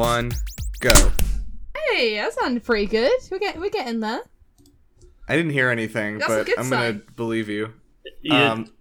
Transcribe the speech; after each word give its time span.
Three, 0.00 0.08
two, 0.08 0.30
one, 0.30 0.32
go. 0.80 1.10
Hey, 1.92 2.16
that 2.16 2.32
sounded 2.32 2.64
pretty 2.64 2.86
good. 2.86 3.12
We're 3.30 3.38
getting 3.38 3.60
we're 3.60 3.70
getting 3.70 4.00
there. 4.00 4.20
I 5.28 5.36
didn't 5.36 5.52
hear 5.52 5.68
anything, 5.70 6.18
That's 6.18 6.28
but 6.30 6.58
I'm 6.58 6.70
gonna 6.70 7.00
believe 7.16 7.48
you. 7.48 7.74
Yeah, 8.22 8.52
Um, 8.52 8.72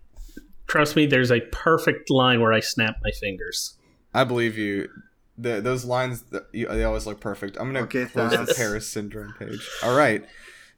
trust 0.68 0.96
me, 0.96 1.06
there's 1.06 1.32
a 1.32 1.42
perfect 1.52 2.10
line 2.10 2.42
where 2.42 2.54
I 2.54 2.62
snap 2.62 2.96
my 3.04 3.12
fingers. 3.12 3.78
I 4.14 4.24
believe 4.24 4.58
you. 4.58 4.90
The, 5.38 5.62
those 5.62 5.86
lines, 5.86 6.24
th- 6.24 6.44
you, 6.52 6.68
they 6.68 6.84
always 6.84 7.06
look 7.06 7.20
perfect. 7.22 7.58
I'm 7.58 7.68
gonna 7.68 7.82
Okay, 7.86 8.06
close 8.06 8.32
the. 8.32 8.54
Paris 8.54 8.88
syndrome 8.88 9.34
page. 9.38 9.70
All 9.84 9.96
right. 9.96 10.26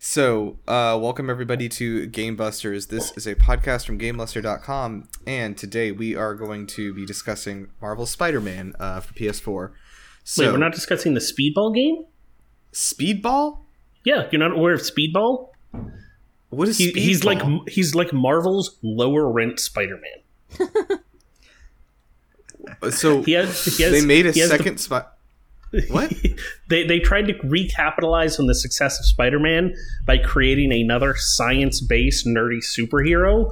So, 0.03 0.57
uh, 0.67 0.97
welcome 0.99 1.29
everybody 1.29 1.69
to 1.69 2.07
Game 2.07 2.35
Busters. 2.35 2.87
This 2.87 3.15
is 3.15 3.27
a 3.27 3.35
podcast 3.35 3.85
from 3.85 3.99
GameBuster.com, 3.99 5.07
and 5.27 5.55
today 5.55 5.91
we 5.91 6.15
are 6.15 6.33
going 6.33 6.65
to 6.67 6.91
be 6.91 7.05
discussing 7.05 7.67
Marvel 7.79 8.07
Spider-Man 8.07 8.73
uh, 8.79 8.99
for 9.01 9.13
PS4. 9.13 9.71
So, 10.23 10.45
Wait, 10.45 10.51
we're 10.51 10.57
not 10.57 10.73
discussing 10.73 11.13
the 11.13 11.19
Speedball 11.19 11.73
game? 11.75 12.05
Speedball. 12.73 13.59
Yeah, 14.05 14.27
you're 14.31 14.39
not 14.39 14.51
aware 14.57 14.73
of 14.73 14.81
Speedball? 14.81 15.49
What 16.49 16.67
is 16.67 16.77
He, 16.77 16.91
Speedball? 16.91 16.95
he's 16.97 17.23
like 17.23 17.41
he's 17.69 17.95
like 17.95 18.13
Marvel's 18.13 18.77
lower 18.83 19.31
rent 19.31 19.59
Spider-Man. 19.59 20.99
so. 22.91 23.21
He 23.23 23.33
has, 23.33 23.65
he 23.77 23.83
has 23.83 23.91
they 23.93 24.05
made 24.05 24.25
a 24.25 24.31
he 24.31 24.39
has 24.41 24.49
the- 24.49 24.57
second 24.57 24.79
spot. 24.79 25.17
What? 25.89 26.11
they 26.69 26.85
they 26.85 26.99
tried 26.99 27.27
to 27.27 27.33
recapitalize 27.35 28.37
on 28.39 28.47
the 28.47 28.55
success 28.55 28.99
of 28.99 29.05
Spider-Man 29.05 29.73
by 30.05 30.17
creating 30.17 30.73
another 30.73 31.15
science-based 31.15 32.25
nerdy 32.27 32.59
superhero 32.61 33.49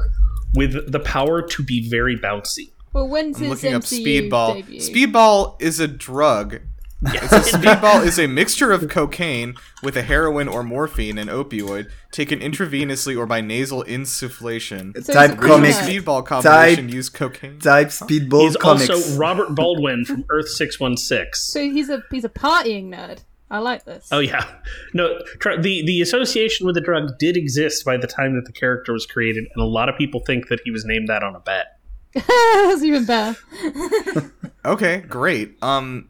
with 0.53 0.91
the 0.91 0.99
power 0.99 1.41
to 1.41 1.63
be 1.63 1.87
very 1.89 2.17
bouncy. 2.17 2.71
Well, 2.91 3.07
when's 3.07 3.37
I'm 3.37 3.43
his 3.43 3.49
looking 3.63 3.73
up 3.75 3.83
Speedball. 3.83 4.55
debut? 4.55 4.79
Speedball 4.81 5.61
is 5.61 5.79
a 5.79 5.87
drug. 5.87 6.59
It 7.01 7.29
says 7.29 7.51
speedball 7.53 8.05
is 8.05 8.19
a 8.19 8.27
mixture 8.27 8.71
of 8.73 8.87
cocaine 8.89 9.55
with 9.81 9.95
a 9.95 10.01
heroin 10.01 10.47
or 10.49 10.63
morphine 10.63 11.17
and 11.17 11.29
opioid 11.29 11.89
taken 12.11 12.39
intravenously 12.41 13.17
or 13.17 13.25
by 13.25 13.39
nasal 13.39 13.83
insufflation. 13.85 15.01
So 15.03 15.13
type 15.13 15.31
a 15.31 15.35
comic. 15.35 15.73
comic. 15.73 15.75
Speedball 15.75 16.25
combination 16.25 16.85
Type- 16.87 16.93
use 16.93 17.09
cocaine. 17.09 17.59
Type 17.59 17.87
Speedball 17.87 18.41
He's 18.41 18.57
comics. 18.57 18.89
also 18.89 19.17
Robert 19.17 19.55
Baldwin 19.55 20.03
from 20.03 20.25
Earth 20.29 20.49
616. 20.49 21.29
So 21.35 21.61
he's 21.61 21.89
a 21.89 22.03
he's 22.11 22.25
a 22.25 22.29
partying 22.29 22.89
nerd. 22.93 23.19
I 23.51 23.59
like 23.59 23.85
this. 23.85 24.09
Oh 24.11 24.19
yeah, 24.19 24.45
no. 24.93 25.19
Try, 25.39 25.55
the 25.57 25.83
the 25.85 26.01
association 26.01 26.65
with 26.67 26.75
the 26.75 26.81
drug 26.81 27.17
did 27.17 27.35
exist 27.37 27.83
by 27.85 27.97
the 27.97 28.05
time 28.07 28.35
that 28.35 28.45
the 28.45 28.51
character 28.51 28.93
was 28.93 29.05
created, 29.07 29.45
and 29.55 29.63
a 29.63 29.65
lot 29.65 29.89
of 29.89 29.95
people 29.97 30.19
think 30.19 30.49
that 30.49 30.59
he 30.65 30.69
was 30.71 30.85
named 30.85 31.07
that 31.07 31.23
on 31.23 31.35
a 31.35 31.39
bet. 31.39 31.65
That's 32.13 32.83
even 32.83 33.05
better. 33.05 33.37
Okay, 34.65 34.97
great. 35.07 35.55
Um, 35.63 36.08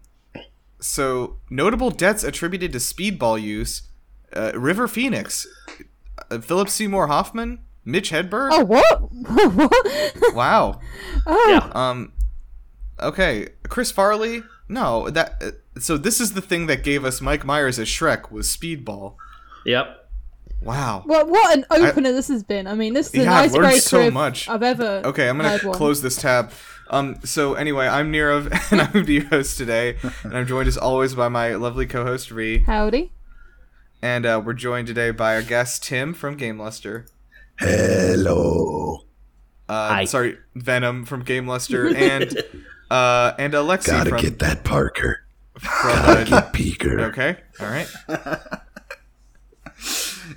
so 0.79 1.37
notable 1.49 1.89
deaths 1.91 2.23
attributed 2.23 2.71
to 2.73 2.77
speedball 2.79 3.41
use: 3.41 3.83
uh, 4.33 4.51
River 4.55 4.87
Phoenix, 4.87 5.47
uh, 6.29 6.39
Philip 6.39 6.69
Seymour 6.69 7.07
Hoffman, 7.07 7.59
Mitch 7.85 8.11
Hedberg. 8.11 8.49
Oh 8.53 8.63
what? 8.63 9.01
what? 9.11 10.13
Wow. 10.33 10.79
Oh, 11.25 11.49
Yeah. 11.49 11.71
Um, 11.73 12.13
okay, 12.99 13.49
Chris 13.67 13.91
Farley. 13.91 14.43
No, 14.67 15.09
that. 15.09 15.41
Uh, 15.41 15.79
so 15.79 15.97
this 15.97 16.19
is 16.19 16.33
the 16.33 16.41
thing 16.41 16.67
that 16.67 16.83
gave 16.83 17.05
us 17.05 17.21
Mike 17.21 17.45
Myers 17.45 17.79
as 17.79 17.87
Shrek 17.87 18.31
was 18.31 18.47
Speedball. 18.55 19.15
Yep. 19.65 19.98
Wow. 20.61 21.03
well, 21.05 21.25
what 21.27 21.57
an 21.57 21.65
opener 21.71 22.11
this 22.11 22.27
has 22.27 22.43
been. 22.43 22.67
I 22.67 22.75
mean, 22.75 22.93
this 22.93 23.07
is 23.07 23.11
the 23.13 23.19
Yeah, 23.19 23.33
I've 23.33 23.45
nice 23.45 23.53
learned 23.53 23.67
break 23.69 23.81
so 23.81 24.11
much. 24.11 24.49
I've 24.49 24.63
ever. 24.63 25.01
Okay, 25.05 25.29
I'm 25.29 25.37
gonna 25.37 25.49
heard 25.49 25.63
one. 25.63 25.73
close 25.75 26.01
this 26.01 26.15
tab. 26.17 26.51
Um, 26.89 27.17
so 27.23 27.53
anyway, 27.53 27.87
I'm 27.87 28.11
Nirav, 28.11 28.71
and 28.71 28.81
I'm 28.81 29.05
your 29.07 29.25
host 29.25 29.57
today, 29.57 29.95
and 30.23 30.35
I'm 30.35 30.47
joined 30.47 30.67
as 30.67 30.77
always 30.77 31.13
by 31.15 31.27
my 31.29 31.55
lovely 31.55 31.85
co-host 31.85 32.31
Ree, 32.31 32.59
Howdy. 32.63 33.11
and 34.01 34.25
uh, 34.25 34.41
we're 34.43 34.53
joined 34.53 34.87
today 34.87 35.11
by 35.11 35.35
our 35.35 35.43
guest 35.43 35.83
Tim 35.83 36.13
from 36.13 36.35
Game 36.35 36.59
Luster. 36.59 37.05
Hello. 37.59 39.01
Uh, 39.67 39.89
Hi. 39.89 40.05
sorry, 40.05 40.37
Venom 40.55 41.05
from 41.05 41.23
Game 41.23 41.47
Luster, 41.47 41.87
and 41.95 42.35
uh, 42.89 43.33
and 43.37 43.53
Alexi 43.53 43.87
Gotta 43.87 44.09
from, 44.09 44.21
get 44.21 44.39
that 44.39 44.63
Parker. 44.63 45.21
from 45.59 45.69
Gotta 45.91 46.21
uh, 46.21 46.41
get 46.41 46.53
Peeker. 46.53 46.99
okay, 47.11 47.37
all 47.59 47.67
right, 47.67 47.87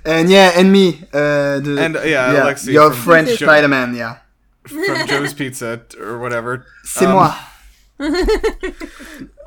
And 0.05 0.29
yeah, 0.29 0.51
and 0.55 0.71
me. 0.71 1.01
Uh, 1.13 1.59
the, 1.59 1.77
and 1.79 1.95
uh, 1.97 2.01
yeah, 2.01 2.33
Alexi 2.33 2.73
your 2.73 2.91
from 2.91 3.01
French 3.03 3.29
Jo- 3.39 3.45
Spider-Man. 3.45 3.95
Yeah. 3.95 4.17
from 4.67 5.07
Joe's 5.07 5.33
Pizza 5.33 5.81
or 5.99 6.19
whatever. 6.19 6.65
C'est 6.83 7.05
Um, 7.05 7.13
moi. 7.13 7.33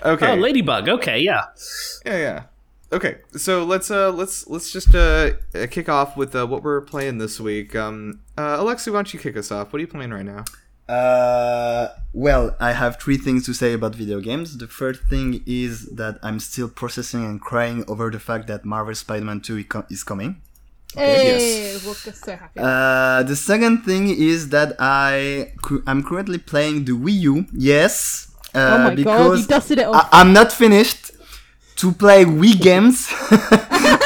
Okay. 0.04 0.30
Oh, 0.30 0.34
Ladybug. 0.34 0.88
Okay, 0.88 1.18
yeah. 1.20 1.44
Yeah, 2.04 2.16
yeah. 2.18 2.42
Okay, 2.92 3.16
so 3.36 3.64
let's 3.64 3.90
uh 3.90 4.12
let's 4.12 4.46
let's 4.46 4.70
just 4.70 4.94
uh 4.94 5.32
uh, 5.54 5.66
kick 5.68 5.88
off 5.88 6.16
with 6.16 6.36
uh, 6.36 6.46
what 6.46 6.62
we're 6.62 6.80
playing 6.82 7.18
this 7.18 7.40
week. 7.40 7.74
Um, 7.74 8.20
uh, 8.38 8.58
Alexi, 8.58 8.88
why 8.92 8.98
don't 8.98 9.12
you 9.12 9.18
kick 9.18 9.36
us 9.36 9.50
off? 9.50 9.72
What 9.72 9.78
are 9.78 9.80
you 9.80 9.88
playing 9.88 10.10
right 10.12 10.24
now? 10.24 10.44
Uh, 10.88 11.88
well, 12.12 12.54
I 12.60 12.72
have 12.72 13.00
three 13.00 13.16
things 13.16 13.44
to 13.46 13.52
say 13.54 13.72
about 13.72 13.94
video 13.94 14.20
games. 14.20 14.56
The 14.58 14.68
first 14.68 15.02
thing 15.04 15.42
is 15.46 15.86
that 15.96 16.18
I'm 16.22 16.38
still 16.40 16.68
processing 16.68 17.24
and 17.24 17.40
crying 17.40 17.84
over 17.88 18.10
the 18.10 18.20
fact 18.20 18.46
that 18.48 18.64
Marvel 18.64 18.94
Spider-Man 18.94 19.40
2 19.40 19.64
is 19.90 20.04
coming. 20.04 20.40
Hey, 20.94 21.76
we're 21.84 21.94
so 21.94 22.36
happy. 22.36 22.58
Uh, 22.60 23.22
the 23.24 23.36
second 23.36 23.78
thing 23.82 24.08
is 24.08 24.48
that 24.50 24.76
I 24.78 25.52
cu- 25.60 25.82
I'm 25.86 26.02
currently 26.02 26.38
playing 26.38 26.84
the 26.86 26.92
Wii 26.92 27.12
U. 27.20 27.46
Yes. 27.52 28.32
Uh, 28.54 28.58
oh 28.58 28.78
my 28.84 28.88
god, 28.90 28.96
because 28.96 29.40
you 29.42 29.46
dusted 29.48 29.78
it 29.80 29.82
I- 29.82 29.88
off. 29.90 30.08
I'm 30.12 30.32
not 30.32 30.52
finished 30.52 31.10
to 31.76 31.92
play 31.92 32.24
Wii 32.24 32.60
games. 32.60 33.12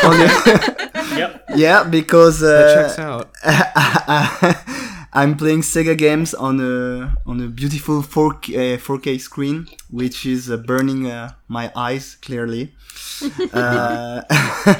Yep. 0.01 1.45
yeah, 1.57 1.85
because 1.85 2.41
That 2.41 2.67
uh, 2.67 2.75
checks 2.89 2.99
out. 2.99 3.31
I'm 5.13 5.37
playing 5.37 5.63
Sega 5.63 5.97
games 5.99 6.35
on 6.35 6.61
a 6.61 7.17
on 7.27 7.41
a 7.41 7.49
beautiful 7.49 8.03
4K, 8.03 8.75
uh, 8.75 8.79
4K 8.79 9.21
screen, 9.21 9.67
which 9.91 10.25
is 10.25 10.51
uh, 10.51 10.57
burning 10.57 11.11
uh, 11.11 11.33
my 11.49 11.73
eyes 11.75 12.17
clearly. 12.23 12.73
uh, 13.53 14.23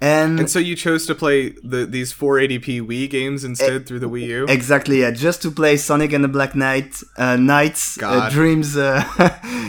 and 0.00 0.40
And 0.40 0.50
so 0.50 0.58
you 0.58 0.74
chose 0.74 1.06
to 1.06 1.14
play 1.14 1.50
the 1.62 1.86
these 1.86 2.12
480p 2.12 2.82
Wii 2.82 3.08
games 3.08 3.44
instead 3.44 3.86
through 3.86 4.00
the 4.00 4.08
Wii 4.08 4.26
U. 4.26 4.46
Exactly, 4.48 5.00
yeah. 5.00 5.12
Just 5.12 5.40
to 5.42 5.50
play 5.50 5.76
Sonic 5.76 6.12
and 6.12 6.24
the 6.24 6.28
Black 6.28 6.54
Knight, 6.54 7.02
uh, 7.16 7.36
Knights, 7.36 8.02
uh, 8.02 8.28
Dreams, 8.30 8.76
uh, 8.76 9.04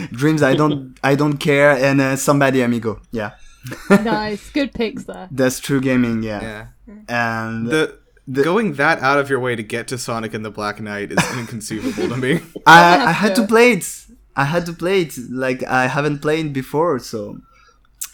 Dreams. 0.12 0.42
I 0.42 0.56
don't, 0.56 0.98
I 1.04 1.16
don't 1.16 1.38
care, 1.38 1.72
and 1.72 2.02
uh, 2.02 2.16
Samba 2.16 2.52
de 2.52 2.64
Amigo. 2.64 3.02
Yeah, 3.12 3.32
nice, 3.90 4.50
good 4.50 4.74
picks 4.74 5.04
there. 5.06 5.28
that's 5.32 5.60
true 5.60 5.80
gaming. 5.82 6.24
Yeah, 6.24 6.42
yeah. 6.42 6.66
and 7.08 7.68
The, 7.68 8.00
The- 8.28 8.44
going 8.44 8.74
that 8.74 9.00
out 9.00 9.20
of 9.20 9.30
your 9.30 9.40
way 9.40 9.56
to 9.56 9.64
get 9.64 9.88
to 9.90 9.98
Sonic 9.98 10.34
and 10.34 10.44
the 10.44 10.52
Black 10.52 10.80
Knight 10.82 11.12
is 11.12 11.38
inconceivable 11.38 12.10
to 12.10 12.18
me. 12.18 12.42
I, 12.66 13.08
I 13.08 13.12
had 13.12 13.36
to- 13.36 13.42
to 13.44 13.48
play 13.48 13.72
it. 13.74 14.06
I 14.36 14.44
had 14.46 14.66
to 14.68 14.74
play 14.74 15.02
it. 15.02 15.18
Like 15.30 15.64
I 15.64 15.88
haven't 15.88 16.20
played 16.20 16.48
it 16.48 16.54
before, 16.54 17.00
so 17.00 17.40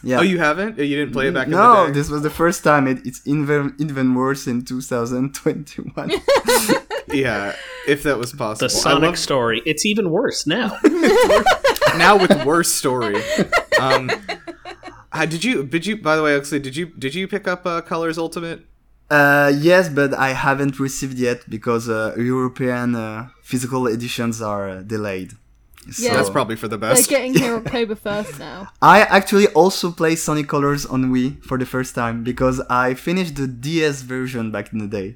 yeah. 0.04 0.20
Oh, 0.20 0.22
you 0.22 0.40
haven't? 0.40 0.78
You 0.78 0.96
didn't 0.98 1.14
play 1.14 1.28
it 1.28 1.34
back 1.34 1.48
in 1.48 1.52
no, 1.52 1.82
the 1.82 1.88
day? 1.88 1.94
this 2.00 2.10
was 2.10 2.22
the 2.22 2.30
first 2.30 2.64
time. 2.64 2.88
It, 2.88 3.06
it's 3.06 3.22
even 3.26 3.76
even 3.80 4.14
worse 4.16 4.48
in 4.48 4.64
2021. 4.64 6.12
Yeah, 7.14 7.56
if 7.88 8.02
that 8.04 8.18
was 8.18 8.32
possible. 8.32 8.66
The 8.66 8.70
Sonic 8.70 9.10
love- 9.10 9.20
story. 9.20 9.62
It's 9.66 9.86
even 9.86 10.10
worse 10.10 10.48
now. 10.48 10.80
now 11.98 12.18
with 12.18 12.44
worse 12.44 12.70
story. 12.72 13.22
Um, 13.80 14.10
uh, 15.12 15.26
did 15.28 15.44
you? 15.44 15.64
Did 15.64 15.86
you? 15.86 15.98
By 16.02 16.16
the 16.16 16.24
way, 16.24 16.36
actually, 16.36 16.60
did 16.60 16.76
you? 16.76 16.88
Did 16.88 17.14
you 17.14 17.28
pick 17.28 17.48
up 17.48 17.68
uh, 17.68 17.82
Colors 17.82 18.18
Ultimate? 18.18 18.66
Uh, 19.18 19.50
yes, 19.70 19.86
but 20.00 20.12
I 20.28 20.30
haven't 20.48 20.76
received 20.88 21.18
yet 21.28 21.40
because 21.56 21.84
uh, 21.90 22.16
European 22.34 22.96
uh, 22.96 23.30
physical 23.52 23.82
editions 23.96 24.36
are 24.42 24.66
uh, 24.70 24.82
delayed. 24.96 25.32
So 25.92 26.06
Yeah. 26.06 26.14
That's 26.16 26.30
probably 26.38 26.56
for 26.64 26.70
the 26.74 26.78
best. 26.86 26.96
They're 27.10 27.18
getting 27.18 27.34
here 27.44 27.56
October 27.62 27.96
first 27.96 28.34
now. 28.40 28.58
I 28.96 28.98
actually 29.18 29.48
also 29.62 29.92
play 29.92 30.14
Sonic 30.16 30.48
Colors 30.48 30.84
on 30.94 31.12
Wii 31.14 31.28
for 31.48 31.58
the 31.62 31.66
first 31.76 31.92
time 32.02 32.16
because 32.24 32.58
I 32.86 32.86
finished 33.08 33.36
the 33.42 33.48
DS 33.66 33.98
version 34.16 34.46
back 34.56 34.66
in 34.74 34.80
the 34.80 34.88
day. 35.00 35.10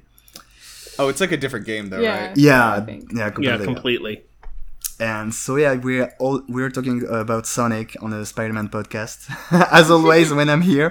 oh, 0.98 1.08
it's 1.10 1.20
like 1.24 1.32
a 1.32 1.40
different 1.44 1.64
game 1.72 1.84
though, 1.90 2.00
Yeah. 2.08 2.18
right? 2.28 2.36
Yeah, 2.36 2.74
I 2.78 2.80
think. 2.88 3.02
yeah, 3.18 3.30
completely. 3.30 3.58
yeah, 3.58 3.64
completely. 3.72 4.14
And 5.00 5.32
so 5.42 5.50
yeah, 5.56 5.74
we're 5.86 6.10
all 6.18 6.42
we're 6.48 6.70
talking 6.76 6.98
about 7.22 7.46
Sonic 7.46 7.88
on 8.02 8.10
the 8.10 8.26
Spider-Man 8.26 8.68
podcast, 8.68 9.18
as 9.80 9.90
always 9.90 10.28
when 10.38 10.48
I'm 10.52 10.62
here. 10.72 10.88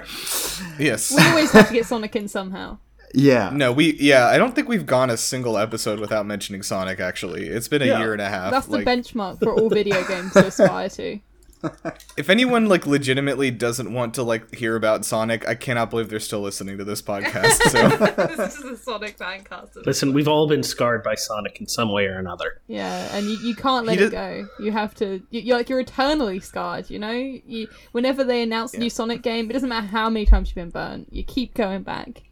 Yes. 0.78 1.12
We 1.14 1.22
always 1.30 1.50
have 1.52 1.68
to 1.68 1.74
get 1.78 1.86
Sonic 1.86 2.16
in 2.16 2.26
somehow. 2.28 2.78
Yeah, 3.14 3.50
No, 3.52 3.72
we 3.72 3.94
yeah, 3.94 4.26
I 4.26 4.38
don't 4.38 4.54
think 4.54 4.68
we've 4.68 4.86
gone 4.86 5.10
a 5.10 5.16
single 5.16 5.56
episode 5.58 5.98
without 6.00 6.26
mentioning 6.26 6.62
Sonic 6.62 7.00
actually. 7.00 7.46
It's 7.46 7.68
been 7.68 7.82
a 7.82 7.86
Yeah. 7.86 7.98
year 8.00 8.12
and 8.12 8.22
a 8.22 8.28
half. 8.28 8.50
That's 8.50 8.66
the 8.66 8.78
benchmark 8.78 9.38
for 9.40 9.52
all 9.54 9.68
video 9.70 10.02
games 10.06 10.32
to 10.34 10.46
aspire 10.46 10.88
to. 10.90 11.20
if 12.16 12.30
anyone 12.30 12.68
like 12.68 12.86
legitimately 12.86 13.50
doesn't 13.50 13.92
want 13.92 14.14
to 14.14 14.22
like 14.22 14.54
hear 14.54 14.76
about 14.76 15.04
Sonic, 15.04 15.48
I 15.48 15.56
cannot 15.56 15.90
believe 15.90 16.08
they're 16.08 16.20
still 16.20 16.40
listening 16.40 16.78
to 16.78 16.84
this 16.84 17.02
podcast. 17.02 17.54
So 17.70 17.88
this 18.36 18.56
is 18.58 18.64
a 18.64 18.76
Sonic 18.76 19.18
fancast. 19.18 19.84
Listen, 19.84 20.12
we've 20.12 20.28
all 20.28 20.46
been 20.46 20.62
scarred 20.62 21.02
by 21.02 21.16
Sonic 21.16 21.58
in 21.60 21.66
some 21.66 21.90
way 21.92 22.06
or 22.06 22.16
another. 22.18 22.60
Yeah, 22.68 23.08
and 23.12 23.26
you, 23.26 23.38
you 23.38 23.54
can't 23.56 23.86
let 23.86 23.98
He 23.98 24.04
it 24.04 24.10
did- 24.10 24.12
go. 24.12 24.48
You 24.60 24.70
have 24.70 24.94
to. 24.96 25.20
You, 25.30 25.40
you're 25.40 25.56
like 25.56 25.68
you're 25.68 25.80
eternally 25.80 26.38
scarred. 26.38 26.88
You 26.90 27.00
know. 27.00 27.10
You 27.10 27.66
whenever 27.90 28.22
they 28.22 28.40
announce 28.42 28.74
a 28.74 28.78
new 28.78 28.90
Sonic 28.90 29.22
game, 29.22 29.50
it 29.50 29.52
doesn't 29.54 29.68
matter 29.68 29.88
how 29.88 30.08
many 30.08 30.26
times 30.26 30.50
you've 30.50 30.54
been 30.54 30.70
burnt. 30.70 31.08
You 31.12 31.24
keep 31.24 31.54
going 31.54 31.82
back. 31.82 32.22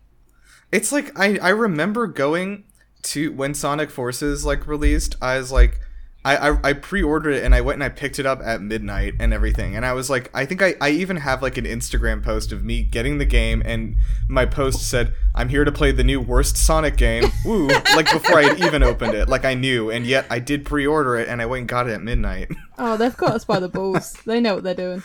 It's 0.76 0.92
like 0.92 1.18
I 1.18 1.38
I 1.38 1.48
remember 1.48 2.06
going 2.06 2.64
to 3.04 3.32
when 3.32 3.54
Sonic 3.54 3.90
Forces 3.90 4.44
like 4.44 4.66
released. 4.66 5.16
I 5.22 5.38
was 5.38 5.50
like. 5.50 5.80
I, 6.24 6.48
I, 6.50 6.58
I 6.70 6.72
pre-ordered 6.72 7.34
it 7.34 7.44
and 7.44 7.54
I 7.54 7.60
went 7.60 7.76
and 7.76 7.84
I 7.84 7.88
picked 7.88 8.18
it 8.18 8.26
up 8.26 8.40
at 8.42 8.60
midnight 8.60 9.14
and 9.20 9.32
everything 9.32 9.76
and 9.76 9.86
I 9.86 9.92
was 9.92 10.10
like 10.10 10.28
I 10.34 10.44
think 10.44 10.60
I, 10.60 10.74
I 10.80 10.90
even 10.90 11.18
have 11.18 11.40
like 11.40 11.56
an 11.56 11.66
Instagram 11.66 12.20
post 12.20 12.50
of 12.50 12.64
me 12.64 12.82
getting 12.82 13.18
the 13.18 13.24
game 13.24 13.62
and 13.64 13.94
my 14.28 14.44
post 14.44 14.90
said 14.90 15.14
I'm 15.36 15.48
here 15.48 15.64
to 15.64 15.70
play 15.70 15.92
the 15.92 16.02
new 16.02 16.20
worst 16.20 16.56
Sonic 16.56 16.96
game 16.96 17.30
woo 17.44 17.68
like 17.94 18.10
before 18.10 18.40
I 18.40 18.42
had 18.42 18.58
even 18.58 18.82
opened 18.82 19.14
it 19.14 19.28
like 19.28 19.44
I 19.44 19.54
knew 19.54 19.92
and 19.92 20.04
yet 20.04 20.26
I 20.28 20.40
did 20.40 20.64
pre-order 20.64 21.14
it 21.14 21.28
and 21.28 21.40
I 21.40 21.46
went 21.46 21.60
and 21.60 21.68
got 21.68 21.88
it 21.88 21.92
at 21.92 22.02
midnight 22.02 22.50
Oh, 22.76 22.96
they've 22.96 23.16
got 23.16 23.30
us 23.30 23.44
by 23.44 23.60
the 23.60 23.68
balls. 23.68 24.14
They 24.26 24.40
know 24.40 24.56
what 24.56 24.64
they're 24.64 24.74
doing. 24.74 25.04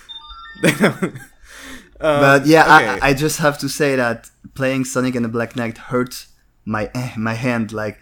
but 2.01 2.45
yeah, 2.45 2.63
okay. 2.77 2.99
I, 3.01 3.09
I 3.09 3.13
just 3.13 3.37
have 3.39 3.57
to 3.59 3.69
say 3.69 3.95
that 3.95 4.29
playing 4.55 4.85
Sonic 4.85 5.15
and 5.15 5.23
the 5.25 5.29
Black 5.29 5.55
Knight 5.55 5.77
hurt 5.77 6.25
my 6.65 6.89
eh, 6.95 7.13
my 7.17 7.33
hand. 7.33 7.71
Like 7.71 7.99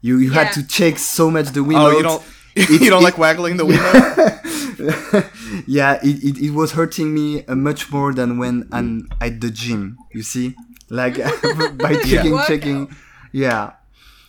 you, 0.00 0.18
you 0.18 0.30
Yeah. 0.32 0.44
had 0.44 0.52
to 0.54 0.68
shake 0.68 0.98
so 0.98 1.30
much 1.30 1.48
the 1.50 1.60
Wiimote. 1.60 1.92
oh 1.92 1.96
you 1.96 2.02
don't 2.02 2.22
you 2.82 2.90
don't 2.90 3.02
like 3.02 3.18
waggling 3.18 3.56
the 3.56 3.64
Wiimote 3.70 4.40
yeah, 5.66 5.98
it, 6.02 6.24
it, 6.24 6.38
it 6.46 6.50
was 6.50 6.72
hurting 6.72 7.14
me 7.14 7.44
uh, 7.46 7.54
much 7.54 7.90
more 7.92 8.12
than 8.12 8.38
when 8.38 8.68
I'm 8.72 9.08
at 9.20 9.40
the 9.40 9.50
gym. 9.50 9.96
You 10.12 10.22
see, 10.22 10.54
like 10.90 11.16
by 11.78 11.94
checking, 12.04 12.32
Workout. 12.32 12.48
checking. 12.48 12.96
Yeah, 13.32 13.72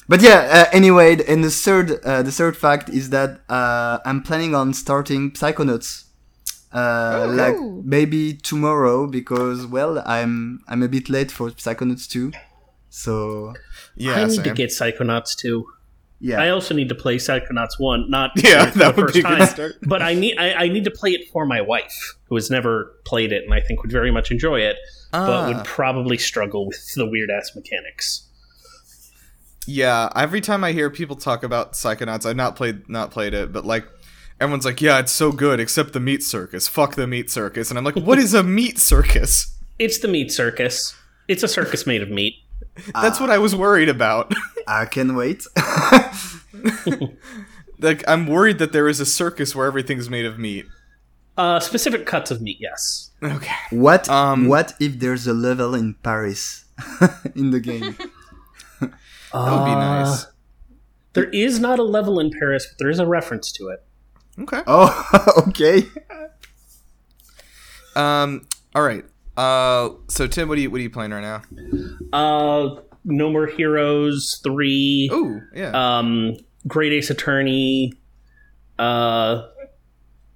but 0.08 0.22
yeah. 0.22 0.40
Uh, 0.52 0.66
anyway, 0.72 1.18
and 1.28 1.44
the 1.44 1.50
third, 1.50 2.00
uh, 2.06 2.22
the 2.24 2.32
third 2.32 2.56
fact 2.58 2.90
is 2.90 3.10
that 3.10 3.42
uh, 3.50 4.00
I'm 4.06 4.22
planning 4.22 4.54
on 4.56 4.74
starting 4.74 5.32
Psychonauts. 5.32 6.06
Uh, 6.74 7.26
Oh, 7.26 7.30
like 7.30 7.56
maybe 7.86 8.34
tomorrow 8.34 9.06
because 9.08 9.66
well 9.68 10.02
I'm 10.06 10.60
I'm 10.68 10.82
a 10.82 10.88
bit 10.88 11.08
late 11.10 11.32
for 11.32 11.52
Psychonauts 11.52 12.08
2 12.10 12.32
so 12.90 13.54
yeah 13.96 14.16
I 14.16 14.26
need 14.26 14.44
to 14.44 14.54
get 14.54 14.70
Psychonauts 14.72 15.36
2. 15.38 15.66
yeah 16.20 16.42
I 16.42 16.50
also 16.50 16.74
need 16.74 16.90
to 16.90 16.96
play 16.96 17.18
Psychonauts 17.18 17.76
1, 17.80 18.10
not 18.10 18.32
Yeah, 18.44 18.72
for 18.72 18.80
that 18.80 18.96
the 18.96 19.02
would 19.02 19.06
first 19.12 19.14
be 19.14 19.20
a 19.20 19.24
good 19.24 19.38
time, 19.38 19.48
start. 19.48 19.74
but 19.84 20.02
I 20.02 20.14
need 20.16 20.36
I, 20.38 20.48
I 20.64 20.68
need 20.70 20.86
to 20.86 20.92
play 20.92 21.12
it 21.12 21.30
for 21.32 21.46
my 21.46 21.62
wife, 21.62 21.96
who 22.28 22.36
has 22.36 22.50
never 22.50 22.74
played 23.06 23.32
it 23.32 23.44
and 23.44 23.54
I 23.54 23.62
think 23.62 23.82
would 23.84 23.92
very 23.92 24.12
much 24.12 24.32
enjoy 24.32 24.60
it, 24.62 24.78
but 25.12 25.30
Ah. 25.30 25.48
would 25.50 25.64
probably 25.66 26.18
struggle 26.18 26.66
with 26.68 26.82
the 26.96 27.06
weird 27.06 27.30
ass 27.30 27.52
mechanics. 27.56 28.28
Yeah, 29.68 30.10
every 30.16 30.42
time 30.42 30.64
I 30.64 30.72
hear 30.74 30.90
people 30.90 31.16
talk 31.16 31.44
about 31.44 31.74
Psychonauts, 31.74 32.26
I've 32.26 32.36
not 32.36 32.56
played 32.56 32.90
not 32.90 33.12
played 33.12 33.34
it, 33.34 33.52
but 33.54 33.64
like 33.66 33.86
everyone's 34.44 34.66
like, 34.66 34.82
"Yeah, 34.82 35.00
it's 35.00 35.12
so 35.12 35.32
good 35.32 35.60
except 35.60 35.94
the 35.94 36.00
meat 36.00 36.24
circus. 36.24 36.68
Fuck 36.68 36.96
the 36.96 37.08
meat 37.08 37.32
circus." 37.32 37.70
And 37.70 37.78
I'm 37.78 37.86
like, 37.86 37.96
"What 37.96 38.20
is 38.20 38.34
a 38.34 38.44
meat 38.44 38.78
circus?" 38.80 39.58
It's 39.80 39.98
the 39.98 40.08
meat 40.08 40.32
circus. 40.32 40.96
It's 41.28 41.42
a 41.44 41.48
circus 41.48 41.88
made 41.88 42.02
of 42.02 42.10
meat. 42.10 42.36
That's 42.94 43.20
what 43.20 43.30
I 43.30 43.38
was 43.38 43.56
worried 43.56 43.90
about. 43.90 44.34
I 44.68 44.86
can 44.86 45.16
wait 45.16 45.46
like 47.80 48.04
I'm 48.08 48.28
worried 48.28 48.60
that 48.60 48.72
there 48.72 48.88
is 48.88 49.00
a 49.00 49.06
circus 49.06 49.56
where 49.56 49.68
everything's 49.68 50.10
made 50.10 50.26
of 50.26 50.40
meat. 50.40 50.66
Uh, 51.38 51.60
specific 51.60 52.06
cuts 52.06 52.30
of 52.30 52.42
meat, 52.42 52.58
yes. 52.60 53.12
Okay. 53.24 53.56
what 53.72 54.08
Um, 54.10 54.48
what 54.48 54.74
if 54.80 55.00
there's 55.00 55.26
a 55.28 55.34
level 55.34 55.74
in 55.74 55.96
Paris 55.96 56.66
in 57.36 57.52
the 57.52 57.60
game 57.60 57.96
That 58.80 59.52
would 59.52 59.66
be 59.66 59.72
nice. 59.72 60.28
There 61.14 61.30
is 61.30 61.60
not 61.60 61.80
a 61.80 61.84
level 61.84 62.20
in 62.20 62.32
Paris, 62.32 62.68
but 62.68 62.78
there 62.80 62.90
is 62.90 63.00
a 63.00 63.06
reference 63.06 63.52
to 63.54 63.70
it. 63.70 63.84
Okay. 64.40 64.62
oh 64.68 65.44
okay 65.48 65.84
Um 67.96 68.48
all 68.76 68.82
right. 68.84 69.06
Uh 69.38 69.90
so 70.08 70.28
Tim, 70.28 70.48
what 70.50 70.58
are 70.58 70.62
you 70.62 70.72
what 70.72 70.80
are 70.80 70.84
you 70.84 70.90
playing 70.90 71.12
right 71.12 71.22
now? 71.22 71.42
Uh, 72.12 72.82
No 73.06 73.30
More 73.32 73.48
Heroes 73.48 74.40
3. 74.44 75.10
Oh, 75.12 75.42
yeah. 75.54 75.98
um, 76.00 76.36
Great 76.68 76.94
Ace 76.94 77.10
Attorney, 77.10 77.94
uh, 78.80 79.44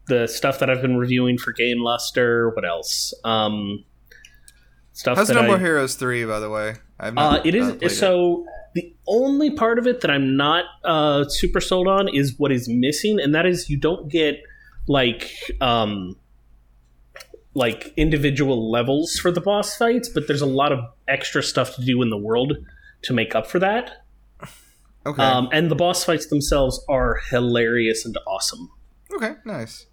the 0.07 0.27
stuff 0.27 0.59
that 0.59 0.69
I've 0.69 0.81
been 0.81 0.97
reviewing 0.97 1.37
for 1.37 1.51
Game 1.53 1.81
Luster. 1.81 2.49
What 2.49 2.65
else? 2.65 3.13
Um, 3.23 3.85
stuff 4.93 5.17
How's 5.17 5.29
that 5.29 5.35
No 5.35 5.41
I, 5.41 5.47
More 5.47 5.59
Heroes 5.59 5.95
3 5.95 6.25
by 6.25 6.39
the 6.39 6.49
way? 6.49 6.75
I've 6.99 7.17
Uh, 7.17 7.41
it 7.45 7.55
uh, 7.55 7.71
played 7.71 7.83
is 7.83 7.97
so. 7.97 8.45
The 8.45 8.51
only 9.07 9.51
part 9.51 9.79
of 9.79 9.87
it 9.87 10.01
that 10.01 10.11
I'm 10.11 10.35
not 10.37 10.65
uh, 10.83 11.25
super 11.27 11.61
sold 11.61 11.87
on 11.87 12.07
is 12.07 12.37
what 12.37 12.51
is 12.51 12.67
missing, 12.67 13.19
and 13.19 13.33
that 13.33 13.45
is 13.45 13.69
you 13.69 13.77
don't 13.77 14.09
get 14.09 14.41
like 14.87 15.31
um, 15.61 16.15
like 17.53 17.93
individual 17.97 18.71
levels 18.71 19.17
for 19.17 19.31
the 19.31 19.41
boss 19.41 19.75
fights, 19.75 20.09
but 20.09 20.27
there's 20.27 20.41
a 20.41 20.47
lot 20.47 20.71
of 20.71 20.79
extra 21.07 21.41
stuff 21.41 21.75
to 21.75 21.83
do 21.83 22.01
in 22.01 22.09
the 22.09 22.17
world 22.17 22.53
to 23.03 23.13
make 23.13 23.35
up 23.35 23.47
for 23.47 23.59
that. 23.59 24.05
Okay. 25.05 25.23
Um, 25.23 25.49
and 25.51 25.71
the 25.71 25.75
boss 25.75 26.03
fights 26.03 26.27
themselves 26.27 26.83
are 26.89 27.21
hilarious 27.29 28.05
and 28.05 28.17
awesome. 28.27 28.69
Okay, 29.13 29.35
nice. 29.45 29.87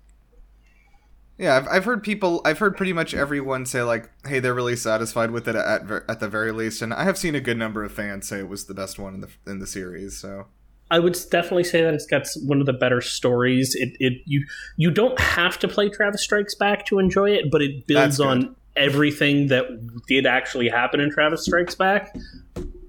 Yeah, 1.36 1.56
I've, 1.56 1.68
I've 1.68 1.84
heard 1.84 2.02
people, 2.04 2.40
I've 2.44 2.58
heard 2.58 2.76
pretty 2.76 2.92
much 2.92 3.12
everyone 3.12 3.66
say 3.66 3.82
like, 3.82 4.08
"Hey, 4.26 4.38
they're 4.38 4.54
really 4.54 4.76
satisfied 4.76 5.32
with 5.32 5.48
it 5.48 5.56
at 5.56 5.84
ver- 5.84 6.04
at 6.08 6.20
the 6.20 6.28
very 6.28 6.52
least," 6.52 6.80
and 6.80 6.94
I 6.94 7.02
have 7.04 7.18
seen 7.18 7.34
a 7.34 7.40
good 7.40 7.58
number 7.58 7.82
of 7.82 7.92
fans 7.92 8.28
say 8.28 8.38
it 8.38 8.48
was 8.48 8.66
the 8.66 8.74
best 8.74 8.98
one 8.98 9.14
in 9.14 9.20
the 9.20 9.28
in 9.46 9.58
the 9.58 9.66
series. 9.66 10.16
So 10.16 10.46
I 10.92 11.00
would 11.00 11.18
definitely 11.30 11.64
say 11.64 11.82
that 11.82 11.92
it's 11.92 12.06
got 12.06 12.28
one 12.44 12.60
of 12.60 12.66
the 12.66 12.72
better 12.72 13.00
stories. 13.00 13.74
It, 13.74 13.96
it 13.98 14.22
you 14.26 14.46
you 14.76 14.92
don't 14.92 15.18
have 15.18 15.58
to 15.60 15.68
play 15.68 15.88
Travis 15.88 16.22
Strikes 16.22 16.54
Back 16.54 16.86
to 16.86 17.00
enjoy 17.00 17.30
it, 17.30 17.50
but 17.50 17.62
it 17.62 17.86
builds 17.88 18.20
on 18.20 18.54
everything 18.76 19.48
that 19.48 19.64
did 20.06 20.26
actually 20.26 20.68
happen 20.68 21.00
in 21.00 21.10
Travis 21.10 21.44
Strikes 21.44 21.74
Back. 21.74 22.14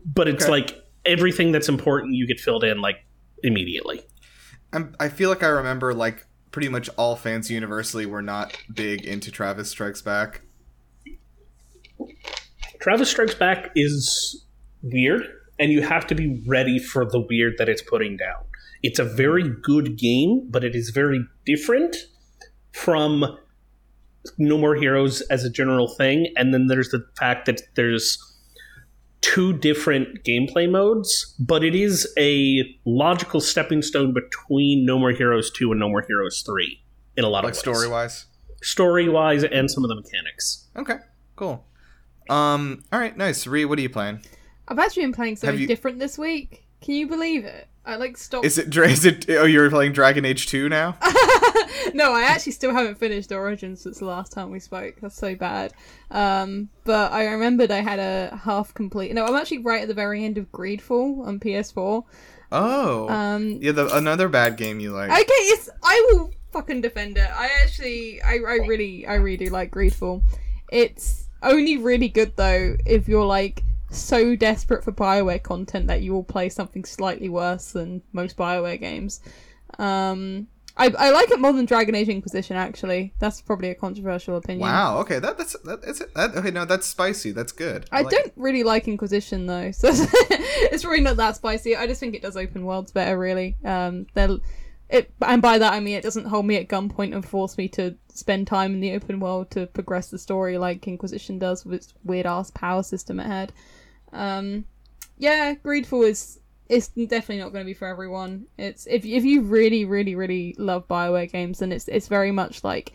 But 0.06 0.28
it's 0.28 0.44
Okay. 0.44 0.52
like 0.52 0.84
everything 1.04 1.52
that's 1.52 1.70
important 1.70 2.14
you 2.14 2.28
get 2.28 2.40
filled 2.40 2.64
in 2.64 2.80
like 2.80 2.98
immediately. 3.44 4.02
I'm, 4.72 4.96
I 5.00 5.10
feel 5.10 5.30
like 5.30 5.42
I 5.42 5.48
remember 5.48 5.94
like 5.94 6.26
pretty 6.56 6.70
much 6.70 6.88
all 6.96 7.18
fans 7.18 7.52
universally 7.52 8.06
were 8.06 8.22
not 8.22 8.56
big 8.74 9.04
into 9.06 9.30
Travis 9.30 9.70
Strikes 9.70 10.02
Back. 10.02 10.40
Travis 12.80 13.12
Strikes 13.12 13.36
Back 13.36 13.72
is 13.76 14.46
weird, 14.82 15.28
and 15.60 15.70
you 15.74 15.82
have 15.82 16.08
to 16.08 16.16
be 16.16 16.42
ready 16.48 16.80
for 16.80 17.04
the 17.04 17.20
weird 17.20 17.56
that 17.58 17.68
it's 17.68 17.82
putting 17.82 18.16
down. 18.16 18.42
It's 18.84 19.00
a 19.00 19.04
very 19.04 19.44
good 19.64 19.98
game, 19.98 20.48
but 20.50 20.64
it 20.64 20.76
is 20.76 20.92
very 20.92 21.26
different 21.46 21.98
from 22.72 23.26
No 24.38 24.58
More 24.58 24.76
Heroes 24.76 25.20
as 25.24 25.44
a 25.44 25.50
general 25.50 25.90
thing. 25.90 26.32
And 26.38 26.54
then 26.54 26.68
there's 26.68 26.88
the 26.88 27.06
fact 27.20 27.48
that 27.48 27.64
there's 27.76 28.18
two 29.34 29.54
different 29.54 30.24
gameplay 30.24 30.70
modes, 30.70 31.36
but 31.40 31.64
it 31.64 31.74
is 31.74 32.08
a 32.18 32.64
logical 32.86 33.42
stepping 33.42 33.82
stone 33.82 34.14
between 34.14 34.86
No 34.86 35.00
More 35.00 35.12
Heroes 35.12 35.50
2 35.52 35.72
and 35.72 35.80
No 35.80 35.90
More 35.90 36.04
Heroes 36.08 36.44
3 36.46 36.80
in 37.18 37.24
a 37.24 37.28
lot 37.30 37.44
Like 37.44 37.54
of 37.54 37.56
ways. 37.56 37.60
story 37.60 37.88
wise. 37.88 38.26
Story 38.62 39.10
wise, 39.10 39.44
and 39.44 39.70
some 39.70 39.84
of 39.84 39.90
the 39.90 39.96
mechanics. 39.96 40.68
Okay, 40.78 40.98
cool. 41.36 41.66
Um, 42.30 42.84
all 42.94 43.00
right, 43.00 43.16
nice. 43.18 43.48
Ree, 43.48 43.66
what 43.66 43.80
are 43.80 43.82
you 43.82 43.90
playing? 43.90 44.22
I've 44.68 44.80
actually 44.80 45.04
been 45.04 45.14
playing 45.14 45.36
something 45.38 45.60
you- 45.60 45.68
different 45.68 46.00
this 46.00 46.18
week. 46.18 46.66
Can 46.82 46.94
you 46.96 47.08
believe 47.08 47.46
it? 47.46 47.68
I 47.86 47.96
like 47.98 48.18
stopped. 48.18 48.46
Is 48.46 48.58
it 48.58 48.70
Dra- 48.70 48.90
is 48.90 49.06
it? 49.06 49.26
Oh, 49.30 49.46
you're 49.46 49.70
playing 49.70 49.94
Dragon 49.94 50.26
Age 50.26 50.48
two 50.48 50.68
now. 50.70 50.98
no, 51.94 52.14
I 52.14 52.24
actually 52.28 52.54
still 52.54 52.72
haven't 52.74 52.96
finished 52.98 53.32
Origins 53.32 53.82
since 53.82 54.00
the 54.00 54.06
last 54.06 54.32
time 54.32 54.50
we 54.52 54.60
spoke. 54.60 54.96
That's 55.02 55.16
so 55.16 55.36
bad. 55.36 55.74
Um, 56.10 56.70
but 56.84 57.12
I 57.12 57.26
remembered 57.26 57.70
I 57.72 57.82
had 57.82 58.00
a 58.00 58.40
half 58.44 58.74
complete. 58.74 59.14
No, 59.14 59.26
I'm 59.26 59.36
actually 59.36 59.60
right 59.60 59.82
at 59.84 59.88
the 59.88 59.94
very 59.94 60.26
end 60.26 60.38
of 60.38 60.52
Greedfall 60.52 61.26
on 61.28 61.40
PS4. 61.40 62.04
Oh, 62.52 63.10
Um, 63.10 63.60
yeah, 63.62 63.72
the, 63.72 63.94
another 63.96 64.30
bad 64.30 64.56
game 64.58 64.80
you 64.80 64.92
like. 64.92 65.10
Okay, 65.12 65.24
it's 65.28 65.70
I 65.84 66.12
will 66.14 66.32
fucking 66.54 66.82
defend 66.82 67.18
it. 67.18 67.30
I 67.30 67.50
actually, 67.64 68.22
I, 68.22 68.36
I 68.36 68.56
really, 68.68 69.06
I 69.06 69.16
really 69.16 69.38
do 69.46 69.52
like 69.52 69.72
Greedfall. 69.72 70.22
It's 70.72 71.28
only 71.44 71.78
really 71.78 72.08
good 72.08 72.36
though 72.38 72.76
if 72.86 73.08
you're 73.08 73.26
like 73.26 73.62
so 73.98 74.36
desperate 74.36 74.84
for 74.84 74.92
Bioware 74.92 75.42
content 75.42 75.88
that 75.88 76.02
you 76.02 76.14
will 76.14 76.24
play 76.24 76.50
something 76.50 76.86
slightly 76.86 77.30
worse 77.30 77.72
than 77.72 78.02
most 78.14 78.38
Bioware 78.38 78.80
games. 78.80 79.22
Um, 79.80 80.48
I, 80.78 80.94
I 80.98 81.10
like 81.12 81.32
it 81.32 81.40
more 81.40 81.54
than 81.54 81.66
Dragon 81.66 81.96
Age 81.96 82.10
Inquisition. 82.10 82.58
Actually, 82.58 83.14
that's 83.20 83.42
probably 83.42 83.70
a 83.70 83.76
controversial 83.76 84.36
opinion. 84.36 84.68
Wow. 84.68 85.00
Okay. 85.00 85.20
That 85.20 85.38
that's 85.38 85.54
that, 85.64 85.82
that's 85.82 86.00
that, 86.00 86.36
okay. 86.36 86.52
No, 86.52 86.66
that's 86.66 86.86
spicy. 86.86 87.32
That's 87.32 87.54
good. 87.54 87.86
I 87.92 88.02
like 88.02 88.12
don't 88.12 88.34
really 88.36 88.64
like 88.64 88.88
Inquisition 88.88 89.46
though, 89.46 89.72
so 89.72 89.90
it's 89.94 90.84
really 90.84 91.02
not 91.02 91.18
that 91.18 91.38
spicy. 91.38 91.76
I 91.76 91.88
just 91.88 92.00
think 92.00 92.14
it 92.14 92.22
does 92.22 92.36
open 92.36 92.66
worlds 92.66 92.92
better. 92.92 93.18
Really, 93.18 93.56
um, 93.64 94.08
they're 94.16 94.38
it, 94.90 95.12
and 95.22 95.42
by 95.42 95.58
that 95.58 95.74
I 95.74 95.80
mean 95.80 95.96
it 95.96 96.04
doesn't 96.04 96.26
hold 96.26 96.46
me 96.46 96.58
at 96.58 96.68
gunpoint 96.68 97.14
and 97.14 97.28
force 97.28 97.58
me 97.58 97.68
to 97.70 97.96
spend 98.14 98.48
time 98.48 98.74
in 98.74 98.82
the 98.82 98.94
open 98.94 99.20
world 99.20 99.52
to 99.52 99.68
progress 99.68 100.10
the 100.10 100.20
story 100.20 100.58
like 100.58 100.88
Inquisition 100.88 101.40
does 101.40 101.66
with 101.66 101.76
its 101.76 101.94
weird 102.04 102.26
ass 102.26 102.52
power 102.52 102.84
system 102.84 103.20
it 103.20 103.28
had. 103.28 103.52
Um, 104.16 104.66
yeah, 105.18 105.56
Greedfall 105.64 106.10
is 106.10 106.40
it's 106.68 106.88
definitely 106.88 107.38
not 107.38 107.52
going 107.52 107.64
to 107.64 107.70
be 107.70 107.74
for 107.74 107.88
everyone. 107.88 108.48
It's 108.58 108.88
if 108.88 109.06
if 109.06 109.24
you 109.24 109.42
really 109.42 109.86
really 109.86 110.16
really 110.16 110.56
love 110.58 110.88
Bioware 110.88 111.32
games, 111.32 111.60
then 111.60 111.72
it's 111.72 111.88
it's 111.88 112.08
very 112.08 112.32
much 112.32 112.64
like 112.64 112.94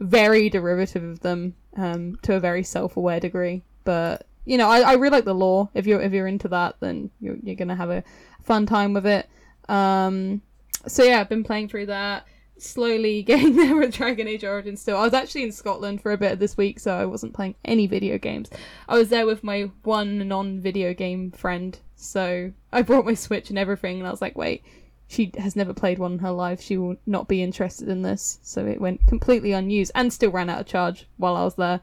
very 0.00 0.48
derivative 0.48 1.02
of 1.02 1.20
them 1.20 1.54
um, 1.76 2.16
to 2.22 2.34
a 2.34 2.40
very 2.40 2.62
self 2.62 2.96
aware 2.96 3.20
degree. 3.20 3.62
But 3.84 4.26
you 4.44 4.56
know, 4.56 4.68
I, 4.68 4.80
I 4.80 4.92
really 4.94 5.10
like 5.10 5.24
the 5.24 5.34
lore. 5.34 5.68
If 5.74 5.86
you're 5.86 6.00
if 6.00 6.12
you're 6.12 6.26
into 6.26 6.48
that, 6.48 6.76
then 6.80 7.10
you're 7.20 7.36
you're 7.42 7.56
gonna 7.56 7.76
have 7.76 7.90
a 7.90 8.04
fun 8.42 8.66
time 8.66 8.94
with 8.94 9.06
it. 9.06 9.28
Um, 9.68 10.42
so 10.86 11.02
yeah, 11.02 11.20
I've 11.20 11.28
been 11.28 11.44
playing 11.44 11.68
through 11.68 11.86
that. 11.86 12.26
Slowly 12.58 13.22
getting 13.24 13.56
there 13.56 13.76
with 13.76 13.94
Dragon 13.94 14.28
Age 14.28 14.44
Origins 14.44 14.80
still. 14.80 14.96
I 14.96 15.04
was 15.04 15.14
actually 15.14 15.44
in 15.44 15.52
Scotland 15.52 16.00
for 16.00 16.12
a 16.12 16.18
bit 16.18 16.32
of 16.32 16.38
this 16.38 16.56
week, 16.56 16.80
so 16.80 16.94
I 16.94 17.04
wasn't 17.06 17.34
playing 17.34 17.54
any 17.64 17.86
video 17.86 18.18
games. 18.18 18.50
I 18.88 18.96
was 18.96 19.08
there 19.08 19.26
with 19.26 19.44
my 19.44 19.70
one 19.82 20.26
non 20.28 20.60
video 20.60 20.94
game 20.94 21.30
friend, 21.30 21.78
so 21.96 22.52
I 22.72 22.82
brought 22.82 23.06
my 23.06 23.14
Switch 23.14 23.50
and 23.50 23.58
everything, 23.58 23.98
and 23.98 24.06
I 24.06 24.10
was 24.10 24.22
like, 24.22 24.36
wait, 24.36 24.62
she 25.08 25.32
has 25.38 25.56
never 25.56 25.72
played 25.72 25.98
one 25.98 26.12
in 26.12 26.18
her 26.18 26.30
life. 26.30 26.60
She 26.60 26.76
will 26.76 26.96
not 27.06 27.28
be 27.28 27.42
interested 27.42 27.88
in 27.88 28.02
this. 28.02 28.38
So 28.42 28.66
it 28.66 28.80
went 28.80 29.06
completely 29.06 29.52
unused 29.52 29.90
and 29.94 30.12
still 30.12 30.30
ran 30.30 30.50
out 30.50 30.60
of 30.60 30.66
charge 30.66 31.06
while 31.16 31.34
I 31.34 31.44
was 31.44 31.54
there. 31.54 31.80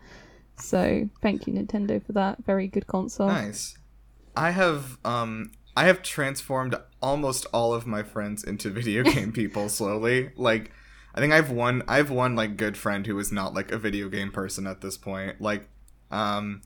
So 0.58 1.10
thank 1.22 1.48
you 1.48 1.53
Nintendo 1.53 2.03
for 2.05 2.13
that. 2.13 2.46
Very 2.46 2.67
good 2.67 2.86
console. 2.88 3.27
Nice. 3.27 3.77
I 4.38 4.51
have 4.51 4.98
um 5.03 5.51
I 5.75 5.86
have 5.86 6.01
transformed 6.01 6.75
almost 7.01 7.46
all 7.53 7.74
of 7.74 7.86
my 7.86 8.03
friends 8.03 8.44
into 8.44 8.70
video 8.70 9.03
game 9.15 9.32
people 9.32 9.70
slowly. 9.70 10.32
Like 10.36 10.72
I 11.13 11.20
think 11.20 11.34
I've 11.34 11.51
one 11.51 11.84
I 11.88 11.98
have 11.98 12.10
one 12.10 12.36
like 12.36 12.58
good 12.58 12.77
friend 12.77 13.05
who 13.05 13.17
is 13.20 13.32
not 13.32 13.53
like 13.53 13.72
a 13.72 13.77
video 13.77 14.10
game 14.10 14.32
person 14.32 14.67
at 14.67 14.82
this 14.82 14.98
point. 14.98 15.41
Like 15.41 15.67
um 16.12 16.62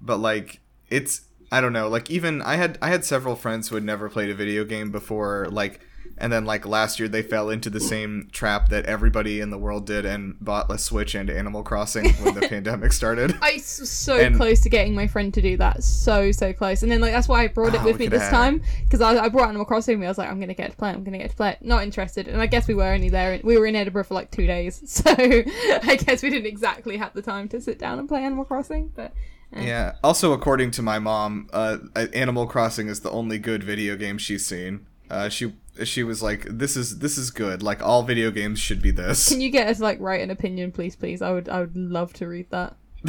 but 0.00 0.18
like 0.18 0.60
it's 0.88 1.22
I 1.50 1.60
don't 1.60 1.72
know, 1.72 1.88
like 1.88 2.10
even 2.10 2.42
I 2.42 2.56
had 2.56 2.78
I 2.82 2.88
had 2.88 3.04
several 3.04 3.36
friends 3.36 3.68
who 3.68 3.74
had 3.74 3.84
never 3.84 4.08
played 4.08 4.30
a 4.30 4.34
video 4.34 4.64
game 4.64 4.90
before 4.90 5.48
like 5.50 5.80
and 6.20 6.32
then 6.32 6.44
like 6.44 6.66
last 6.66 6.98
year 6.98 7.08
they 7.08 7.22
fell 7.22 7.48
into 7.48 7.70
the 7.70 7.78
same 7.78 8.28
trap 8.32 8.70
that 8.70 8.84
everybody 8.86 9.38
in 9.40 9.50
the 9.50 9.58
world 9.58 9.86
did 9.86 10.04
and 10.04 10.36
bought 10.40 10.68
a 10.70 10.76
Switch 10.76 11.14
and 11.14 11.30
Animal 11.30 11.62
Crossing 11.62 12.10
when 12.14 12.34
the 12.34 12.40
pandemic 12.48 12.92
started. 12.92 13.36
I 13.40 13.52
was 13.54 13.64
so 13.64 14.16
And- 14.18 14.36
close 14.36 14.60
to 14.62 14.68
getting 14.68 14.94
my 14.96 15.06
friend 15.06 15.32
to 15.34 15.40
do 15.40 15.56
that. 15.58 15.84
So 15.84 16.32
so 16.32 16.52
close. 16.52 16.82
And 16.82 16.90
then 16.90 17.00
like 17.00 17.12
that's 17.12 17.28
why 17.28 17.44
I 17.44 17.46
brought 17.48 17.74
it 17.74 17.82
Oh, 17.82 17.84
with 17.84 17.98
me 18.00 18.08
this 18.08 18.28
time 18.30 18.62
because 18.84 19.00
I, 19.00 19.16
I 19.24 19.28
brought 19.28 19.48
Animal 19.50 19.64
Crossing 19.64 19.94
with 19.94 20.00
me. 20.00 20.06
I 20.06 20.10
was 20.10 20.18
like, 20.18 20.28
I'm 20.28 20.40
gonna 20.40 20.54
get 20.54 20.72
to 20.72 20.76
play. 20.76 20.90
it, 20.90 20.94
I'm 20.94 21.04
gonna 21.04 21.18
get 21.18 21.30
to 21.30 21.36
play. 21.36 21.50
it. 21.50 21.58
Not 21.62 21.84
interested. 21.84 22.26
And 22.26 22.40
I 22.42 22.46
guess 22.46 22.66
we 22.66 22.74
were 22.74 22.84
only 22.92 23.10
there. 23.10 23.40
We 23.44 23.56
were 23.56 23.66
in 23.66 23.76
Edinburgh 23.76 24.04
for 24.04 24.14
like 24.14 24.30
two 24.32 24.46
days, 24.46 24.80
so 24.90 25.04
I 25.10 25.96
guess 26.04 26.22
we 26.22 26.30
didn't 26.30 26.46
exactly 26.46 26.96
have 26.96 27.14
the 27.14 27.22
time 27.22 27.48
to 27.50 27.60
sit 27.60 27.78
down 27.78 27.98
and 28.00 28.08
play 28.08 28.24
Animal 28.24 28.44
Crossing. 28.44 28.90
But 28.96 29.12
Yeah. 29.56 29.94
Also, 30.02 30.32
according 30.32 30.72
to 30.72 30.82
my 30.82 30.98
mom, 30.98 31.48
uh, 31.52 31.78
Animal 32.12 32.46
Crossing 32.48 32.88
is 32.88 33.00
the 33.00 33.10
only 33.12 33.38
good 33.38 33.62
video 33.62 33.94
game 33.96 34.18
she's 34.18 34.44
seen. 34.44 34.86
Uh, 35.10 35.28
she 35.30 35.54
she 35.84 36.02
was 36.02 36.22
like, 36.22 36.46
"This 36.48 36.76
is 36.76 36.98
this 36.98 37.18
is 37.18 37.30
good. 37.30 37.62
Like 37.62 37.82
all 37.82 38.02
video 38.02 38.30
games 38.30 38.58
should 38.58 38.82
be 38.82 38.90
this." 38.90 39.28
can 39.28 39.40
you 39.40 39.50
get 39.50 39.68
us 39.68 39.80
like 39.80 40.00
write 40.00 40.20
an 40.20 40.30
opinion, 40.30 40.72
please, 40.72 40.96
please? 40.96 41.22
I 41.22 41.32
would 41.32 41.48
I 41.48 41.60
would 41.60 41.76
love 41.76 42.12
to 42.14 42.26
read 42.26 42.50
that. 42.50 42.76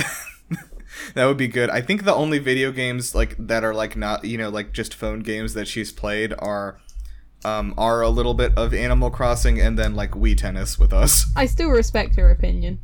that 1.13 1.25
would 1.25 1.37
be 1.37 1.47
good. 1.47 1.69
I 1.69 1.81
think 1.81 2.03
the 2.03 2.13
only 2.13 2.39
video 2.39 2.71
games 2.71 3.15
like 3.15 3.35
that 3.37 3.63
are 3.63 3.73
like 3.73 3.95
not 3.95 4.25
you 4.25 4.37
know 4.37 4.49
like 4.49 4.71
just 4.71 4.93
phone 4.93 5.19
games 5.21 5.53
that 5.53 5.67
she's 5.67 5.91
played 5.91 6.33
are 6.39 6.79
um 7.45 7.73
are 7.77 8.01
a 8.01 8.09
little 8.09 8.33
bit 8.33 8.53
of 8.57 8.73
Animal 8.73 9.09
Crossing 9.09 9.59
and 9.59 9.77
then 9.77 9.95
like 9.95 10.11
Wii 10.11 10.37
Tennis 10.37 10.77
with 10.77 10.93
us. 10.93 11.25
I 11.35 11.45
still 11.45 11.69
respect 11.69 12.15
her 12.15 12.29
opinion. 12.29 12.79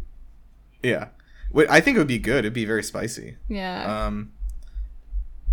Yeah. 0.82 1.10
I 1.70 1.80
think 1.80 1.96
it 1.96 2.00
would 2.00 2.08
be 2.08 2.20
good. 2.20 2.40
It'd 2.40 2.54
be 2.54 2.66
very 2.66 2.84
spicy. 2.84 3.38
Yeah. 3.48 4.06
Um. 4.06 4.34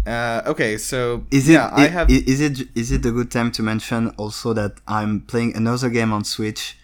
Uh, 0.07 0.43
okay, 0.47 0.79
so 0.79 1.25
Is 1.31 1.49
it, 1.49 1.53
yeah, 1.53 1.69
I 1.73 1.85
i- 1.85 1.89
have 1.89 2.11
is 2.11 2.41
it 2.41 2.69
is 2.75 2.91
it 2.91 3.07
a 3.07 3.13
good 3.13 3.31
time 3.31 3.53
to 3.53 3.63
mention 3.63 4.09
also 4.17 4.53
that 4.53 4.73
I'm 4.89 5.21
playing 5.21 5.55
another 5.57 5.91
game 5.91 6.13
on 6.13 6.25
Switch, 6.25 6.77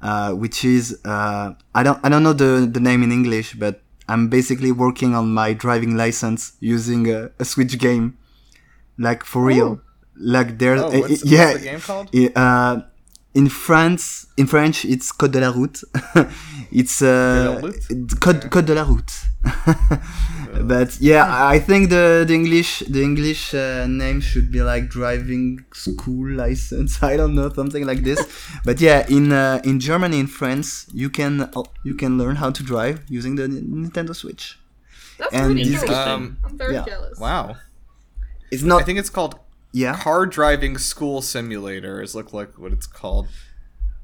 uh, 0.00 0.32
which 0.32 0.64
is 0.64 0.98
uh, 1.04 1.52
I 1.74 1.82
don't 1.82 1.98
I 2.02 2.08
don't 2.08 2.22
know 2.22 2.32
the 2.32 2.66
the 2.70 2.80
name 2.80 3.02
in 3.02 3.12
English, 3.12 3.54
but 3.54 3.82
I'm 4.08 4.28
basically 4.28 4.72
working 4.72 5.14
on 5.14 5.34
my 5.34 5.52
driving 5.52 5.96
license 5.96 6.52
using 6.60 7.10
a, 7.12 7.30
a 7.38 7.44
Switch 7.44 7.78
game, 7.78 8.16
like 8.98 9.22
for 9.24 9.44
real. 9.44 9.80
Like 10.16 10.58
there's 10.58 10.80
Oh, 10.80 10.88
uh, 10.88 11.00
what's, 11.00 11.24
yeah, 11.24 11.48
what's 11.52 11.58
the 11.64 11.70
game 11.70 11.80
called? 11.80 12.08
I- 12.14 12.32
uh, 12.36 12.82
in 13.34 13.48
France, 13.48 14.26
in 14.36 14.46
French, 14.46 14.84
it's 14.84 15.10
Code 15.12 15.32
de 15.32 15.40
la 15.40 15.50
route. 15.52 15.82
it's 16.72 17.00
uh, 17.02 17.08
Code 17.10 17.44
de 17.44 17.50
la 17.52 17.60
route? 17.60 17.90
it- 17.90 18.20
Code, 18.20 18.50
Code 18.50 18.66
de 18.66 18.74
la 18.74 18.84
route. 18.84 19.12
but 20.60 21.00
yeah, 21.00 21.26
I 21.28 21.58
think 21.58 21.90
the 21.90 22.24
the 22.26 22.34
English 22.34 22.80
the 22.88 23.02
English 23.02 23.54
uh, 23.54 23.86
name 23.86 24.20
should 24.20 24.50
be 24.50 24.62
like 24.62 24.88
driving 24.88 25.64
school 25.72 26.30
license. 26.30 27.02
I 27.10 27.16
don't 27.16 27.34
know 27.34 27.50
something 27.52 27.86
like 27.86 28.02
this. 28.02 28.20
but 28.64 28.80
yeah, 28.80 29.06
in 29.08 29.32
uh, 29.32 29.60
in 29.64 29.80
Germany, 29.80 30.20
in 30.20 30.26
France, 30.26 30.86
you 30.92 31.10
can 31.10 31.42
uh, 31.42 31.62
you 31.84 31.94
can 31.94 32.18
learn 32.18 32.36
how 32.36 32.50
to 32.50 32.62
drive 32.62 33.02
using 33.08 33.36
the 33.36 33.48
Nintendo 33.48 34.14
Switch. 34.14 34.58
That's 35.18 35.32
and 35.34 35.54
really 35.54 35.64
these- 35.64 35.82
cool. 35.82 35.94
Um, 35.94 36.38
I'm 36.44 36.58
very 36.58 36.74
yeah. 36.74 36.84
jealous. 36.84 37.18
Wow. 37.18 37.56
It's 38.50 38.62
not 38.62 38.82
I 38.82 38.84
think 38.84 38.98
it's 38.98 39.10
called 39.10 39.36
yeah. 39.72 39.96
Car 39.96 40.26
Driving 40.26 40.76
School 40.76 41.22
Simulator. 41.22 42.02
Is 42.02 42.14
look 42.14 42.32
like 42.32 42.58
what 42.58 42.72
it's 42.72 42.86
called. 42.86 43.28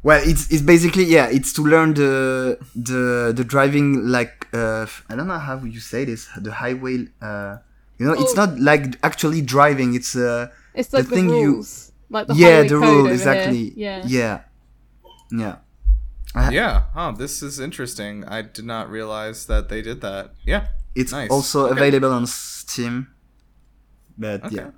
Well, 0.02 0.22
it's 0.24 0.48
it's 0.50 0.62
basically 0.62 1.04
yeah, 1.04 1.26
it's 1.26 1.52
to 1.54 1.62
learn 1.62 1.94
the 1.94 2.58
the 2.76 3.32
the 3.34 3.44
driving 3.44 4.06
like 4.06 4.46
uh 4.54 4.86
I 5.10 5.16
don't 5.16 5.26
know 5.26 5.38
how 5.38 5.58
you 5.64 5.80
say 5.80 6.04
this 6.04 6.28
the 6.40 6.52
highway 6.52 7.08
uh 7.20 7.58
you 7.98 8.06
know 8.06 8.12
it's 8.14 8.32
Oh. 8.38 8.46
not 8.46 8.58
like 8.60 8.96
actually 9.02 9.42
driving 9.42 9.94
it's 9.94 10.14
uh 10.14 10.48
It's 10.74 10.92
like 10.92 11.04
the 11.04 11.10
the, 11.10 11.16
thing 11.16 11.28
you- 11.30 11.64
like 12.10 12.26
the 12.28 12.34
yeah 12.34 12.62
the 12.62 12.78
code 12.78 12.82
rule 12.82 13.06
exactly 13.10 13.70
Here. 13.70 14.00
Yeah. 14.06 14.40
yeah 15.30 15.38
yeah 15.42 15.56
I- 16.34 16.52
Yeah. 16.52 16.82
Oh, 16.94 17.12
this 17.16 17.42
is 17.42 17.58
interesting. 17.58 18.22
I 18.28 18.42
did 18.42 18.64
not 18.64 18.90
realize 18.90 19.46
that 19.46 19.68
they 19.68 19.80
did 19.82 20.00
that. 20.02 20.34
Yeah. 20.46 20.68
it's 20.94 21.10
Nice. 21.12 21.30
also 21.30 21.66
Okay. 21.66 21.72
available 21.80 22.12
on 22.12 22.26
Steam 22.26 23.08
but 24.16 24.44
Okay. 24.46 24.56
yeah 24.56 24.70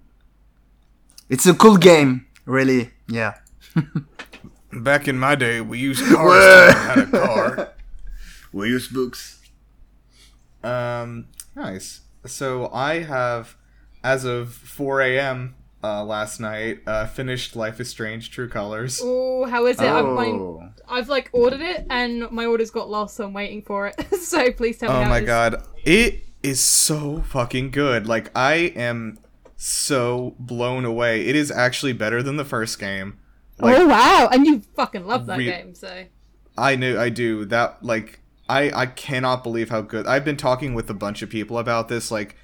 it's 1.29 1.47
a 1.47 1.55
cool 1.55 1.77
game 1.77 2.27
really 2.47 2.91
yeah 3.09 3.35
Back 4.73 5.09
in 5.09 5.19
my 5.19 5.35
day, 5.35 5.61
we 5.61 5.79
used 5.79 6.05
cars 6.05 6.17
to 6.17 6.25
learn 6.25 6.73
how 6.75 6.95
to 6.95 7.07
car. 7.07 7.73
we 8.53 8.69
used 8.69 8.93
books 8.95 9.41
Um, 10.63 11.27
nice. 11.57 12.01
So 12.27 12.71
I 12.73 13.01
have, 13.01 13.57
as 14.05 14.25
of 14.25 14.53
4 14.53 15.01
a.m. 15.03 15.55
Uh, 15.83 16.05
last 16.05 16.41
night, 16.41 16.81
uh, 16.87 17.07
finished 17.07 17.57
Life 17.57 17.81
is 17.81 17.89
Strange: 17.89 18.31
True 18.31 18.49
Colors. 18.49 19.01
Oh, 19.03 19.47
how 19.47 19.65
is 19.65 19.81
it? 19.81 19.87
I've, 19.87 20.05
my, 20.05 20.27
oh 20.27 20.69
I've 20.87 21.09
like 21.09 21.31
ordered 21.33 21.63
it 21.63 21.87
and 21.89 22.31
my 22.31 22.45
order's 22.45 22.71
got 22.71 22.91
lost, 22.91 23.17
so 23.17 23.25
I'm 23.25 23.33
waiting 23.33 23.63
for 23.63 23.87
it. 23.87 24.15
so 24.21 24.53
please 24.53 24.77
tell 24.77 24.91
me. 24.93 24.99
Oh 24.99 25.03
how 25.05 25.09
my 25.09 25.19
it 25.19 25.23
is. 25.23 25.27
god, 25.27 25.63
it 25.85 26.25
is 26.43 26.61
so 26.61 27.23
fucking 27.23 27.71
good. 27.71 28.07
Like 28.07 28.31
I 28.37 28.55
am 28.77 29.19
so 29.57 30.35
blown 30.39 30.85
away. 30.85 31.27
It 31.27 31.35
is 31.35 31.51
actually 31.51 31.95
better 31.95 32.23
than 32.23 32.37
the 32.37 32.45
first 32.45 32.79
game. 32.79 33.19
Like 33.63 33.79
oh 33.79 33.87
wow! 33.87 34.29
And 34.33 34.47
you 34.47 34.61
fucking 34.75 35.07
love 35.07 35.27
that 35.27 35.39
Re- 35.39 35.47
game, 35.47 35.75
so 35.75 36.05
I 36.57 36.77
knew 36.77 36.99
I 36.99 37.09
do 37.09 37.45
that 37.47 37.83
like 37.83 38.21
I 38.49 38.71
I 38.73 38.87
cannot 38.87 39.43
believe 39.43 39.71
how 39.71 39.83
good. 39.83 40.07
I've 40.07 40.25
been 40.25 40.37
talking 40.37 40.75
with 40.75 40.91
a 40.91 40.95
bunch 40.95 41.23
of 41.23 41.31
people 41.31 41.59
about 41.59 41.89
this 41.89 42.11
like 42.11 42.37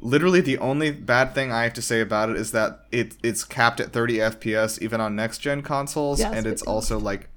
literally 0.00 0.40
the 0.40 0.58
only 0.58 0.90
bad 0.90 1.34
thing 1.34 1.52
I 1.52 1.64
have 1.64 1.74
to 1.74 1.82
say 1.82 2.00
about 2.00 2.30
it 2.30 2.36
is 2.36 2.52
that 2.52 2.86
it 2.92 3.16
it's 3.22 3.44
capped 3.44 3.80
at 3.80 3.92
30 3.92 4.18
FPS 4.18 4.80
even 4.80 5.00
on 5.00 5.16
next 5.16 5.38
gen 5.38 5.62
consoles 5.62 6.20
that's 6.20 6.36
and 6.36 6.46
it's 6.46 6.62
also 6.62 6.98
like 6.98 7.28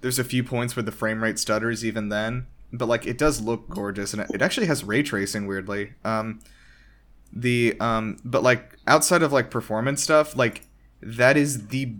there's 0.00 0.18
a 0.18 0.24
few 0.24 0.42
points 0.42 0.74
where 0.74 0.82
the 0.82 0.92
frame 0.92 1.22
rate 1.22 1.38
stutters 1.38 1.84
even 1.84 2.08
then 2.08 2.46
but 2.72 2.86
like 2.86 3.06
it 3.06 3.18
does 3.18 3.40
look 3.40 3.68
gorgeous 3.68 4.12
and 4.12 4.22
it, 4.22 4.30
it 4.34 4.42
actually 4.42 4.66
has 4.66 4.82
ray 4.82 5.02
tracing 5.02 5.46
weirdly 5.46 5.92
um 6.04 6.40
the 7.32 7.76
um 7.80 8.16
but 8.24 8.42
like 8.42 8.76
outside 8.86 9.22
of 9.22 9.32
like 9.32 9.50
performance 9.50 10.02
stuff 10.02 10.36
like 10.36 10.62
that 11.00 11.36
is 11.36 11.68
the 11.68 11.94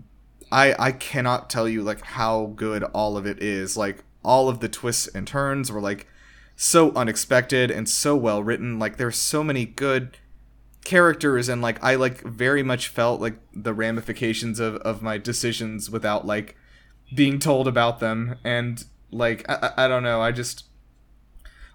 I 0.51 0.75
I 0.77 0.91
cannot 0.91 1.49
tell 1.49 1.67
you 1.67 1.83
like 1.83 2.01
how 2.01 2.53
good 2.55 2.83
all 2.83 3.17
of 3.17 3.25
it 3.25 3.41
is. 3.41 3.77
Like 3.77 4.03
all 4.23 4.49
of 4.49 4.59
the 4.59 4.69
twists 4.69 5.07
and 5.07 5.27
turns 5.27 5.71
were 5.71 5.81
like 5.81 6.07
so 6.55 6.91
unexpected 6.93 7.71
and 7.71 7.87
so 7.87 8.15
well 8.15 8.43
written. 8.43 8.79
Like 8.79 8.97
there's 8.97 9.17
so 9.17 9.43
many 9.43 9.65
good 9.65 10.17
characters 10.83 11.49
and 11.49 11.61
like 11.61 11.83
I 11.83 11.95
like 11.95 12.21
very 12.21 12.63
much 12.63 12.87
felt 12.87 13.21
like 13.21 13.39
the 13.53 13.73
ramifications 13.73 14.59
of 14.59 14.75
of 14.77 15.01
my 15.01 15.17
decisions 15.17 15.89
without 15.89 16.25
like 16.25 16.55
being 17.15 17.39
told 17.39 17.67
about 17.67 17.99
them 17.99 18.37
and 18.43 18.83
like 19.11 19.47
I, 19.49 19.71
I 19.77 19.87
don't 19.87 20.03
know 20.03 20.21
I 20.21 20.31
just 20.31 20.65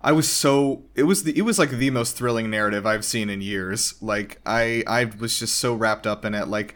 I 0.01 0.13
was 0.13 0.29
so 0.29 0.85
it 0.95 1.05
was 1.05 1.25
the 1.25 1.37
it 1.37 1.43
was 1.43 1.59
like 1.59 1.71
the 1.71 1.91
most 1.91 2.17
thrilling 2.17 2.51
narrative 2.51 2.87
I've 2.87 3.05
seen 3.05 3.31
in 3.31 3.41
years 3.41 3.95
like 4.01 4.41
I 4.45 4.83
I 4.87 5.05
was 5.05 5.39
just 5.39 5.59
so 5.59 5.75
wrapped 5.75 6.07
up 6.07 6.25
in 6.25 6.35
it 6.35 6.49
like 6.49 6.75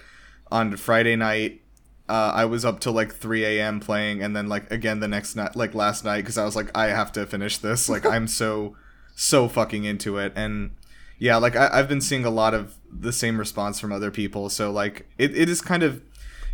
on 0.51 0.77
Friday 0.77 1.17
night 1.17 1.63
uh, 2.09 2.33
I 2.35 2.45
was 2.47 2.65
up 2.65 2.81
till 2.81 2.93
like 2.93 3.15
3 3.15 3.45
a.m. 3.45 3.81
playing, 3.81 4.23
and 4.23 4.35
then 4.35 4.49
like 4.49 4.71
again 4.71 5.01
the 5.01 5.09
next 5.09 5.37
night, 5.37 5.57
like 5.57 5.75
last 5.75 6.05
night, 6.05 6.23
because 6.23 6.39
I 6.39 6.45
was 6.45 6.57
like, 6.57 6.71
I 6.77 6.87
have 6.87 7.13
to 7.13 7.27
finish 7.27 7.59
this. 7.59 7.89
Like 7.89 8.07
I'm 8.07 8.27
so 8.41 8.77
so 9.15 9.49
fucking 9.49 9.85
into 9.85 10.19
it, 10.19 10.33
and 10.35 10.71
yeah, 11.19 11.37
like 11.37 11.57
I, 11.57 11.69
I've 11.73 11.89
been 11.89 12.01
seeing 12.01 12.25
a 12.25 12.31
lot 12.31 12.55
of 12.55 12.77
the 12.91 13.13
same 13.13 13.39
response 13.39 13.79
from 13.81 13.93
other 13.93 14.11
people. 14.11 14.49
So 14.49 14.71
like 14.71 15.07
it, 15.19 15.37
it 15.37 15.49
is 15.49 15.61
kind 15.61 15.83
of 15.83 16.03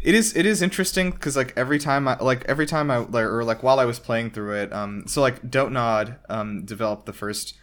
it 0.03 0.15
is 0.15 0.37
it 0.37 0.47
is 0.47 0.61
interesting 0.61 1.11
because 1.11 1.37
like 1.37 1.53
every 1.57 1.79
time 1.79 2.09
I 2.09 2.17
like 2.19 2.45
every 2.47 2.67
time 2.67 2.91
I 2.91 2.99
like 2.99 3.25
or 3.25 3.45
like 3.45 3.63
while 3.63 3.79
I 3.79 3.85
was 3.85 3.99
playing 3.99 4.31
through 4.31 4.57
it, 4.57 4.73
um, 4.73 5.05
so 5.07 5.21
like 5.21 5.51
Don't 5.51 5.73
Nod 5.73 6.17
um 6.29 6.65
developed 6.65 7.07
the 7.07 7.13
first 7.13 7.55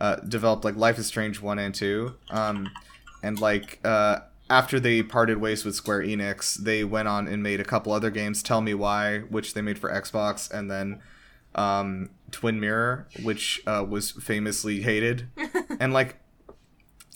uh 0.00 0.16
developed 0.16 0.64
like 0.64 0.76
Life 0.76 0.98
is 0.98 1.06
Strange 1.06 1.40
one 1.40 1.58
and 1.58 1.74
two, 1.74 2.14
um, 2.30 2.70
and 3.22 3.40
like 3.40 3.80
uh 3.84 4.20
after 4.50 4.80
they 4.80 5.02
parted 5.02 5.38
ways 5.38 5.64
with 5.64 5.74
Square 5.74 6.02
Enix, 6.02 6.56
they 6.56 6.84
went 6.84 7.08
on 7.08 7.28
and 7.28 7.42
made 7.42 7.60
a 7.60 7.64
couple 7.64 7.92
other 7.92 8.10
games. 8.10 8.42
Tell 8.42 8.60
Me 8.60 8.74
Why, 8.74 9.20
which 9.20 9.54
they 9.54 9.60
made 9.60 9.78
for 9.78 9.90
Xbox, 9.90 10.50
and 10.50 10.70
then 10.70 11.00
um, 11.54 12.10
Twin 12.30 12.58
Mirror, 12.58 13.08
which 13.22 13.60
uh, 13.66 13.84
was 13.88 14.12
famously 14.12 14.80
hated. 14.80 15.28
and 15.80 15.92
like, 15.92 16.16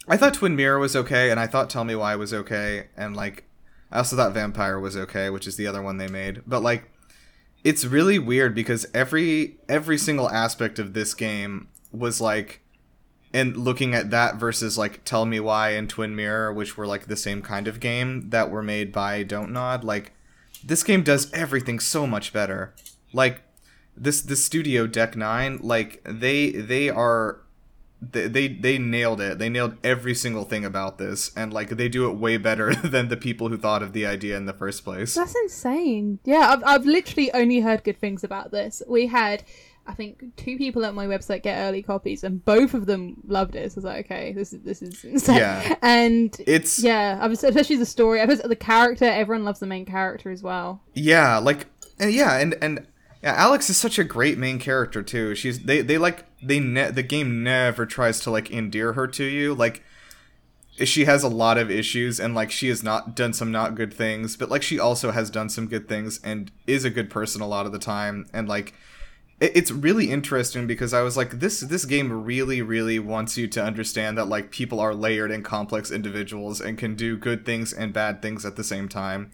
I 0.08 0.16
thought 0.16 0.34
Twin 0.34 0.56
Mirror 0.56 0.78
was 0.78 0.94
okay, 0.94 1.30
and 1.30 1.40
I 1.40 1.46
thought 1.46 1.70
Tell 1.70 1.84
Me 1.84 1.94
Why 1.94 2.16
was 2.16 2.34
okay, 2.34 2.88
and 2.96 3.16
like, 3.16 3.44
I 3.90 3.98
also 3.98 4.16
thought 4.16 4.32
Vampire 4.32 4.78
was 4.78 4.96
okay, 4.96 5.30
which 5.30 5.46
is 5.46 5.56
the 5.56 5.66
other 5.66 5.82
one 5.82 5.96
they 5.96 6.08
made. 6.08 6.42
But 6.46 6.62
like, 6.62 6.90
it's 7.64 7.84
really 7.84 8.18
weird 8.18 8.54
because 8.54 8.86
every 8.92 9.58
every 9.68 9.96
single 9.96 10.28
aspect 10.30 10.78
of 10.78 10.94
this 10.94 11.14
game 11.14 11.68
was 11.92 12.20
like 12.20 12.60
and 13.32 13.56
looking 13.56 13.94
at 13.94 14.10
that 14.10 14.36
versus 14.36 14.76
like 14.76 15.04
Tell 15.04 15.24
Me 15.24 15.40
Why 15.40 15.70
and 15.70 15.88
Twin 15.88 16.14
Mirror, 16.14 16.52
which 16.52 16.76
were 16.76 16.86
like 16.86 17.06
the 17.06 17.16
same 17.16 17.42
kind 17.42 17.66
of 17.66 17.80
game 17.80 18.30
that 18.30 18.50
were 18.50 18.62
made 18.62 18.92
by 18.92 19.22
Don't 19.22 19.52
Nod, 19.52 19.84
like 19.84 20.12
this 20.64 20.82
game 20.82 21.02
does 21.02 21.32
everything 21.32 21.80
so 21.80 22.06
much 22.06 22.32
better. 22.32 22.74
Like 23.12 23.42
this 23.96 24.20
this 24.22 24.44
studio 24.44 24.86
Deck 24.86 25.16
Nine, 25.16 25.58
like 25.62 26.02
they 26.04 26.50
they 26.50 26.88
are 26.88 27.40
they, 28.02 28.26
they 28.26 28.48
they 28.48 28.78
nailed 28.78 29.20
it. 29.20 29.38
They 29.38 29.48
nailed 29.48 29.76
every 29.84 30.14
single 30.14 30.44
thing 30.44 30.64
about 30.64 30.98
this, 30.98 31.30
and 31.36 31.52
like 31.52 31.70
they 31.70 31.88
do 31.88 32.10
it 32.10 32.16
way 32.16 32.36
better 32.36 32.74
than 32.84 33.08
the 33.08 33.16
people 33.16 33.48
who 33.48 33.56
thought 33.56 33.82
of 33.82 33.92
the 33.92 34.06
idea 34.06 34.36
in 34.36 34.46
the 34.46 34.52
first 34.52 34.84
place. 34.84 35.14
That's 35.14 35.34
insane. 35.44 36.18
Yeah, 36.24 36.50
I've, 36.50 36.64
I've 36.64 36.86
literally 36.86 37.32
only 37.32 37.60
heard 37.60 37.84
good 37.84 37.98
things 37.98 38.24
about 38.24 38.50
this. 38.50 38.82
We 38.88 39.06
had, 39.06 39.44
I 39.86 39.94
think, 39.94 40.36
two 40.36 40.56
people 40.56 40.84
at 40.84 40.94
my 40.94 41.06
website 41.06 41.42
get 41.42 41.58
early 41.58 41.82
copies, 41.82 42.22
and 42.24 42.44
both 42.44 42.72
of 42.74 42.86
them 42.86 43.16
loved 43.26 43.54
it. 43.56 43.72
So 43.72 43.76
I 43.76 43.78
was 43.78 43.84
like, 43.84 44.06
okay, 44.06 44.32
this 44.32 44.52
is 44.52 44.62
this 44.62 44.82
is 44.82 45.04
insane. 45.04 45.36
Yeah. 45.36 45.76
And 45.82 46.36
It's 46.46 46.82
yeah, 46.82 47.18
I 47.20 47.26
was- 47.26 47.42
especially 47.42 47.76
the 47.76 47.86
story. 47.86 48.20
I 48.20 48.24
was 48.24 48.40
the 48.40 48.56
character. 48.56 49.04
Everyone 49.04 49.44
loves 49.44 49.60
the 49.60 49.66
main 49.66 49.84
character 49.86 50.30
as 50.30 50.42
well. 50.42 50.82
Yeah, 50.94 51.38
like 51.38 51.66
and 51.98 52.12
yeah, 52.12 52.38
and 52.38 52.56
and 52.62 52.86
yeah, 53.22 53.34
Alex 53.36 53.70
is 53.70 53.76
such 53.76 53.98
a 53.98 54.04
great 54.04 54.38
main 54.38 54.58
character 54.58 55.02
too. 55.02 55.34
She's 55.34 55.60
they 55.60 55.80
they 55.82 55.98
like 55.98 56.24
they 56.42 56.58
ne- 56.60 56.90
the 56.90 57.02
game 57.02 57.42
never 57.42 57.86
tries 57.86 58.20
to 58.20 58.30
like 58.30 58.50
endear 58.50 58.94
her 58.94 59.06
to 59.08 59.24
you. 59.24 59.54
Like 59.54 59.82
she 60.84 61.04
has 61.04 61.22
a 61.22 61.28
lot 61.28 61.58
of 61.58 61.70
issues 61.70 62.18
and 62.18 62.34
like 62.34 62.50
she 62.50 62.68
has 62.68 62.82
not 62.82 63.14
done 63.14 63.32
some 63.32 63.52
not 63.52 63.74
good 63.74 63.92
things, 63.92 64.36
but 64.36 64.48
like 64.48 64.62
she 64.62 64.78
also 64.80 65.10
has 65.10 65.28
done 65.30 65.48
some 65.48 65.66
good 65.68 65.88
things 65.88 66.18
and 66.24 66.50
is 66.66 66.84
a 66.84 66.90
good 66.90 67.10
person 67.10 67.42
a 67.42 67.46
lot 67.46 67.66
of 67.66 67.72
the 67.72 67.78
time 67.78 68.26
and 68.32 68.48
like 68.48 68.72
it's 69.42 69.70
really 69.70 70.10
interesting 70.10 70.66
because 70.66 70.94
I 70.94 71.02
was 71.02 71.16
like 71.16 71.40
this 71.40 71.60
this 71.60 71.84
game 71.84 72.24
really 72.24 72.62
really 72.62 72.98
wants 72.98 73.36
you 73.36 73.48
to 73.48 73.62
understand 73.62 74.16
that 74.16 74.26
like 74.26 74.50
people 74.50 74.78
are 74.80 74.94
layered 74.94 75.30
and 75.30 75.44
complex 75.44 75.90
individuals 75.90 76.60
and 76.60 76.78
can 76.78 76.94
do 76.94 77.16
good 77.16 77.44
things 77.44 77.72
and 77.72 77.92
bad 77.92 78.22
things 78.22 78.44
at 78.44 78.56
the 78.56 78.64
same 78.64 78.88
time. 78.88 79.32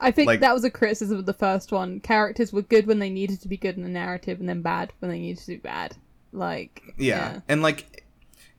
I 0.00 0.10
think 0.10 0.26
Like- 0.28 0.40
that 0.40 0.54
was 0.54 0.64
a 0.64 0.70
criticism 0.70 1.18
of 1.18 1.26
the 1.26 1.34
first 1.34 1.72
one. 1.72 2.00
Characters 2.00 2.52
were 2.54 2.62
good 2.62 2.86
when 2.86 3.00
they 3.00 3.10
needed 3.10 3.42
to 3.42 3.48
be 3.48 3.58
good 3.58 3.76
in 3.76 3.82
the 3.82 3.88
narrative, 3.90 4.40
and 4.40 4.48
then 4.48 4.62
bad 4.62 4.94
when 4.98 5.10
they 5.10 5.18
needed 5.18 5.40
to 5.42 5.46
be 5.48 5.56
bad. 5.56 5.96
Like 6.32 6.82
yeah. 6.96 7.40
and 7.48 7.60
like 7.60 8.04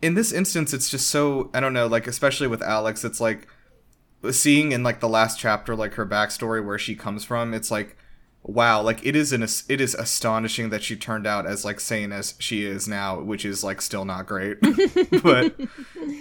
in 0.02 0.16
this 0.16 0.32
instance 0.34 0.74
it's 0.74 0.90
just 0.90 1.08
so 1.10 1.50
i 1.54 1.60
don't 1.60 1.74
know 1.74 1.88
like 1.88 2.08
especially 2.08 2.48
with 2.48 2.62
alex 2.64 3.06
it's 3.06 3.22
like 3.22 3.48
seeing 4.32 4.72
in 4.72 4.84
like 4.84 5.00
the 5.00 5.08
last 5.08 5.40
chapter 5.40 5.76
like 5.76 5.94
her 5.94 6.06
backstory 6.06 6.64
where 6.66 6.78
she 6.78 6.96
comes 6.96 7.24
from 7.24 7.54
it's 7.54 7.72
like 7.72 7.96
wow 8.44 8.82
like 8.82 9.06
it 9.06 9.16
is 9.16 9.32
an 9.32 9.44
it 9.44 9.80
is 9.80 9.94
astonishing 9.96 10.70
that 10.70 10.84
she 10.84 10.96
turned 10.96 11.28
out 11.28 11.46
as 11.46 11.64
like 11.64 11.80
sane 11.80 12.12
as 12.12 12.34
she 12.40 12.66
is 12.66 12.88
now 12.88 13.20
which 13.20 13.46
is 13.46 13.64
like 13.64 13.82
still 13.82 14.06
not 14.06 14.26
great. 14.26 14.58
But 15.24 15.56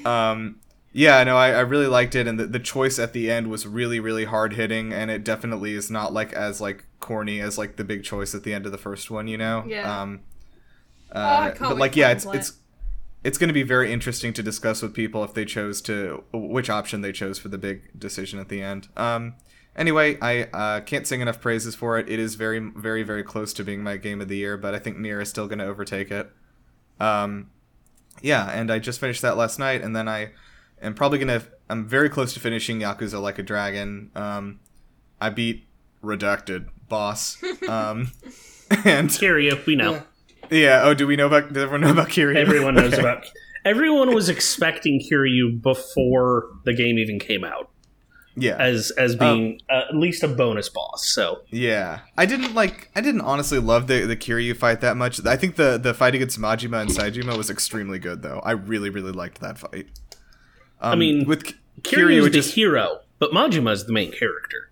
um 0.04 0.60
yeah 0.92 1.22
no 1.24 1.36
I, 1.36 1.50
I 1.52 1.60
really 1.60 1.86
liked 1.86 2.14
it 2.14 2.26
and 2.26 2.38
the, 2.38 2.46
the 2.46 2.58
choice 2.58 2.98
at 2.98 3.12
the 3.12 3.30
end 3.30 3.48
was 3.48 3.66
really 3.66 4.00
really 4.00 4.24
hard 4.24 4.54
hitting 4.54 4.92
and 4.92 5.10
it 5.10 5.24
definitely 5.24 5.74
is 5.74 5.90
not 5.90 6.12
like 6.12 6.32
as 6.32 6.60
like 6.60 6.84
corny 6.98 7.40
as 7.40 7.56
like 7.56 7.76
the 7.76 7.84
big 7.84 8.04
choice 8.04 8.34
at 8.34 8.42
the 8.42 8.52
end 8.52 8.66
of 8.66 8.72
the 8.72 8.78
first 8.78 9.10
one 9.10 9.26
you 9.28 9.38
know? 9.38 9.64
Yeah. 9.66 10.02
um 10.02 10.20
Oh, 11.12 11.20
uh, 11.20 11.46
can't 11.50 11.58
but 11.60 11.76
like 11.78 11.96
yeah 11.96 12.10
it's 12.10 12.24
it's 12.26 12.52
it's 13.24 13.36
going 13.36 13.48
to 13.48 13.54
be 13.54 13.62
very 13.62 13.92
interesting 13.92 14.32
to 14.32 14.42
discuss 14.42 14.80
with 14.82 14.94
people 14.94 15.22
if 15.24 15.34
they 15.34 15.44
chose 15.44 15.80
to 15.82 16.24
which 16.32 16.70
option 16.70 17.00
they 17.00 17.12
chose 17.12 17.38
for 17.38 17.48
the 17.48 17.58
big 17.58 17.98
decision 17.98 18.38
at 18.38 18.48
the 18.48 18.62
end. 18.62 18.88
Um 18.96 19.34
anyway 19.76 20.18
i 20.20 20.42
uh, 20.44 20.80
can't 20.80 21.06
sing 21.06 21.20
enough 21.20 21.40
praises 21.40 21.74
for 21.74 21.98
it 21.98 22.08
it 22.08 22.18
is 22.18 22.34
very 22.34 22.58
very 22.58 23.02
very 23.02 23.22
close 23.22 23.52
to 23.52 23.64
being 23.64 23.82
my 23.82 23.96
game 23.96 24.20
of 24.20 24.28
the 24.28 24.36
year 24.36 24.56
but 24.56 24.74
i 24.74 24.78
think 24.78 24.96
Nier 24.98 25.20
is 25.20 25.28
still 25.28 25.46
going 25.46 25.58
to 25.58 25.66
overtake 25.66 26.10
it 26.10 26.30
um 26.98 27.50
yeah 28.22 28.50
and 28.50 28.70
i 28.70 28.78
just 28.78 29.00
finished 29.00 29.22
that 29.22 29.36
last 29.36 29.58
night 29.58 29.80
and 29.82 29.94
then 29.94 30.08
i 30.08 30.30
am 30.82 30.94
probably 30.94 31.18
going 31.18 31.40
to 31.40 31.46
i'm 31.68 31.86
very 31.86 32.08
close 32.10 32.34
to 32.34 32.40
finishing 32.40 32.80
yakuza 32.80 33.20
like 33.20 33.38
a 33.38 33.42
dragon 33.42 34.10
um 34.14 34.60
i 35.20 35.28
beat 35.30 35.66
redacted 36.02 36.66
boss 36.88 37.42
um 37.68 38.10
and 38.84 39.08
Kiryu, 39.10 39.64
we 39.66 39.74
know. 39.74 40.02
yeah. 40.48 40.82
Oh, 40.84 40.94
do 40.94 41.04
we 41.06 41.16
know 41.16 41.26
about? 41.26 41.52
Does 41.52 41.64
everyone 41.64 41.80
know 41.80 41.90
about 41.90 42.08
Kiryu? 42.08 42.36
Everyone 42.36 42.74
knows 42.74 42.92
Okay. 42.92 43.00
about. 43.00 43.26
Everyone 43.64 44.14
was 44.14 44.28
expecting 44.28 45.00
Kiryu 45.00 45.60
before 45.60 46.46
the 46.64 46.72
game 46.72 46.96
even 46.96 47.18
came 47.18 47.42
out 47.42 47.69
Yeah. 48.36 48.56
as 48.58 48.90
as 48.92 49.16
being 49.16 49.60
uh, 49.68 49.82
at 49.88 49.96
least 49.96 50.22
a 50.22 50.28
bonus 50.28 50.68
boss. 50.68 51.06
So 51.08 51.42
yeah. 51.50 52.00
I 52.16 52.26
didn't 52.26 52.54
like. 52.54 52.90
I 52.94 53.00
didn't 53.00 53.22
honestly 53.22 53.58
love 53.58 53.86
the 53.86 54.06
the 54.06 54.16
Kiryu 54.16 54.56
fight 54.56 54.80
that 54.80 54.96
much. 54.96 55.24
I 55.26 55.36
think 55.36 55.56
the 55.56 55.78
the 55.78 55.92
fight 55.94 56.14
against 56.14 56.38
Majima 56.38 56.80
and 56.80 56.90
Saejima 56.90 57.36
was 57.36 57.50
extremely 57.50 57.98
good, 57.98 58.22
though. 58.22 58.40
I 58.44 58.52
really 58.52 58.88
really 58.90 59.12
liked 59.12 59.40
that 59.40 59.58
fight. 59.58 59.88
Um, 60.80 60.98
mean, 60.98 61.26
with 61.26 61.44
K- 61.44 61.54
Kiryu 61.82 62.18
is 62.18 62.24
the 62.24 62.30
just 62.30 62.54
hero, 62.54 63.00
but 63.18 63.32
Majima 63.32 63.72
is 63.72 63.84
the 63.86 63.92
main 63.92 64.12
character. 64.12 64.70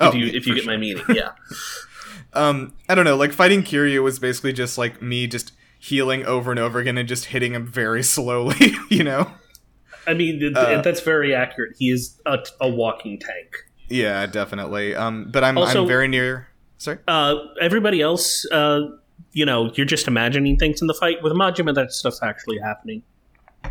oh, 0.00 0.08
if 0.08 0.14
you 0.14 0.26
if 0.26 0.46
you 0.46 0.54
get 0.54 0.64
sure. 0.64 0.72
my 0.72 0.76
meaning, 0.76 1.04
yeah. 1.08 1.32
um 2.32 2.72
I 2.88 2.94
don't 2.94 3.04
know. 3.04 3.16
Like 3.16 3.32
fighting 3.32 3.62
Kiryu 3.62 4.02
was 4.02 4.18
basically 4.18 4.52
just 4.52 4.78
like 4.78 5.02
me 5.02 5.26
just 5.26 5.52
healing 5.78 6.24
over 6.24 6.50
and 6.52 6.60
over 6.60 6.78
again 6.78 6.96
and 6.96 7.08
just 7.08 7.26
hitting 7.26 7.54
him 7.54 7.66
very 7.66 8.02
slowly. 8.14 8.74
You 8.88 9.04
know. 9.04 9.32
I 10.06 10.14
mean, 10.14 10.52
Uh, 10.56 10.82
that's 10.82 11.00
very 11.00 11.34
accurate. 11.34 11.76
He 11.78 11.90
is 11.90 12.20
a, 12.26 12.38
a 12.60 12.68
walking 12.68 13.18
tank. 13.18 13.56
Yeah, 13.88 14.26
definitely. 14.26 14.94
Um, 14.94 15.30
but 15.30 15.44
I'm 15.44 15.56
Also- 15.58 15.82
I'm 15.82 15.88
very 15.88 16.08
near. 16.08 16.48
Sorry. 16.78 16.98
Uh, 17.06 17.36
everybody 17.60 18.00
else, 18.00 18.44
uh, 18.50 18.80
you 19.32 19.46
know, 19.46 19.70
you're 19.74 19.86
just 19.86 20.08
imagining 20.08 20.56
things 20.56 20.80
in 20.80 20.88
the 20.88 20.94
fight. 20.94 21.22
With 21.22 21.32
Majima, 21.32 21.74
that 21.74 21.92
stuff's 21.92 22.20
actually 22.22 22.58
happening. 22.58 23.02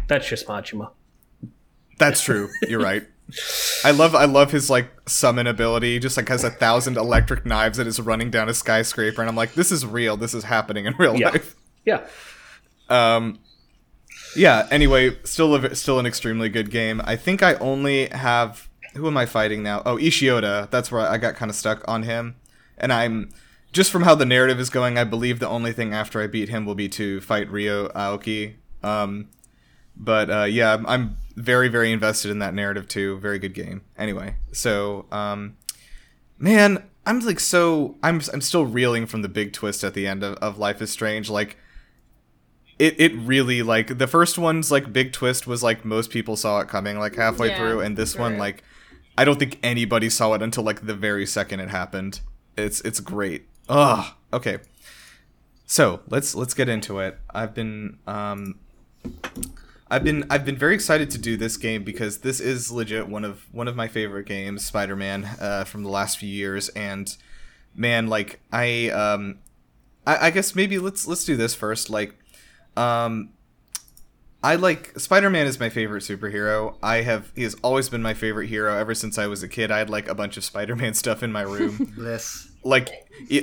That's 0.08 0.28
just 0.28 0.48
Majima. 0.48 0.92
That's 1.98 2.22
true. 2.24 2.50
You're 2.68 2.80
right. 2.82 3.04
I 3.86 3.92
love 3.92 4.14
I 4.16 4.26
love 4.26 4.52
his 4.52 4.70
like 4.70 4.90
summon 5.10 5.48
ability. 5.48 5.94
He 5.94 6.00
just 6.00 6.18
like 6.18 6.28
has 6.30 6.44
a 6.44 6.50
thousand 6.50 6.98
electric 6.98 7.46
knives 7.46 7.78
that 7.78 7.88
is 7.88 8.00
running 8.02 8.30
down 8.32 8.50
a 8.50 8.54
skyscraper, 8.54 9.22
and 9.22 9.30
I'm 9.30 9.36
like, 9.36 9.54
this 9.54 9.72
is 9.72 9.86
real. 9.86 10.18
This 10.18 10.34
is 10.34 10.44
happening 10.46 10.86
in 10.86 10.96
real 10.98 11.16
Yeah. 11.18 11.30
life. 11.30 11.56
Yeah. 11.86 12.06
Um, 12.90 13.40
yeah. 14.36 14.68
Anyway, 14.72 15.18
still 15.24 15.56
a, 15.56 15.76
still 15.76 16.00
an 16.00 16.06
extremely 16.06 16.50
good 16.50 16.70
game. 16.72 17.02
I 17.04 17.16
think 17.16 17.42
I 17.44 17.56
only 17.56 18.08
have 18.08 18.70
who 18.96 19.08
am 19.08 19.18
I 19.18 19.26
fighting 19.26 19.64
now? 19.64 19.82
Oh, 19.86 19.96
Ishioda. 19.98 20.70
That's 20.70 20.92
where 20.92 21.02
I 21.02 21.18
got 21.18 21.36
kind 21.36 21.50
of 21.50 21.56
stuck 21.56 21.88
on 21.88 22.04
him, 22.04 22.36
and 22.78 22.92
I'm 22.92 23.30
just 23.72 23.90
from 23.92 24.04
how 24.04 24.16
the 24.16 24.26
narrative 24.26 24.60
is 24.60 24.70
going. 24.70 24.98
I 24.98 25.04
believe 25.06 25.40
the 25.40 25.48
only 25.48 25.72
thing 25.72 25.94
after 25.94 26.22
I 26.22 26.28
beat 26.28 26.50
him 26.50 26.66
will 26.66 26.76
be 26.76 26.90
to 26.90 27.22
fight 27.22 27.50
Ryo 27.50 27.88
Aoki. 27.90 28.56
Um, 28.84 29.30
but 29.96 30.30
uh, 30.30 30.44
yeah, 30.44 30.72
I'm- 30.72 30.86
I'm 30.88 31.18
very 31.36 31.70
very 31.70 31.92
invested 31.92 32.32
in 32.32 32.40
that 32.40 32.54
narrative 32.54 32.88
too. 32.88 33.18
Very 33.20 33.40
good 33.40 33.54
game. 33.54 33.82
Anyway, 33.98 34.36
so 34.52 35.06
um, 35.12 35.56
man, 36.38 36.84
I'm 37.06 37.20
like 37.22 37.40
so 37.40 37.96
I'm 38.04 38.22
I'm 38.34 38.42
still 38.42 38.66
reeling 38.66 39.06
from 39.06 39.22
the 39.22 39.30
big 39.30 39.54
twist 39.54 39.84
at 39.84 39.94
the 39.94 40.06
end 40.08 40.24
of, 40.24 40.36
of 40.36 40.58
Life 40.58 40.82
is 40.82 40.92
Strange. 40.92 41.30
Like 41.30 41.56
it 42.82 43.00
it 43.00 43.16
really 43.16 43.62
like 43.62 43.98
the 44.00 44.08
first 44.08 44.38
one's 44.38 44.72
like 44.72 44.92
big 44.92 45.14
twist 45.14 45.46
was 45.46 45.62
like 45.62 45.86
most 45.86 46.10
people 46.10 46.36
saw 46.36 46.60
it 46.62 46.68
coming 46.68 46.98
like 46.98 47.16
halfway 47.16 47.50
Yeah, 47.50 47.58
through, 47.58 47.82
and 47.82 47.96
this 47.96 48.16
one 48.18 48.38
like 48.38 48.64
I 49.18 49.24
don't 49.26 49.38
think 49.38 49.60
anybody 49.62 50.10
saw 50.10 50.34
it 50.34 50.42
until 50.42 50.64
like 50.64 50.86
the 50.86 50.96
very 50.96 51.26
second 51.26 51.60
it 51.60 51.70
happened. 51.70 52.22
It's 52.58 52.82
it's 52.82 53.00
great. 53.00 53.48
Ugh. 53.70 54.14
Okay. 54.34 54.60
So 55.66 56.02
let's 56.10 56.34
let's 56.36 56.54
get 56.54 56.68
into 56.68 57.00
it. 57.00 57.20
I've 57.30 57.54
been 57.54 58.00
um 58.08 58.60
I've 59.90 60.04
been 60.04 60.26
I've 60.30 60.46
been 60.46 60.58
very 60.58 60.74
excited 60.74 61.12
to 61.12 61.18
do 61.18 61.38
this 61.38 61.58
game 61.58 61.84
because 61.84 62.20
this 62.20 62.40
is 62.40 62.72
legit 62.72 63.08
one 63.10 63.26
of 63.26 63.46
one 63.52 63.68
of 63.68 63.76
my 63.76 63.88
favorite 63.88 64.26
games, 64.26 64.66
Spider-Man, 64.66 65.26
uh, 65.40 65.66
from 65.66 65.84
the 65.84 65.90
last 65.90 66.18
few 66.18 66.30
years, 66.30 66.70
and 66.70 67.16
man, 67.76 68.08
like 68.08 68.40
I 68.52 68.90
um, 68.90 69.40
I, 70.08 70.28
I 70.28 70.32
guess 70.32 70.56
maybe 70.56 70.80
let's 70.80 71.08
let's 71.08 71.26
do 71.26 71.36
this 71.36 71.54
first. 71.54 71.90
Like, 71.90 72.16
um, 72.78 73.30
I 74.44 74.56
like 74.56 74.98
Spider-Man 75.00 75.46
is 75.46 75.60
my 75.60 75.70
favorite 75.70 76.02
superhero. 76.02 76.76
I 76.82 77.02
have 77.02 77.32
he 77.36 77.44
has 77.44 77.56
always 77.64 77.90
been 77.90 78.02
my 78.02 78.14
favorite 78.16 78.48
hero 78.48 78.76
ever 78.76 78.96
since 78.96 79.18
I 79.20 79.28
was 79.28 79.44
a 79.44 79.48
kid. 79.48 79.70
I 79.70 79.78
had 79.78 79.90
like 79.90 80.08
a 80.08 80.16
bunch 80.16 80.36
of 80.38 80.44
Spider-Man 80.44 80.94
stuff 80.96 81.22
in 81.22 81.32
my 81.32 81.42
room. 81.44 81.92
Bless. 81.96 82.50
like 82.64 82.90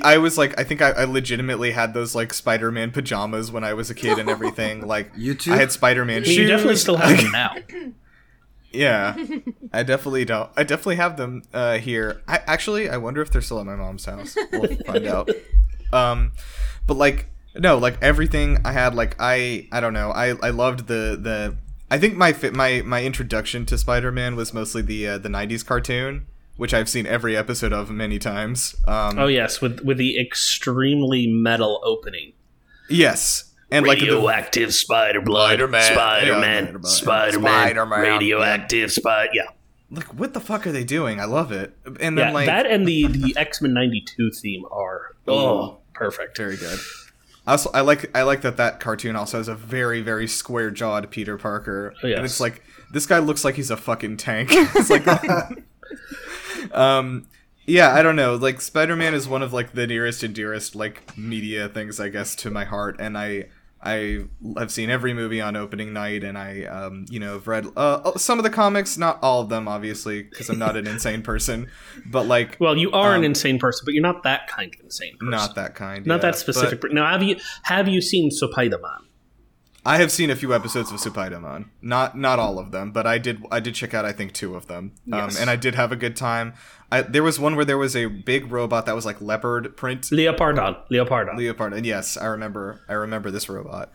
I 0.03 0.17
was 0.17 0.37
like 0.37 0.59
I 0.59 0.63
think 0.65 0.81
I, 0.81 0.89
I 0.91 1.03
legitimately 1.05 1.71
had 1.71 1.93
those 1.93 2.15
like 2.15 2.33
Spider-Man 2.33 2.91
pajamas 2.91 3.49
when 3.51 3.63
I 3.63 3.73
was 3.73 3.89
a 3.89 3.95
kid 3.95 4.19
and 4.19 4.29
everything. 4.29 4.81
Like 4.87 5.11
You 5.15 5.35
too? 5.35 5.53
I 5.53 5.57
had 5.57 5.71
Spider-Man 5.71 6.23
I 6.23 6.25
shoes. 6.25 6.37
mean, 6.37 6.41
you 6.41 6.47
definitely 6.49 6.75
still 6.75 6.97
have 6.97 7.17
them 7.17 7.31
now. 7.31 7.55
Yeah, 8.71 9.15
I 9.73 9.81
definitely 9.83 10.25
don't. 10.25 10.51
I 10.55 10.63
definitely 10.63 10.97
have 10.97 11.17
them 11.17 11.41
uh, 11.53 11.77
here. 11.79 12.21
I 12.27 12.41
actually 12.45 12.87
I 12.89 12.97
wonder 12.97 13.21
if 13.21 13.31
they're 13.31 13.41
still 13.41 13.59
at 13.59 13.65
my 13.65 13.75
mom's 13.75 14.05
house. 14.05 14.35
We'll 14.51 14.75
find 14.85 15.07
out. 15.07 15.29
Um, 15.91 16.33
but 16.85 16.97
like 16.97 17.31
no, 17.55 17.77
like 17.77 17.97
everything 18.01 18.59
I 18.63 18.71
had, 18.71 18.95
like 18.95 19.15
I 19.19 19.67
I 19.71 19.79
don't 19.79 19.93
know. 19.93 20.11
I 20.11 20.29
I 20.41 20.49
loved 20.49 20.87
the 20.87 21.17
the. 21.19 21.57
I 21.91 21.97
think 21.97 22.15
my 22.15 22.33
fi- 22.33 22.51
my 22.51 22.81
my 22.85 23.03
introduction 23.03 23.65
to 23.67 23.77
Spider-Man 23.77 24.35
was 24.35 24.53
mostly 24.53 24.81
the 24.81 25.07
uh, 25.07 25.17
the 25.17 25.29
'90s 25.29 25.65
cartoon, 25.65 26.27
which 26.57 26.73
I've 26.73 26.89
seen 26.89 27.07
every 27.07 27.35
episode 27.35 27.73
of 27.73 27.89
many 27.89 28.19
times. 28.19 28.75
Um, 28.87 29.17
Oh 29.17 29.27
yes, 29.27 29.61
with 29.61 29.81
with 29.81 29.97
the 29.97 30.19
extremely 30.19 31.27
metal 31.27 31.81
opening. 31.83 32.33
yes, 32.89 33.51
and 33.71 33.85
like 33.85 33.99
the, 33.99 34.05
radioactive 34.05 34.73
spider 34.73 35.21
blood, 35.21 35.59
Spider-Man, 35.59 35.83
Spider-Man, 35.83 36.83
Spider-Man, 36.83 36.83
Spider-Man, 36.83 37.69
Spider-Man, 37.69 38.01
radioactive 38.01 38.91
spider. 38.91 39.31
Yeah, 39.33 39.47
like 39.91 40.13
what 40.13 40.33
the 40.33 40.39
fuck 40.39 40.67
are 40.67 40.71
they 40.71 40.83
doing? 40.83 41.19
I 41.19 41.25
love 41.25 41.51
it. 41.51 41.75
And 41.99 42.17
then 42.17 42.27
yeah. 42.27 42.31
like 42.31 42.45
that 42.45 42.65
and 42.65 42.87
the 42.87 43.07
the 43.07 43.35
X 43.35 43.61
Men 43.61 43.73
'92 43.73 44.31
theme 44.31 44.63
are 44.71 45.15
oh 45.27 45.79
perfect. 45.93 46.37
Very 46.37 46.57
good. 46.57 46.79
I 47.49 47.51
Also, 47.53 47.69
I 47.73 47.81
like 47.81 48.15
I 48.15 48.21
like 48.23 48.41
that 48.41 48.57
that 48.57 48.79
cartoon 48.79 49.15
also 49.15 49.37
has 49.37 49.47
a 49.47 49.55
very 49.55 50.01
very 50.01 50.27
square 50.27 50.71
jawed 50.71 51.09
Peter 51.11 51.37
Parker, 51.37 51.93
Oh, 52.03 52.07
yes. 52.07 52.17
and 52.17 52.25
it's 52.25 52.39
like 52.39 52.63
this 52.91 53.05
guy 53.05 53.19
looks 53.19 53.43
like 53.43 53.55
he's 53.55 53.71
a 53.71 53.77
fucking 53.77 54.17
tank. 54.17 54.49
it's 54.53 54.89
like, 54.89 55.05
um, 56.73 57.27
yeah, 57.65 57.93
I 57.93 58.01
don't 58.01 58.15
know. 58.15 58.35
Like 58.35 58.61
Spider 58.61 58.95
Man 58.95 59.13
is 59.13 59.27
one 59.27 59.41
of 59.43 59.53
like 59.53 59.73
the 59.73 59.87
nearest 59.87 60.23
and 60.23 60.33
dearest 60.33 60.75
like 60.75 61.17
media 61.17 61.69
things 61.69 61.99
I 61.99 62.09
guess 62.09 62.35
to 62.37 62.49
my 62.49 62.65
heart, 62.65 62.95
and 62.99 63.17
I 63.17 63.45
I 63.81 64.25
have 64.57 64.71
seen 64.71 64.89
every 64.89 65.13
movie 65.13 65.39
on 65.39 65.55
opening 65.55 65.93
night, 65.93 66.23
and 66.23 66.37
I 66.37 66.63
um 66.63 67.05
you 67.09 67.19
know 67.19 67.33
have 67.33 67.47
read 67.47 67.65
uh 67.77 68.17
some 68.17 68.37
of 68.37 68.43
the 68.43 68.49
comics, 68.49 68.97
not 68.97 69.19
all 69.21 69.41
of 69.41 69.49
them 69.49 69.67
obviously, 69.67 70.23
because 70.23 70.49
I'm 70.49 70.59
not 70.59 70.75
an 70.75 70.85
insane 70.87 71.21
person, 71.21 71.67
but 72.05 72.25
like 72.25 72.57
Well, 72.59 72.77
you 72.77 72.91
are 72.91 73.11
an 73.13 73.19
Um, 73.19 73.23
insane 73.25 73.57
person, 73.59 73.83
but 73.85 73.93
you're 73.93 74.03
not 74.03 74.23
that 74.23 74.47
kind 74.47 74.73
of 74.75 74.81
insane. 74.81 75.15
Person. 75.17 75.29
not 75.31 75.55
that 75.55 75.75
kind, 75.75 76.05
not 76.05 76.15
yeah, 76.15 76.21
that 76.31 76.35
specific. 76.37 76.81
but- 76.81 76.91
Now, 76.93 77.07
have 77.09 77.23
you 77.23 77.37
have 77.63 77.87
you 77.87 78.01
seen 78.01 78.31
Spider-Man? 78.31 79.05
I 79.85 79.97
have 79.97 80.11
seen 80.11 80.29
a 80.29 80.35
few 80.35 80.53
episodes 80.53 80.91
of 80.91 80.99
Supaidomon. 80.99 81.69
Not 81.81 82.17
not 82.17 82.37
all 82.37 82.59
of 82.59 82.71
them, 82.71 82.91
but 82.91 83.07
I 83.07 83.17
did 83.17 83.43
I 83.49 83.59
did 83.59 83.75
check 83.75 83.93
out 83.93 84.05
I 84.05 84.11
think 84.11 84.33
two 84.33 84.55
of 84.55 84.67
them. 84.67 84.93
Yes. 85.05 85.35
Um, 85.35 85.41
and 85.41 85.49
I 85.49 85.55
did 85.55 85.75
have 85.75 85.91
a 85.91 85.95
good 85.95 86.15
time. 86.15 86.53
I, 86.91 87.01
there 87.01 87.23
was 87.23 87.39
one 87.39 87.55
where 87.55 87.65
there 87.65 87.77
was 87.77 87.95
a 87.95 88.07
big 88.07 88.51
robot 88.51 88.85
that 88.87 88.95
was 88.95 89.05
like 89.05 89.21
leopard 89.21 89.77
print 89.77 90.03
Leopardon, 90.11 90.75
Leopardon. 90.91 91.35
Leopardon. 91.35 91.85
Yes, 91.85 92.17
I 92.17 92.25
remember 92.25 92.81
I 92.89 92.93
remember 92.93 93.31
this 93.31 93.47
robot. 93.47 93.91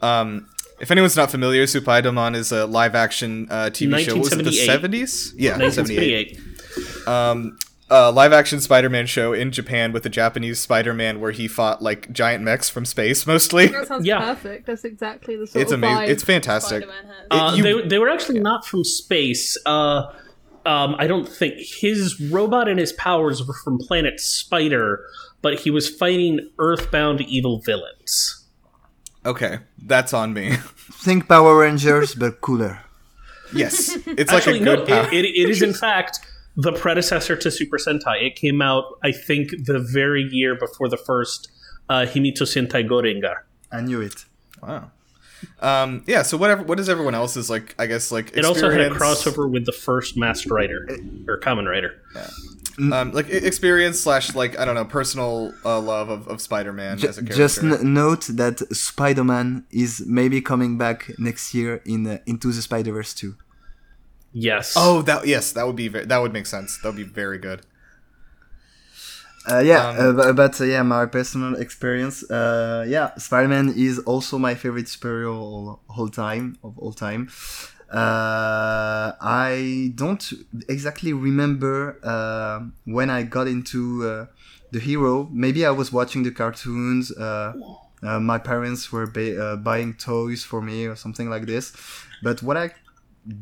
Um, 0.00 0.48
if 0.80 0.90
anyone's 0.90 1.16
not 1.16 1.30
familiar, 1.30 1.64
Supaidomon 1.64 2.34
is 2.34 2.52
a 2.52 2.66
live 2.66 2.94
action 2.94 3.48
uh, 3.50 3.70
TV 3.72 3.98
show. 4.00 4.16
Was 4.18 4.32
it 4.32 4.44
the 4.44 4.50
70s? 4.50 5.32
Yeah, 5.36 5.56
78. 5.56 6.38
1978. 6.38 7.08
Um, 7.08 7.56
uh, 7.90 8.10
live 8.12 8.32
action 8.32 8.60
Spider-Man 8.60 9.06
show 9.06 9.32
in 9.32 9.50
Japan 9.52 9.92
with 9.92 10.04
a 10.06 10.08
Japanese 10.08 10.58
Spider-Man 10.60 11.20
where 11.20 11.32
he 11.32 11.46
fought 11.46 11.82
like 11.82 12.10
giant 12.12 12.42
mechs 12.42 12.68
from 12.68 12.84
space 12.84 13.26
mostly. 13.26 13.66
That 13.68 13.86
sounds 13.88 14.06
Yeah. 14.06 14.20
perfect. 14.20 14.66
That's 14.66 14.84
exactly 14.84 15.36
the 15.36 15.46
sort 15.46 15.62
It's 15.62 15.72
of 15.72 15.78
amazing. 15.80 15.96
vibe 15.98 16.08
It's 16.08 16.24
fantastic. 16.24 16.82
Spider-Man 16.84 17.04
has. 17.06 17.26
Uh, 17.30 17.54
you- 17.56 17.62
they, 17.82 17.88
they 17.88 17.98
were 17.98 18.08
actually 18.08 18.40
not 18.40 18.66
from 18.66 18.84
space. 18.84 19.56
Uh, 19.66 20.06
um, 20.66 20.96
I 20.98 21.06
don't 21.06 21.28
think 21.28 21.54
his 21.58 22.18
robot 22.20 22.68
and 22.68 22.78
his 22.78 22.92
powers 22.94 23.46
were 23.46 23.54
from 23.64 23.78
planet 23.78 24.18
Spider, 24.18 25.04
but 25.42 25.60
he 25.60 25.70
was 25.70 25.88
fighting 25.90 26.48
Earthbound 26.58 27.20
evil 27.20 27.60
villains. 27.60 28.46
Okay, 29.26 29.58
that's 29.82 30.12
on 30.14 30.32
me. 30.32 30.56
Think 31.02 31.28
Power 31.28 31.58
Rangers, 31.58 32.14
but 32.14 32.40
cooler. 32.40 32.80
Yes, 33.54 33.96
it's 34.06 34.32
Actually, 34.32 34.60
like 34.60 34.62
a 34.62 34.64
good 34.64 34.88
no, 34.88 35.02
power. 35.02 35.06
it, 35.12 35.24
it, 35.24 35.34
it 35.36 35.50
is 35.50 35.62
in 35.62 35.72
fact 35.86 36.20
the 36.56 36.72
predecessor 36.72 37.36
to 37.36 37.50
Super 37.50 37.78
Sentai. 37.78 38.22
It 38.26 38.36
came 38.36 38.62
out, 38.62 38.84
I 39.02 39.12
think, 39.12 39.50
the 39.66 39.78
very 39.78 40.22
year 40.22 40.54
before 40.54 40.88
the 40.88 40.96
first 40.96 41.50
uh, 41.88 42.06
Himitsu 42.08 42.42
Sentai 42.42 42.88
Gorenger. 42.88 43.36
I 43.72 43.80
knew 43.80 44.00
it. 44.00 44.24
wow. 44.62 44.90
Um, 45.60 46.04
yeah. 46.06 46.22
So 46.22 46.38
whatever. 46.38 46.62
What 46.62 46.80
is 46.80 46.88
everyone 46.88 47.14
else's 47.14 47.50
like? 47.50 47.74
I 47.78 47.86
guess 47.86 48.10
like 48.10 48.34
It 48.36 48.44
also 48.46 48.70
had 48.70 48.80
a 48.80 48.90
crossover 48.90 49.50
with 49.50 49.66
the 49.66 49.72
first 49.72 50.16
Masked 50.16 50.50
Rider 50.50 50.88
or 51.28 51.38
Kamen 51.40 51.68
Rider. 51.68 52.00
Um, 52.78 53.12
like 53.12 53.28
experience 53.28 54.00
slash 54.00 54.34
like 54.34 54.58
I 54.58 54.64
don't 54.64 54.74
know 54.74 54.84
personal 54.84 55.52
uh, 55.64 55.78
love 55.80 56.08
of, 56.08 56.26
of 56.28 56.40
Spider-Man 56.40 56.98
Ju- 56.98 57.08
as 57.08 57.18
a 57.18 57.20
character. 57.20 57.36
just 57.36 57.58
n- 57.62 57.92
note 57.94 58.22
that 58.28 58.58
Spider-Man 58.74 59.64
is 59.70 60.02
maybe 60.06 60.40
coming 60.40 60.76
back 60.76 61.10
next 61.18 61.54
year 61.54 61.82
in 61.84 62.06
uh, 62.06 62.18
Into 62.26 62.50
the 62.50 62.62
Spider-Verse 62.62 63.14
2. 63.14 63.36
Yes. 64.34 64.74
oh, 64.76 65.02
that 65.02 65.26
yes, 65.26 65.52
that 65.52 65.66
would 65.66 65.76
be 65.76 65.88
ve- 65.88 66.04
that 66.04 66.18
would 66.18 66.32
make 66.32 66.46
sense. 66.46 66.78
That 66.78 66.88
would 66.90 66.96
be 66.96 67.04
very 67.04 67.38
good. 67.38 67.62
Uh, 69.48 69.58
yeah, 69.58 69.88
Um, 69.90 69.96
uh, 69.98 70.12
but, 70.12 70.36
but 70.36 70.60
uh, 70.60 70.64
yeah, 70.64 70.82
my 70.82 71.06
personal 71.06 71.54
experience. 71.56 72.28
Uh, 72.30 72.84
yeah, 72.88 73.14
Spider-Man 73.16 73.74
is 73.76 73.98
also 74.00 74.38
my 74.38 74.54
favorite 74.54 74.86
superhero 74.86 75.36
all, 75.38 75.80
all 75.88 76.08
time 76.08 76.56
of 76.64 76.78
all 76.78 76.92
time. 76.92 77.28
Uh, 77.92 79.12
I 79.20 79.92
don't 79.94 80.32
exactly 80.68 81.12
remember 81.12 81.98
uh, 82.02 82.60
when 82.86 83.10
I 83.10 83.22
got 83.24 83.46
into 83.46 84.06
uh, 84.08 84.26
the 84.72 84.80
hero. 84.80 85.28
Maybe 85.30 85.66
I 85.66 85.70
was 85.70 85.92
watching 85.92 86.22
the 86.22 86.30
cartoons. 86.30 87.12
Uh, 87.12 87.54
uh, 88.02 88.20
my 88.20 88.38
parents 88.38 88.90
were 88.92 89.06
ba- 89.06 89.40
uh, 89.42 89.56
buying 89.56 89.94
toys 89.94 90.42
for 90.42 90.62
me 90.62 90.86
or 90.86 90.96
something 90.96 91.28
like 91.30 91.46
this. 91.46 91.72
But 92.22 92.42
what 92.42 92.56
I 92.56 92.70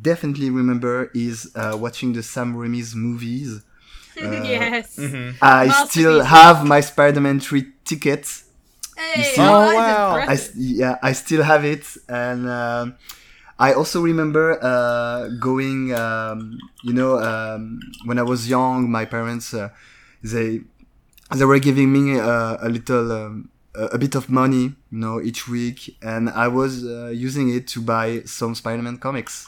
definitely 0.02 0.50
remember 0.50 1.10
is 1.14 1.50
uh, 1.54 1.76
watching 1.78 2.12
the 2.12 2.22
Sam 2.22 2.54
Raimi's 2.54 2.94
movies. 2.94 3.62
yes. 4.16 4.96
Mm-hmm. 4.96 5.36
I 5.42 5.66
Masterpiece. 5.66 5.90
still 5.90 6.22
have 6.24 6.66
my 6.66 6.80
Spider-Man 6.80 7.40
3 7.40 7.66
tickets. 7.84 8.44
Hey, 8.96 9.22
see- 9.22 9.40
oh, 9.40 9.70
that 9.70 9.70
is 9.70 9.74
wow. 9.74 10.16
I, 10.26 10.38
yeah, 10.56 10.98
I 11.02 11.12
still 11.12 11.42
have 11.42 11.64
it, 11.64 11.84
and 12.08 12.48
um 12.48 12.94
I 13.58 13.74
also 13.74 14.00
remember 14.02 14.58
uh, 14.62 15.28
going. 15.40 15.94
Um, 15.94 16.58
you 16.82 16.92
know, 16.92 17.18
um, 17.20 17.78
when 18.04 18.18
I 18.18 18.22
was 18.22 18.48
young, 18.48 18.90
my 18.90 19.04
parents 19.04 19.54
uh, 19.54 19.70
they 20.22 20.60
they 21.34 21.44
were 21.44 21.58
giving 21.58 21.92
me 21.92 22.18
uh, 22.18 22.56
a 22.60 22.68
little 22.68 23.12
um, 23.12 23.50
a, 23.74 23.84
a 23.96 23.98
bit 23.98 24.14
of 24.14 24.28
money, 24.28 24.64
you 24.90 24.98
know, 24.98 25.20
each 25.20 25.48
week, 25.48 25.96
and 26.02 26.28
I 26.30 26.48
was 26.48 26.84
uh, 26.84 27.08
using 27.14 27.50
it 27.54 27.66
to 27.68 27.80
buy 27.80 28.22
some 28.24 28.54
Spider-Man 28.54 28.98
comics. 28.98 29.46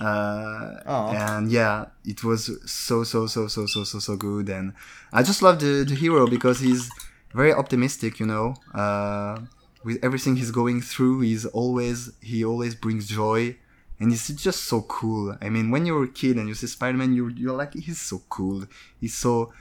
Uh, 0.00 0.80
and 1.14 1.50
yeah, 1.50 1.86
it 2.04 2.24
was 2.24 2.50
so 2.70 3.04
so 3.04 3.26
so 3.26 3.46
so 3.46 3.66
so 3.66 3.84
so 3.84 3.98
so 3.98 4.16
good, 4.16 4.48
and 4.48 4.72
I 5.12 5.22
just 5.22 5.42
love 5.42 5.58
the 5.60 5.84
the 5.84 5.94
hero 5.94 6.26
because 6.26 6.60
he's 6.60 6.90
very 7.34 7.52
optimistic, 7.52 8.18
you 8.18 8.26
know. 8.26 8.54
Uh, 8.74 9.40
with 9.84 10.02
everything 10.02 10.36
he's 10.36 10.50
going 10.50 10.80
through, 10.80 11.20
he's 11.20 11.44
always 11.46 12.12
he 12.22 12.44
always 12.44 12.74
brings 12.74 13.06
joy, 13.08 13.56
and 14.00 14.10
he's 14.10 14.28
just 14.28 14.64
so 14.64 14.82
cool. 14.82 15.36
I 15.40 15.48
mean, 15.50 15.70
when 15.70 15.84
you're 15.86 16.04
a 16.04 16.08
kid 16.08 16.36
and 16.36 16.48
you 16.48 16.54
see 16.54 16.66
Spider-Man, 16.66 17.12
you're 17.12 17.30
you're 17.30 17.56
like 17.56 17.74
he's 17.74 18.00
so 18.00 18.22
cool. 18.28 18.64
He's 19.00 19.14
so 19.14 19.52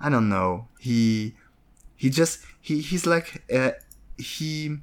I 0.00 0.08
don't 0.08 0.28
know. 0.28 0.68
He 0.78 1.34
he 1.96 2.10
just 2.10 2.44
he 2.60 2.80
he's 2.80 3.06
like 3.06 3.42
uh, 3.52 3.72
he. 4.16 4.78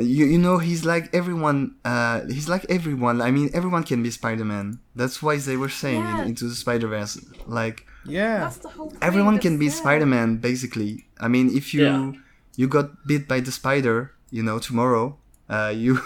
You, 0.00 0.24
you 0.24 0.38
know 0.38 0.56
he's 0.56 0.84
like 0.86 1.12
everyone 1.12 1.74
uh 1.84 2.20
he's 2.24 2.48
like 2.48 2.64
everyone 2.70 3.20
i 3.20 3.30
mean 3.30 3.50
everyone 3.52 3.84
can 3.84 4.00
be 4.02 4.10
spider-man 4.10 4.78
that's 4.96 5.22
why 5.22 5.36
they 5.36 5.56
were 5.62 5.68
saying 5.68 6.00
Yeah. 6.00 6.22
in, 6.22 6.28
into 6.32 6.44
the 6.48 6.54
spider-verse 6.54 7.20
like 7.46 7.84
Yeah. 8.06 8.38
That's 8.48 8.56
the 8.64 8.68
whole 8.72 8.88
thing. 8.88 8.98
everyone 9.02 9.36
can 9.38 9.58
be 9.58 9.66
yeah. 9.68 9.80
spider-man 9.82 10.28
basically 10.40 11.04
i 11.20 11.28
mean 11.28 11.46
if 11.60 11.74
you 11.74 11.84
Yeah. 11.84 12.12
you 12.56 12.66
got 12.68 12.86
bit 13.06 13.28
by 13.28 13.40
the 13.40 13.52
spider 13.52 14.12
you 14.30 14.42
know 14.42 14.58
tomorrow 14.58 15.04
uh, 15.50 15.68
you 15.84 16.00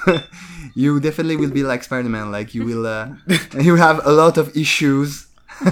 you 0.74 0.98
definitely 0.98 1.36
will 1.36 1.54
be 1.54 1.62
like 1.62 1.84
spider-man 1.84 2.32
like 2.32 2.54
you 2.56 2.64
will 2.66 2.84
uh, 2.86 3.14
you 3.68 3.76
have 3.76 4.02
a 4.04 4.10
lot 4.10 4.34
of 4.36 4.50
issues 4.56 5.28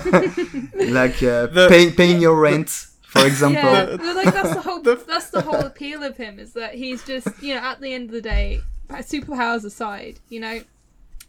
like 0.98 1.18
uh, 1.22 1.46
The- 1.50 1.66
paying 1.68 1.92
paying 1.92 2.20
your 2.20 2.36
rent 2.38 2.70
for 3.14 3.26
example 3.26 3.62
Yeah, 3.62 3.96
but 3.96 4.16
like 4.16 4.34
that's 4.34 4.54
the 4.54 4.60
whole 4.60 4.80
that's 4.82 5.30
the 5.30 5.40
whole 5.40 5.56
appeal 5.56 6.02
of 6.02 6.16
him 6.16 6.38
is 6.38 6.52
that 6.52 6.74
he's 6.74 7.04
just 7.04 7.26
you 7.42 7.54
know 7.54 7.60
at 7.60 7.80
the 7.80 7.92
end 7.92 8.06
of 8.06 8.12
the 8.12 8.20
day 8.20 8.60
superpowers 8.88 9.64
aside, 9.64 10.20
you 10.28 10.40
know, 10.40 10.60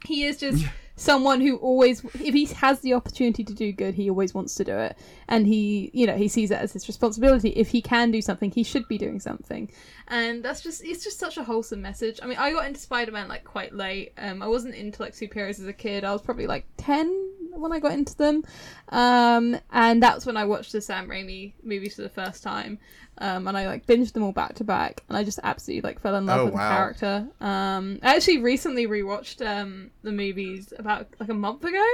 he 0.05 0.23
is 0.23 0.37
just 0.37 0.65
someone 0.97 1.41
who 1.41 1.57
always, 1.57 2.03
if 2.15 2.33
he 2.33 2.45
has 2.45 2.79
the 2.81 2.93
opportunity 2.93 3.43
to 3.43 3.53
do 3.53 3.71
good, 3.71 3.95
he 3.95 4.09
always 4.09 4.33
wants 4.33 4.55
to 4.55 4.63
do 4.63 4.77
it, 4.77 4.97
and 5.27 5.47
he, 5.47 5.89
you 5.93 6.05
know, 6.05 6.15
he 6.15 6.27
sees 6.27 6.51
it 6.51 6.59
as 6.59 6.73
his 6.73 6.87
responsibility. 6.87 7.49
If 7.49 7.69
he 7.69 7.81
can 7.81 8.11
do 8.11 8.21
something, 8.21 8.51
he 8.51 8.63
should 8.63 8.87
be 8.87 8.97
doing 8.97 9.19
something, 9.19 9.71
and 10.07 10.43
that's 10.43 10.61
just 10.61 10.83
it's 10.83 11.03
just 11.03 11.19
such 11.19 11.37
a 11.37 11.43
wholesome 11.43 11.81
message. 11.81 12.19
I 12.21 12.27
mean, 12.27 12.37
I 12.37 12.51
got 12.51 12.65
into 12.65 12.79
Spider 12.79 13.11
Man 13.11 13.27
like 13.27 13.43
quite 13.43 13.73
late. 13.73 14.13
Um, 14.17 14.41
I 14.41 14.47
wasn't 14.47 14.75
into 14.75 15.01
like 15.01 15.13
superheroes 15.13 15.59
as 15.59 15.65
a 15.67 15.73
kid. 15.73 16.03
I 16.03 16.11
was 16.11 16.21
probably 16.21 16.47
like 16.47 16.65
ten 16.77 17.34
when 17.55 17.71
I 17.71 17.79
got 17.79 17.93
into 17.93 18.15
them, 18.15 18.43
um, 18.89 19.57
and 19.71 20.01
that's 20.01 20.25
when 20.25 20.37
I 20.37 20.45
watched 20.45 20.71
the 20.71 20.81
Sam 20.81 21.07
Raimi 21.07 21.53
movies 21.63 21.95
for 21.95 22.01
the 22.01 22.09
first 22.09 22.43
time. 22.43 22.79
Um, 23.17 23.47
and 23.47 23.57
I 23.57 23.65
like 23.67 23.85
binged 23.85 24.11
them 24.13 24.23
all 24.23 24.31
back 24.33 24.55
to 24.55 24.63
back, 24.63 25.03
and 25.07 25.17
I 25.17 25.23
just 25.23 25.39
absolutely 25.43 25.87
like 25.87 26.01
fell 26.01 26.15
in 26.15 26.25
love 26.25 26.39
Oh, 26.41 26.45
with 26.45 26.53
wow. 26.55 26.69
the 26.69 26.75
character. 26.75 27.27
Um, 27.39 27.99
I 28.03 28.15
actually 28.15 28.39
recently 28.39 28.87
rewatched 28.87 29.45
um 29.45 29.91
the 30.03 30.11
movies 30.11 30.73
about 30.77 31.07
like 31.19 31.29
a 31.29 31.33
month 31.33 31.63
ago, 31.63 31.85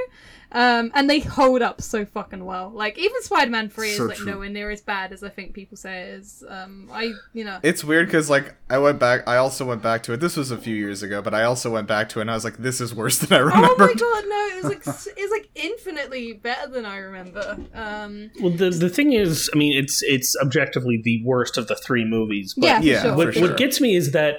um, 0.51 0.91
and 0.95 1.09
they 1.09 1.19
hold 1.19 1.61
up 1.61 1.81
so 1.81 2.05
fucking 2.05 2.43
well. 2.43 2.69
Like 2.71 2.97
even 2.97 3.21
Spider 3.21 3.51
Man 3.51 3.69
Three 3.69 3.91
So 3.93 4.03
is 4.05 4.09
like 4.09 4.17
true. 4.17 4.31
nowhere 4.31 4.49
near 4.49 4.71
as 4.71 4.81
bad 4.81 5.13
as 5.13 5.23
I 5.23 5.29
think 5.29 5.53
people 5.53 5.77
say 5.77 6.01
it 6.01 6.09
is. 6.21 6.43
Um, 6.47 6.89
I 6.91 7.13
you 7.33 7.43
know 7.45 7.59
It's 7.61 7.83
weird 7.83 8.07
because 8.07 8.29
like 8.29 8.55
I 8.69 8.79
went 8.79 8.97
back. 8.99 9.27
I 9.27 9.37
also 9.37 9.63
went 9.65 9.83
back 9.83 10.01
to 10.03 10.13
it. 10.13 10.19
This 10.21 10.35
was 10.35 10.49
a 10.49 10.57
few 10.57 10.75
years 10.75 11.03
ago, 11.03 11.21
but 11.21 11.33
I 11.35 11.43
also 11.43 11.69
went 11.71 11.87
back 11.87 12.09
to 12.09 12.19
it, 12.19 12.21
and 12.23 12.31
I 12.31 12.33
was 12.33 12.43
like, 12.43 12.57
"This 12.57 12.81
is 12.81 12.95
worse 12.95 13.17
than 13.23 13.31
I 13.37 13.41
remember. 13.41 13.67
Oh 13.69 13.77
my 13.77 13.93
god, 13.93 14.23
no! 14.27 14.47
It 14.57 14.63
was 14.63 14.73
like 14.73 14.87
it's 15.17 15.31
like 15.31 15.49
infinitely 15.53 16.33
better 16.33 16.67
than 16.71 16.85
I 16.85 16.97
remember. 16.97 17.57
Um, 17.75 18.31
Well, 18.41 18.51
the 18.51 18.71
the 18.71 18.89
thing 18.89 19.13
is, 19.13 19.49
I 19.53 19.57
mean, 19.57 19.77
it's 19.77 20.01
it's 20.03 20.35
objectively 20.41 20.99
the 21.03 21.10
worst 21.25 21.57
of 21.57 21.67
the 21.67 21.75
three 21.75 22.05
movies. 22.05 22.53
But 22.55 22.65
yeah, 22.65 22.79
yeah, 22.81 23.01
sure. 23.01 23.15
what, 23.15 23.33
sure. 23.33 23.41
what 23.49 23.57
gets 23.57 23.81
me 23.81 23.95
is 23.95 24.11
that 24.11 24.35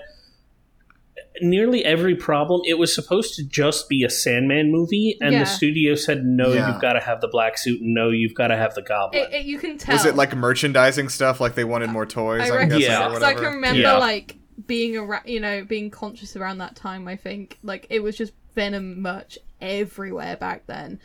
nearly 1.41 1.85
every 1.85 2.15
problem 2.15 2.61
it 2.67 2.75
was 2.79 2.95
supposed 2.95 3.35
to 3.35 3.45
just 3.45 3.89
be 3.89 4.05
a 4.05 4.11
Sandman 4.11 4.71
movie, 4.71 5.17
and 5.21 5.33
Yeah. 5.33 5.41
the 5.41 5.47
studio 5.47 5.95
said, 5.95 6.25
"No, 6.25 6.53
Yeah. 6.53 6.71
you've 6.73 6.81
got 6.81 6.93
to 6.93 7.01
have 7.01 7.21
the 7.21 7.29
black 7.29 7.59
suit. 7.59 7.81
and 7.81 7.95
No, 7.95 8.11
you've 8.11 8.35
got 8.35 8.49
to 8.49 8.57
have 8.57 8.75
the 8.75 8.83
Goblin." 8.83 9.23
It, 9.23 9.33
it, 9.33 9.45
you 9.47 9.59
can 9.59 9.79
tell. 9.79 9.95
was 9.97 10.05
it 10.05 10.15
like 10.15 10.35
merchandising 10.37 11.09
stuff? 11.09 11.41
Like 11.41 11.55
they 11.55 11.65
wanted 11.65 11.91
more 11.91 12.07
toys? 12.07 12.43
I 12.43 12.47
I'm 12.47 12.53
reckon 12.53 12.69
guessing, 12.79 12.83
Yeah. 12.83 13.07
or 13.07 13.09
because 13.11 13.23
I 13.23 13.35
can 13.35 13.45
remember 13.45 13.81
Yeah. 13.81 13.97
like 13.99 14.37
being 14.67 14.97
around, 14.97 15.27
you 15.27 15.41
know, 15.41 15.65
being 15.65 15.91
conscious 15.91 16.37
around 16.37 16.59
that 16.59 16.77
time. 16.77 17.09
I 17.09 17.17
think 17.17 17.59
like 17.63 17.87
it 17.91 18.01
was 18.03 18.17
just 18.17 18.33
Venom 18.55 19.01
merch 19.01 19.39
everywhere 19.61 20.37
back 20.37 20.67
then. 20.67 21.01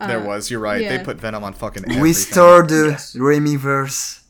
Uh, 0.00 0.06
There 0.06 0.20
was. 0.20 0.50
You're 0.50 0.60
right. 0.60 0.80
yeah. 0.80 0.96
They 0.96 1.04
put 1.04 1.20
Venom 1.20 1.42
on 1.44 1.52
fucking. 1.52 1.82
Everything. 1.84 2.02
Restore 2.02 2.62
the 2.66 2.90
Yes. 2.92 3.14
Raimi 3.16 3.58
verse. 3.58 4.21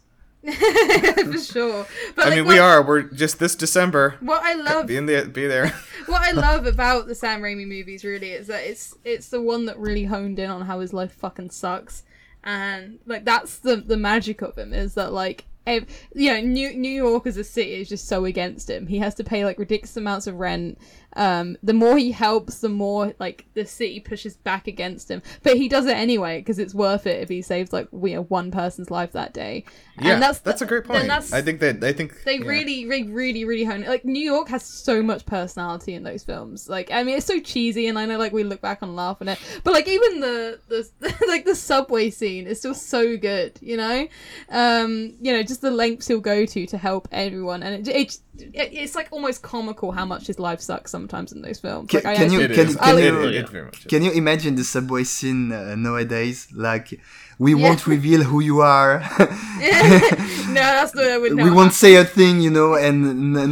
for 1.24 1.38
sure. 1.38 1.86
But 2.16 2.26
I 2.26 2.28
like, 2.28 2.36
mean, 2.36 2.46
what, 2.46 2.52
we 2.52 2.58
are. 2.58 2.82
We're 2.82 3.02
just 3.02 3.38
this 3.38 3.54
December. 3.54 4.16
What 4.20 4.42
I 4.42 4.54
love, 4.54 4.88
Be 4.88 4.96
in 4.96 5.06
the. 5.06 5.24
Be 5.24 5.46
there. 5.46 5.68
what 6.06 6.22
I 6.22 6.30
love 6.40 6.66
about 6.66 7.06
the 7.06 7.14
Sam 7.14 7.42
Raimi 7.42 7.66
movies 7.66 8.04
really 8.04 8.32
is 8.32 8.48
that 8.48 8.64
it's 8.64 8.96
it's 9.04 9.28
the 9.28 9.40
one 9.40 9.66
that 9.66 9.78
really 9.78 10.04
honed 10.04 10.38
in 10.40 10.50
on 10.50 10.62
how 10.62 10.80
his 10.80 10.92
life 10.92 11.12
fucking 11.12 11.50
sucks, 11.50 12.02
and 12.42 12.98
like 13.06 13.24
that's 13.24 13.58
the 13.58 13.76
the 13.76 13.96
magic 13.96 14.42
of 14.42 14.56
him 14.56 14.72
is 14.72 14.94
that 14.94 15.12
like. 15.12 15.44
Ev- 15.64 15.86
you 16.12 16.32
know, 16.32 16.40
New 16.40 16.74
New 16.74 16.88
York 16.88 17.24
as 17.24 17.36
a 17.36 17.44
city 17.44 17.74
is 17.74 17.88
just 17.88 18.08
so 18.08 18.24
against 18.24 18.68
him. 18.68 18.88
He 18.88 18.98
has 18.98 19.14
to 19.14 19.22
pay 19.22 19.44
like 19.44 19.60
ridiculous 19.60 19.96
amounts 19.96 20.26
of 20.26 20.34
rent. 20.34 20.76
Um, 21.14 21.56
the 21.62 21.72
more 21.72 21.98
he 21.98 22.12
helps, 22.12 22.60
the 22.60 22.68
more 22.68 23.14
like 23.18 23.46
the 23.54 23.66
city 23.66 24.00
pushes 24.00 24.36
back 24.36 24.66
against 24.66 25.10
him. 25.10 25.22
But 25.42 25.56
he 25.56 25.68
does 25.68 25.86
it 25.86 25.96
anyway 25.96 26.38
because 26.38 26.58
it's 26.58 26.74
worth 26.74 27.06
it 27.06 27.22
if 27.22 27.28
he 27.28 27.42
saves 27.42 27.72
like 27.72 27.88
we 27.90 28.14
know 28.14 28.22
one 28.24 28.50
person's 28.50 28.90
life 28.90 29.12
that 29.12 29.32
day. 29.32 29.64
Yeah, 30.00 30.14
and 30.14 30.22
that's 30.22 30.38
that's, 30.38 30.62
a 30.62 30.66
great 30.66 30.84
point. 30.84 31.10
I 31.10 31.42
think 31.42 31.60
that. 31.60 31.84
I 31.84 31.92
think 31.92 32.24
they 32.24 32.38
yeah. 32.38 32.46
really, 32.46 32.86
really, 32.86 33.10
really, 33.10 33.44
really 33.44 33.64
hone 33.64 33.82
it. 33.82 33.88
Like 33.88 34.04
New 34.04 34.22
York 34.22 34.48
has 34.48 34.64
so 34.64 35.02
much 35.02 35.26
personality 35.26 35.94
in 35.94 36.02
those 36.02 36.24
films. 36.24 36.68
Like 36.68 36.90
I 36.90 37.02
mean, 37.02 37.18
it's 37.18 37.26
so 37.26 37.40
cheesy, 37.40 37.86
and 37.88 37.98
I 37.98 38.06
know 38.06 38.18
like 38.18 38.32
we 38.32 38.44
look 38.44 38.60
back 38.60 38.82
and 38.82 38.96
laugh 38.96 39.18
at 39.20 39.28
it, 39.28 39.38
but 39.64 39.72
like 39.72 39.88
even 39.88 40.20
the 40.20 40.58
the 40.68 41.14
like 41.28 41.44
the 41.44 41.54
subway 41.54 42.10
scene 42.10 42.46
is 42.46 42.58
still 42.58 42.74
so 42.74 43.16
good. 43.16 43.58
You 43.60 43.76
know, 43.76 44.08
um, 44.48 45.14
you 45.20 45.32
know, 45.32 45.42
just 45.42 45.60
the 45.60 45.70
lengths 45.70 46.08
he'll 46.08 46.20
go 46.20 46.46
to 46.46 46.66
to 46.66 46.78
help 46.78 47.08
everyone, 47.12 47.62
and 47.62 47.86
it, 47.86 47.90
it, 47.94 47.96
it 47.96 48.18
it's 48.54 48.94
like 48.94 49.08
almost 49.10 49.42
comical 49.42 49.92
how 49.92 50.04
much 50.04 50.26
his 50.26 50.38
life 50.38 50.60
sucks 50.60 50.90
sometimes 50.90 51.32
in 51.32 51.42
those 51.42 51.60
films. 51.60 51.90
Ca- 51.90 51.98
Like, 51.98 52.06
I 52.06 52.14
can 52.16 52.32
you- 52.32 52.48
Can- 52.48 52.68
is. 52.68 52.76
can 52.76 52.98
you- 52.98 53.22
it- 53.28 53.34
it 53.34 53.48
very. 53.48 53.70
Can 53.92 54.02
you 54.02 54.12
imagine 54.12 54.54
the 54.56 54.64
subway 54.64 55.04
scene 55.04 55.52
uh, 55.52 55.74
nowadays? 55.76 56.48
Like, 56.54 57.00
we 57.38 57.50
Yeah. 57.54 57.62
won't 57.64 57.86
reveal 57.86 58.22
who 58.30 58.40
you 58.40 58.60
are. 58.60 58.92
no, 59.18 60.62
that's 60.76 60.92
the 60.92 61.04
I 61.14 61.18
would 61.18 61.34
we 61.34 61.50
won't 61.58 61.72
say 61.72 61.94
a 61.96 62.04
thing, 62.04 62.40
you 62.40 62.50
know. 62.50 62.74
And 62.74 62.98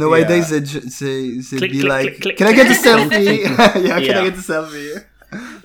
nowadays 0.03 0.51
Yeah. 0.51 0.59
they, 0.59 0.65
ju- 0.65 0.89
say, 0.89 1.37
they 1.39 1.57
Click, 1.57 1.71
be 1.71 1.79
click, 1.81 1.89
like, 1.89 2.05
click, 2.07 2.21
click. 2.21 2.37
"Can 2.37 2.47
I 2.47 2.53
get 2.53 2.67
a 2.67 2.77
selfie? 2.87 3.37
yeah, 3.87 3.99
can 3.99 4.17
I 4.17 4.23
get 4.29 4.33
a 4.43 4.45
selfie?" 4.51 5.03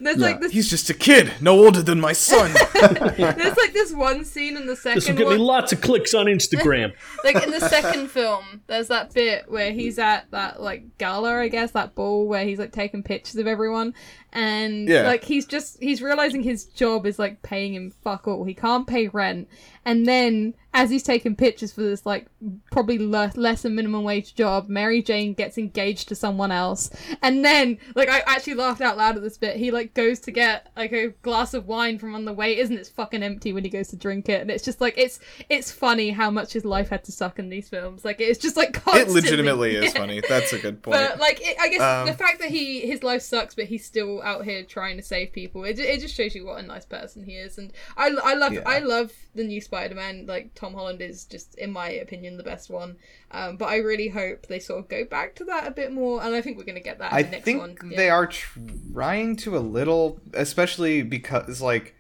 There's 0.01 0.19
Yeah. 0.19 0.27
like 0.27 0.41
this. 0.41 0.53
He's 0.53 0.69
just 0.71 0.91
a 0.91 0.95
kid, 0.95 1.33
no 1.41 1.59
older 1.65 1.83
than 1.83 2.01
my 2.01 2.13
son. 2.13 2.53
There's 2.75 3.57
like 3.57 3.73
this 3.73 3.93
one 3.93 4.25
scene 4.25 4.57
in 4.57 4.67
the 4.67 4.77
second. 4.77 4.97
this 4.97 5.09
will 5.09 5.17
second 5.17 5.29
get 5.31 5.39
me 5.39 5.45
lots 5.45 5.73
of 5.73 5.81
clicks 5.81 6.15
on 6.15 6.27
Instagram. 6.27 6.93
like 7.25 7.43
in 7.43 7.51
the 7.51 7.61
second 7.61 8.09
film, 8.11 8.63
there's 8.67 8.89
that 8.89 9.13
bit 9.15 9.51
where 9.51 9.73
he's 9.73 9.99
at 9.99 10.31
that 10.31 10.61
like 10.61 10.99
gala, 10.99 11.39
I 11.41 11.49
guess, 11.49 11.71
that 11.73 11.95
ball 11.95 12.27
where 12.27 12.45
he's 12.45 12.59
like 12.59 12.73
taking 12.73 13.03
pictures 13.03 13.37
of 13.37 13.47
everyone, 13.47 13.95
and 14.37 14.87
Yeah. 14.89 15.03
like 15.09 15.25
he's 15.25 15.47
just 15.47 15.83
he's 15.83 16.01
realizing 16.03 16.43
his 16.43 16.67
job 16.67 17.07
is 17.07 17.19
like 17.19 17.43
paying 17.43 17.75
him 17.75 17.93
fuck 18.05 18.29
all. 18.29 18.45
He 18.45 18.55
can't 18.55 18.87
pay 18.87 19.09
rent, 19.09 19.49
and 19.85 20.07
then 20.07 20.55
as 20.75 20.91
he's 20.91 21.03
taking 21.03 21.35
pictures 21.35 21.73
for 21.73 21.81
this 21.81 22.05
like 22.05 22.27
probably 22.71 22.99
le- 22.99 23.33
less 23.35 23.63
than 23.63 23.75
minimum 23.75 24.05
wage 24.05 24.35
job, 24.35 24.69
Mary 24.69 25.01
Jane 25.03 25.33
gets 25.33 25.57
engaged 25.57 26.09
to 26.09 26.15
someone 26.15 26.53
else, 26.53 26.91
and 27.23 27.43
then 27.45 27.79
like 27.95 28.11
I 28.11 28.19
actually 28.27 28.55
laughed 28.55 28.83
out 28.83 28.99
loud 28.99 29.17
at 29.17 29.23
this 29.23 29.39
bit. 29.39 29.57
He 29.57 29.71
like 29.71 29.95
goes 29.95 30.21
to 30.21 30.31
get 30.31 30.71
like 30.77 30.93
a 30.93 31.09
glass 31.23 31.55
of 31.55 31.67
wine 31.67 31.99
from 31.99 32.15
on 32.15 32.27
the 32.27 32.33
way, 32.35 32.59
isn't 32.59 32.77
it's 32.77 32.91
fucking 32.91 33.23
empty 33.23 33.55
when 33.55 33.65
he 33.65 33.71
goes 33.71 33.89
to 33.89 33.97
drink 33.97 34.29
it, 34.29 34.43
and 34.43 34.51
it's 34.51 34.65
just 34.65 34.83
like 34.83 34.99
it's 34.99 35.19
it's 35.49 35.73
funny 35.73 36.11
how 36.11 36.31
much 36.31 36.53
his 36.53 36.67
life 36.67 36.91
had 36.91 37.03
to 37.05 37.13
suck 37.13 37.39
in 37.39 37.49
these 37.49 37.71
films. 37.71 38.05
Like 38.05 38.21
it's 38.21 38.39
just 38.39 38.59
like 38.59 38.79
it 38.89 39.09
legitimately 39.09 39.77
is 39.77 39.93
funny. 39.97 40.21
That's 40.29 40.53
a 40.53 40.59
good 40.59 40.83
point. 40.83 40.97
But 40.99 41.19
like, 41.19 41.41
it, 41.41 41.57
I 41.59 41.69
guess 41.71 41.81
Um, 41.81 42.07
the 42.07 42.13
fact 42.13 42.41
that 42.41 42.51
he 42.51 42.81
his 42.81 43.03
life 43.03 43.23
sucks, 43.23 43.55
but 43.55 43.65
he's 43.65 43.85
still 43.87 44.21
out 44.27 44.45
here 44.45 44.65
trying 44.65 44.97
to 44.97 45.03
save 45.03 45.33
people. 45.33 45.65
It, 45.65 45.79
it 45.79 46.01
just 46.01 46.15
shows 46.15 46.35
you 46.35 46.45
what 46.45 46.59
a 46.59 46.67
nice 46.67 46.85
person 46.85 47.25
he 47.25 47.37
is, 47.37 47.57
and 47.57 47.73
I, 47.97 48.09
I 48.09 48.35
love 48.35 48.53
Yeah. 48.53 48.63
I 48.67 48.81
love 48.81 49.13
the 49.35 49.45
new 49.45 49.61
Spider 49.61 49.95
Man. 49.95 50.27
Like 50.27 50.55
Tom 50.55 50.75
Holland 50.75 51.01
is 51.01 51.25
just 51.25 51.55
in 51.55 51.71
my 51.71 51.89
opinion 51.89 52.37
the 52.37 52.43
best 52.43 52.69
one. 52.69 52.97
Um, 53.31 53.57
but 53.57 53.67
I 53.67 53.77
really 53.77 54.09
hope 54.09 54.47
they 54.47 54.59
sort 54.59 54.81
of 54.81 54.89
go 54.89 55.05
back 55.05 55.37
to 55.37 55.45
that 55.45 55.67
a 55.67 55.71
bit 55.71 55.93
more, 55.93 56.23
and 56.23 56.35
I 56.35 56.43
think 56.43 56.59
we're 56.59 56.65
gonna 56.65 56.81
get 56.81 56.99
that. 56.99 57.13
In 57.13 57.19
I 57.19 57.23
the 57.23 57.31
next 57.31 57.45
think 57.45 57.61
one. 57.61 57.93
they 57.97 58.11
are 58.11 58.27
trying 58.27 59.37
to 59.37 59.57
a 59.57 59.61
little, 59.61 60.21
especially 60.35 61.03
because 61.03 61.61
like 61.63 61.95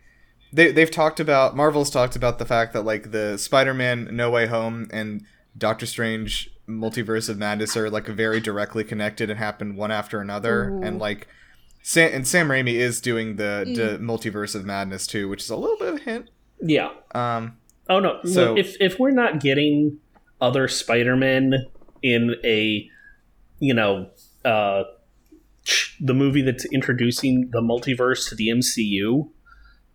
they 0.52 0.72
they've 0.72 0.90
talked 0.90 1.20
about 1.20 1.54
Marvel's 1.56 1.90
talked 1.90 2.16
about 2.16 2.38
the 2.38 2.44
fact 2.46 2.72
that 2.72 2.84
like 2.84 3.12
the 3.12 3.38
Spider-Man 3.38 4.08
No 4.12 4.30
Way 4.30 4.46
Home 4.46 4.88
and 4.92 5.24
Doctor 5.56 5.86
Strange 5.86 6.50
Multiverse 6.68 7.28
of 7.28 7.38
Madness 7.38 7.76
are 7.76 7.88
like 7.88 8.06
very 8.06 8.40
directly 8.40 8.82
connected 8.82 9.30
and 9.30 9.38
happen 9.38 9.76
one 9.76 9.92
after 9.92 10.20
another, 10.20 10.70
Ooh. 10.70 10.82
and 10.82 10.98
like. 10.98 11.28
Sam, 11.88 12.10
and 12.12 12.26
Sam 12.26 12.48
Raimi 12.48 12.74
is 12.74 13.00
doing 13.00 13.36
the, 13.36 13.64
Mm. 13.64 13.76
the 13.76 13.98
multiverse 14.04 14.56
of 14.56 14.64
madness 14.64 15.06
too, 15.06 15.28
which 15.28 15.42
is 15.42 15.50
a 15.50 15.56
little 15.56 15.76
bit 15.78 15.88
of 15.88 15.94
a 16.00 16.02
hint. 16.02 16.30
Yeah. 16.60 16.90
Um, 17.14 17.58
Oh 17.88 18.00
no! 18.00 18.18
So- 18.24 18.54
Look, 18.54 18.58
if 18.58 18.76
if 18.80 18.98
we're 18.98 19.12
not 19.12 19.38
getting 19.38 19.98
other 20.40 20.66
Spider-Men 20.66 21.52
in 22.02 22.34
a, 22.44 22.90
you 23.60 23.72
know, 23.74 24.10
uh, 24.44 24.82
the 26.00 26.12
movie 26.14 26.42
that's 26.42 26.64
introducing 26.72 27.50
the 27.52 27.60
multiverse 27.60 28.28
to 28.30 28.34
the 28.34 28.48
MCU, 28.48 29.30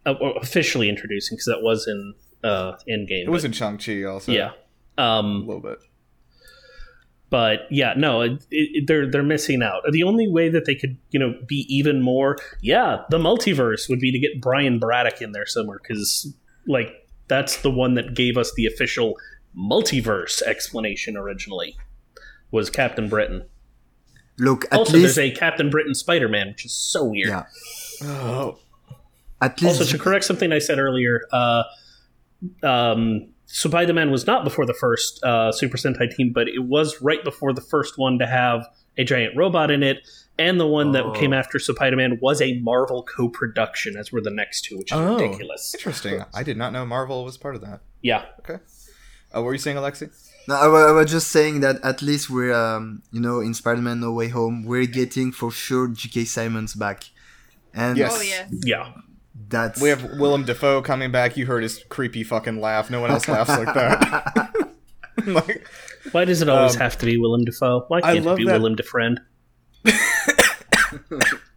uh, 0.06 0.14
officially 0.42 0.88
introducing 0.88 1.36
because 1.36 1.46
that 1.48 1.62
was 1.62 1.86
in 1.88 2.14
uh, 2.50 2.78
Endgame. 2.90 3.26
it 3.26 3.30
was 3.30 3.42
but- 3.44 3.48
in 3.48 3.52
Shang 3.52 3.78
Chi 3.78 4.04
also. 4.04 4.32
yeah. 4.32 4.52
Um. 4.98 5.26
a 5.44 5.46
little 5.46 5.62
bit. 5.62 5.80
But 7.32 7.62
yeah, 7.72 7.94
no, 7.98 8.22
it, 8.22 8.46
it, 8.52 8.86
they're 8.88 9.10
they're 9.10 9.24
missing 9.24 9.64
out. 9.64 9.82
The 9.92 10.04
only 10.04 10.28
way 10.28 10.50
that 10.50 10.66
they 10.66 10.76
could, 10.76 10.98
you 11.10 11.20
know, 11.20 11.34
be 11.48 11.66
even 11.74 12.02
more, 12.02 12.38
yeah, 12.62 13.04
the 13.10 13.18
multiverse 13.18 13.90
would 13.90 14.00
be 14.00 14.12
to 14.12 14.20
get 14.20 14.40
Brian 14.40 14.78
Braddock 14.78 15.22
in 15.22 15.32
there 15.32 15.48
somewhere 15.48 15.80
because, 15.82 16.32
like, 16.68 17.08
that's 17.28 17.62
the 17.62 17.72
one 17.72 17.96
that 17.96 18.14
gave 18.14 18.38
us 18.38 18.54
the 18.56 18.66
official 18.68 19.16
multiverse 19.58 20.42
explanation 20.44 21.18
originally 21.18 21.78
was 22.52 22.70
Captain 22.70 23.08
Britain. 23.10 23.46
Look, 24.38 24.66
at 24.66 24.74
also, 24.74 24.94
least, 24.94 25.16
there's 25.16 25.32
a 25.32 25.34
Captain 25.34 25.70
Britain 25.70 25.96
Spider-Man, 25.96 26.50
which 26.50 26.66
is 26.66 26.74
so 26.74 27.06
weird. 27.06 27.30
yeah, 27.30 27.44
Oh, 28.04 28.60
at 29.42 29.62
least, 29.62 29.80
Also, 29.80 29.98
to 29.98 30.04
correct 30.04 30.26
something 30.26 30.52
I 30.52 30.60
said 30.60 30.80
earlier, 30.80 31.22
uh, 31.32 31.64
um, 32.64 33.30
Spider-Man 33.54 34.12
was 34.12 34.26
not 34.26 34.44
before 34.44 34.66
the 34.66 34.74
first 34.74 35.24
uh, 35.24 35.52
Super 35.52 35.78
Sentai 35.78 36.10
team, 36.16 36.32
but 36.34 36.48
it 36.48 36.60
was 36.66 37.02
right 37.02 37.24
before 37.24 37.54
the 37.54 37.62
first 37.62 37.98
one 37.98 38.18
to 38.20 38.26
have 38.28 38.66
a 38.98 39.04
giant 39.04 39.36
robot 39.38 39.72
in 39.72 39.84
it, 39.84 40.08
and 40.40 40.60
the 40.60 40.68
one 40.68 40.92
that 40.94 41.04
Oh. 41.06 41.12
came 41.12 41.34
after 41.34 41.60
Spider-Man 41.60 42.20
was 42.22 42.42
a 42.42 42.60
Marvel 42.60 43.04
co-production, 43.04 43.96
as 43.98 44.12
were 44.12 44.22
the 44.22 44.30
next 44.32 44.62
two, 44.66 44.78
which 44.78 44.92
is 44.92 44.98
Oh. 44.98 45.18
ridiculous. 45.18 45.74
interesting. 45.76 46.24
I 46.34 46.44
did 46.44 46.58
not 46.58 46.72
know 46.74 46.86
Marvel 46.86 47.24
was 47.26 47.38
part 47.38 47.56
of 47.56 47.62
that. 47.62 47.82
Yeah, 48.02 48.26
Okay. 48.40 48.56
Uh, 49.34 49.40
what 49.40 49.46
were 49.46 49.54
you 49.54 49.60
saying, 49.60 49.78
Alexi? 49.78 50.10
No, 50.48 50.56
I, 50.56 50.92
was 50.92 51.10
just 51.10 51.30
saying 51.30 51.62
that 51.62 51.78
at 51.84 52.02
least 52.02 52.30
we're, 52.30 52.52
um, 52.54 53.02
you 53.12 53.22
know, 53.22 53.40
in 53.40 53.54
Spider-Man 53.54 54.00
No 54.02 54.12
Way 54.12 54.28
Home, 54.30 54.66
we're 54.66 54.88
getting 54.88 55.32
for 55.32 55.52
sure 55.52 55.88
J.K. 55.88 56.26
Simmons 56.26 56.74
back, 56.74 57.06
and 57.74 57.98
Yes. 57.98 58.12
Oh 58.14 58.22
yeah. 58.22 58.48
Yeah. 58.66 58.92
That's 59.52 59.80
We 59.82 59.90
have 59.90 60.04
Willem 60.18 60.46
Dafoe 60.46 60.82
coming 60.82 61.12
back. 61.12 61.38
You 61.38 61.46
heard 61.46 61.62
his 61.64 61.84
creepy 61.90 62.24
fucking 62.24 62.60
laugh. 62.60 62.90
No 62.90 63.00
one 63.02 63.12
else 63.12 63.28
laughs 63.28 63.50
like 63.50 63.74
that. 63.74 64.52
like, 65.28 65.68
Why 66.12 66.26
does 66.26 66.42
it 66.42 66.50
always 66.50 66.76
Um, 66.76 66.82
have 66.82 66.98
to 67.00 67.06
be 67.06 67.18
Willem 67.18 67.46
Dafoe? 67.46 67.86
Why 67.88 68.02
can't 68.02 68.26
love 68.26 68.38
it 68.38 68.40
be 68.40 68.46
that- 68.48 68.54
Willem 68.62 68.76
Defriend? 68.76 69.18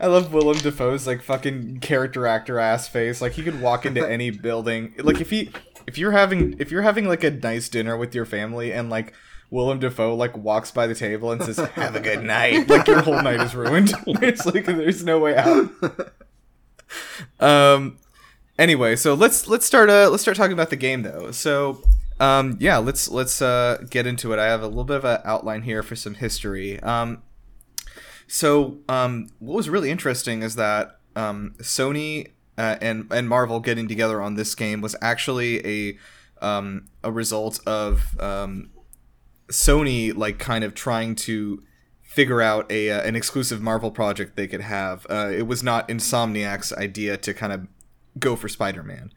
I 0.00 0.06
love 0.08 0.32
Willem 0.32 0.58
Dafoe's 0.58 1.06
like 1.06 1.22
fucking 1.22 1.78
character 1.80 2.26
actor 2.26 2.58
ass 2.58 2.88
face. 2.88 3.20
Like 3.22 3.32
he 3.32 3.42
could 3.42 3.60
walk 3.60 3.86
into 3.86 4.06
any 4.08 4.30
building. 4.30 4.94
Like 4.98 5.20
if 5.20 5.30
he 5.30 5.50
if 5.86 5.98
you're 5.98 6.12
having 6.12 6.56
if 6.58 6.70
you're 6.70 6.82
having 6.82 7.06
like 7.06 7.22
a 7.24 7.30
nice 7.30 7.68
dinner 7.68 7.96
with 7.96 8.14
your 8.14 8.24
family 8.26 8.72
and 8.72 8.90
like 8.90 9.14
Willem 9.54 9.78
Dafoe 9.78 10.14
like 10.14 10.36
walks 10.36 10.72
by 10.72 10.86
the 10.88 10.94
table 10.94 11.30
and 11.30 11.42
says 11.42 11.58
have 11.58 11.94
a 11.94 12.00
good 12.00 12.24
night, 12.24 12.68
like 12.68 12.86
your 12.88 13.00
whole 13.00 13.22
night 13.22 13.40
is 13.40 13.54
ruined. 13.54 13.92
it's 14.06 14.44
like 14.44 14.66
there's 14.66 15.04
no 15.04 15.18
way 15.18 15.36
out. 15.36 15.70
Um 17.40 17.98
anyway, 18.58 18.94
so 18.94 19.14
let's 19.14 19.48
let's 19.48 19.64
start 19.66 19.90
uh 19.90 20.08
let's 20.10 20.22
start 20.22 20.36
talking 20.36 20.52
about 20.52 20.70
the 20.70 20.76
game 20.76 21.02
though. 21.02 21.30
So 21.32 21.82
um 22.20 22.56
yeah, 22.60 22.76
let's 22.76 23.08
let's 23.08 23.40
uh 23.42 23.82
get 23.90 24.06
into 24.06 24.32
it. 24.32 24.38
I 24.38 24.44
have 24.46 24.62
a 24.62 24.68
little 24.68 24.84
bit 24.84 24.98
of 24.98 25.04
an 25.04 25.20
outline 25.24 25.62
here 25.62 25.82
for 25.82 25.96
some 25.96 26.14
history. 26.14 26.80
Um 26.82 27.22
so, 28.26 28.78
um, 28.88 29.28
what 29.38 29.54
was 29.54 29.68
really 29.68 29.90
interesting 29.90 30.42
is 30.42 30.56
that 30.56 30.98
um, 31.14 31.54
Sony 31.58 32.32
uh, 32.56 32.76
and 32.80 33.06
and 33.10 33.28
Marvel 33.28 33.60
getting 33.60 33.88
together 33.88 34.20
on 34.20 34.34
this 34.34 34.54
game 34.54 34.80
was 34.80 34.96
actually 35.02 35.66
a 35.66 35.98
um, 36.44 36.86
a 37.02 37.12
result 37.12 37.60
of 37.66 38.18
um, 38.20 38.70
Sony 39.48 40.14
like 40.16 40.38
kind 40.38 40.64
of 40.64 40.74
trying 40.74 41.14
to 41.16 41.62
figure 42.02 42.40
out 42.40 42.70
a 42.70 42.90
uh, 42.90 43.02
an 43.02 43.16
exclusive 43.16 43.60
Marvel 43.60 43.90
project 43.90 44.36
they 44.36 44.46
could 44.46 44.60
have. 44.60 45.06
Uh, 45.10 45.30
it 45.34 45.46
was 45.46 45.62
not 45.62 45.88
Insomniac's 45.88 46.72
idea 46.72 47.16
to 47.16 47.34
kind 47.34 47.52
of 47.52 47.66
go 48.18 48.36
for 48.36 48.48
Spider-Man. 48.48 49.12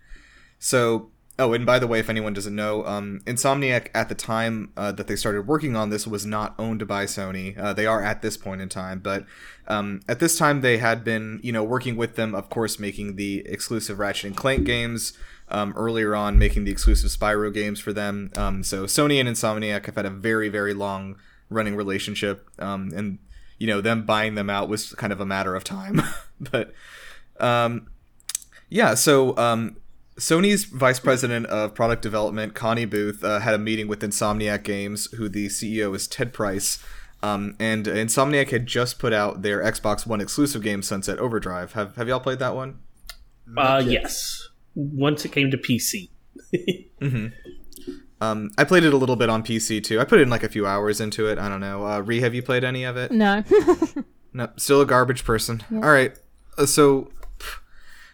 So, 0.60 1.12
oh, 1.38 1.54
and 1.54 1.66
by 1.66 1.78
the 1.78 1.86
way, 1.86 2.00
if 2.00 2.10
anyone 2.10 2.34
doesn't 2.34 2.56
know, 2.56 2.84
um, 2.88 3.22
Insomniac 3.26 3.90
at 3.94 4.10
the 4.10 4.16
time 4.16 4.72
uh, 4.76 4.92
that 4.94 5.06
they 5.06 5.16
started 5.16 5.46
working 5.46 5.76
on 5.76 5.92
this 5.92 6.08
was 6.08 6.26
not 6.26 6.56
owned 6.58 6.88
by 6.88 7.06
Sony. 7.06 7.56
Uh, 7.58 7.74
they 7.74 7.86
are 7.86 8.02
at 8.02 8.24
this 8.24 8.36
point 8.36 8.62
in 8.62 8.70
time, 8.70 9.00
but 9.00 9.26
um, 9.68 10.02
at 10.10 10.20
this 10.20 10.36
time 10.36 10.62
they 10.62 10.80
had 10.80 11.04
been, 11.04 11.40
you 11.44 11.52
know, 11.52 11.64
working 11.64 11.96
with 11.96 12.16
them, 12.16 12.34
of 12.34 12.50
course, 12.50 12.80
making 12.80 13.16
the 13.16 13.44
exclusive 13.46 14.00
Ratchet 14.00 14.26
and 14.26 14.36
Clank 14.36 14.66
games. 14.66 15.14
Um, 15.50 15.74
earlier 15.78 16.14
on, 16.14 16.38
making 16.38 16.66
the 16.66 16.72
exclusive 16.72 17.10
Spyro 17.10 17.54
games 17.54 17.80
for 17.80 17.94
them. 17.94 18.32
Um, 18.36 18.64
so 18.64 18.84
Sony 18.84 19.18
and 19.18 19.30
Insomniac 19.30 19.86
have 19.86 19.96
had 19.96 20.06
a 20.06 20.10
very, 20.10 20.50
very 20.50 20.74
long 20.74 21.16
running 21.50 21.76
relationship, 21.78 22.50
um, 22.60 22.92
and 22.94 23.20
you 23.58 23.66
know, 23.66 23.80
them 23.80 24.06
buying 24.06 24.36
them 24.36 24.50
out 24.50 24.68
was 24.68 24.94
kind 24.96 25.14
of 25.14 25.22
a 25.22 25.26
matter 25.26 25.56
of 25.56 25.64
time. 25.64 26.02
but 26.40 26.74
um, 27.40 27.88
yeah, 28.70 28.94
so 28.94 29.38
um, 29.38 29.78
Sony's 30.18 30.66
vice 30.66 31.00
president 31.00 31.46
of 31.48 31.74
product 31.74 32.02
development, 32.02 32.56
Connie 32.56 32.86
Booth, 32.86 33.24
uh, 33.24 33.40
had 33.40 33.54
a 33.54 33.60
meeting 33.60 33.88
with 33.88 34.02
Insomniac 34.02 34.64
Games, 34.64 35.08
who 35.14 35.30
the 35.30 35.48
CEO 35.48 35.96
is 35.96 36.08
Ted 36.08 36.34
Price. 36.34 36.84
Um, 37.24 37.56
and 37.60 37.86
Insomniac 37.86 38.50
had 38.50 38.68
just 38.68 39.00
put 39.00 39.14
out 39.14 39.42
their 39.42 39.64
Xbox 39.64 40.06
One 40.06 40.22
exclusive 40.22 40.62
game, 40.62 40.82
Sunset 40.82 41.18
Overdrive. 41.20 41.74
Have 41.74 41.96
Have 41.96 42.08
y'all 42.08 42.20
played 42.20 42.40
that 42.40 42.56
one? 42.56 42.80
Uh, 43.56 43.82
yet. 43.84 44.04
yes. 44.04 44.47
Once 44.78 45.26
it 45.26 45.32
came 45.32 45.50
to 45.52 45.58
PC. 45.58 46.10
Um, 48.20 48.50
I 48.58 48.64
played 48.64 48.84
it 48.84 48.94
a 48.94 48.98
little 48.98 49.16
bit 49.16 49.30
on 49.30 49.44
PC 49.44 49.84
too. 49.84 50.00
I 50.00 50.04
put 50.04 50.20
in 50.20 50.28
like 50.28 50.42
a 50.42 50.50
few 50.50 50.66
hours 50.66 51.00
into 51.00 51.28
it. 51.28 51.38
I 51.38 51.48
don't 51.48 51.60
know. 51.60 51.86
Uh, 51.86 52.00
Ree, 52.00 52.20
have 52.22 52.34
you 52.34 52.42
played 52.42 52.64
any 52.64 52.84
of 52.84 52.98
it? 52.98 53.12
No. 53.12 53.44
No, 54.34 54.50
still 54.56 54.82
a 54.82 54.86
garbage 54.86 55.24
person. 55.26 55.64
All 55.72 55.80
right. 55.80 56.16
Uh, 56.60 56.68
so, 56.68 57.10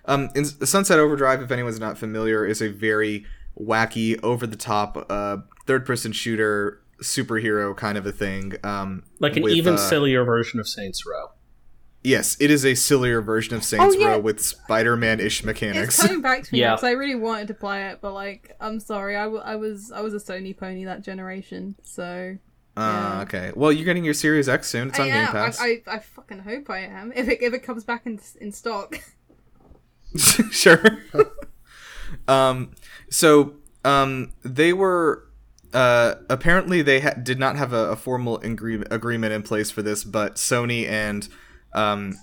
um, 0.06 0.30
in 0.36 0.46
Sunset 0.46 0.98
Overdrive, 0.98 1.42
if 1.42 1.52
anyone's 1.52 1.82
not 1.82 1.98
familiar, 1.98 2.46
is 2.46 2.62
a 2.62 2.70
very 2.70 3.26
wacky, 3.60 4.18
over 4.24 4.48
the 4.48 4.56
top, 4.56 5.06
uh, 5.10 5.38
third 5.66 5.86
person 5.86 6.14
shooter 6.14 6.82
superhero 7.02 7.76
kind 7.76 7.98
of 7.98 8.06
a 8.06 8.12
thing. 8.14 8.54
Um, 8.64 9.04
Like 9.20 9.36
an 9.36 9.44
with, 9.44 9.54
even 9.54 9.74
uh, 9.74 9.78
sillier 9.78 10.24
version 10.24 10.62
of 10.62 10.68
Saints 10.68 11.06
Row. 11.06 11.32
Yes, 12.04 12.36
it 12.40 12.52
is 12.52 12.66
a 12.66 12.76
sillier 12.76 13.22
version 13.22 13.56
of 13.56 13.64
Saints 13.64 13.96
Oh, 13.96 13.98
yeah. 14.00 14.08
Row 14.10 14.20
with 14.20 14.42
Spider 14.44 14.98
Man 14.98 15.20
ish 15.22 15.44
mechanics. 15.44 15.98
it's 15.98 15.98
mechanics. 16.00 16.08
coming 16.08 16.22
back 16.22 16.44
to 16.44 16.54
me 16.54 16.60
Yeah. 16.62 16.72
because 16.76 16.84
I 16.84 16.92
really 16.92 17.16
wanted 17.16 17.48
to 17.48 17.54
play 17.54 17.88
it, 17.88 18.00
but 18.02 18.12
like, 18.14 18.56
I'm 18.60 18.80
sorry, 18.82 19.16
I, 19.16 19.24
w- 19.24 19.42
I 19.44 19.56
was 19.56 19.92
I 19.92 20.02
was 20.02 20.14
a 20.14 20.18
Sony 20.18 20.56
pony 20.58 20.84
that 20.86 21.02
generation, 21.02 21.76
so 21.82 22.38
uh, 22.76 22.82
yeah. 22.82 23.22
okay. 23.22 23.52
Well, 23.56 23.72
you're 23.72 23.86
getting 23.86 24.04
your 24.04 24.14
Series 24.16 24.50
X 24.50 24.68
soon. 24.68 24.90
It's 24.90 25.00
on 25.00 25.06
I 25.10 25.12
Game. 25.12 25.28
Pass. 25.28 25.62
I, 25.62 25.66
I, 25.66 25.82
I 25.88 26.00
fucking 26.00 26.40
hope 26.40 26.70
I 26.70 26.80
am. 26.80 27.14
If 27.16 27.30
it 27.30 27.42
if 27.42 27.54
it 27.54 27.60
comes 27.64 27.84
back 27.86 28.06
in 28.06 28.20
in 28.42 28.52
stock. 28.52 28.96
sure. 30.52 30.84
um, 32.28 32.72
so 33.10 33.54
um, 33.86 34.34
they 34.44 34.74
were 34.74 35.28
uh, 35.74 36.16
apparently 36.30 36.82
they 36.82 37.00
ha- 37.00 37.14
did 37.22 37.40
not 37.40 37.56
have 37.56 37.74
a, 37.74 37.92
a 37.92 37.96
formal 37.96 38.40
agree- 38.40 38.84
agreement 38.92 39.34
in 39.34 39.44
place 39.44 39.72
for 39.72 39.82
this, 39.82 40.04
but 40.04 40.36
Sony 40.36 40.88
and 40.88 41.28
um, 41.74 42.18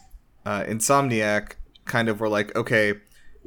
uh, 0.44 0.64
Insomniac 0.64 1.52
kind 1.84 2.08
of 2.08 2.20
were 2.20 2.28
like, 2.28 2.54
okay, 2.56 2.94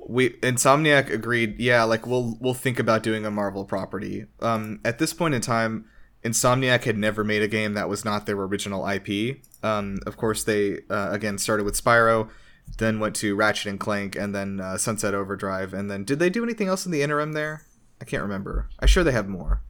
we 0.08 0.32
Insomniac 0.42 1.10
agreed, 1.12 1.60
yeah, 1.60 1.84
like 1.84 2.06
we'll 2.06 2.38
we'll 2.39 2.54
think 2.54 2.80
about 2.80 3.04
doing 3.04 3.26
a 3.26 3.32
Marvel 3.32 3.66
property. 3.66 4.26
Um, 4.42 4.80
at 4.84 5.00
this 5.00 5.13
point 5.13 5.34
in 5.34 5.42
time, 5.42 5.86
Insomniac 6.24 6.84
had 6.84 6.98
never 6.98 7.24
made 7.24 7.42
a 7.42 7.48
game 7.48 7.74
that 7.74 7.89
was 7.89 8.04
not 8.04 8.26
their 8.26 8.36
original 8.36 8.88
IP. 8.88 9.39
Um, 9.62 10.00
of 10.06 10.18
course, 10.18 10.44
they 10.44 10.80
uh, 10.89 11.10
again 11.12 11.38
started 11.38 11.63
with 11.63 11.82
Spyro, 11.82 12.30
then 12.78 13.00
went 13.00 13.16
to 13.18 13.36
Ratchet 13.36 13.68
and 13.68 13.80
Clank, 13.80 14.16
and 14.16 14.34
then 14.36 14.60
uh, 14.60 14.78
Sunset 14.78 15.13
Overdrive, 15.13 15.74
and 15.74 15.89
then 15.89 16.04
did 16.04 16.20
they 16.20 16.30
do 16.30 16.44
anything 16.44 16.68
else 16.68 16.86
in 16.86 16.92
the 16.92 17.02
interim 17.02 17.34
there? 17.34 17.63
I 18.02 18.06
can't 18.06 18.24
remember. 18.24 18.70
I'm 18.80 18.88
sure 18.88 19.04
they 19.04 19.12
have 19.13 19.30
more. 19.30 19.62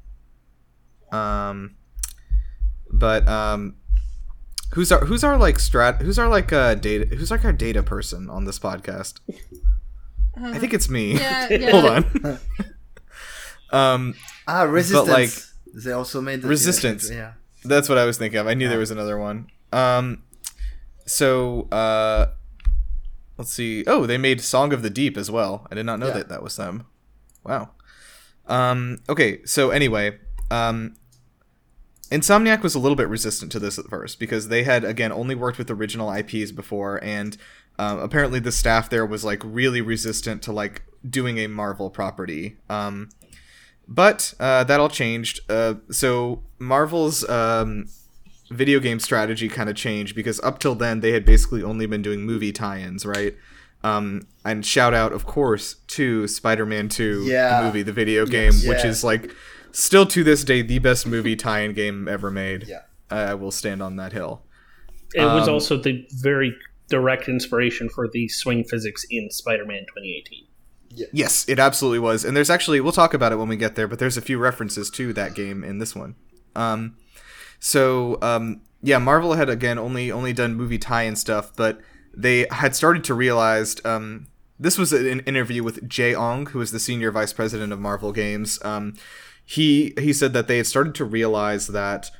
Um, 1.11 1.75
but 2.91 3.27
um, 3.27 3.75
who's 4.73 4.91
our 4.91 5.05
who's 5.05 5.23
our 5.23 5.37
like 5.37 5.57
strat? 5.57 6.01
Who's 6.01 6.19
our 6.19 6.27
like 6.27 6.51
uh 6.53 6.75
data? 6.75 7.15
Who's 7.15 7.31
like 7.31 7.45
our 7.45 7.53
data 7.53 7.83
person 7.83 8.29
on 8.29 8.45
this 8.45 8.59
podcast? 8.59 9.19
I 10.35 10.57
think 10.59 10.73
it's 10.73 10.89
me. 10.89 11.13
Yeah, 11.13 11.47
yeah. 11.51 11.71
Hold 11.71 11.85
on. 11.85 12.39
um, 13.71 14.15
Ah, 14.47 14.63
resistance. 14.63 15.07
But, 15.07 15.13
like, 15.13 15.83
they 15.85 15.91
also 15.91 16.21
made 16.21 16.41
the 16.41 16.47
Resistance. 16.47 17.09
Yeah. 17.09 17.33
That's 17.63 17.87
what 17.87 17.97
I 17.97 18.05
was 18.05 18.17
thinking 18.17 18.39
of. 18.39 18.47
I 18.47 18.53
knew 18.55 18.67
there 18.67 18.77
was 18.79 18.91
another 18.91 19.17
one. 19.17 19.47
Um, 19.71 20.23
so 21.05 21.67
uh, 21.71 22.27
let's 23.37 23.51
see. 23.53 23.83
Oh, 23.87 24.05
they 24.05 24.17
made 24.17 24.41
"Song 24.41 24.73
of 24.73 24.81
the 24.81 24.89
Deep" 24.89 25.17
as 25.17 25.31
well. 25.31 25.65
I 25.71 25.75
did 25.75 25.85
not 25.85 25.99
know 25.99 26.07
Yeah. 26.07 26.13
that 26.13 26.29
that 26.29 26.43
was 26.43 26.55
them. 26.57 26.85
Wow. 27.43 27.69
Um, 28.47 28.99
okay. 29.07 29.43
So 29.45 29.69
anyway, 29.69 30.17
um, 30.51 30.95
Insomniac 32.13 32.61
was 32.61 32.75
a 32.75 32.79
little 32.79 32.95
bit 32.95 33.07
resistant 33.09 33.51
to 33.53 33.59
this 33.59 33.79
at 33.79 33.87
first 33.87 34.19
because 34.19 34.47
they 34.47 34.63
had 34.63 34.83
again 34.83 35.11
only 35.11 35.33
worked 35.35 35.57
with 35.57 35.71
original 35.71 36.11
IPs 36.13 36.51
before, 36.51 37.03
and 37.03 37.35
um, 37.79 37.99
apparently 37.99 38.39
the 38.39 38.51
staff 38.51 38.89
there 38.89 39.05
was 39.05 39.25
like 39.25 39.41
really 39.43 39.81
resistant 39.81 40.41
to 40.43 40.51
like 40.51 40.83
doing 41.09 41.39
a 41.39 41.47
Marvel 41.47 41.89
property. 41.89 42.57
Um, 42.69 43.09
but 43.87 44.33
uh, 44.39 44.63
that 44.65 44.79
all 44.79 44.89
changed. 44.89 45.39
Uh, 45.49 45.75
so 45.89 46.43
Marvel's 46.59 47.27
um, 47.27 47.87
video 48.51 48.79
game 48.79 48.99
strategy 48.99 49.49
kind 49.49 49.69
of 49.69 49.75
changed 49.75 50.15
because 50.15 50.39
up 50.41 50.59
till 50.59 50.75
then 50.75 50.99
they 50.99 51.11
had 51.13 51.25
basically 51.25 51.63
only 51.63 51.85
been 51.87 52.01
doing 52.03 52.21
movie 52.21 52.51
tie-ins, 52.51 53.05
right? 53.05 53.35
Um, 53.83 54.21
and 54.45 54.65
shout 54.65 54.93
out, 54.93 55.11
of 55.11 55.25
course, 55.25 55.73
to 55.87 56.25
Spider-Man 56.27 56.87
2, 56.87 57.23
Yeah. 57.27 57.59
the 57.59 57.65
movie, 57.67 57.81
the 57.81 57.91
video 57.91 58.25
game, 58.25 58.53
which 58.53 58.83
Yeah. 58.83 58.87
is 58.87 59.03
like 59.03 59.31
still 59.73 60.05
to 60.05 60.23
this 60.23 60.43
day 60.43 60.61
the 60.61 60.79
best 60.79 61.05
movie 61.05 61.35
tie-in 61.35 61.73
game 61.73 62.07
ever 62.07 62.31
made. 62.31 62.65
Yeah. 62.67 62.83
I 63.09 63.33
will 63.33 63.51
stand 63.51 63.83
on 63.83 63.97
that 63.97 64.13
hill. 64.13 64.43
It 65.13 65.21
was 65.21 65.47
Um, 65.47 65.53
also 65.53 65.77
the 65.77 66.07
very 66.11 66.55
direct 66.89 67.27
inspiration 67.27 67.89
for 67.89 68.07
the 68.11 68.27
swing 68.29 68.63
physics 68.63 69.05
in 69.09 69.29
Spider-Man 69.29 69.81
2018. 69.81 70.45
Yes, 71.11 71.47
it 71.49 71.59
absolutely 71.59 71.99
was. 71.99 72.23
And 72.23 72.37
there's 72.37 72.49
actually 72.49 72.79
we'll 72.79 72.91
talk 72.91 73.13
about 73.13 73.31
it 73.31 73.37
when 73.37 73.47
we 73.47 73.57
get 73.57 73.75
there, 73.75 73.87
but 73.87 73.99
there's 73.99 74.17
a 74.17 74.21
few 74.21 74.37
references 74.37 74.89
to 74.91 75.11
that 75.13 75.33
game 75.33 75.63
in 75.63 75.79
this 75.79 75.95
one. 75.95 76.15
Um, 76.55 76.97
so 77.59 78.19
um, 78.21 78.61
yeah, 78.81 78.99
Marvel 78.99 79.33
had 79.33 79.49
again 79.49 79.79
only 79.79 80.11
only 80.11 80.33
done 80.33 80.55
movie 80.55 80.77
tie-in 80.77 81.15
stuff, 81.15 81.51
but 81.55 81.79
they 82.15 82.45
had 82.51 82.75
started 82.75 83.03
to 83.05 83.13
realize 83.15 83.75
um, 83.85 84.27
this 84.59 84.77
was 84.77 84.93
an 84.93 85.21
interview 85.21 85.63
with 85.63 85.87
Jay 85.89 86.13
Ong, 86.13 86.45
who 86.47 86.61
is 86.61 86.71
the 86.71 86.79
senior 86.79 87.11
vice 87.11 87.33
president 87.33 87.73
of 87.73 87.79
Marvel 87.79 88.11
Games. 88.11 88.59
Um, 88.63 88.93
he 89.45 89.93
he 89.99 90.13
said 90.13 90.33
that 90.33 90.47
they 90.47 90.57
had 90.57 90.67
started 90.67 90.95
to 90.95 91.05
realize 91.05 91.67
that 91.67 92.11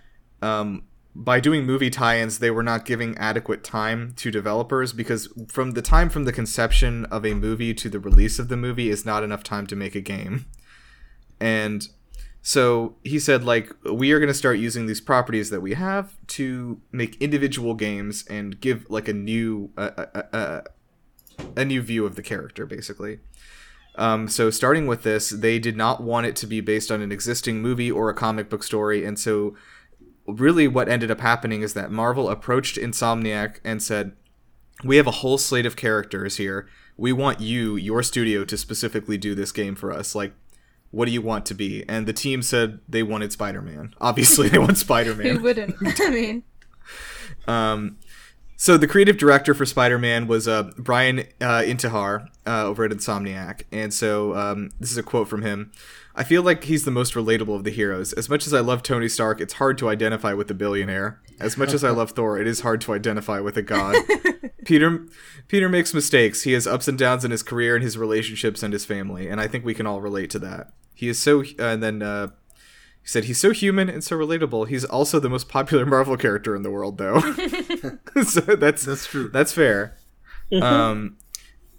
um, 0.42 0.84
by 1.16 1.40
doing 1.40 1.66
movie 1.66 1.90
tie-ins, 1.90 2.40
they 2.40 2.52
were 2.52 2.64
not 2.64 2.86
giving 2.86 3.18
adequate 3.18 3.64
time 3.64 4.14
to 4.18 4.32
developers 4.32 4.94
because 4.94 5.30
from 5.48 5.72
the 5.72 5.82
time 5.82 6.10
from 6.10 6.26
the 6.26 6.34
conception 6.34 7.06
of 7.06 7.26
a 7.26 7.34
movie 7.34 7.74
to 7.74 7.90
the 7.90 8.00
release 8.00 8.40
of 8.40 8.50
the 8.50 8.58
movie 8.58 8.90
is 8.90 9.06
not 9.06 9.24
enough 9.24 9.44
time 9.44 9.68
to 9.68 9.76
make 9.76 9.96
a 9.96 10.02
game. 10.02 10.46
and 11.40 11.88
so 12.46 12.98
he 13.04 13.18
said 13.20 13.46
like 13.46 13.74
we 13.90 14.12
are 14.12 14.20
going 14.20 14.28
to 14.28 14.34
start 14.34 14.60
using 14.60 14.86
these 14.86 15.00
properties 15.00 15.50
that 15.50 15.62
we 15.62 15.74
have 15.74 16.18
to 16.28 16.82
make 16.92 17.20
individual 17.22 17.74
games 17.74 18.26
and 18.30 18.60
give 18.60 18.86
like 18.90 19.08
a 19.08 19.14
new 19.14 19.72
uh, 19.78 19.92
uh, 19.98 20.24
uh, 20.34 20.62
a 21.56 21.64
new 21.64 21.82
view 21.82 22.06
of 22.06 22.16
the 22.16 22.22
character 22.22 22.66
basically 22.66 23.20
um, 23.96 24.28
so 24.28 24.50
starting 24.50 24.88
with 24.88 25.04
this 25.04 25.30
they 25.30 25.60
did 25.60 25.78
not 25.78 26.02
want 26.02 26.26
it 26.26 26.36
to 26.36 26.48
be 26.48 26.62
based 26.62 26.92
on 26.92 27.02
an 27.02 27.12
existing 27.12 27.62
movie 27.62 27.92
or 27.92 28.10
a 28.10 28.14
comic 28.14 28.50
book 28.50 28.64
story 28.64 29.06
and 29.06 29.20
so 29.20 29.56
really 30.26 30.68
what 30.68 30.88
ended 30.88 31.12
up 31.12 31.20
happening 31.20 31.62
is 31.62 31.74
that 31.74 31.92
marvel 31.92 32.30
approached 32.30 32.78
insomniac 32.78 33.60
and 33.64 33.84
said 33.84 34.14
we 34.84 34.98
have 34.98 35.08
a 35.08 35.12
whole 35.12 35.38
slate 35.38 35.66
of 35.66 35.76
characters 35.76 36.38
here. 36.38 36.68
We 36.98 37.12
want 37.12 37.40
you 37.40 37.76
your 37.76 38.04
studio 38.04 38.46
to 38.46 38.58
specifically 38.58 39.18
do 39.18 39.36
this 39.36 39.52
game 39.52 39.76
for 39.76 39.92
us. 39.92 40.16
Like 40.16 40.34
what 40.92 41.06
do 41.06 41.12
you 41.12 41.22
want 41.22 41.46
to 41.48 41.56
be? 41.56 41.84
And 41.90 42.06
the 42.06 42.14
team 42.14 42.42
said 42.42 42.80
they 42.88 43.02
wanted 43.02 43.32
spider-man. 43.32 43.96
Obviously 44.00 44.50
they 44.50 44.60
want 44.60 44.78
spider-man. 44.78 45.26
They 45.26 45.38
wouldn't? 45.42 45.76
I 46.02 46.10
mean, 46.10 46.44
um, 47.48 47.98
so 48.64 48.78
the 48.78 48.88
creative 48.88 49.18
director 49.18 49.54
for 49.54 49.66
Spider-Man 49.66 50.26
was 50.26 50.48
uh, 50.48 50.72
Brian 50.78 51.20
uh, 51.42 51.64
Intihar 51.66 52.30
uh, 52.48 52.64
over 52.64 52.86
at 52.86 52.92
Insomniac, 52.92 53.64
and 53.74 53.94
so 53.94 54.34
um, 54.38 54.70
this 54.80 54.90
is 54.90 54.98
a 54.98 55.04
quote 55.04 55.28
from 55.28 55.42
him. 55.42 55.74
I 56.16 56.24
feel 56.24 56.44
like 56.44 56.64
he's 56.64 56.86
the 56.86 56.90
most 56.90 57.14
relatable 57.14 57.58
of 57.58 57.66
the 57.66 57.72
heroes. 57.72 58.14
As 58.14 58.30
much 58.30 58.48
as 58.48 58.54
I 58.54 58.62
love 58.62 58.82
Tony 58.82 59.10
Stark, 59.10 59.42
it's 59.42 59.56
hard 59.56 59.78
to 59.80 59.90
identify 59.90 60.32
with 60.32 60.48
the 60.48 60.54
billionaire. 60.54 61.20
As 61.42 61.58
much 61.58 61.74
as 61.74 61.84
I 61.84 61.90
love 61.90 62.12
Thor, 62.16 62.40
it 62.40 62.48
is 62.48 62.62
hard 62.62 62.80
to 62.82 62.94
identify 62.94 63.42
with 63.42 63.58
a 63.58 63.62
god. 63.62 63.98
Peter 64.66 65.08
Peter 65.50 65.68
makes 65.68 65.94
mistakes. 65.94 66.44
He 66.44 66.54
has 66.54 66.66
ups 66.66 66.88
and 66.88 66.98
downs 66.98 67.26
in 67.26 67.32
his 67.32 67.44
career 67.44 67.76
and 67.76 67.84
his 67.84 67.98
relationships 67.98 68.64
and 68.64 68.72
his 68.72 68.86
family, 68.86 69.28
and 69.28 69.42
I 69.42 69.48
think 69.50 69.66
we 69.66 69.74
can 69.74 69.86
all 69.86 70.00
relate 70.00 70.30
to 70.30 70.40
that. 70.40 70.72
He 70.96 71.10
is 71.10 71.22
so, 71.22 71.42
uh, 71.42 71.46
and 71.60 71.84
then 71.84 72.02
uh, 72.02 72.28
he 73.04 73.08
said 73.10 73.26
he's 73.26 73.40
so 73.40 73.52
human 73.52 73.90
and 73.90 74.04
so 74.04 74.18
relatable. 74.18 74.68
He's 74.70 74.86
also 74.86 75.20
the 75.20 75.30
most 75.30 75.50
popular 75.50 75.86
Marvel 75.96 76.18
character 76.18 76.56
in 76.56 76.64
the 76.64 76.72
world, 76.72 76.98
though. 76.98 77.20
so 78.24 78.42
that's 78.42 78.86
That's 78.86 79.06
true. 79.06 79.30
that's 79.30 79.52
fair. 79.52 79.98
Um, 80.62 81.18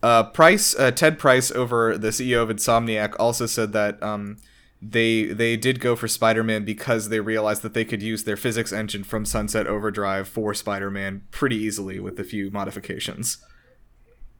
uh, 0.03 0.25
Price, 0.25 0.75
uh, 0.79 0.91
Ted 0.91 1.19
Price, 1.19 1.51
over 1.51 1.97
the 1.97 2.09
CEO 2.09 2.43
of 2.43 2.49
Insomniac, 2.51 3.15
also 3.19 3.47
said 3.47 3.73
that 3.73 4.03
um, 4.03 4.37
they 4.83 5.25
they 5.25 5.57
did 5.57 5.81
go 5.81 5.97
for 5.97 6.09
Spider-Man 6.09 6.65
because 6.65 7.09
they 7.09 7.21
realized 7.21 7.63
that 7.63 7.73
they 7.73 7.85
could 7.87 8.03
use 8.03 8.25
their 8.25 8.37
physics 8.37 8.73
engine 8.73 9.03
from 9.05 9.25
Sunset 9.25 9.67
Overdrive 9.67 10.29
for 10.29 10.53
Spider-Man 10.53 11.23
pretty 11.31 11.57
easily 11.57 11.99
with 12.01 12.19
a 12.21 12.25
few 12.25 12.51
modifications. 12.51 13.39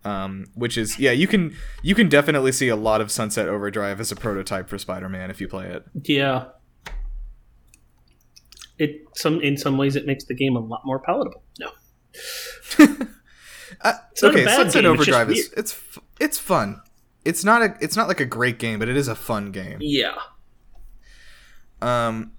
Um, 0.05 0.47
which 0.55 0.77
is 0.77 0.99
yeah, 0.99 1.13
you 1.13 1.27
can 1.27 1.57
you 1.83 1.95
can 1.95 2.11
definitely 2.11 2.53
see 2.53 2.69
a 2.69 2.77
lot 2.77 3.01
of 3.01 3.11
Sunset 3.11 3.49
Overdrive 3.49 4.01
as 4.01 4.13
a 4.13 4.17
prototype 4.17 4.69
for 4.69 4.77
Spider-Man 4.77 5.31
if 5.31 5.41
you 5.41 5.49
play 5.49 5.69
it. 5.69 5.85
Yeah. 6.03 6.47
It 8.79 9.05
some 9.15 9.41
in 9.41 9.57
some 9.57 9.79
ways 9.79 9.97
it 9.97 10.07
makes 10.07 10.25
the 10.25 10.35
game 10.35 10.57
a 10.57 10.61
lot 10.61 10.83
more 10.85 10.99
palatable. 10.99 11.43
No. 11.59 11.71
Uh, 13.81 13.93
not 14.23 14.23
a 14.23 14.27
okay, 14.29 14.45
bad 14.45 14.57
Sunset 14.57 14.85
game, 14.85 14.93
it's 14.95 15.05
just 15.05 15.09
Overdrive 15.09 15.31
is 15.31 15.49
weird. 15.49 15.59
it's 15.59 15.99
it's 16.21 16.39
fun. 16.39 16.81
It's 17.25 17.45
not 17.45 17.61
a 17.61 17.77
it's 17.81 17.97
not 17.97 18.09
like 18.09 18.21
a 18.21 18.25
great 18.25 18.59
game, 18.59 18.79
but 18.79 18.89
it 18.89 18.97
is 18.97 19.09
a 19.09 19.15
fun 19.15 19.51
game. 19.53 19.79
Yeah. 19.81 20.15
Um, 21.83 22.33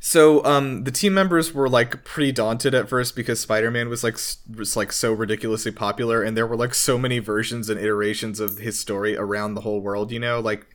so 0.00 0.44
um, 0.44 0.84
the 0.84 0.92
team 0.92 1.12
members 1.12 1.52
were 1.52 1.68
like 1.68 2.04
pretty 2.04 2.30
daunted 2.30 2.72
at 2.72 2.88
first 2.88 3.16
because 3.16 3.40
Spider-Man 3.40 3.88
was 3.88 4.04
like 4.04 4.16
was 4.56 4.76
like 4.76 4.92
so 4.92 5.12
ridiculously 5.12 5.72
popular, 5.72 6.22
and 6.22 6.36
there 6.36 6.46
were 6.46 6.56
like 6.56 6.74
so 6.74 6.98
many 6.98 7.18
versions 7.18 7.68
and 7.68 7.80
iterations 7.80 8.38
of 8.38 8.58
his 8.58 8.78
story 8.78 9.16
around 9.16 9.54
the 9.54 9.62
whole 9.62 9.80
world. 9.80 10.12
You 10.12 10.20
know, 10.20 10.38
like 10.38 10.66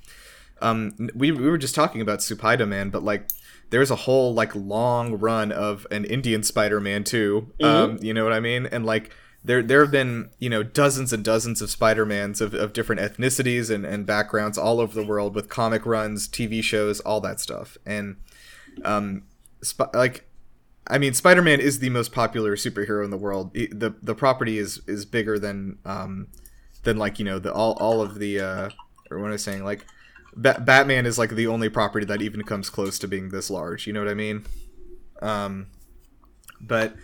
um, 0.62 1.10
we 1.16 1.32
we 1.32 1.49
were 1.49 1.58
just 1.58 1.76
talking 1.76 2.01
about 2.01 2.20
Supaida 2.20 2.68
Man, 2.68 2.89
but 2.89 3.04
like 3.04 3.30
there's 3.74 3.89
a 3.89 3.95
whole 3.95 4.36
like 4.36 4.55
long 4.55 5.15
run 5.17 5.51
of 5.51 5.88
an 5.89 6.05
Indian 6.05 6.43
Spider-Man 6.43 7.03
too. 7.03 7.51
Um, 7.63 7.97
you 8.03 8.13
know 8.13 8.24
what 8.24 8.32
I 8.32 8.39
mean? 8.39 8.67
And 8.67 8.86
like 8.86 9.09
there 9.43 9.63
there 9.63 9.82
have 9.82 9.89
been 9.89 10.30
you 10.38 10.47
know 10.47 10.61
dozens 10.61 11.11
and 11.11 11.26
dozens 11.26 11.59
of 11.59 11.71
Spider-Mans 11.71 12.39
of, 12.39 12.53
of 12.53 12.71
different 12.74 13.01
ethnicities 13.01 13.74
and, 13.74 13.84
and 13.84 14.05
backgrounds 14.05 14.59
all 14.59 14.80
over 14.80 14.93
the 14.93 15.03
world 15.03 15.34
with 15.34 15.49
comic 15.49 15.88
runs, 15.88 16.28
TV 16.28 16.63
shows, 16.63 16.99
all 16.99 17.19
that 17.21 17.39
stuff. 17.39 17.76
And 17.84 18.17
um, 18.86 19.24
sp- 19.65 19.89
like 19.95 20.30
I 20.86 20.99
mean, 20.99 21.15
Spider-Man 21.15 21.59
is 21.59 21.80
the 21.80 21.89
most 21.89 22.11
popular 22.11 22.55
superhero 22.55 23.03
in 23.03 23.09
the 23.09 23.17
world. 23.17 23.53
The 23.55 23.95
The 24.03 24.13
property 24.13 24.59
is 24.59 24.82
is 24.86 25.03
bigger 25.03 25.39
than 25.39 25.80
um 25.84 26.28
than 26.84 26.97
like 26.97 27.17
you 27.17 27.26
know 27.26 27.39
the 27.39 27.51
all 27.51 27.74
all 27.80 28.03
of 28.03 28.19
the 28.19 28.39
uh 28.39 28.69
or 29.09 29.17
what 29.17 29.30
am 29.30 29.34
I 29.34 29.38
saying 29.38 29.63
like. 29.63 29.84
Ba- 30.36 30.62
Batman 30.64 31.06
is 31.06 31.18
like 31.18 31.32
the 31.32 31.48
only 31.48 31.70
property 31.70 32.06
that 32.06 32.22
even 32.22 32.44
comes 32.44 32.70
close 32.70 32.98
to 33.00 33.08
being 33.08 33.30
this 33.30 33.50
large. 33.50 33.88
You 33.88 33.94
know 33.94 34.00
what 34.00 34.10
I 34.10 34.16
mean? 34.16 34.46
Um, 35.22 35.68
but 36.62 36.96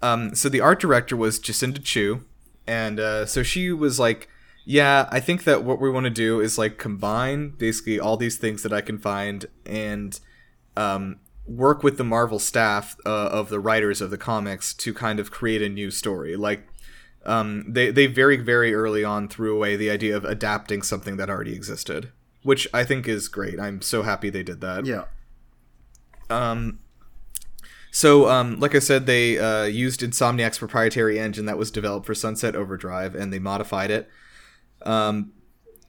um, 0.00 0.34
so 0.34 0.48
the 0.48 0.60
art 0.60 0.80
director 0.80 1.16
was 1.16 1.38
Jacinda 1.38 1.82
Chew, 1.82 2.24
and 2.66 2.98
uh, 2.98 3.26
so 3.26 3.42
she 3.42 3.72
was 3.72 3.98
like, 3.98 4.28
"Yeah, 4.64 5.08
I 5.10 5.20
think 5.20 5.44
that 5.44 5.64
what 5.64 5.80
we 5.80 5.90
want 5.90 6.04
to 6.04 6.10
do 6.10 6.40
is 6.40 6.58
like 6.58 6.78
combine 6.78 7.50
basically 7.50 8.00
all 8.00 8.16
these 8.16 8.38
things 8.38 8.62
that 8.62 8.72
I 8.72 8.80
can 8.80 8.98
find 8.98 9.46
and 9.64 10.18
um, 10.76 11.20
work 11.46 11.82
with 11.82 11.98
the 11.98 12.04
Marvel 12.04 12.38
staff 12.38 12.96
uh, 13.06 13.28
of 13.28 13.48
the 13.48 13.60
writers 13.60 14.00
of 14.00 14.10
the 14.10 14.18
comics 14.18 14.74
to 14.74 14.92
kind 14.92 15.20
of 15.20 15.30
create 15.30 15.62
a 15.62 15.68
new 15.68 15.90
story. 15.90 16.36
Like, 16.36 16.66
um, 17.24 17.64
they 17.68 17.90
they 17.90 18.06
very 18.06 18.36
very 18.36 18.74
early 18.74 19.04
on 19.04 19.28
threw 19.28 19.54
away 19.54 19.76
the 19.76 19.90
idea 19.90 20.16
of 20.16 20.24
adapting 20.24 20.82
something 20.82 21.16
that 21.16 21.30
already 21.30 21.54
existed." 21.54 22.10
Which 22.42 22.66
I 22.74 22.84
think 22.84 23.06
is 23.06 23.28
great. 23.28 23.60
I'm 23.60 23.80
so 23.82 24.02
happy 24.02 24.28
they 24.30 24.42
did 24.42 24.60
that. 24.62 24.84
Yeah. 24.84 25.04
Um, 26.28 26.80
so, 27.90 28.28
um, 28.28 28.58
like 28.58 28.74
I 28.74 28.78
said, 28.78 29.06
they 29.06 29.38
uh, 29.38 29.64
used 29.64 30.00
Insomniac's 30.00 30.58
proprietary 30.58 31.20
engine 31.20 31.44
that 31.46 31.58
was 31.58 31.70
developed 31.70 32.06
for 32.06 32.14
Sunset 32.14 32.56
Overdrive, 32.56 33.14
and 33.14 33.32
they 33.32 33.38
modified 33.38 33.90
it. 33.90 34.08
Um, 34.82 35.32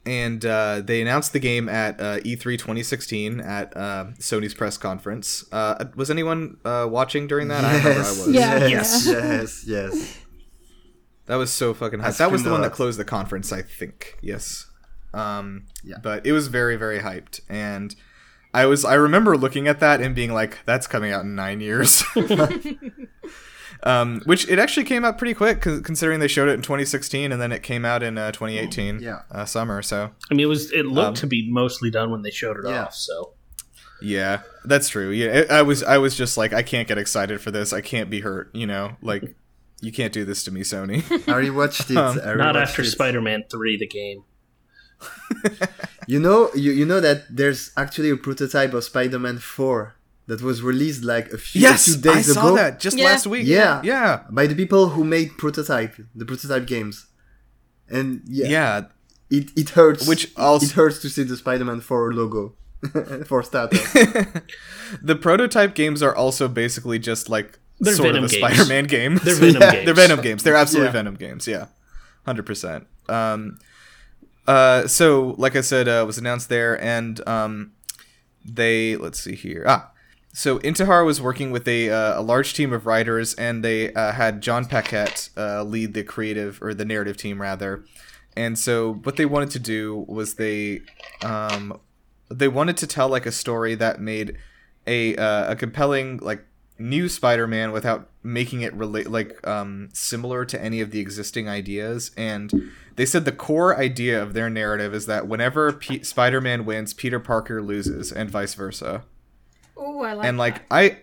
and 0.06 0.44
uh, 0.44 0.82
they 0.84 1.00
announced 1.00 1.32
the 1.32 1.38
game 1.40 1.66
at 1.68 1.98
uh, 1.98 2.18
E3 2.20 2.58
2016 2.58 3.40
at 3.40 3.74
uh, 3.74 4.06
Sony's 4.18 4.52
press 4.52 4.76
conference. 4.76 5.46
Uh, 5.50 5.86
was 5.96 6.10
anyone 6.10 6.58
uh, 6.64 6.86
watching 6.88 7.26
during 7.26 7.48
that? 7.48 7.64
I 7.64 7.78
remember 7.78 7.88
I 7.88 7.94
Yes. 8.02 8.18
was. 8.18 8.28
Yeah. 8.34 8.66
Yes. 8.66 9.06
Yes. 9.06 9.64
Yes. 9.66 10.18
That 11.26 11.36
was 11.36 11.50
so 11.50 11.72
fucking 11.72 12.00
hyped. 12.00 12.18
That 12.18 12.30
was 12.30 12.42
the 12.42 12.50
one 12.50 12.60
that 12.60 12.72
closed 12.72 12.98
the 12.98 13.04
conference, 13.06 13.50
I 13.50 13.62
think. 13.62 14.18
Yes. 14.20 14.66
Um, 15.14 15.66
Yeah. 15.82 15.96
But 16.02 16.26
it 16.26 16.32
was 16.32 16.48
very, 16.48 16.76
very 16.76 16.98
hyped, 17.00 17.40
and 17.48 17.94
I 18.52 18.66
was 18.66 18.84
I 18.84 18.94
remember 18.94 19.36
looking 19.36 19.68
at 19.68 19.80
that 19.80 20.00
and 20.00 20.14
being 20.14 20.32
like, 20.32 20.58
"That's 20.66 20.86
coming 20.86 21.12
out 21.12 21.22
in 21.24 21.34
nine 21.34 21.60
years." 21.60 22.02
um, 23.82 24.20
which 24.24 24.48
it 24.48 24.58
actually 24.58 24.84
came 24.84 25.04
out 25.04 25.18
pretty 25.18 25.34
quick, 25.34 25.60
considering 25.60 26.20
they 26.20 26.28
showed 26.28 26.48
it 26.48 26.52
in 26.54 26.62
2016 26.62 27.32
and 27.32 27.40
then 27.40 27.52
it 27.52 27.62
came 27.62 27.84
out 27.84 28.02
in 28.02 28.16
uh, 28.16 28.32
2018. 28.32 29.00
Yeah. 29.00 29.20
Uh, 29.30 29.44
summer. 29.44 29.82
So 29.82 30.10
I 30.30 30.34
mean, 30.34 30.44
it 30.44 30.48
was 30.48 30.72
it 30.72 30.86
looked 30.86 31.08
Um, 31.08 31.14
to 31.14 31.26
be 31.26 31.50
mostly 31.50 31.90
done 31.90 32.10
when 32.10 32.22
they 32.22 32.30
showed 32.30 32.56
it 32.58 32.64
Yeah. 32.66 32.84
off. 32.84 32.94
So 32.94 33.34
yeah, 34.00 34.40
that's 34.64 34.88
true. 34.88 35.10
Yeah, 35.10 35.44
I 35.50 35.58
I 35.58 35.62
was 35.62 35.82
I 35.82 35.98
was 35.98 36.16
just 36.16 36.36
like, 36.36 36.52
I 36.52 36.62
can't 36.62 36.88
get 36.88 36.98
excited 36.98 37.40
for 37.40 37.50
this. 37.50 37.72
I 37.72 37.80
can't 37.80 38.10
be 38.10 38.20
hurt. 38.20 38.50
You 38.54 38.66
know, 38.66 38.96
like 39.02 39.34
you 39.80 39.92
can't 39.92 40.12
do 40.12 40.24
this 40.24 40.44
to 40.44 40.50
me, 40.50 40.60
Sony. 40.60 40.98
I 41.28 41.32
rewatched 41.42 41.90
it. 41.90 41.96
Um, 41.96 42.20
I 42.24 42.34
not 42.34 42.54
rewatched 42.54 42.62
after. 42.62 42.84
Spider-Man 42.84 43.44
Three, 43.50 43.76
the 43.76 43.86
game. 43.86 44.24
You 46.06 46.20
know, 46.20 46.50
you, 46.54 46.72
you 46.72 46.84
know 46.84 47.00
that 47.00 47.24
there's 47.34 47.70
actually 47.78 48.10
a 48.10 48.16
prototype 48.16 48.74
of 48.74 48.84
Spider-Man 48.84 49.38
4 49.38 49.94
that 50.26 50.42
was 50.42 50.62
released 50.62 51.02
like 51.02 51.30
a 51.32 51.38
few, 51.38 51.60
a 51.60 51.62
yes, 51.62 51.84
few 51.86 51.96
days 51.96 52.28
I 52.28 52.32
ago 52.32 52.48
saw 52.48 52.54
that 52.56 52.78
just 52.78 52.98
Yeah. 52.98 53.06
last 53.06 53.26
week. 53.26 53.46
Yeah. 53.46 53.80
yeah, 53.82 54.24
by 54.30 54.46
the 54.46 54.54
people 54.54 54.90
who 54.90 55.02
made 55.04 55.38
prototype, 55.38 55.96
the 56.14 56.26
prototype 56.26 56.66
games. 56.66 57.06
And 57.88 58.20
yeah, 58.26 58.48
yeah. 58.48 58.80
it, 59.30 59.50
it 59.56 59.70
hurts. 59.70 60.06
Which 60.06 60.30
also 60.36 60.66
it 60.66 60.72
hurts 60.72 61.00
to 61.02 61.08
see 61.08 61.22
the 61.22 61.36
Spider-Man 61.38 61.80
4 61.80 62.12
logo 62.12 62.54
for 63.26 63.42
starters. 63.42 63.80
the 65.02 65.16
prototype 65.16 65.74
games 65.74 66.02
are 66.02 66.14
also 66.14 66.48
basically 66.48 66.98
just 66.98 67.28
like 67.30 67.58
They're 67.80 67.94
sort 67.94 68.08
Venom 68.08 68.24
of 68.24 68.30
a 68.30 68.34
games. 68.34 68.44
Spider-Man 68.52 68.84
game. 68.84 69.16
They're 69.24 69.34
Venom 69.36 69.62
Yeah, 69.62 69.72
games. 69.72 69.84
They're 69.86 69.94
Venom 69.94 70.20
games. 70.20 70.42
They're 70.42 70.56
absolutely 70.56 70.88
Yeah. 70.88 70.92
Venom 70.92 71.14
games. 71.14 71.46
Yeah, 71.48 71.66
hundred 72.26 72.44
percent. 72.44 72.86
Um, 73.08 73.58
Uh, 74.46 74.86
so 74.86 75.34
like 75.38 75.56
I 75.56 75.60
said, 75.60 75.88
uh, 75.88 76.04
was 76.06 76.18
announced 76.18 76.48
there, 76.48 76.80
and 76.82 77.26
um, 77.26 77.72
they 78.44 78.96
let's 78.96 79.20
see 79.20 79.34
here. 79.34 79.64
Ah, 79.66 79.90
so 80.32 80.58
Intihar 80.60 81.04
was 81.06 81.20
working 81.20 81.50
with 81.50 81.66
a 81.66 81.90
uh, 81.90 82.20
a 82.20 82.22
large 82.22 82.54
team 82.54 82.72
of 82.72 82.86
writers, 82.86 83.34
and 83.34 83.64
they 83.64 83.92
uh, 83.94 84.12
had 84.12 84.42
Jon 84.42 84.66
Paquette 84.66 85.30
uh, 85.36 85.62
lead 85.62 85.94
the 85.94 86.02
creative 86.02 86.60
or 86.62 86.74
the 86.74 86.84
narrative 86.84 87.16
team 87.16 87.40
rather. 87.40 87.84
And 88.36 88.58
so 88.58 88.94
what 89.04 89.16
they 89.16 89.26
wanted 89.26 89.50
to 89.50 89.60
do 89.60 90.04
was 90.08 90.34
they 90.34 90.82
um, 91.22 91.80
they 92.28 92.48
wanted 92.48 92.76
to 92.78 92.86
tell 92.86 93.08
like 93.08 93.26
a 93.26 93.32
story 93.32 93.74
that 93.76 94.00
made 94.00 94.36
a 94.86 95.14
a 95.14 95.56
compelling 95.56 96.18
like 96.18 96.44
new 96.78 97.08
Spider-Man 97.08 97.72
without 97.72 98.10
making 98.24 98.62
it 98.62 98.72
relate 98.74 99.08
like 99.10 99.46
um 99.46 99.88
similar 99.92 100.44
to 100.44 100.60
any 100.60 100.80
of 100.80 100.90
the 100.90 100.98
existing 100.98 101.48
ideas 101.48 102.10
and 102.16 102.72
they 102.96 103.04
said 103.04 103.24
the 103.24 103.32
core 103.32 103.76
idea 103.76 104.22
of 104.22 104.34
their 104.34 104.48
narrative 104.48 104.94
is 104.94 105.06
that 105.06 105.26
whenever 105.26 105.72
P- 105.72 106.02
Spider-Man 106.02 106.64
wins, 106.64 106.94
Peter 106.94 107.18
Parker 107.20 107.60
loses 107.60 108.12
and 108.12 108.30
vice 108.30 108.54
versa. 108.54 109.04
Oh, 109.76 110.02
I 110.02 110.12
like 110.12 110.26
and 110.26 110.38
like 110.38 110.68
that. 110.68 110.74
I 110.74 110.98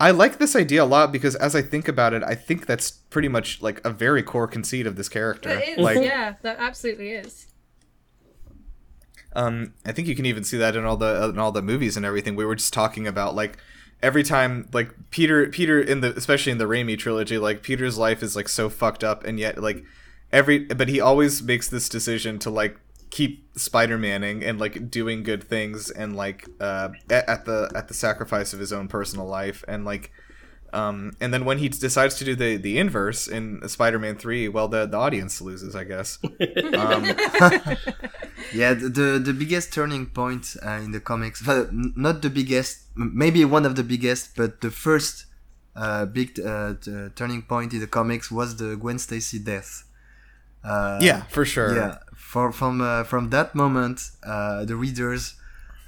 I 0.00 0.10
like 0.10 0.38
this 0.38 0.56
idea 0.56 0.82
a 0.82 0.86
lot 0.86 1.12
because 1.12 1.36
as 1.36 1.54
I 1.54 1.62
think 1.62 1.86
about 1.86 2.14
it, 2.14 2.22
I 2.24 2.34
think 2.34 2.66
that's 2.66 2.90
pretty 2.90 3.28
much 3.28 3.62
like 3.62 3.84
a 3.84 3.90
very 3.90 4.22
core 4.22 4.48
conceit 4.48 4.86
of 4.86 4.96
this 4.96 5.08
character. 5.08 5.50
It 5.50 5.78
is, 5.78 5.78
Like 5.78 5.98
yeah, 6.02 6.34
that 6.42 6.58
absolutely 6.58 7.10
is. 7.12 7.46
Um, 9.36 9.74
I 9.84 9.92
think 9.92 10.08
you 10.08 10.14
can 10.14 10.26
even 10.26 10.44
see 10.44 10.56
that 10.58 10.76
in 10.76 10.84
all 10.84 10.96
the 10.96 11.28
in 11.28 11.38
all 11.38 11.52
the 11.52 11.62
movies 11.62 11.96
and 11.96 12.06
everything. 12.06 12.36
We 12.36 12.44
were 12.44 12.54
just 12.54 12.72
talking 12.72 13.06
about 13.06 13.34
like 13.34 13.58
every 14.04 14.22
time 14.22 14.68
like 14.72 14.90
Peter 15.10 15.48
Peter 15.48 15.80
in 15.80 16.00
the 16.00 16.14
especially 16.14 16.52
in 16.52 16.58
the 16.58 16.66
Raimi 16.66 16.96
trilogy, 16.96 17.38
like 17.38 17.62
Peter's 17.62 17.98
life 17.98 18.22
is 18.22 18.36
like 18.36 18.48
so 18.48 18.68
fucked 18.68 19.02
up, 19.02 19.24
and 19.24 19.40
yet 19.40 19.60
like 19.60 19.82
every 20.30 20.60
but 20.60 20.88
he 20.88 21.00
always 21.00 21.42
makes 21.42 21.68
this 21.68 21.88
decision 21.88 22.38
to 22.40 22.50
like 22.50 22.78
keep 23.10 23.48
Spider-Maning 23.56 24.44
and 24.44 24.58
like 24.58 24.90
doing 24.90 25.22
good 25.22 25.42
things 25.42 25.90
and 25.90 26.16
like 26.16 26.46
uh 26.60 26.90
at 27.10 27.44
the 27.44 27.70
at 27.74 27.88
the 27.88 27.94
sacrifice 27.94 28.52
of 28.52 28.58
his 28.60 28.72
own 28.72 28.88
personal 28.88 29.26
life 29.26 29.64
and 29.66 29.84
like 29.84 30.12
um 30.74 31.12
and 31.20 31.32
then 31.32 31.44
when 31.44 31.58
he 31.58 31.68
decides 31.68 32.14
to 32.16 32.24
do 32.24 32.34
the 32.34 32.56
the 32.56 32.78
inverse 32.78 33.28
in 33.28 33.66
Spider-Man 33.66 34.16
3 34.16 34.48
well 34.48 34.68
the 34.68 34.86
the 34.86 34.96
audience 34.96 35.40
loses 35.40 35.74
I 35.74 35.84
guess 35.84 36.18
um 36.74 37.04
Yeah, 38.54 38.74
the 38.74 38.88
the, 38.88 39.18
the 39.18 39.32
biggest 39.32 39.72
turning 39.72 40.06
point 40.06 40.56
uh, 40.64 40.80
in 40.84 40.92
the 40.92 41.00
comics, 41.00 41.44
well, 41.46 41.68
not 41.72 42.22
the 42.22 42.30
biggest, 42.30 42.84
maybe 42.94 43.44
one 43.44 43.66
of 43.66 43.74
the 43.74 43.82
biggest, 43.82 44.36
but 44.36 44.60
the 44.60 44.70
first 44.70 45.26
uh, 45.74 46.06
big 46.06 46.38
uh, 46.40 46.74
t- 46.80 47.08
turning 47.16 47.42
point 47.42 47.72
in 47.72 47.80
the 47.80 47.86
comics 47.86 48.30
was 48.30 48.56
the 48.56 48.76
Gwen 48.76 48.98
Stacy 48.98 49.38
death. 49.38 49.84
Uh, 50.62 50.98
yeah 51.02 51.24
for 51.24 51.44
sure 51.44 51.76
yeah. 51.76 51.98
For, 52.16 52.50
from 52.50 52.80
uh, 52.80 53.04
from 53.04 53.28
that 53.30 53.54
moment, 53.54 54.00
uh, 54.24 54.64
the 54.64 54.76
readers 54.76 55.34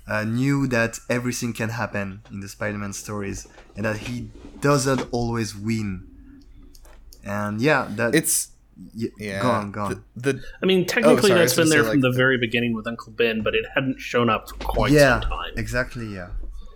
uh, 0.08 0.24
knew 0.24 0.66
that 0.68 0.98
everything 1.10 1.52
can 1.52 1.70
happen 1.70 2.22
in 2.30 2.40
the 2.40 2.48
Spider-Man 2.48 2.92
stories, 2.92 3.46
and 3.74 3.84
that 3.84 3.96
he 3.98 4.30
doesn't 4.60 5.06
always 5.12 5.54
win. 5.56 6.06
And 7.24 7.60
yeah, 7.60 7.88
that 7.96 8.14
it's 8.14 8.48
y- 8.94 9.08
yeah 9.18 9.42
gone, 9.42 9.72
gone. 9.72 10.04
the, 10.14 10.34
the 10.34 10.42
I 10.62 10.66
mean, 10.66 10.86
technically, 10.86 11.28
sorry, 11.30 11.40
that's 11.40 11.56
been 11.56 11.68
there 11.68 11.82
from 11.82 11.92
like, 11.94 12.00
the 12.00 12.12
very 12.12 12.38
beginning 12.38 12.74
with 12.74 12.86
Uncle 12.86 13.12
Ben, 13.12 13.42
but 13.42 13.54
it 13.54 13.64
hadn't 13.74 13.98
shown 14.00 14.30
up 14.30 14.48
for 14.48 14.54
quite 14.56 14.92
yeah, 14.92 15.20
some 15.20 15.30
time. 15.30 15.52
exactly. 15.56 16.06
Yeah. 16.14 16.28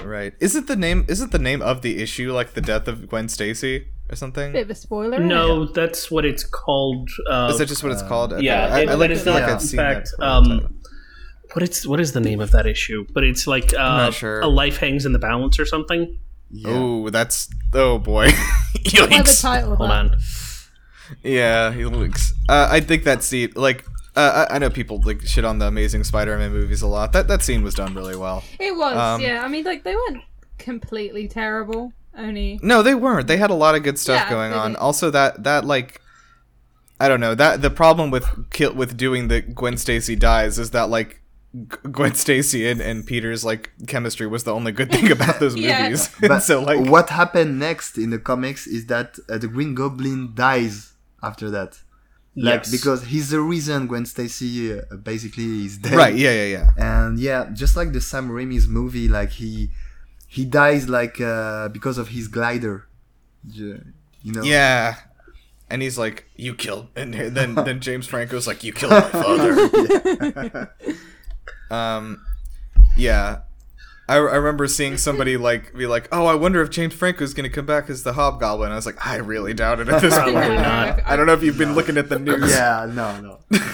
Right. 0.03 0.33
Is 0.41 0.57
it 0.57 0.67
the 0.67 0.77
name? 0.77 1.05
Is 1.09 1.21
it 1.21 1.31
the 1.31 1.39
name 1.39 1.61
of 1.63 1.83
the 1.83 2.03
issue, 2.03 2.33
like 2.33 2.55
the 2.55 2.63
death 2.63 2.89
of 2.89 3.07
Gwen 3.09 3.29
Stacy 3.29 3.87
or 4.09 4.17
something? 4.17 4.51
Bit 4.53 4.63
of 4.63 4.71
a 4.71 4.75
spoiler. 4.75 5.19
No, 5.21 5.65
it? 5.65 5.75
that's 5.75 6.11
what 6.11 6.25
it's 6.25 6.43
called. 6.43 7.11
Uh, 7.29 7.51
Is 7.53 7.59
that 7.59 7.67
just 7.67 7.83
what 7.83 7.93
it's 7.93 8.03
called? 8.03 8.33
Okay. 8.33 8.45
yeah, 8.47 8.75
I, 8.75 8.81
it- 8.81 8.83
I 8.89 8.93
but 8.93 8.99
like 8.99 9.11
it's 9.11 9.23
feel 9.23 9.35
like 9.35 9.47
not- 9.47 9.63
in 9.63 9.69
fact, 9.69 10.09
um, 10.21 10.45
title. 10.49 10.71
What 11.53 11.63
it's 11.63 11.87
what 11.87 12.01
is 12.01 12.13
the 12.13 12.21
name 12.21 12.41
of 12.41 12.51
that 12.53 12.67
issue? 12.67 13.07
But 13.13 13.25
it's 13.25 13.47
like 13.47 13.73
uh, 13.77 14.11
sure. 14.11 14.41
a 14.41 14.47
life 14.49 14.79
hangs 14.79 15.07
in 15.07 15.13
the 15.13 15.19
balance 15.19 15.59
or 15.59 15.67
something. 15.67 16.19
Yeah. 16.51 16.71
Oh, 16.71 17.11
that's 17.11 17.49
oh 17.75 17.99
boy. 17.99 18.31
Clever 18.87 19.13
Yikes. 19.13 19.41
title. 19.43 19.77
Hold 19.77 19.91
on. 19.91 20.17
Yeah, 21.23 21.73
he 21.73 21.85
looks. 21.85 22.33
Uh, 22.49 22.69
I 22.71 22.81
think 22.81 23.05
that 23.05 23.23
scene, 23.23 23.53
like, 23.57 23.85
uh, 24.17 24.47
I, 24.49 24.57
I 24.57 24.59
know 24.59 24.71
people 24.71 25.01
like 25.05 25.23
shit 25.23 25.45
on 25.45 25.59
the 25.59 25.67
Amazing 25.67 26.05
Spider-Man 26.05 26.53
movies 26.53 26.83
a 26.83 26.87
lot. 26.87 27.13
That 27.13 27.29
that 27.29 27.43
scene 27.43 27.63
was 27.63 27.75
done 27.75 27.95
really 27.95 28.17
well. 28.17 28.45
It 28.59 28.77
was, 28.77 28.97
Um, 28.97 29.21
yeah. 29.21 29.43
I 29.45 29.49
mean, 29.49 29.65
like 29.65 29.83
they 29.85 29.95
weren't 29.95 30.23
completely 30.59 31.27
terrible. 31.29 31.93
Only 32.17 32.59
No, 32.63 32.83
they 32.83 32.95
weren't. 32.95 33.27
They 33.29 33.37
had 33.37 33.51
a 33.51 33.55
lot 33.55 33.75
of 33.75 33.83
good 33.83 33.99
stuff 33.99 34.25
Yeah, 34.25 34.31
going 34.31 34.53
on. 34.53 34.73
did. 34.73 34.79
Also, 34.79 35.11
that 35.11 35.43
that 35.45 35.65
like, 35.65 36.01
I 37.01 37.09
don't 37.09 37.21
know 37.21 37.35
that 37.35 37.63
the 37.63 37.71
problem 37.71 38.11
with 38.11 38.51
kill 38.51 38.73
with 38.75 38.97
doing 38.97 39.29
the 39.29 39.41
Gwen 39.43 39.77
Stacy 39.77 40.17
dies 40.17 40.59
is 40.59 40.71
that 40.73 40.91
like. 40.91 41.20
G- 41.55 41.67
Gwen 41.91 42.15
Stacy 42.15 42.69
and, 42.71 42.81
and 42.81 43.05
Peter's 43.05 43.45
like 43.45 43.71
chemistry 43.89 44.27
was 44.27 44.45
the 44.45 44.55
only 44.55 44.73
good 44.73 44.91
thing 44.91 45.11
about 45.19 45.41
those 45.41 45.57
Yeah. 45.57 45.83
movies. 45.85 46.09
But 46.21 46.41
so 46.51 46.63
like 46.63 46.81
what 46.89 47.11
happened 47.11 47.59
next 47.59 47.99
in 47.99 48.11
the 48.11 48.19
comics 48.19 48.67
is 48.67 48.87
that 48.87 49.19
uh, 49.29 49.39
the 49.39 49.49
Green 49.49 49.75
Goblin 49.75 50.33
dies 50.35 50.93
after 51.23 51.51
that. 51.51 51.79
Like 52.37 52.61
Yes. 52.61 52.71
because 52.71 53.03
he's 53.05 53.31
the 53.31 53.41
reason 53.41 53.89
Gwen 53.89 54.07
Stacy 54.07 54.79
uh, 54.79 54.83
basically 55.03 55.65
is 55.67 55.79
dead. 55.79 55.95
right, 55.95 56.15
yeah, 56.15 56.31
yeah, 56.33 56.47
yeah. 56.57 56.71
And 56.79 57.19
yeah, 57.19 57.51
just 57.53 57.77
like 57.77 57.93
the 57.93 58.01
Sam 58.01 58.31
Raimi's 58.31 58.69
movie, 58.69 59.09
like 59.09 59.31
he 59.31 59.71
he 60.29 60.45
dies 60.45 60.89
like 60.89 61.21
uh, 61.21 61.69
because 61.71 61.99
of 61.99 62.09
his 62.09 62.29
glider. 62.29 62.87
You 63.53 63.83
know. 64.25 64.43
Yeah. 64.45 64.95
And 65.69 65.83
he's 65.83 65.97
like, 65.99 66.27
"You 66.37 66.55
killed," 66.55 66.89
and 66.97 67.15
then 67.15 67.55
then 67.55 67.81
James 67.87 68.07
Franco's 68.07 68.47
like, 68.47 68.63
"You 68.65 68.73
killed 68.73 68.93
my 68.93 69.01
father." 69.03 70.71
Um, 71.71 72.25
yeah. 72.97 73.41
I, 74.09 74.17
I 74.17 74.37
remember 74.37 74.67
seeing 74.67 74.97
somebody 74.97 75.37
like 75.37 75.73
be 75.73 75.87
like, 75.87 76.09
"Oh, 76.11 76.27
I 76.27 76.35
wonder 76.35 76.61
if 76.63 76.71
James 76.71 76.95
Franco's 76.95 77.33
gonna 77.33 77.49
come 77.49 77.67
back 77.67 77.89
as 77.89 78.03
the 78.03 78.15
Hobgoblin." 78.15 78.73
I 78.73 78.75
was 78.75 78.85
like, 78.85 79.07
"I 79.07 79.17
really 79.17 79.55
doubt 79.55 79.79
it 79.79 79.89
at 79.89 80.03
this 80.03 80.19
point." 80.19 80.35
not. 80.35 81.01
I 81.07 81.15
don't 81.15 81.27
know 81.27 81.33
if 81.33 81.45
you've 81.45 81.59
been 81.59 81.77
looking 81.77 81.97
at 81.97 82.09
the 82.09 82.19
news. 82.19 82.51
Yeah. 82.51 82.91
No. 82.93 83.21
No. 83.21 83.39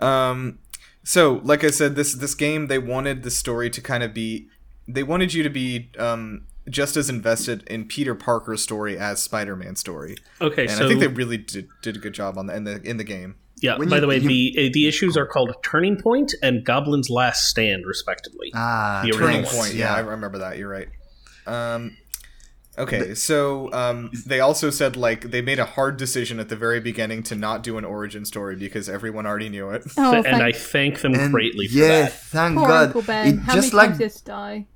Um, 0.00 0.58
so 1.04 1.40
like 1.44 1.62
I 1.64 1.70
said, 1.70 1.94
this 1.94 2.12
this 2.14 2.34
game 2.34 2.66
they 2.66 2.78
wanted 2.78 3.22
the 3.22 3.30
story 3.30 3.70
to 3.70 3.80
kind 3.80 4.02
of 4.02 4.12
be, 4.12 4.48
they 4.88 5.04
wanted 5.04 5.32
you 5.32 5.44
to 5.44 5.48
be 5.48 5.90
um 5.96 6.46
just 6.68 6.96
as 6.96 7.08
invested 7.08 7.62
in 7.68 7.86
Peter 7.86 8.14
Parker's 8.14 8.62
story 8.62 8.98
as 8.98 9.22
Spider-Man's 9.22 9.80
story, 9.80 10.16
Okay, 10.40 10.62
and 10.62 10.70
so 10.72 10.84
I 10.84 10.88
think 10.88 11.00
they 11.00 11.08
really 11.08 11.36
did, 11.36 11.68
did 11.82 11.96
a 11.96 11.98
good 11.98 12.14
job 12.14 12.38
on 12.38 12.46
that 12.46 12.56
in 12.56 12.64
the 12.64 12.80
in 12.82 12.96
the 12.96 13.04
game. 13.04 13.36
Yeah. 13.62 13.78
when 13.78 13.88
By 13.88 13.96
you- 13.96 14.00
the 14.02 14.06
way, 14.08 14.18
you- 14.18 14.28
the 14.28 14.66
uh, 14.68 14.70
the 14.72 14.86
issues 14.88 15.16
are 15.16 15.26
called 15.26 15.54
Turning 15.64 15.96
Point 16.00 16.34
and 16.42 16.64
Goblin's 16.64 17.08
Last 17.08 17.48
Stand, 17.48 17.84
respectively. 17.86 18.50
Ah. 18.54 19.00
The 19.04 19.12
Turning 19.12 19.36
original 19.40 19.60
point. 19.62 19.74
Yeah, 19.74 19.94
I 19.94 20.00
remember 20.00 20.38
that. 20.38 20.58
You're 20.58 20.68
right. 20.68 20.88
Um, 21.46 21.96
okay, 22.78 23.14
so 23.14 23.72
um, 23.72 24.10
they 24.26 24.40
also 24.40 24.70
said 24.70 24.96
like 24.96 25.30
they 25.30 25.42
made 25.42 25.58
a 25.58 25.64
hard 25.64 25.96
decision 25.96 26.38
at 26.40 26.48
the 26.48 26.56
very 26.56 26.80
beginning 26.80 27.22
to 27.24 27.34
not 27.34 27.62
do 27.62 27.78
an 27.78 27.84
origin 27.84 28.24
story 28.24 28.56
because 28.56 28.88
everyone 28.88 29.26
already 29.26 29.48
knew 29.48 29.70
it. 29.70 29.82
oh, 29.96 30.14
and 30.14 30.24
thank 30.24 30.42
I 30.42 30.52
thank 30.52 31.00
them 31.00 31.14
And 31.14 31.32
greatly 31.32 31.68
for 31.68 31.78
that. 31.78 31.80
yeah, 31.86 32.02
that. 32.02 32.12
thank 32.12 32.56
poor 32.58 32.66
God. 32.68 32.86
Uncle 32.86 33.02
Ben. 33.02 33.26
It 33.26 33.38
How 33.40 33.54
just 33.54 33.72
many 33.72 33.76
like 33.76 33.88
times 33.90 33.98
this 33.98 34.20
die? 34.20 34.66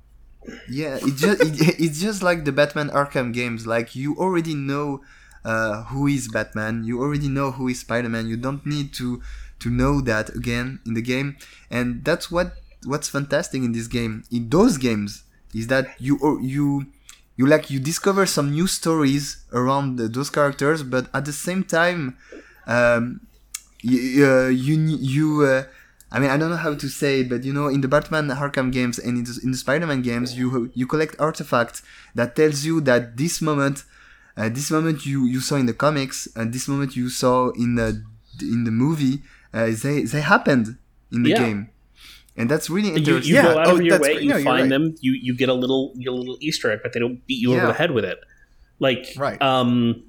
Yeah, 0.69 0.97
it 1.01 1.15
just 1.15 1.41
it, 1.41 1.79
it's 1.79 2.01
just 2.01 2.21
like 2.23 2.45
the 2.45 2.51
Batman 2.51 2.89
Arkham 2.89 3.33
games. 3.33 3.65
Like 3.67 3.95
you 3.95 4.15
already 4.17 4.55
know 4.55 5.01
uh, 5.43 5.83
who 5.85 6.07
is 6.07 6.27
Batman. 6.27 6.83
You 6.83 7.01
already 7.01 7.29
know 7.29 7.51
who 7.51 7.67
is 7.67 7.79
Spider 7.79 8.09
Man. 8.09 8.27
You 8.27 8.37
don't 8.37 8.65
need 8.65 8.93
to 8.95 9.21
to 9.59 9.69
know 9.69 10.01
that 10.01 10.29
again 10.35 10.79
in 10.85 10.93
the 10.93 11.01
game. 11.01 11.37
And 11.69 12.03
that's 12.03 12.29
what 12.31 12.53
what's 12.85 13.09
fantastic 13.09 13.63
in 13.63 13.71
this 13.71 13.87
game. 13.87 14.23
In 14.31 14.49
those 14.49 14.77
games 14.77 15.23
is 15.53 15.67
that 15.67 15.99
you 15.99 16.19
or 16.21 16.41
you 16.41 16.87
you 17.35 17.45
like 17.45 17.69
you 17.69 17.79
discover 17.79 18.25
some 18.25 18.51
new 18.51 18.67
stories 18.67 19.45
around 19.53 19.97
the, 19.97 20.07
those 20.07 20.29
characters, 20.29 20.83
but 20.83 21.07
at 21.13 21.25
the 21.25 21.33
same 21.33 21.63
time, 21.63 22.17
um, 22.65 23.21
you 23.81 24.25
uh, 24.25 24.47
you 24.47 24.75
you. 24.77 25.43
Uh, 25.43 25.63
I 26.09 26.19
mean, 26.19 26.29
I 26.29 26.37
don't 26.37 26.49
know 26.49 26.55
how 26.55 26.73
to 26.73 26.87
say 26.87 27.19
it, 27.19 27.29
but 27.29 27.43
you 27.43 27.51
know, 27.51 27.67
in 27.67 27.81
the 27.81 27.87
Batman 27.87 28.29
Arkham 28.29 28.71
games 28.71 28.97
and 28.97 29.17
in 29.17 29.23
the, 29.25 29.39
in 29.43 29.51
the 29.51 29.57
Spider-Man 29.57 30.01
games, 30.01 30.37
you 30.37 30.71
you 30.73 30.87
collect 30.87 31.15
artifacts 31.19 31.83
that 32.15 32.35
tells 32.35 32.63
you 32.65 32.81
that 32.81 33.17
this 33.17 33.41
moment, 33.41 33.83
uh, 34.37 34.49
this 34.49 34.69
moment 34.71 35.05
you, 35.05 35.25
you 35.25 35.39
saw 35.41 35.55
in 35.55 35.65
the 35.65 35.73
comics, 35.73 36.27
and 36.35 36.53
this 36.53 36.67
moment 36.67 36.95
you 36.95 37.09
saw 37.09 37.49
in 37.51 37.75
the 37.75 38.03
in 38.41 38.63
the 38.65 38.71
movie, 38.71 39.21
uh, 39.53 39.65
they 39.83 40.03
they 40.03 40.21
happened 40.21 40.77
in 41.11 41.23
the 41.23 41.31
Yeah. 41.31 41.39
game, 41.39 41.69
and 42.35 42.49
that's 42.51 42.69
really 42.69 42.89
interesting. 42.89 43.29
you 43.29 43.35
Yeah, 43.35 43.53
go 43.53 43.59
out 43.59 43.67
oh, 43.67 43.75
of 43.77 43.81
your 43.81 43.99
way, 43.99 44.13
great. 44.13 44.21
you 44.23 44.29
No, 44.29 44.35
find 44.43 44.61
right. 44.63 44.69
them, 44.69 44.95
you 45.01 45.13
you 45.13 45.35
get 45.35 45.49
a 45.49 45.53
little 45.53 45.91
you 45.95 46.11
a 46.11 46.13
little 46.13 46.37
Easter 46.39 46.71
egg, 46.71 46.79
but 46.83 46.93
they 46.93 46.99
don't 46.99 47.25
beat 47.27 47.41
you 47.41 47.53
over 47.55 47.67
the 47.67 47.73
head 47.73 47.91
with 47.91 48.05
it. 48.05 48.19
Like 48.79 49.07
Right. 49.17 49.41
um 49.41 50.03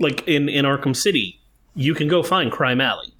like 0.00 0.26
in 0.26 0.48
in 0.48 0.64
Arkham 0.64 0.94
City, 0.96 1.40
you 1.74 1.94
can 1.94 2.08
go 2.08 2.22
find 2.22 2.50
Crime 2.50 2.80
Alley. 2.80 3.14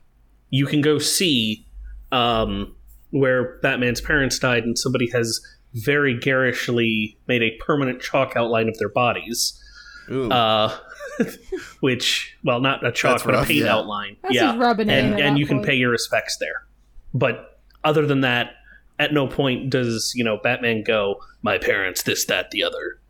You 0.51 0.67
can 0.67 0.81
go 0.81 0.99
see 0.99 1.67
um 2.13 2.75
where 3.11 3.59
Batman's 3.63 4.01
parents 4.01 4.39
died 4.39 4.65
and 4.65 4.77
somebody 4.77 5.09
has 5.11 5.41
very 5.73 6.19
garishly 6.19 7.17
made 7.29 7.43
a 7.43 7.57
permanent 7.65 8.01
chalk 8.03 8.35
outline 8.37 8.69
of 8.69 8.77
their 8.79 8.89
bodies. 8.89 9.63
Ooh. 10.11 10.31
Uh 10.31 10.77
which 11.81 12.37
well 12.45 12.61
not 12.61 12.85
a 12.85 12.93
chalk 12.93 13.15
That's 13.15 13.25
but 13.25 13.35
a 13.35 13.45
paint 13.45 13.65
yeah. 13.65 13.75
outline. 13.75 14.17
That's 14.23 14.35
yeah 14.35 14.41
just 14.47 14.59
rubbing 14.59 14.91
it 14.91 14.99
in 14.99 15.05
and 15.05 15.15
at 15.15 15.21
and 15.21 15.37
that 15.37 15.41
you 15.41 15.47
can 15.47 15.63
pay 15.63 15.75
your 15.75 15.91
respects 15.91 16.37
there. 16.39 16.67
But 17.15 17.61
other 17.85 18.07
than 18.07 18.21
that, 18.23 18.51
at 18.99 19.13
no 19.13 19.27
point 19.27 19.71
does 19.71 20.13
you 20.15 20.25
know 20.25 20.39
Batman 20.43 20.83
go, 20.85 21.21
"My 21.43 21.59
parents, 21.59 22.03
this, 22.03 22.25
that, 22.27 22.51
the 22.51 22.63
other." 22.63 23.01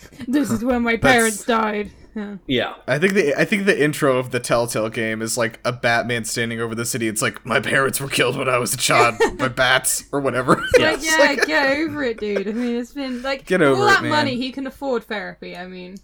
This 0.28 0.50
is 0.50 0.64
when 0.64 0.82
my 0.82 0.96
parents 0.96 1.44
died. 1.44 1.90
Yeah. 2.46 2.74
I 2.86 2.98
think 2.98 3.14
the 3.14 3.34
I 3.38 3.44
think 3.44 3.66
the 3.66 3.82
intro 3.82 4.18
of 4.18 4.30
the 4.30 4.40
Telltale 4.40 4.88
game 4.88 5.22
is 5.22 5.36
like 5.38 5.60
a 5.64 5.72
Batman 5.72 6.24
standing 6.24 6.60
over 6.60 6.74
the 6.74 6.84
city. 6.84 7.08
It's 7.08 7.22
like 7.22 7.44
my 7.46 7.60
parents 7.60 8.00
were 8.00 8.08
killed 8.08 8.36
when 8.36 8.48
I 8.48 8.58
was 8.58 8.74
a 8.74 8.76
child 8.76 9.16
by 9.38 9.48
bats 9.48 10.04
or 10.12 10.20
whatever. 10.20 10.62
Yeah. 10.78 10.92
Like, 10.92 11.02
yeah, 11.02 11.34
get 11.46 11.78
over 11.78 12.02
it, 12.04 12.18
dude. 12.18 12.48
I 12.48 12.52
mean, 12.52 12.76
it's 12.76 12.92
been 12.92 13.22
like 13.22 13.46
Get 13.46 13.60
with 13.60 13.70
over 13.70 13.82
all 13.82 13.88
it, 13.88 13.92
that 13.92 14.02
man. 14.02 14.10
money, 14.10 14.36
he 14.36 14.52
can 14.52 14.66
afford 14.66 15.04
therapy. 15.04 15.56
I 15.56 15.66
mean, 15.66 15.96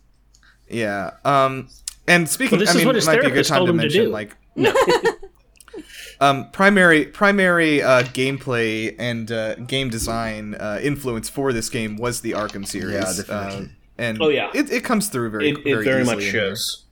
yeah. 0.74 1.10
Um. 1.24 1.68
And 2.06 2.28
speaking, 2.28 2.58
Well, 2.58 2.66
this 2.66 2.68
I 2.68 2.72
is 2.72 2.76
mean, 2.78 2.86
what 2.86 2.96
it 2.96 2.98
his 2.98 3.06
might 3.06 3.20
be 3.22 3.26
a 3.28 3.30
good 3.30 3.46
time 3.46 3.64
to 3.64 3.70
him 3.70 3.78
to 3.78 3.82
mention 3.84 4.10
like 4.12 4.36
No. 4.56 4.72
um 6.20 6.50
primary 6.50 7.06
primary 7.06 7.82
uh, 7.82 8.02
gameplay 8.02 8.94
and 8.98 9.30
uh, 9.32 9.54
game 9.56 9.88
design 9.90 10.54
uh, 10.54 10.78
influence 10.82 11.28
for 11.28 11.52
this 11.52 11.68
game 11.70 11.96
was 11.96 12.20
the 12.20 12.32
Arkham 12.32 12.66
series. 12.66 12.94
Yeah, 12.94 13.00
Uh, 13.02 13.14
definitely. 13.16 13.70
and 13.98 14.18
Oh, 14.22 14.28
yeah. 14.28 14.50
it, 14.54 14.70
it 14.70 14.84
comes 14.84 15.08
through 15.08 15.30
very 15.30 15.50
it, 15.50 15.58
it 15.66 15.84
very 15.84 16.04
much 16.04 16.18
easily 16.18 16.26
in 16.28 16.32
here. 16.34 16.56
shows. 16.56 16.84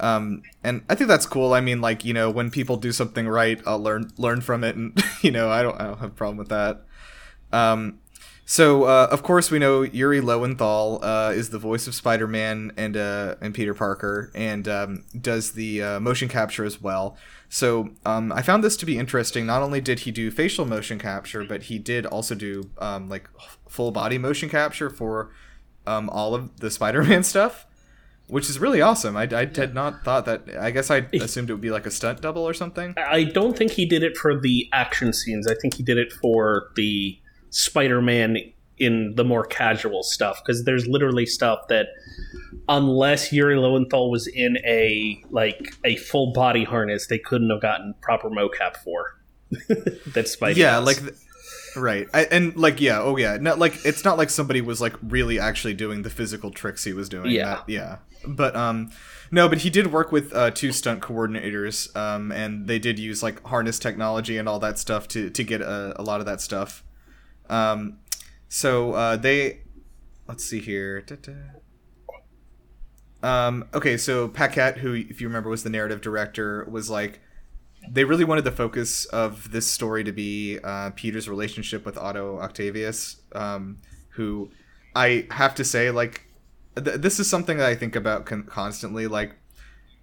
um 0.00 0.42
and 0.64 0.82
i 0.88 0.94
think 0.94 1.08
that's 1.08 1.26
cool 1.26 1.52
i 1.52 1.60
mean 1.60 1.80
like 1.82 2.04
you 2.04 2.14
know 2.14 2.30
when 2.30 2.50
people 2.50 2.76
do 2.78 2.92
something 2.92 3.28
right 3.28 3.60
i'll 3.66 3.78
learn 3.82 4.10
learn 4.16 4.40
from 4.40 4.64
it 4.64 4.74
and 4.76 5.02
you 5.22 5.30
know 5.30 5.50
i 5.50 5.62
don't 5.62 5.78
i 5.80 5.84
don't 5.84 5.98
have 5.98 6.10
a 6.12 6.14
problem 6.14 6.36
with 6.38 6.48
that 6.48 6.84
um 7.52 7.98
so 8.48 8.84
uh, 8.84 9.08
of 9.10 9.22
course 9.24 9.50
we 9.50 9.58
know 9.58 9.82
Yuri 9.82 10.20
Lowenthal 10.20 11.00
uh, 11.02 11.32
is 11.34 11.50
the 11.50 11.58
voice 11.58 11.88
of 11.88 11.94
Spider-Man 11.94 12.72
and 12.76 12.96
uh, 12.96 13.34
and 13.40 13.52
Peter 13.52 13.74
Parker 13.74 14.30
and 14.34 14.66
um, 14.68 15.04
does 15.20 15.52
the 15.52 15.82
uh, 15.82 16.00
motion 16.00 16.28
capture 16.28 16.64
as 16.64 16.80
well. 16.80 17.16
So 17.48 17.90
um, 18.04 18.32
I 18.32 18.42
found 18.42 18.62
this 18.64 18.76
to 18.78 18.86
be 18.86 18.98
interesting. 18.98 19.46
Not 19.46 19.62
only 19.62 19.80
did 19.80 20.00
he 20.00 20.12
do 20.12 20.30
facial 20.30 20.64
motion 20.64 20.98
capture, 20.98 21.44
but 21.44 21.64
he 21.64 21.78
did 21.78 22.06
also 22.06 22.34
do 22.34 22.70
um, 22.78 23.08
like 23.08 23.28
full 23.68 23.90
body 23.90 24.16
motion 24.16 24.48
capture 24.48 24.90
for 24.90 25.32
um, 25.86 26.08
all 26.10 26.34
of 26.34 26.60
the 26.60 26.70
Spider-Man 26.70 27.22
stuff, 27.24 27.66
which 28.28 28.48
is 28.48 28.58
really 28.58 28.80
awesome. 28.80 29.16
I, 29.16 29.28
I 29.32 29.50
had 29.52 29.74
not 29.74 30.04
thought 30.04 30.24
that. 30.26 30.48
I 30.58 30.70
guess 30.70 30.90
I 30.90 31.08
assumed 31.14 31.50
it 31.50 31.54
would 31.54 31.60
be 31.60 31.70
like 31.70 31.86
a 31.86 31.90
stunt 31.90 32.20
double 32.20 32.46
or 32.46 32.54
something. 32.54 32.94
I 32.96 33.24
don't 33.24 33.56
think 33.56 33.72
he 33.72 33.86
did 33.86 34.02
it 34.02 34.16
for 34.16 34.38
the 34.38 34.68
action 34.72 35.12
scenes. 35.12 35.46
I 35.46 35.54
think 35.54 35.74
he 35.74 35.82
did 35.82 35.98
it 35.98 36.12
for 36.12 36.70
the 36.76 37.18
Spider-Man 37.56 38.36
in 38.78 39.14
the 39.16 39.24
more 39.24 39.44
casual 39.44 40.02
stuff 40.02 40.42
because 40.44 40.64
there's 40.64 40.86
literally 40.86 41.24
stuff 41.24 41.60
that 41.68 41.86
unless 42.68 43.32
Yuri 43.32 43.56
Lowenthal 43.56 44.10
was 44.10 44.26
in 44.26 44.58
a 44.66 45.22
like 45.30 45.74
a 45.84 45.96
full 45.96 46.32
body 46.32 46.64
harness, 46.64 47.06
they 47.06 47.18
couldn't 47.18 47.48
have 47.50 47.62
gotten 47.62 47.94
proper 48.02 48.28
mocap 48.28 48.76
for. 48.76 49.18
that 49.68 50.26
Spidey. 50.26 50.56
yeah 50.56 50.78
like 50.78 50.98
th- 50.98 51.12
right 51.76 52.08
I, 52.12 52.24
and 52.24 52.56
like 52.56 52.80
yeah 52.80 53.00
oh 53.00 53.16
yeah 53.16 53.36
not 53.40 53.60
like 53.60 53.78
it's 53.86 54.04
not 54.04 54.18
like 54.18 54.28
somebody 54.28 54.60
was 54.60 54.80
like 54.80 54.94
really 55.04 55.38
actually 55.38 55.72
doing 55.74 56.02
the 56.02 56.10
physical 56.10 56.50
tricks 56.50 56.82
he 56.82 56.92
was 56.92 57.08
doing 57.08 57.30
Yeah. 57.30 57.44
That- 57.44 57.68
yeah 57.68 57.96
but 58.26 58.56
um 58.56 58.90
no 59.30 59.48
but 59.48 59.58
he 59.58 59.70
did 59.70 59.92
work 59.92 60.10
with 60.10 60.34
uh, 60.34 60.50
two 60.50 60.72
stunt 60.72 61.00
coordinators 61.00 61.94
um 61.96 62.32
and 62.32 62.66
they 62.66 62.80
did 62.80 62.98
use 62.98 63.22
like 63.22 63.40
harness 63.46 63.78
technology 63.78 64.36
and 64.36 64.48
all 64.48 64.58
that 64.58 64.80
stuff 64.80 65.06
to 65.08 65.30
to 65.30 65.44
get 65.44 65.60
a, 65.60 65.94
a 65.96 66.02
lot 66.02 66.18
of 66.18 66.26
that 66.26 66.40
stuff 66.40 66.82
um 67.50 67.98
so 68.48 68.92
uh 68.92 69.16
they 69.16 69.60
let's 70.28 70.44
see 70.44 70.60
here 70.60 71.04
um 73.22 73.64
okay 73.74 73.96
so 73.96 74.28
paquette 74.28 74.78
who 74.78 74.94
if 74.94 75.20
you 75.20 75.26
remember 75.26 75.48
was 75.48 75.62
the 75.62 75.70
narrative 75.70 76.00
director 76.00 76.66
was 76.70 76.90
like 76.90 77.20
they 77.90 78.04
really 78.04 78.24
wanted 78.24 78.44
the 78.44 78.52
focus 78.52 79.04
of 79.06 79.50
this 79.52 79.66
story 79.66 80.04
to 80.04 80.12
be 80.12 80.58
uh, 80.62 80.90
Peter's 80.96 81.28
relationship 81.28 81.84
with 81.84 81.96
Otto 81.96 82.38
Octavius, 82.40 83.16
um, 83.32 83.78
who 84.10 84.50
I 84.94 85.26
have 85.30 85.54
to 85.56 85.64
say, 85.64 85.90
like, 85.90 86.26
th- 86.76 87.00
this 87.00 87.20
is 87.20 87.28
something 87.28 87.58
that 87.58 87.68
I 87.68 87.74
think 87.74 87.94
about 87.94 88.26
con- 88.26 88.44
constantly. 88.44 89.06
Like, 89.06 89.36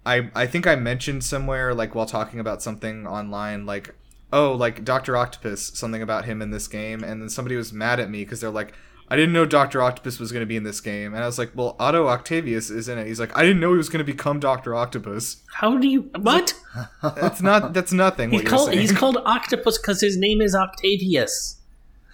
I 0.06 0.30
I 0.34 0.46
think 0.46 0.66
I 0.66 0.76
mentioned 0.76 1.24
somewhere, 1.24 1.74
like, 1.74 1.94
while 1.94 2.06
talking 2.06 2.40
about 2.40 2.62
something 2.62 3.06
online, 3.06 3.66
like, 3.66 3.94
oh, 4.34 4.52
like 4.52 4.84
Doctor 4.84 5.16
Octopus, 5.16 5.78
something 5.78 6.02
about 6.02 6.24
him 6.26 6.42
in 6.42 6.50
this 6.50 6.68
game, 6.68 7.02
and 7.02 7.22
then 7.22 7.28
somebody 7.30 7.56
was 7.56 7.72
mad 7.72 8.00
at 8.00 8.10
me 8.10 8.20
because 8.24 8.40
they're 8.40 8.50
like. 8.50 8.74
I 9.06 9.16
didn't 9.16 9.34
know 9.34 9.44
Doctor 9.44 9.82
Octopus 9.82 10.18
was 10.18 10.32
going 10.32 10.40
to 10.40 10.46
be 10.46 10.56
in 10.56 10.62
this 10.62 10.80
game, 10.80 11.12
and 11.12 11.22
I 11.22 11.26
was 11.26 11.38
like, 11.38 11.50
"Well, 11.54 11.76
Otto 11.78 12.08
Octavius 12.08 12.70
is 12.70 12.88
in 12.88 12.96
it." 12.96 13.06
He's 13.06 13.20
like, 13.20 13.36
"I 13.36 13.42
didn't 13.42 13.60
know 13.60 13.72
he 13.72 13.76
was 13.76 13.90
going 13.90 13.98
to 14.04 14.12
become 14.12 14.40
Doctor 14.40 14.74
Octopus." 14.74 15.42
how 15.52 15.76
do 15.76 15.86
you 15.86 16.10
what? 16.18 16.54
That's 17.02 17.42
not. 17.42 17.74
That's 17.74 17.92
nothing. 17.92 18.30
He's 18.30 18.38
what 18.38 18.44
you're 18.44 18.50
called 18.50 18.68
saying. 18.70 18.80
he's 18.80 18.92
called 18.92 19.18
Octopus 19.26 19.76
because 19.76 20.00
his 20.00 20.16
name 20.16 20.40
is 20.40 20.54
Octavius. 20.54 21.60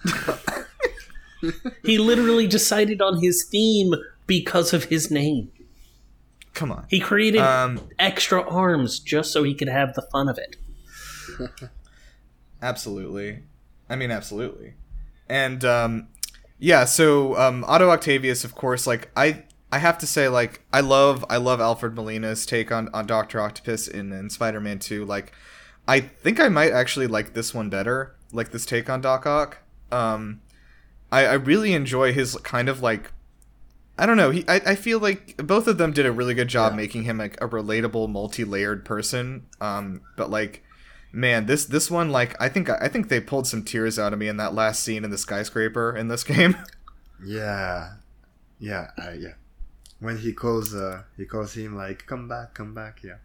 he 1.85 1.97
literally 1.97 2.45
decided 2.45 3.01
on 3.01 3.21
his 3.21 3.45
theme 3.49 3.93
because 4.27 4.73
of 4.73 4.85
his 4.85 5.09
name. 5.09 5.49
Come 6.53 6.73
on. 6.73 6.85
He 6.89 6.99
created 6.99 7.39
Um, 7.39 7.79
extra 7.99 8.41
arms 8.41 8.99
just 8.99 9.31
so 9.31 9.43
he 9.43 9.53
could 9.55 9.69
have 9.69 9.93
the 9.93 10.01
fun 10.11 10.27
of 10.27 10.37
it. 10.37 10.57
absolutely. 12.61 13.43
I 13.89 13.95
mean, 13.95 14.11
absolutely. 14.11 14.73
And 15.27 15.63
um, 15.65 16.07
yeah, 16.59 16.85
so 16.85 17.37
um, 17.37 17.63
Otto 17.67 17.89
Octavius, 17.89 18.43
of 18.43 18.55
course, 18.55 18.85
like 18.87 19.09
I, 19.15 19.43
I 19.71 19.79
have 19.79 19.97
to 19.99 20.07
say, 20.07 20.27
like 20.27 20.61
I 20.73 20.81
love, 20.81 21.25
I 21.29 21.37
love 21.37 21.59
Alfred 21.61 21.95
Molina's 21.95 22.45
take 22.45 22.71
on 22.71 22.89
on 22.93 23.05
Doctor 23.07 23.39
Octopus 23.39 23.87
in, 23.87 24.11
in 24.11 24.29
Spider 24.29 24.59
Man 24.59 24.79
Two. 24.79 25.05
Like, 25.05 25.33
I 25.87 25.99
think 26.01 26.39
I 26.39 26.49
might 26.49 26.71
actually 26.71 27.07
like 27.07 27.33
this 27.33 27.53
one 27.53 27.69
better, 27.69 28.15
like 28.31 28.51
this 28.51 28.65
take 28.65 28.89
on 28.89 29.01
Doc 29.01 29.25
Ock. 29.25 29.59
Um, 29.91 30.41
I, 31.11 31.25
I 31.25 31.33
really 31.33 31.73
enjoy 31.73 32.13
his 32.13 32.35
kind 32.37 32.69
of 32.69 32.81
like 32.81 33.11
I 33.97 34.05
don't 34.05 34.17
know. 34.17 34.31
He, 34.31 34.43
I, 34.47 34.55
I 34.55 34.75
feel 34.75 34.99
like 34.99 35.37
both 35.37 35.67
of 35.67 35.77
them 35.77 35.91
did 35.91 36.05
a 36.05 36.11
really 36.11 36.33
good 36.33 36.47
job 36.47 36.71
Yeah. 36.73 36.77
making 36.77 37.03
him 37.03 37.17
like 37.17 37.39
a 37.41 37.47
relatable, 37.47 38.09
multi-layered 38.09 38.83
person. 38.83 39.45
Um, 39.59 40.01
but 40.15 40.31
like, 40.31 40.63
man, 41.11 41.45
this 41.45 41.65
this 41.65 41.89
one, 41.91 42.09
like, 42.11 42.39
I 42.41 42.49
think 42.49 42.69
I 42.69 42.87
think 42.87 43.09
they 43.09 43.19
pulled 43.19 43.47
some 43.47 43.63
tears 43.63 43.97
out 43.99 44.13
of 44.13 44.19
me 44.19 44.27
in 44.27 44.37
that 44.37 44.53
last 44.53 44.83
scene 44.83 45.03
in 45.03 45.11
the 45.11 45.17
skyscraper 45.17 45.95
in 45.95 46.07
this 46.07 46.23
game. 46.33 46.55
Yeah, 47.23 47.93
yeah, 48.59 48.91
I, 48.97 49.11
yeah. 49.13 49.33
When 49.99 50.17
he 50.17 50.33
calls, 50.33 50.73
uh, 50.73 51.03
he 51.17 51.25
calls 51.25 51.53
him 51.53 51.75
like, 51.75 52.05
"Come 52.07 52.27
back, 52.27 52.53
come 52.55 52.73
back." 52.73 53.03
Yeah, 53.03 53.17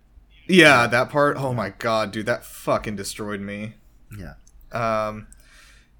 yeah, 0.47 0.87
that 0.87 1.09
part. 1.11 1.37
Oh 1.39 1.53
my 1.55 1.71
god, 1.71 2.13
dude, 2.13 2.27
that 2.27 2.45
fucking 2.45 2.97
destroyed 2.97 3.41
me. 3.41 3.75
yeah. 4.19 4.35
Um, 4.73 5.27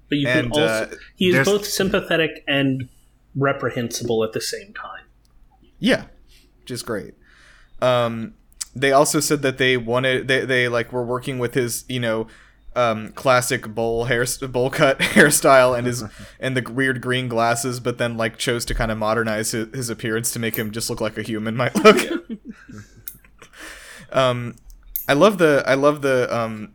But 0.09 0.17
you 0.19 0.27
And, 0.27 0.51
can 0.51 0.61
also 0.61 0.83
uh, 0.93 0.95
he 1.15 1.29
is 1.29 1.47
both 1.47 1.65
sympathetic 1.65 2.43
and 2.47 2.89
reprehensible 3.35 4.23
at 4.23 4.33
the 4.33 4.41
same 4.41 4.73
time. 4.73 5.05
Yeah, 5.79 6.05
which 6.59 6.71
is 6.71 6.83
great. 6.83 7.13
Um, 7.81 8.33
they 8.81 8.91
also 8.91 9.19
said 9.19 9.41
that 9.41 9.57
they 9.57 9.77
wanted 9.77 10.27
they, 10.27 10.45
they 10.45 10.67
like 10.67 10.91
were 10.91 11.03
working 11.05 11.39
with 11.39 11.53
his 11.53 11.85
you 11.87 11.99
know 11.99 12.27
um, 12.75 13.11
classic 13.13 13.67
bowl 13.73 14.05
hair 14.05 14.25
bowl 14.49 14.69
cut 14.69 14.99
hairstyle 15.15 15.75
and 15.77 15.87
his 15.87 16.03
and 16.39 16.55
the 16.55 16.71
weird 16.71 17.01
green 17.01 17.27
glasses, 17.27 17.79
but 17.79 17.97
then 17.97 18.17
like 18.17 18.37
chose 18.37 18.65
to 18.65 18.75
kind 18.75 18.91
of 18.91 18.97
modernize 18.99 19.51
his, 19.51 19.73
his 19.73 19.89
appearance 19.89 20.31
to 20.31 20.39
make 20.39 20.55
him 20.55 20.71
just 20.71 20.89
look 20.89 21.01
like 21.01 21.17
a 21.17 21.23
human 21.23 21.55
might 21.55 21.75
look. 21.83 22.29
um, 24.11 24.55
I 25.07 25.13
love 25.13 25.39
the 25.39 25.63
I 25.65 25.73
love 25.73 26.01
the 26.03 26.33
um, 26.35 26.73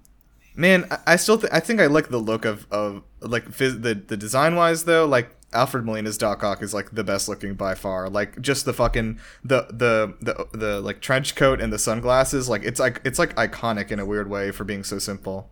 man. 0.56 0.86
I, 0.90 0.98
I 1.06 1.16
still 1.16 1.38
th- 1.38 1.52
I 1.52 1.60
think 1.60 1.80
I 1.80 1.86
like 1.86 2.08
the 2.08 2.18
look 2.18 2.44
of 2.44 2.66
of 2.72 3.04
like 3.20 3.44
phys- 3.50 3.82
the 3.82 3.94
the 3.94 4.16
design 4.16 4.56
wise 4.56 4.84
though 4.84 5.06
like. 5.06 5.36
Alfred 5.52 5.84
Molina's 5.84 6.16
Doc 6.18 6.42
Ock 6.42 6.62
is 6.62 6.72
like 6.74 6.90
the 6.92 7.04
best 7.04 7.28
looking 7.28 7.54
by 7.54 7.74
far. 7.74 8.08
Like 8.08 8.40
just 8.40 8.64
the 8.64 8.72
fucking 8.72 9.18
the 9.44 9.66
the 9.70 10.14
the 10.20 10.46
the 10.56 10.80
like 10.80 11.00
trench 11.00 11.34
coat 11.34 11.60
and 11.60 11.72
the 11.72 11.78
sunglasses. 11.78 12.48
Like 12.48 12.62
it's 12.64 12.80
like 12.80 13.00
it's 13.04 13.18
like 13.18 13.34
iconic 13.36 13.90
in 13.90 13.98
a 13.98 14.06
weird 14.06 14.28
way 14.30 14.50
for 14.50 14.64
being 14.64 14.84
so 14.84 14.98
simple. 14.98 15.50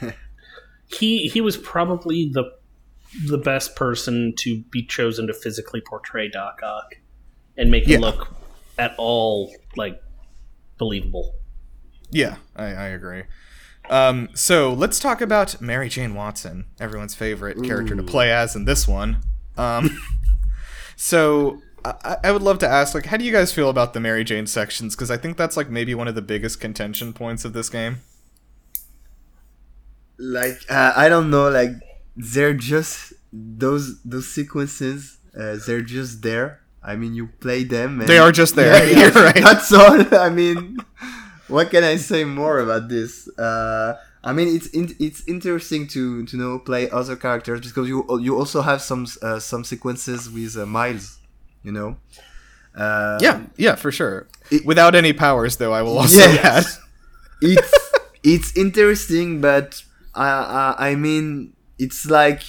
He 0.88 1.26
he 1.28 1.40
was 1.40 1.56
probably 1.56 2.30
the 2.32 2.44
the 3.26 3.38
best 3.38 3.74
person 3.74 4.34
to 4.38 4.62
be 4.70 4.84
chosen 4.84 5.26
to 5.26 5.34
physically 5.34 5.80
portray 5.80 6.28
Doc 6.28 6.60
Ock 6.62 6.94
and 7.56 7.70
make 7.72 7.88
Yeah. 7.88 7.96
him 7.96 8.02
look 8.02 8.32
at 8.78 8.94
all 8.96 9.52
like 9.76 10.00
believable. 10.78 11.34
Yeah, 12.10 12.36
I, 12.54 12.66
I 12.66 12.86
agree. 12.88 13.24
Um, 13.90 14.28
so 14.34 14.72
let's 14.72 15.00
talk 15.00 15.20
about 15.20 15.60
Mary 15.60 15.88
Jane 15.88 16.14
Watson, 16.14 16.66
everyone's 16.78 17.14
favorite 17.16 17.62
character 17.64 17.96
to 17.96 18.02
play 18.04 18.30
as 18.32 18.54
in 18.54 18.64
this 18.64 18.86
one. 18.86 19.22
Um, 19.56 19.98
so 20.96 21.62
I, 21.84 22.16
I 22.24 22.32
would 22.32 22.42
love 22.42 22.58
to 22.60 22.68
ask, 22.68 22.94
like, 22.94 23.06
how 23.06 23.16
do 23.16 23.24
you 23.24 23.32
guys 23.32 23.52
feel 23.52 23.70
about 23.70 23.92
the 23.94 24.00
Mary 24.00 24.24
Jane 24.24 24.46
sections? 24.46 24.94
Because 24.94 25.10
I 25.10 25.16
think 25.16 25.36
that's 25.36 25.56
like 25.56 25.70
maybe 25.70 25.94
one 25.94 26.08
of 26.08 26.14
the 26.14 26.22
biggest 26.22 26.60
contention 26.60 27.12
points 27.12 27.44
of 27.44 27.52
this 27.52 27.68
game. 27.68 28.00
Like 30.18 30.58
uh, 30.70 30.94
I 30.96 31.08
don't 31.08 31.30
know, 31.30 31.50
like 31.50 31.70
they're 32.16 32.54
just 32.54 33.12
those 33.32 34.02
those 34.02 34.28
sequences. 34.28 35.18
Uh, 35.38 35.56
they're 35.66 35.82
just 35.82 36.22
there. 36.22 36.62
I 36.82 36.96
mean, 36.96 37.14
you 37.14 37.26
play 37.40 37.64
them. 37.64 38.00
And 38.00 38.08
They 38.08 38.18
are 38.18 38.32
just 38.32 38.54
there. 38.54 38.88
Yeah, 38.88 39.08
yeah. 39.08 39.18
Right. 39.22 39.34
That's 39.34 39.72
all. 39.72 40.14
I 40.18 40.30
mean, 40.30 40.78
what 41.48 41.70
can 41.70 41.84
I 41.84 41.96
say 41.96 42.24
more 42.24 42.60
about 42.60 42.88
this? 42.88 43.28
Uh, 43.36 43.96
I 44.28 44.32
mean, 44.32 44.48
it's 44.56 44.66
in, 44.78 44.84
it's 44.98 45.22
interesting 45.26 45.86
to 45.94 46.24
to 46.30 46.36
know 46.36 46.58
play 46.58 46.90
other 46.90 47.16
characters 47.16 47.60
because 47.60 47.88
you 47.88 48.04
you 48.20 48.36
also 48.36 48.60
have 48.62 48.80
some 48.82 49.06
uh, 49.22 49.38
some 49.38 49.62
sequences 49.64 50.28
with 50.28 50.56
uh, 50.56 50.66
Miles, 50.66 51.18
you 51.62 51.72
know. 51.72 51.96
Uh, 52.76 53.18
Yeah, 53.22 53.36
yeah, 53.56 53.76
for 53.76 53.90
sure. 53.92 54.26
It- 54.50 54.64
Without 54.66 54.94
any 54.94 55.12
powers, 55.12 55.56
though, 55.56 55.72
I 55.72 55.82
will 55.82 55.98
also 55.98 56.18
Yes. 56.18 56.44
add. 56.44 56.66
it's 57.40 57.72
it's 58.22 58.50
interesting, 58.56 59.40
but 59.40 59.82
I, 60.14 60.28
I 60.62 60.90
I 60.90 60.94
mean 60.96 61.52
it's 61.78 62.04
like 62.06 62.42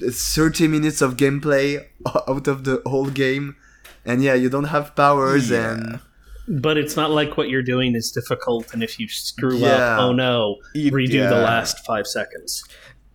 30 0.00 0.68
minutes 0.68 1.00
of 1.02 1.16
gameplay 1.16 1.84
out 2.28 2.46
of 2.48 2.64
the 2.64 2.82
whole 2.86 3.10
game, 3.10 3.54
and 4.04 4.22
yeah, 4.22 4.34
you 4.34 4.48
don't 4.50 4.68
have 4.74 4.94
powers 4.94 5.50
Yeah. 5.50 5.70
and 5.72 6.00
But 6.48 6.78
it's 6.78 6.96
not 6.96 7.10
like 7.10 7.36
what 7.36 7.48
you're 7.50 7.62
doing 7.62 7.94
is 7.94 8.10
difficult, 8.10 8.72
and 8.72 8.82
if 8.82 8.98
you 8.98 9.08
screw 9.08 9.58
Yeah. 9.58 9.68
up, 9.68 10.00
oh 10.00 10.12
no, 10.12 10.56
redo 10.74 11.12
yeah. 11.12 11.28
the 11.28 11.36
last 11.36 11.84
five 11.84 12.06
seconds. 12.06 12.64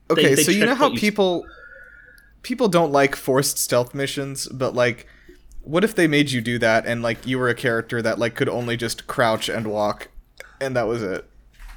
Okay, 0.09 0.35
they 0.35 0.43
so 0.43 0.51
you 0.51 0.65
know 0.65 0.75
how 0.75 0.95
people 0.95 1.45
people 2.43 2.67
don't 2.67 2.91
like 2.91 3.15
forced 3.15 3.57
stealth 3.57 3.95
missions, 3.95 4.47
but 4.49 4.75
like 4.75 5.07
what 5.61 5.83
if 5.83 5.95
they 5.95 6.07
made 6.07 6.29
you 6.31 6.41
do 6.41 6.59
that 6.59 6.85
and 6.85 7.01
like 7.01 7.25
you 7.25 7.39
were 7.39 7.49
a 7.49 7.55
character 7.55 8.01
that 8.01 8.19
like 8.19 8.35
could 8.35 8.49
only 8.49 8.75
just 8.75 9.07
crouch 9.07 9.47
and 9.49 9.67
walk 9.67 10.09
and 10.59 10.75
that 10.75 10.87
was 10.87 11.01
it? 11.01 11.27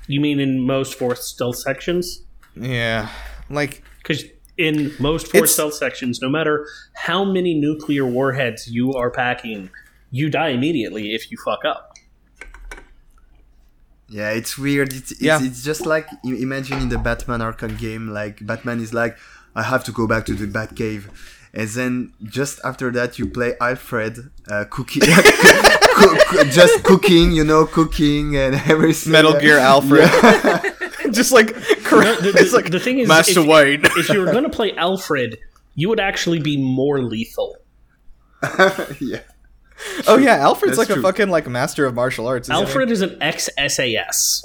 You 0.09 0.21
mean 0.21 0.41
in 0.41 0.61
most 0.61 0.95
forced 0.95 1.25
stealth 1.25 1.57
sections? 1.57 2.23
Yeah. 2.55 3.09
Like 3.49 3.83
Because 4.03 4.25
in 4.59 4.93
most 4.99 5.29
forced 5.29 5.55
stealth 5.55 5.75
sections, 5.75 6.21
no 6.21 6.29
matter 6.29 6.67
how 6.95 7.25
many 7.25 7.55
nuclear 7.55 8.05
warheads 8.05 8.69
you 8.69 8.93
are 8.93 9.11
packing, 9.11 9.71
you 10.19 10.27
die 10.31 10.51
immediately 10.59 11.05
if 11.17 11.23
you 11.31 11.37
fuck 11.49 11.63
up. 11.73 11.83
yeah, 14.09 14.31
it's 14.31 14.57
weird. 14.65 14.93
It's 14.93 15.11
it's, 15.13 15.23
Yeah. 15.29 15.41
it's 15.43 15.63
just 15.71 15.83
like 15.87 16.07
imagine 16.25 16.79
in 16.85 16.89
the 16.95 16.99
Batman 16.99 17.41
Arkham 17.41 17.75
game, 17.87 18.05
like 18.21 18.37
Batman 18.51 18.79
is 18.81 18.93
like, 18.95 19.15
I 19.55 19.63
have 19.73 19.83
to 19.85 19.93
go 19.93 20.07
back 20.07 20.23
to 20.27 20.35
the 20.35 20.47
Batcave. 20.47 21.05
And 21.59 21.69
then 21.71 22.13
just 22.23 22.61
after 22.65 22.91
that, 22.93 23.19
you 23.19 23.27
play 23.39 23.51
Alfred, 23.61 24.15
uh, 24.53 24.65
cooking, 24.77 25.03
coo- 25.99 26.19
coo- 26.29 26.45
just 26.61 26.85
cooking, 26.85 27.33
you 27.33 27.45
know, 27.45 27.65
cooking 27.67 28.37
and 28.37 28.55
everything. 28.73 29.13
Metal 29.13 29.33
Gear 29.41 29.59
Alfred. 29.59 30.11
just 31.19 31.33
like 31.33 31.49
No, 31.57 32.15
the, 32.21 32.33
it's 32.37 32.51
the- 32.51 32.57
like 32.59 32.71
the 32.71 32.79
thing 32.81 32.99
is, 33.01 33.09
Master 33.09 33.41
if, 33.41 33.47
Wayne. 33.47 33.83
if 33.97 34.09
you 34.11 34.21
were 34.21 34.31
going 34.37 34.45
to 34.45 34.51
play 34.61 34.71
Alfred, 34.77 35.39
you 35.75 35.89
would 35.89 36.01
actually 36.01 36.41
be 36.41 36.57
more 36.59 37.01
lethal. 37.01 37.57
yeah. 39.01 39.21
Oh 40.07 40.19
yeah, 40.19 40.37
Alfred's 40.37 40.77
That's 40.77 40.89
like 40.89 40.95
true. 40.95 41.03
a 41.03 41.03
fucking 41.03 41.29
like 41.29 41.47
master 41.49 41.87
of 41.87 41.95
martial 41.95 42.27
arts. 42.27 42.49
isn't 42.49 42.57
he? 42.57 42.63
Alfred 42.63 42.91
is 42.91 43.03
an 43.03 43.17
ex 43.21 43.49
SAS. 43.69 44.45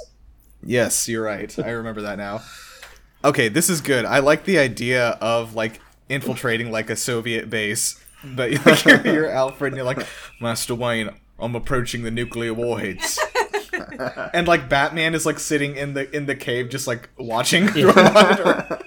Yes, 0.64 1.08
you're 1.08 1.22
right. 1.24 1.56
I 1.58 1.70
remember 1.70 2.02
that 2.02 2.18
now. 2.18 2.42
Okay, 3.24 3.48
this 3.48 3.68
is 3.70 3.80
good. 3.80 4.04
I 4.04 4.18
like 4.18 4.44
the 4.44 4.58
idea 4.58 5.10
of 5.20 5.54
like 5.54 5.80
infiltrating 6.08 6.70
like 6.70 6.90
a 6.90 6.96
Soviet 6.96 7.48
base, 7.48 8.02
but 8.24 8.50
like, 8.66 8.84
you're, 8.84 9.06
you're 9.06 9.30
Alfred 9.30 9.72
and 9.72 9.76
you're 9.76 9.86
like, 9.86 10.06
Master 10.40 10.74
Wayne, 10.74 11.10
I'm 11.38 11.54
approaching 11.54 12.02
the 12.02 12.10
nuclear 12.10 12.54
warheads. 12.54 13.18
and 14.32 14.46
like 14.46 14.68
Batman 14.68 15.14
is 15.14 15.26
like 15.26 15.38
sitting 15.38 15.76
in 15.76 15.94
the 15.94 16.14
in 16.14 16.26
the 16.26 16.34
cave, 16.34 16.68
just 16.68 16.86
like 16.86 17.08
watching 17.18 17.68
through 17.68 17.90
a 17.90 18.12
monitor. 18.12 18.81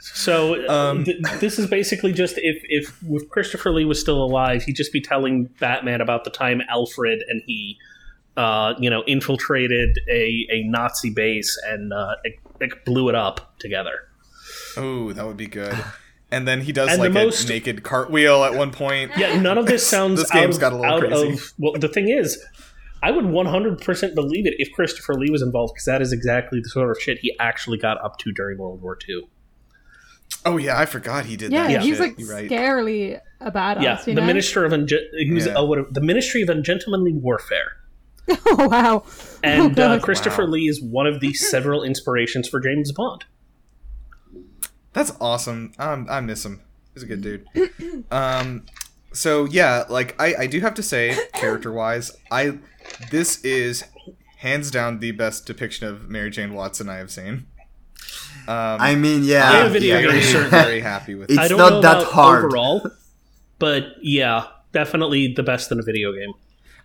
So 0.00 0.64
uh, 0.66 0.72
Um, 0.90 1.04
th- 1.04 1.18
this 1.40 1.58
is 1.58 1.66
basically 1.66 2.12
just 2.12 2.36
if 2.38 2.62
if 2.68 2.96
if 3.08 3.28
Christopher 3.28 3.70
Lee 3.72 3.84
was 3.84 4.00
still 4.00 4.22
alive, 4.22 4.62
he'd 4.64 4.76
just 4.76 4.92
be 4.92 5.00
telling 5.00 5.50
Batman 5.60 6.00
about 6.00 6.24
the 6.24 6.30
time 6.30 6.62
Alfred 6.68 7.22
and 7.28 7.42
he, 7.46 7.76
uh, 8.36 8.74
you 8.78 8.88
know, 8.90 9.02
infiltrated 9.06 9.98
a, 10.10 10.46
a 10.50 10.62
Nazi 10.64 11.10
base 11.10 11.58
and 11.66 11.92
uh, 11.92 12.14
it, 12.24 12.34
it 12.60 12.84
blew 12.84 13.08
it 13.08 13.14
up 13.14 13.58
together. 13.58 14.08
Oh, 14.76 15.12
that 15.12 15.26
would 15.26 15.36
be 15.36 15.46
good. 15.46 15.76
And 16.32 16.46
then 16.46 16.60
he 16.62 16.72
does 16.72 16.88
And 16.90 17.00
like 17.00 17.12
most- 17.12 17.44
a 17.44 17.52
naked 17.52 17.82
cartwheel 17.82 18.44
at 18.44 18.54
one 18.54 18.70
point. 18.70 19.10
Yeah, 19.18 19.40
none 19.40 19.58
of 19.58 19.66
this 19.66 19.86
sounds 19.94 20.20
This 20.20 20.30
game's 20.30 20.56
of, 20.56 20.60
got 20.60 20.72
a 20.72 20.76
little 20.76 21.00
crazy. 21.00 21.32
of. 21.34 21.52
Well, 21.58 21.72
the 21.74 21.88
thing 21.88 22.08
is, 22.08 22.42
I 23.02 23.10
would 23.10 23.24
100% 23.24 24.14
believe 24.14 24.46
it 24.46 24.54
if 24.58 24.70
Christopher 24.72 25.14
Lee 25.14 25.30
was 25.30 25.42
involved 25.42 25.74
because 25.74 25.86
that 25.86 26.00
is 26.00 26.12
exactly 26.12 26.60
the 26.62 26.68
sort 26.68 26.90
of 26.90 27.02
shit 27.02 27.18
he 27.18 27.34
actually 27.40 27.78
got 27.78 28.02
up 28.04 28.18
to 28.18 28.32
during 28.32 28.58
World 28.58 28.80
War 28.80 28.96
II. 29.08 29.28
Oh 30.44 30.56
yeah, 30.56 30.78
I 30.78 30.86
forgot 30.86 31.26
he 31.26 31.36
did 31.36 31.52
Yeah, 31.52 31.66
that. 31.68 31.82
he's 31.82 32.00
like 32.00 32.18
You're 32.18 32.32
right. 32.34 32.48
scarily 32.50 33.20
a 33.40 33.50
badass. 33.52 33.82
yeah, 33.82 34.00
the 34.02 34.14
know? 34.14 34.26
Minister 34.26 34.64
of 34.64 34.72
Unge- 34.72 35.08
he 35.18 35.32
was 35.32 35.46
Yeah. 35.46 35.54
oh, 35.56 35.64
what, 35.66 35.92
the 35.92 36.00
Ministry 36.00 36.42
of 36.42 36.48
Ungentlemanly 36.48 37.12
Warfare. 37.12 37.72
oh 38.46 38.68
wow. 38.68 39.04
And 39.42 39.78
Oh, 39.78 39.82
uh, 39.92 39.98
Christopher 39.98 40.44
Wow. 40.44 40.50
Lee 40.52 40.68
is 40.68 40.80
one 40.82 41.06
of 41.06 41.20
the 41.20 41.32
several 41.34 41.82
inspirations 41.82 42.48
for 42.48 42.60
James 42.60 42.92
Bond. 42.92 43.24
That's 44.92 45.12
awesome. 45.20 45.72
Um, 45.78 46.06
I 46.10 46.20
miss 46.20 46.44
him. 46.44 46.60
He's 46.94 47.02
a 47.02 47.06
good 47.06 47.22
dude. 47.22 48.04
Um, 48.10 48.66
so 49.12 49.44
yeah, 49.44 49.84
like 49.88 50.20
I, 50.20 50.34
I 50.40 50.46
do 50.46 50.60
have 50.60 50.74
to 50.74 50.82
say, 50.82 51.16
character 51.34 51.72
wise, 51.72 52.12
I 52.30 52.58
this 53.10 53.42
is 53.44 53.84
hands 54.38 54.70
down 54.70 54.98
the 55.00 55.12
best 55.12 55.46
depiction 55.46 55.86
of 55.86 56.08
Mary 56.08 56.30
Jane 56.30 56.54
Watson 56.54 56.88
I 56.88 56.96
have 56.96 57.10
seen. 57.10 57.46
Um, 58.48 58.80
I 58.80 58.94
mean, 58.94 59.22
yeah. 59.24 59.52
Yeah, 59.64 59.68
video 59.68 59.96
I'm 59.96 60.02
game, 60.02 60.10
very, 60.10 60.22
certainly. 60.22 60.50
very 60.50 60.80
happy 60.80 61.14
with. 61.14 61.30
It's 61.30 61.38
I 61.38 61.48
don't 61.48 61.58
not 61.58 61.72
know 61.74 61.80
that 61.82 61.98
about 62.02 62.12
hard. 62.12 62.44
overall, 62.46 62.90
but 63.58 63.84
yeah, 64.02 64.46
definitely 64.72 65.32
the 65.34 65.42
best 65.42 65.70
in 65.72 65.78
a 65.78 65.82
video 65.82 66.12
game. 66.12 66.32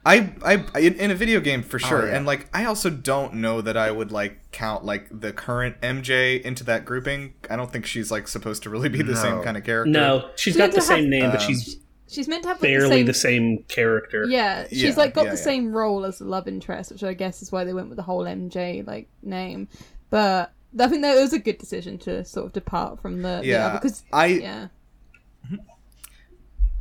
I, 0.07 0.33
I, 0.43 0.79
in, 0.79 0.93
in 0.99 1.09
a 1.09 1.15
video 1.15 1.39
game 1.39 1.63
for 1.63 1.79
sure, 1.79 2.07
yeah. 2.07 2.15
and 2.15 2.27
like 2.27 2.47
I 2.53 2.65
also 2.65 2.91
don't 2.91 3.35
know 3.35 3.61
that 3.61 3.75
I 3.75 3.89
would 3.89 4.11
like 4.11 4.51
count 4.51 4.85
like 4.85 5.07
the 5.11 5.33
current 5.33 5.81
MJ 5.81 6.39
into 6.43 6.63
that 6.65 6.85
grouping. 6.85 7.33
I 7.49 7.55
don't 7.55 7.71
think 7.71 7.87
she's 7.87 8.11
like 8.11 8.27
supposed 8.27 8.61
to 8.63 8.69
really 8.69 8.89
be 8.89 9.01
the 9.01 9.15
same 9.15 9.41
kind 9.41 9.57
of 9.57 9.63
character. 9.63 9.89
No, 9.89 10.29
she's 10.35 10.53
She's 10.53 10.57
got 10.57 10.71
the 10.71 10.77
meant 10.77 10.85
to 10.87 10.93
have- 10.93 10.99
same 10.99 11.09
name, 11.09 11.31
but 11.31 11.41
um, 11.41 11.47
she's 11.47 11.77
She's 12.07 12.27
meant 12.27 12.43
to 12.43 12.49
have 12.49 12.57
like, 12.57 12.69
barely 12.69 13.01
the 13.01 13.07
the 13.07 13.13
same. 13.15 13.57
same 13.57 13.63
character. 13.67 14.25
Yeah, 14.29 14.67
she's 14.67 14.83
Yeah, 14.83 14.93
like 14.95 15.15
got 15.15 15.25
yeah, 15.25 15.31
the 15.31 15.37
yeah. 15.37 15.43
same 15.43 15.73
role 15.75 16.05
as 16.05 16.19
the 16.19 16.25
love 16.25 16.47
interest, 16.47 16.91
which 16.91 17.03
I 17.03 17.15
guess 17.15 17.41
is 17.41 17.51
why 17.51 17.63
they 17.63 17.73
went 17.73 17.89
with 17.89 17.95
the 17.95 18.03
whole 18.03 18.25
MJ 18.25 18.85
like 18.85 19.09
name. 19.23 19.67
But 20.11 20.53
I 20.79 20.87
think 20.87 21.01
that 21.03 21.17
it 21.17 21.21
was 21.21 21.33
a 21.33 21.39
good 21.39 21.57
decision 21.57 21.97
to 21.99 22.25
sort 22.25 22.47
of 22.47 22.53
depart 22.53 23.01
from 23.01 23.21
the 23.21 23.41
Yeah, 23.43 23.73
because 23.73 24.03
I 24.11 24.25
yeah 24.27 24.67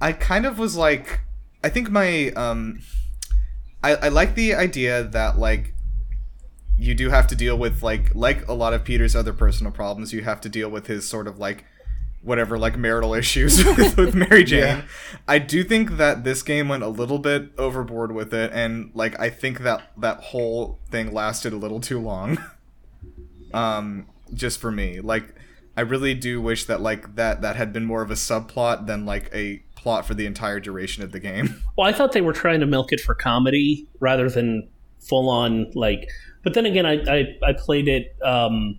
I 0.00 0.12
kind 0.12 0.46
of 0.46 0.58
was 0.58 0.76
like, 0.76 1.20
I 1.62 1.68
think 1.68 1.90
my 1.90 2.30
um, 2.30 2.80
I 3.82 3.94
I 3.94 4.08
like 4.08 4.34
the 4.34 4.54
idea 4.54 5.04
that 5.04 5.38
like 5.38 5.74
you 6.76 6.94
do 6.94 7.10
have 7.10 7.26
to 7.28 7.36
deal 7.36 7.56
with 7.56 7.82
like 7.82 8.14
like 8.14 8.46
a 8.48 8.52
lot 8.52 8.74
of 8.74 8.84
Peter's 8.84 9.16
other 9.16 9.32
personal 9.32 9.72
problems. 9.72 10.12
You 10.12 10.22
have 10.22 10.40
to 10.42 10.48
deal 10.48 10.68
with 10.68 10.88
his 10.88 11.08
sort 11.08 11.26
of 11.26 11.38
like 11.38 11.64
whatever 12.20 12.58
like 12.58 12.76
marital 12.76 13.14
issues 13.22 13.64
with, 13.64 13.96
with 13.96 14.14
Mary 14.14 14.44
Jane. 14.44 14.60
Yeah. 14.60 14.82
I 15.28 15.38
do 15.38 15.64
think 15.64 15.96
that 15.96 16.24
this 16.24 16.42
game 16.42 16.68
went 16.68 16.82
a 16.82 16.88
little 16.88 17.18
bit 17.18 17.52
overboard 17.56 18.12
with 18.12 18.34
it, 18.34 18.50
and 18.52 18.90
like 18.94 19.18
I 19.18 19.30
think 19.30 19.60
that 19.60 19.92
that 19.98 20.18
whole 20.18 20.80
thing 20.90 21.12
lasted 21.14 21.52
a 21.52 21.56
little 21.56 21.80
too 21.80 22.00
long. 22.00 22.38
um, 23.54 24.06
just 24.32 24.60
for 24.60 24.70
me, 24.70 25.00
like 25.00 25.34
I 25.76 25.82
really 25.82 26.14
do 26.14 26.40
wish 26.40 26.64
that 26.66 26.80
like 26.80 27.16
that 27.16 27.42
that 27.42 27.56
had 27.56 27.72
been 27.72 27.84
more 27.84 28.02
of 28.02 28.10
a 28.10 28.14
subplot 28.14 28.86
than 28.86 29.06
like 29.06 29.30
a 29.32 29.62
plot 29.76 30.06
for 30.06 30.14
the 30.14 30.26
entire 30.26 30.60
duration 30.60 31.02
of 31.02 31.12
the 31.12 31.20
game. 31.20 31.62
Well, 31.76 31.88
I 31.88 31.92
thought 31.92 32.12
they 32.12 32.20
were 32.20 32.32
trying 32.32 32.60
to 32.60 32.66
milk 32.66 32.92
it 32.92 33.00
for 33.00 33.16
comedy 33.16 33.88
rather 33.98 34.30
than 34.30 34.68
full 35.00 35.28
on 35.28 35.72
like. 35.74 36.08
But 36.44 36.54
then 36.54 36.66
again, 36.66 36.86
I 36.86 37.02
I, 37.02 37.38
I 37.42 37.52
played 37.52 37.88
it 37.88 38.14
um, 38.22 38.78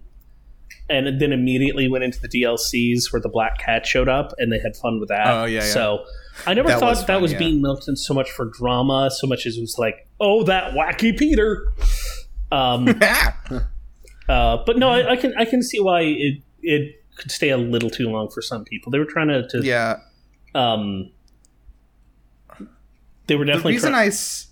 and 0.89 1.19
then 1.19 1.33
immediately 1.33 1.87
went 1.89 2.03
into 2.03 2.21
the 2.21 2.29
DLCs 2.29 3.11
where 3.11 3.21
the 3.21 3.29
Black 3.29 3.57
Cat 3.59 3.85
showed 3.85 4.07
up, 4.07 4.33
and 4.37 4.51
they 4.51 4.59
had 4.59 4.75
fun 4.75 4.99
with 4.99 5.09
that. 5.09 5.27
Oh, 5.27 5.45
yeah, 5.45 5.59
yeah. 5.59 5.73
So 5.73 6.05
I 6.45 6.53
never 6.53 6.69
That 6.69 6.79
thought 6.79 6.91
was 6.91 6.99
that 7.01 7.07
fun, 7.07 7.21
was 7.21 7.31
yeah. 7.33 7.39
being 7.39 7.61
milked 7.61 7.87
in 7.87 7.95
so 7.95 8.13
much 8.13 8.31
for 8.31 8.45
drama, 8.45 9.09
so 9.11 9.27
much 9.27 9.45
as 9.45 9.57
it 9.57 9.61
was 9.61 9.77
like, 9.77 10.07
oh, 10.19 10.43
that 10.43 10.73
wacky 10.73 11.17
Peter. 11.17 11.73
Um, 12.51 12.85
uh, 14.29 14.57
but 14.65 14.77
no, 14.77 14.89
I, 14.89 15.11
I 15.11 15.15
can 15.15 15.33
I 15.37 15.45
can 15.45 15.61
see 15.63 15.79
why 15.79 16.01
it 16.01 16.41
it 16.61 17.03
could 17.17 17.31
stay 17.31 17.49
a 17.49 17.57
little 17.57 17.89
too 17.89 18.09
long 18.09 18.29
for 18.29 18.41
some 18.41 18.63
people. 18.65 18.91
They 18.91 18.99
were 18.99 19.05
trying 19.05 19.27
to, 19.29 19.47
to 19.47 19.63
yeah, 19.63 19.99
um, 20.53 21.11
they 23.27 23.35
were 23.35 23.45
definitely 23.45 23.73
the 23.73 23.75
reason 23.77 23.91
try- 23.91 24.01
I 24.03 24.07
s- 24.07 24.47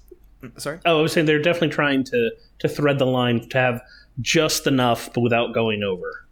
sorry. 0.57 0.79
Oh, 0.85 0.99
I 0.99 1.01
was 1.01 1.11
saying 1.13 1.25
they're 1.25 1.41
definitely 1.41 1.69
trying 1.69 2.03
to 2.05 2.31
to 2.59 2.69
thread 2.69 2.99
the 2.99 3.05
line 3.05 3.47
to 3.49 3.57
have 3.57 3.81
just 4.21 4.67
enough, 4.67 5.11
but 5.13 5.21
without 5.21 5.53
going 5.53 5.83
over. 5.83 6.27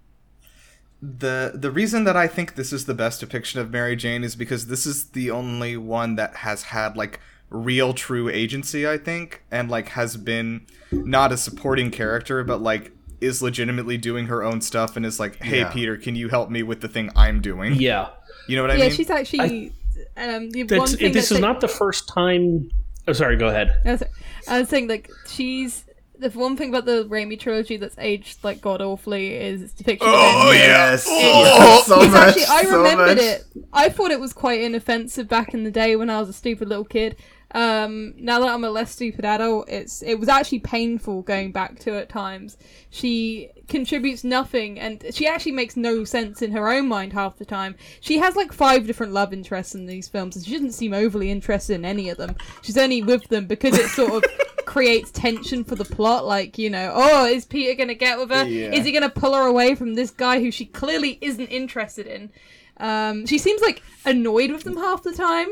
the 1.02 1.52
the 1.56 1.72
reason 1.72 2.04
that 2.04 2.16
I 2.16 2.28
think 2.28 2.56
this 2.56 2.72
is 2.72 2.86
the 2.86 2.94
best 2.94 3.20
depiction 3.20 3.60
of 3.60 3.72
Mary 3.72 3.96
Jane 3.96 4.24
is 4.24 4.36
because 4.36 4.68
this 4.68 4.86
is 4.86 5.10
the 5.10 5.32
only 5.32 5.76
one 5.78 6.16
that 6.16 6.38
has 6.38 6.64
had 6.64 6.96
like 6.96 7.20
real 7.50 7.94
true 7.94 8.30
agency 8.30 8.88
I 8.88 8.98
think 8.98 9.44
and 9.52 9.70
like 9.70 9.90
has 9.90 10.16
been 10.16 10.66
not 10.92 11.32
a 11.34 11.38
supporting 11.38 11.92
character 11.92 12.44
but 12.44 12.62
like 12.62 12.92
is 13.22 13.42
legitimately 13.42 13.98
doing 13.98 14.26
her 14.28 14.44
own 14.44 14.60
stuff 14.62 14.98
and 14.98 15.06
is 15.06 15.20
like 15.20 15.42
hey 15.42 15.60
Yeah. 15.60 15.70
Peter 15.72 15.96
can 15.98 16.16
you 16.16 16.28
help 16.30 16.50
me 16.50 16.64
with 16.64 16.82
the 16.82 16.88
thing 16.88 17.10
I'm 17.16 17.42
doing 17.42 17.76
Yeah, 17.76 18.10
you 18.48 18.56
know 18.56 18.64
what 18.64 18.72
I 18.72 18.76
yeah 18.76 18.80
mean 18.82 18.90
Yeah, 18.90 18.96
she's 18.96 19.10
actually 19.10 19.74
um 20.18 20.50
the 20.50 20.64
one 20.64 20.88
thing 20.88 21.12
this 21.14 21.14
that's 21.14 21.26
is 21.26 21.32
like- 21.34 21.42
not 21.42 21.62
the 21.62 21.68
first 21.68 22.08
time. 22.08 22.70
Oh, 23.08 23.14
sorry. 23.14 23.36
Go 23.36 23.48
ahead. 23.48 23.76
I 23.86 23.92
was, 23.94 24.04
I 24.48 24.60
was 24.60 24.70
saying 24.70 24.88
like 24.88 25.10
she's 25.28 25.86
the 26.20 26.30
one 26.30 26.56
thing 26.56 26.70
about 26.70 26.86
the 26.86 27.06
Raimi 27.06 27.40
trilogy 27.40 27.78
that's 27.78 27.96
aged 27.98 28.44
like 28.44 28.62
god 28.62 28.80
awfully 28.80 29.34
is 29.36 29.64
its 29.64 29.74
depiction 29.74 30.08
Oh, 30.12 30.50
of 30.50 30.54
Ed. 30.54 30.58
yeah. 30.60 30.68
Yes. 30.92 31.08
Oh. 31.10 31.84
so 31.88 32.02
It's 32.02 32.12
much. 32.14 32.28
actually, 32.28 32.44
I 32.46 32.64
so 32.64 32.78
remembered 32.78 33.18
much. 33.18 33.26
it. 33.26 33.44
I 33.74 33.90
thought 33.90 34.12
it 34.12 34.20
was 34.20 34.34
quite 34.34 34.62
inoffensive 34.62 35.28
back 35.28 35.54
in 35.56 35.64
the 35.64 35.72
day 35.72 35.96
when 35.96 36.10
I 36.12 36.20
was 36.20 36.30
a 36.30 36.34
stupid 36.34 36.68
little 36.70 36.86
kid. 36.86 37.16
Um, 37.54 38.14
now 38.18 38.40
that 38.40 38.48
I'm 38.48 38.64
a 38.64 38.70
less 38.70 38.92
stupid 38.92 39.26
adult, 39.26 39.68
it's 39.70 40.02
it 40.02 40.16
was 40.16 40.30
actually 40.30 40.60
painful 40.60 41.22
going 41.22 41.52
back 41.52 41.80
to 41.80 41.96
it 41.96 42.02
at 42.02 42.10
times. 42.10 42.58
She 42.90 43.50
contributes 43.68 44.24
nothing, 44.24 44.80
and 44.80 45.04
she 45.12 45.28
actually 45.28 45.52
makes 45.54 45.76
no 45.76 46.04
sense 46.04 46.42
in 46.42 46.52
her 46.52 46.70
own 46.70 46.88
mind 46.88 47.14
half 47.14 47.38
the 47.38 47.46
time. 47.46 47.76
She 48.00 48.20
has 48.20 48.36
like 48.36 48.54
five 48.54 48.88
different 48.88 49.12
love 49.12 49.34
interests 49.34 49.76
in 49.76 49.86
these 49.86 50.08
films, 50.08 50.36
and 50.36 50.46
she 50.46 50.54
doesn't 50.54 50.74
seem 50.74 50.94
overly 50.94 51.30
interested 51.30 51.76
in 51.76 51.86
any 51.86 52.10
of 52.10 52.18
them. 52.18 52.36
She's 52.62 52.78
only 52.78 53.02
with 53.02 53.28
them 53.28 53.48
because 53.48 53.78
it 53.78 53.90
sort 53.90 54.24
of 54.24 54.32
creates 54.66 55.12
tension 55.12 55.66
for 55.66 55.76
the 55.76 55.86
plot. 55.86 56.26
Like 56.26 56.58
you 56.58 56.70
know, 56.70 56.92
oh, 56.94 57.26
is 57.26 57.46
Peter 57.46 57.76
gonna 57.76 57.96
get 57.96 58.18
with 58.18 58.30
her? 58.30 58.46
Yeah. 58.46 58.72
Is 58.72 58.86
he 58.86 58.94
gonna 58.94 59.10
pull 59.10 59.34
her 59.34 59.46
away 59.46 59.76
from 59.76 59.96
this 59.96 60.12
guy 60.12 60.40
who 60.40 60.52
she 60.52 60.66
clearly 60.66 61.18
isn't 61.22 61.48
interested 61.48 62.08
in? 62.08 62.32
Um, 62.78 63.28
she 63.28 63.38
seems 63.38 63.62
like 63.62 63.84
annoyed 64.06 64.52
with 64.52 64.64
them 64.64 64.78
half 64.78 65.04
the 65.04 65.14
time, 65.14 65.50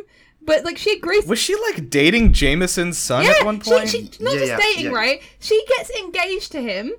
but 0.49 0.65
like 0.65 0.79
she 0.79 0.93
agrees. 0.93 1.27
Was 1.27 1.37
she 1.37 1.55
like 1.55 1.91
dating 1.91 2.33
Jameson's 2.33 2.97
son 2.97 3.23
yeah, 3.23 3.33
at 3.39 3.45
one 3.45 3.59
point? 3.59 3.87
She, 3.87 4.09
she 4.11 4.23
not 4.23 4.33
Yeah, 4.33 4.39
just 4.39 4.51
yeah, 4.51 4.57
dating, 4.57 4.85
yeah. 4.85 4.97
right? 4.97 5.21
She 5.39 5.63
gets 5.77 5.91
engaged 5.91 6.51
to 6.53 6.61
him, 6.61 6.91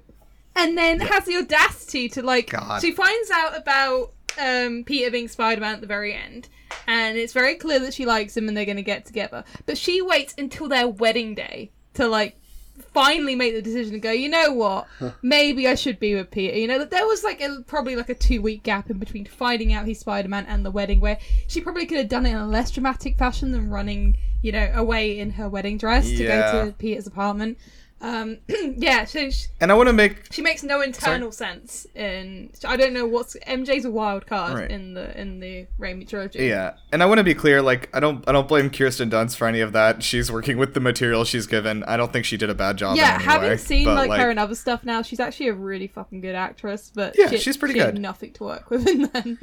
and 0.54 0.78
then 0.78 1.00
has 1.00 1.24
the 1.24 1.36
audacity 1.36 2.08
to 2.10 2.22
like. 2.22 2.50
God. 2.50 2.80
She 2.80 2.92
finds 2.92 3.28
out 3.28 3.56
about 3.56 4.12
um, 4.40 4.84
Peter 4.84 5.10
being 5.10 5.26
Spider-Man 5.26 5.74
at 5.74 5.80
the 5.80 5.88
very 5.88 6.14
end, 6.14 6.48
and 6.86 7.18
it's 7.18 7.32
very 7.32 7.56
clear 7.56 7.80
that 7.80 7.92
she 7.92 8.06
likes 8.06 8.36
him, 8.36 8.46
and 8.46 8.56
they're 8.56 8.64
going 8.64 8.76
to 8.76 8.82
get 8.82 9.04
together. 9.04 9.42
But 9.66 9.76
she 9.76 10.00
waits 10.00 10.32
until 10.38 10.68
their 10.68 10.86
wedding 10.86 11.34
day 11.34 11.72
to 11.94 12.06
like 12.06 12.39
finally 12.80 13.34
make 13.34 13.54
the 13.54 13.62
decision 13.62 13.92
to 13.92 13.98
go. 13.98 14.10
You 14.10 14.28
know 14.28 14.52
what? 14.52 14.86
Maybe 15.22 15.66
I 15.68 15.74
should 15.74 15.98
be 16.00 16.14
with 16.14 16.30
Peter. 16.30 16.56
You 16.56 16.68
know 16.68 16.78
that 16.78 16.90
there 16.90 17.06
was 17.06 17.24
like 17.24 17.40
a 17.40 17.62
probably 17.66 17.96
like 17.96 18.08
a 18.08 18.14
two 18.14 18.42
week 18.42 18.62
gap 18.62 18.90
in 18.90 18.98
between 18.98 19.26
finding 19.26 19.72
out 19.72 19.86
he's 19.86 20.00
Spider 20.00 20.28
Man 20.28 20.46
and 20.46 20.64
the 20.64 20.70
wedding, 20.70 21.00
where 21.00 21.18
she 21.46 21.60
probably 21.60 21.86
could 21.86 21.98
have 21.98 22.08
done 22.08 22.26
it 22.26 22.30
in 22.30 22.36
a 22.36 22.46
less 22.46 22.70
dramatic 22.70 23.16
fashion 23.18 23.52
than 23.52 23.70
running, 23.70 24.16
you 24.42 24.52
know, 24.52 24.70
away 24.74 25.18
in 25.18 25.30
her 25.30 25.48
wedding 25.48 25.78
dress 25.78 26.08
to 26.08 26.26
go 26.26 26.66
to 26.66 26.72
Peter's 26.72 27.06
apartment. 27.06 27.58
Um, 28.02 28.38
yeah, 28.48 29.04
so 29.04 29.28
she, 29.30 29.46
and 29.60 29.70
I 29.70 29.74
want 29.74 29.88
to 29.88 29.92
make 29.92 30.32
she 30.32 30.40
makes 30.40 30.62
no 30.62 30.80
internal 30.80 31.30
sense. 31.32 31.86
In 31.94 32.50
I 32.66 32.76
don't 32.76 32.94
know 32.94 33.06
what's 33.06 33.36
MJ's 33.46 33.84
a 33.84 33.90
wild 33.90 34.26
card 34.26 34.54
Right. 34.54 34.70
in 34.70 34.94
the 34.94 35.20
in 35.20 35.38
the 35.40 35.66
Raimi 35.78 36.08
trilogy. 36.08 36.46
yeah, 36.46 36.74
and 36.92 37.02
I 37.02 37.06
want 37.06 37.18
to 37.18 37.24
be 37.24 37.34
clear. 37.34 37.60
Like, 37.60 37.90
I 37.94 38.00
don't, 38.00 38.26
I 38.26 38.32
don't 38.32 38.48
blame 38.48 38.70
Kirsten 38.70 39.10
Dunst 39.10 39.36
for 39.36 39.46
any 39.46 39.60
of 39.60 39.72
that. 39.72 40.02
She's 40.02 40.32
working 40.32 40.56
with 40.56 40.72
the 40.72 40.80
material 40.80 41.24
she's 41.24 41.46
given. 41.46 41.84
I 41.84 41.96
don't 41.98 42.10
think 42.12 42.24
she 42.24 42.36
did 42.38 42.48
a 42.48 42.54
bad 42.54 42.78
job. 42.78 42.96
Yeah, 42.96 43.20
having 43.20 43.50
way, 43.50 43.56
seen 43.58 43.84
but, 43.84 44.08
like, 44.08 44.18
her 44.20 44.30
and 44.30 44.38
other 44.38 44.54
stuff 44.54 44.82
now, 44.82 45.02
she's 45.02 45.20
actually 45.20 45.48
a 45.48 45.54
really 45.54 45.86
fucking 45.86 46.22
good 46.22 46.34
actress. 46.34 46.90
But 46.94 47.16
Yeah, 47.18 47.28
she- 47.28 47.38
she's 47.38 47.56
pretty 47.58 47.74
she 47.74 47.80
had 47.80 47.94
good. 47.96 48.00
nothing 48.00 48.32
to 48.34 48.44
work 48.44 48.70
with 48.70 48.88
in 48.88 49.10
then. 49.12 49.38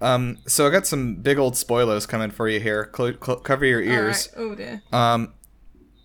Um, 0.00 0.38
so 0.46 0.66
I 0.66 0.70
got 0.70 0.86
some 0.86 1.16
big 1.16 1.38
old 1.38 1.56
spoilers 1.56 2.06
coming 2.06 2.30
for 2.30 2.48
you 2.48 2.58
here. 2.58 2.90
Cl- 2.96 3.14
cl- 3.22 3.40
cover 3.40 3.66
your 3.66 3.82
ears. 3.82 4.28
All 4.36 4.44
right. 4.44 4.52
Oh 4.52 4.54
dear. 4.54 4.82
Um, 4.92 5.34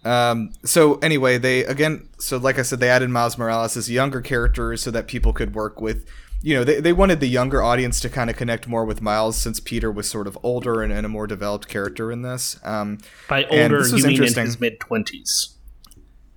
um, 0.05 0.51
so 0.63 0.95
anyway, 0.99 1.37
they 1.37 1.65
again, 1.65 2.07
so 2.19 2.37
like 2.37 2.59
I 2.59 2.61
said, 2.61 2.79
they 2.79 2.89
added 2.89 3.09
Miles 3.09 3.37
Morales 3.37 3.75
as 3.75 3.89
a 3.89 3.93
younger 3.93 4.21
character 4.21 4.77
so 4.77 4.91
that 4.91 5.07
people 5.07 5.33
could 5.33 5.55
work 5.55 5.81
with, 5.81 6.05
you 6.41 6.53
know, 6.53 6.63
they, 6.63 6.79
they 6.79 6.93
wanted 6.93 7.19
the 7.19 7.27
younger 7.27 7.63
audience 7.63 7.99
to 8.01 8.09
kind 8.09 8.29
of 8.29 8.35
connect 8.35 8.67
more 8.67 8.85
with 8.85 9.01
Miles 9.01 9.35
since 9.35 9.59
Peter 9.59 9.91
was 9.91 10.07
sort 10.07 10.27
of 10.27 10.37
older 10.43 10.83
and, 10.83 10.93
and 10.93 11.05
a 11.05 11.09
more 11.09 11.25
developed 11.25 11.67
character 11.67 12.11
in 12.11 12.21
this. 12.21 12.59
Um, 12.63 12.99
By 13.27 13.45
older, 13.45 13.81
this 13.81 13.93
you 13.93 14.05
mean 14.05 14.23
in 14.23 14.33
his 14.33 14.59
mid 14.59 14.79
twenties. 14.79 15.55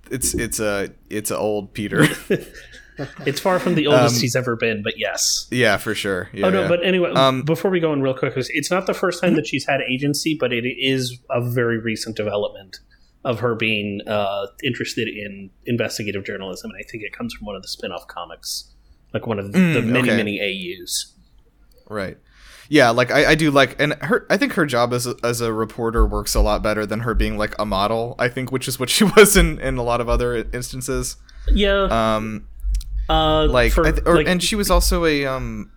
it's 0.09 0.33
it's 0.33 0.59
a 0.59 0.89
it's 1.09 1.29
a 1.29 1.37
old 1.37 1.73
Peter. 1.73 2.07
It's 3.25 3.39
far 3.39 3.59
from 3.59 3.75
the 3.75 3.87
oldest 3.87 4.15
Um, 4.15 4.21
he's 4.21 4.35
ever 4.35 4.57
been, 4.57 4.83
but 4.83 4.95
yes. 4.97 5.47
yeah, 5.51 5.77
for 5.77 5.95
sure. 5.95 6.29
Yeah, 6.33 6.47
oh 6.47 6.49
no, 6.49 6.61
yeah. 6.63 6.67
but 6.67 6.83
anyway, 6.85 7.11
Um, 7.13 7.43
before 7.43 7.71
we 7.71 7.79
go 7.79 7.93
in 7.93 8.01
real 8.01 8.13
quick, 8.13 8.33
it's 8.35 8.69
not 8.69 8.87
the 8.87 8.93
first 8.93 9.21
time 9.21 9.35
that 9.35 9.47
she's 9.47 9.65
had 9.65 9.79
agency, 9.89 10.35
but 10.37 10.51
it 10.51 10.65
is 10.65 11.17
a 11.29 11.39
very 11.41 11.77
recent 11.77 12.17
development 12.17 12.79
of 13.25 13.39
her 13.41 13.53
being 13.55 14.01
uh, 14.07 14.47
interested 14.63 15.07
in 15.07 15.49
investigative 15.65 16.23
journalism, 16.25 16.71
and 16.71 16.79
I 16.79 16.83
think 16.89 17.03
it 17.03 17.11
comes 17.11 17.33
from 17.33 17.45
one 17.47 17.55
of 17.55 17.61
the 17.61 17.67
spin-off 17.67 18.07
comics, 18.07 18.71
like 19.13 19.27
one 19.27 19.39
of 19.39 19.51
the, 19.51 19.59
Mm, 19.59 19.73
the 19.73 19.81
many 19.81 20.09
okay. 20.09 20.17
many 20.17 20.39
AUs. 20.81 21.13
Right. 21.89 22.17
Yeah, 22.69 22.91
like 22.91 23.09
I, 23.11 23.31
I 23.31 23.35
do 23.35 23.49
like, 23.49 23.81
and 23.81 23.93
her. 24.01 24.27
I 24.29 24.37
think 24.37 24.53
her 24.53 24.65
job 24.67 24.93
as 24.93 25.07
a, 25.07 25.15
as 25.23 25.41
a 25.41 25.51
reporter 25.51 26.05
works 26.05 26.35
a 26.35 26.39
lot 26.39 26.61
better 26.61 26.85
than 26.85 26.99
her 26.99 27.15
being 27.15 27.35
like 27.35 27.55
a 27.57 27.65
model. 27.65 28.15
I 28.19 28.29
think, 28.29 28.51
which 28.51 28.67
is 28.67 28.79
what 28.79 28.89
she 28.95 29.03
was 29.05 29.35
in 29.35 29.59
in 29.59 29.77
a 29.77 29.83
lot 29.83 30.01
of 30.01 30.07
other 30.07 30.35
instances. 30.53 31.17
Yeah, 31.51 32.15
Um, 32.15 32.47
uh, 33.09 33.47
like, 33.47 33.71
for, 33.71 33.87
I 33.87 33.91
th- 33.91 34.03
or, 34.05 34.17
like, 34.17 34.27
and 34.27 34.41
she 34.43 34.55
was 34.55 34.69
also 34.69 35.05
a 35.05 35.25
um, 35.25 35.71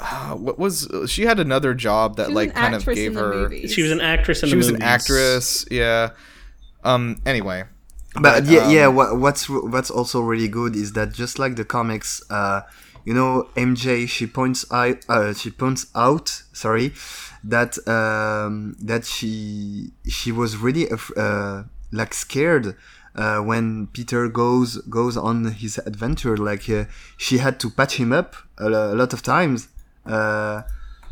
uh, 0.00 0.34
what 0.34 0.58
was 0.58 0.88
she 1.08 1.26
had 1.26 1.38
another 1.38 1.74
job 1.74 2.16
that 2.16 2.32
like 2.32 2.54
kind 2.54 2.74
of 2.74 2.86
gave 2.86 3.14
her. 3.16 3.50
she 3.68 3.82
was 3.82 3.90
an 3.90 4.00
actress 4.00 4.42
in 4.42 4.48
the 4.48 4.56
movie. 4.56 4.66
She 4.66 4.72
the 4.72 4.72
was 4.72 4.80
an 4.80 4.82
actress. 4.82 5.66
Yeah. 5.70 6.10
Um. 6.84 7.20
Anyway. 7.26 7.64
but, 8.20 8.44
yeah, 8.44 8.60
um, 8.60 8.70
yeah. 8.70 8.86
What, 8.86 9.18
what's 9.18 9.48
what's 9.48 9.90
also 9.90 10.20
really 10.20 10.48
good 10.48 10.76
is 10.76 10.92
that 10.92 11.12
just 11.12 11.38
like 11.38 11.56
the 11.56 11.64
comics, 11.64 12.22
uh, 12.30 12.62
you 13.04 13.14
know, 13.14 13.48
MJ 13.56 14.08
she 14.08 14.26
points 14.26 14.64
out 14.70 15.04
uh, 15.08 15.32
she 15.32 15.50
points 15.50 15.86
out 15.94 16.28
sorry 16.52 16.92
that 17.42 17.76
um, 17.88 18.76
that 18.80 19.04
she 19.04 19.92
she 20.08 20.32
was 20.32 20.56
really 20.56 20.88
uh, 21.16 21.64
like 21.92 22.14
scared. 22.14 22.76
Uh, 23.16 23.38
when 23.38 23.86
Peter 23.88 24.28
goes 24.28 24.78
goes 24.88 25.16
on 25.16 25.44
his 25.52 25.78
adventure, 25.78 26.36
like 26.36 26.68
uh, 26.68 26.84
she 27.16 27.38
had 27.38 27.60
to 27.60 27.70
patch 27.70 27.96
him 27.96 28.12
up 28.12 28.34
a, 28.58 28.66
a 28.66 28.94
lot 28.94 29.12
of 29.12 29.22
times. 29.22 29.68
Uh, 30.04 30.62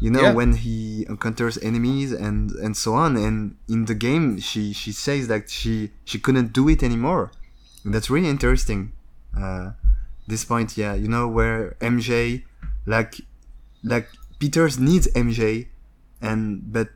you 0.05 0.11
know 0.15 0.23
Yeah. 0.27 0.33
when 0.39 0.51
he 0.65 0.77
encounters 1.13 1.57
enemies 1.71 2.11
and 2.27 2.51
and 2.65 2.73
so 2.85 2.91
on 3.05 3.11
and 3.25 3.37
in 3.75 3.81
the 3.91 3.95
game 4.07 4.25
she 4.49 4.63
she 4.83 4.93
says 5.07 5.23
that 5.33 5.45
she 5.59 5.73
she 6.11 6.19
couldn't 6.25 6.51
do 6.61 6.65
it 6.75 6.81
anymore. 6.89 7.25
And 7.85 7.91
that's 7.95 8.11
really 8.15 8.31
interesting. 8.37 8.81
Uh 9.43 9.67
this 10.33 10.45
point 10.53 10.71
yeah 10.83 10.95
you 11.03 11.09
know 11.15 11.27
where 11.37 11.61
mj 11.93 12.43
like 12.95 13.13
like 13.93 14.07
peters 14.41 14.75
needs 14.89 15.07
mj 15.27 15.41
and 16.29 16.41
but 16.77 16.89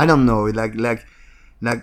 i 0.00 0.02
don't 0.08 0.24
know 0.30 0.42
like 0.60 0.74
like 0.88 1.00
like 1.68 1.82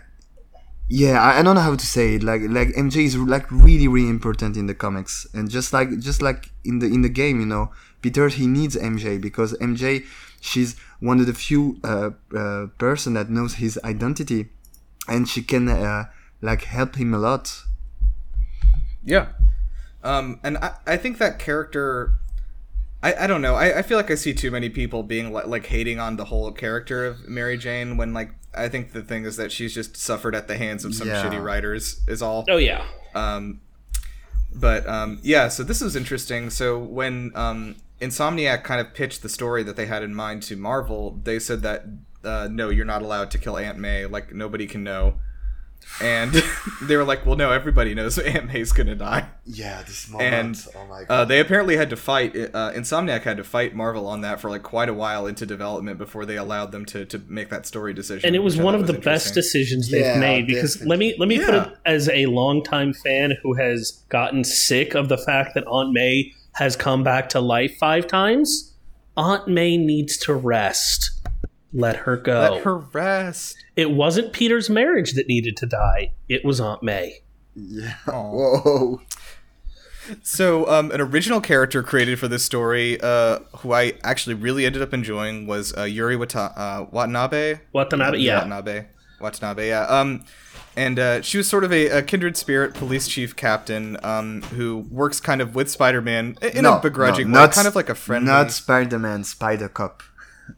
yeah 0.90 1.16
I, 1.22 1.40
I 1.40 1.42
don't 1.44 1.56
know 1.56 1.62
how 1.70 1.76
to 1.76 1.86
say 1.96 2.16
it. 2.16 2.24
Like 2.24 2.42
like 2.58 2.70
mj 2.70 2.96
is 3.10 3.16
like 3.18 3.52
really 3.52 3.88
really 3.88 4.10
important 4.10 4.56
in 4.58 4.66
the 4.72 4.74
comics. 4.86 5.28
And 5.34 5.50
just 5.50 5.74
like 5.74 5.90
just 6.00 6.22
like 6.22 6.42
in 6.64 6.80
the 6.80 6.88
in 6.88 7.02
the 7.02 7.10
game 7.22 7.40
you 7.40 7.46
know 7.54 7.72
peter 8.02 8.28
he 8.30 8.46
needs 8.48 8.76
mj 8.76 9.20
because 9.28 9.52
mj 9.70 9.84
she's 10.42 10.76
one 11.00 11.20
of 11.20 11.26
the 11.26 11.34
few 11.34 11.78
uh, 11.84 12.12
uh 12.36 12.68
person 12.78 13.14
that 13.14 13.30
knows 13.30 13.56
his 13.56 13.80
identity 13.84 14.48
and 15.08 15.28
she 15.28 15.42
can 15.42 15.68
uh, 15.70 16.06
like 16.42 16.64
help 16.64 16.96
him 16.96 17.14
a 17.14 17.18
lot 17.18 17.64
Yeah. 19.04 19.28
Um. 20.04 20.40
And 20.44 20.58
I 20.58 20.74
I 20.86 20.98
think 20.98 21.18
that 21.18 21.40
character. 21.40 22.14
I, 23.02 23.14
I 23.24 23.28
don't 23.28 23.42
know. 23.42 23.56
I, 23.56 23.80
I 23.80 23.82
feel 23.84 23.96
like 23.98 24.10
I 24.12 24.16
see 24.16 24.34
too 24.34 24.50
many 24.52 24.70
people 24.70 25.04
being 25.04 25.32
like, 25.32 25.48
like 25.48 25.66
hating 25.68 26.00
on 26.00 26.18
the 26.18 26.26
whole 26.26 26.52
character 26.52 27.06
of 27.06 27.28
Mary 27.28 27.58
Jane 27.58 27.96
when 27.96 28.14
like 28.14 28.32
I 28.56 28.70
think 28.70 28.92
the 28.92 29.02
thing 29.04 29.24
is 29.26 29.38
that 29.38 29.52
she's 29.52 29.74
just 29.74 29.96
suffered 29.96 30.36
at 30.36 30.48
the 30.48 30.58
hands 30.58 30.84
of 30.84 30.94
some 30.96 31.08
Yeah. 31.08 31.24
shitty 31.24 31.42
writers 31.44 32.02
is 32.08 32.22
all. 32.22 32.46
Oh 32.50 32.58
yeah, 32.58 32.86
Um, 33.16 33.62
but 34.54 34.88
um, 34.90 35.20
yeah, 35.22 35.48
so 35.48 35.64
this 35.64 35.80
was 35.82 35.96
interesting. 35.96 36.50
So 36.50 36.78
when 36.80 37.32
um, 37.36 37.76
Insomniac 38.02 38.64
kind 38.64 38.80
of 38.80 38.94
pitched 38.94 39.22
the 39.24 39.30
story 39.30 39.64
that 39.64 39.76
they 39.76 39.88
had 39.88 40.04
in 40.04 40.14
mind 40.14 40.44
to 40.44 40.56
Marvel, 40.56 41.20
they 41.24 41.40
said 41.40 41.62
that 41.64 41.86
uh, 42.24 42.48
no, 42.52 42.70
you're 42.70 42.86
not 42.86 43.02
allowed 43.02 43.32
to 43.32 43.38
kill 43.38 43.58
Aunt 43.58 43.78
May. 43.78 44.06
Like 44.06 44.34
nobody 44.34 44.68
can 44.68 44.84
know. 44.84 45.16
And 46.02 46.34
they 46.82 46.98
were 46.98 47.06
like, 47.06 47.26
well, 47.26 47.38
no, 47.38 47.52
everybody 47.52 47.96
knows 47.96 48.20
Aunt 48.20 48.48
May's 48.52 48.72
gonna 48.74 48.96
die. 48.96 49.30
yeah 49.46 49.82
this 49.84 50.10
moment. 50.10 50.68
And 50.68 51.06
uh, 51.10 51.24
they 51.24 51.40
apparently 51.40 51.78
had 51.78 51.90
to 51.92 51.96
fight. 51.96 52.36
Uh, 52.36 52.72
Insomniac 52.74 53.22
had 53.22 53.38
to 53.38 53.44
fight 53.44 53.74
Marvel 53.74 54.06
on 54.06 54.22
that 54.22 54.42
for 54.42 54.50
like 54.50 54.64
quite 54.64 54.90
a 54.90 54.94
while 54.94 55.26
into 55.28 55.46
development 55.46 55.98
before 55.98 56.26
they 56.26 56.36
allowed 56.36 56.72
them 56.74 56.84
to, 56.88 57.06
to 57.06 57.22
make 57.28 57.50
that 57.50 57.66
story 57.66 57.94
decision. 57.94 58.28
and 58.28 58.36
it 58.36 58.44
was 58.44 58.58
one 58.58 58.74
thought 58.74 58.82
of 58.82 58.88
the 58.88 59.00
best 59.00 59.34
decisions 59.34 59.90
they've 59.90 60.02
Yeah, 60.02 60.20
made 60.20 60.46
because 60.48 60.84
let 60.86 61.00
me 61.00 61.16
let 61.18 61.30
me 61.30 61.38
put 61.44 61.54
it 61.56 61.70
as 61.86 62.10
a 62.10 62.26
longtime 62.26 62.94
fan 62.94 63.34
who 63.42 63.54
has 63.54 64.04
gotten 64.10 64.44
sick 64.44 64.94
of 64.94 65.08
the 65.08 65.18
fact 65.18 65.54
that 65.56 65.66
Aunt 65.68 65.94
May 65.94 66.34
has 66.58 66.76
come 66.76 67.04
back 67.04 67.30
to 67.30 67.40
life 67.40 67.78
five 67.80 68.08
times. 68.08 68.74
Aunt 69.16 69.48
May 69.48 69.78
needs 69.78 70.18
to 70.18 70.34
rest. 70.34 71.12
Let 71.74 71.98
her 71.98 72.18
go. 72.18 72.40
Let 72.40 72.64
her 72.64 72.78
rest. 72.78 73.58
It 73.76 73.92
wasn't 73.92 74.34
Peter's 74.34 74.70
marriage 74.70 75.14
that 75.14 75.28
needed 75.28 75.56
to 75.58 75.66
die. 75.66 76.14
It 76.28 76.44
was 76.44 76.60
Aunt 76.60 76.82
May. 76.82 77.20
yeah 77.56 77.96
Aw. 78.08 78.32
whoa 78.32 79.02
So, 80.24 80.68
um, 80.70 80.92
an 80.92 81.02
original 81.02 81.42
character 81.42 81.84
created 81.84 82.18
for 82.18 82.28
this 82.28 82.44
story, 82.44 83.00
uh, 83.02 83.40
who 83.58 83.74
I 83.74 83.94
actually 84.04 84.36
really 84.36 84.66
ended 84.66 84.82
up 84.82 84.94
enjoying, 84.94 85.48
was 85.48 85.76
uh, 85.78 85.84
Yuri 85.84 86.16
Wata- 86.16 86.54
uh, 86.58 86.86
Watanabe. 86.90 87.60
Watanabe, 87.74 88.18
yeah. 88.20 88.38
Watanabe. 88.38 88.86
Watanabe, 89.20 89.68
yeah. 89.68 89.82
Um, 89.84 90.24
and 90.78 91.00
uh, 91.00 91.22
she 91.24 91.38
was 91.38 91.50
sort 91.50 91.64
of 91.64 91.74
a, 91.74 91.88
a 91.88 92.02
kindred 92.04 92.38
spirit 92.38 92.76
police 92.76 93.08
chief 93.08 93.36
captain 93.36 93.98
um, 94.04 94.44
who 94.44 94.86
works 94.92 95.20
kind 95.20 95.42
of 95.42 95.56
with 95.56 95.70
Spider-Man 95.70 96.38
in 96.54 96.64
no, 96.64 96.78
a 96.78 96.80
begrudging 96.80 97.32
no, 97.32 97.40
way, 97.40 97.46
not, 97.46 97.52
kind 97.52 97.68
of 97.68 97.76
like 97.76 97.90
a 97.90 97.96
friend. 97.96 98.26
Not 98.26 98.52
Spider-Man, 98.52 99.24
Spider 99.24 99.70
Cop. 99.70 100.04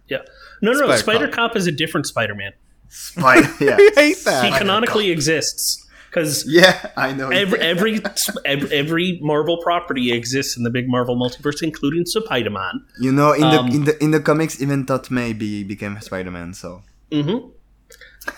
Yeah. 0.07 0.19
No, 0.61 0.73
no, 0.73 0.79
no. 0.81 0.85
Spider 0.87 0.97
Spider 0.97 1.27
Cop. 1.27 1.51
Cop 1.51 1.55
is 1.55 1.67
a 1.67 1.71
different 1.71 2.05
Spider-Man. 2.05 2.51
Spider. 2.89 3.47
Yeah. 3.61 3.77
I 3.79 3.91
hate 3.95 4.23
that. 4.25 4.43
He 4.43 4.51
that. 4.51 4.57
canonically 4.59 5.09
exists 5.09 5.87
because 6.09 6.43
yeah, 6.47 6.91
I 6.97 7.13
know. 7.13 7.29
every, 7.29 7.59
every 7.59 8.01
every 8.45 8.71
every 8.73 9.19
Marvel 9.21 9.57
property 9.61 10.11
exists 10.11 10.57
in 10.57 10.63
the 10.63 10.69
big 10.69 10.89
Marvel 10.89 11.15
multiverse, 11.15 11.61
including 11.63 12.05
Spider-Man. 12.05 12.85
You 12.99 13.11
know, 13.11 13.31
in 13.31 13.43
Um, 13.43 13.69
the 13.69 13.75
in 13.75 13.83
the 13.85 14.03
in 14.03 14.11
the 14.11 14.19
comics, 14.19 14.61
even 14.61 14.85
Todd 14.85 15.09
May 15.09 15.33
be, 15.33 15.63
became 15.63 15.99
Spider-Man. 16.01 16.53
So 16.55 16.81
hmm 17.11 17.37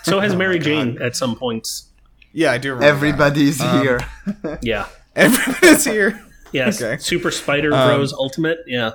So 0.02 0.20
has 0.20 0.32
Oh 0.34 0.36
Mary 0.36 0.58
my 0.58 0.64
Jane 0.64 0.94
God. 0.94 1.02
at 1.06 1.16
some 1.16 1.36
points. 1.36 1.88
Yeah, 2.32 2.52
I 2.52 2.58
do. 2.58 2.70
Remember 2.74 2.86
everybody 2.86 3.48
is 3.48 3.60
Um, 3.60 3.82
here. 3.82 4.00
Yeah. 4.62 4.86
Everybody's 5.16 5.84
here. 5.84 6.24
Yes. 6.52 6.80
Okay. 6.80 6.96
Super 6.98 7.30
Spider 7.30 7.72
Um, 7.74 7.88
Bros 7.88 8.12
Ultimate. 8.14 8.58
Yeah. 8.66 8.92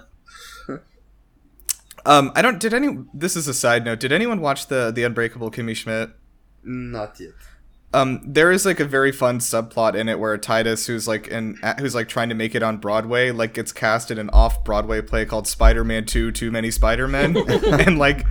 Um, 2.06 2.32
I 2.36 2.42
don't. 2.42 2.60
Did 2.60 2.74
any? 2.74 2.98
This 3.14 3.36
is 3.36 3.48
a 3.48 3.54
side 3.54 3.84
note. 3.84 4.00
Did 4.00 4.12
anyone 4.12 4.40
watch 4.40 4.68
the 4.68 4.92
the 4.92 5.04
Unbreakable 5.04 5.52
Kimmy 5.52 5.76
Schmidt? 5.76 6.12
Not 6.64 7.20
yet. 7.20 7.34
Um, 7.94 8.22
there 8.26 8.52
is 8.52 8.66
like 8.66 8.82
a 8.82 8.86
very 8.86 9.14
fun 9.14 9.40
subplot 9.40 9.96
in 9.96 10.10
it 10.10 10.20
where 10.20 10.38
Titus, 10.38 10.88
who's 10.88 11.08
like 11.08 11.32
an 11.32 11.58
who's 11.80 11.96
like 11.96 12.10
trying 12.10 12.28
to 12.28 12.36
make 12.36 12.54
it 12.54 12.62
on 12.62 12.78
Broadway, 12.78 13.32
like 13.32 13.54
gets 13.54 13.72
cast 13.72 14.12
in 14.12 14.18
an 14.18 14.30
off 14.32 14.66
Broadway 14.66 15.02
play 15.02 15.26
called 15.26 15.48
Spider-Man 15.48 16.06
Two: 16.06 16.34
Too 16.34 16.52
Many 16.52 16.70
Spider-Men, 16.70 17.38
and 17.48 17.98
like 17.98 18.26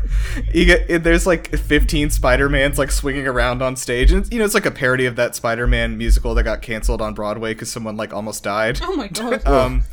you 0.53 0.67
get 0.67 1.03
there's 1.03 1.27
like 1.27 1.57
15 1.57 2.11
Spider-Mans 2.11 2.79
like 2.79 2.91
swinging 2.91 3.27
around 3.27 3.63
on 3.63 3.77
stage, 3.77 4.13
and 4.13 4.31
you 4.31 4.39
know 4.39 4.45
it's 4.45 4.55
like 4.55 4.67
a 4.67 4.71
parody 4.71 5.07
of 5.07 5.17
that 5.17 5.35
Spider-Man 5.35 5.97
musical 5.97 6.35
that 6.35 6.43
got 6.43 6.61
canceled 6.61 7.01
on 7.01 7.15
Broadway 7.15 7.55
because 7.55 7.73
someone 7.73 7.97
like 7.97 8.13
almost 8.13 8.45
died. 8.45 8.79
Oh 8.83 8.95
my 8.95 9.09
god. 9.13 9.47
Um, 9.47 9.85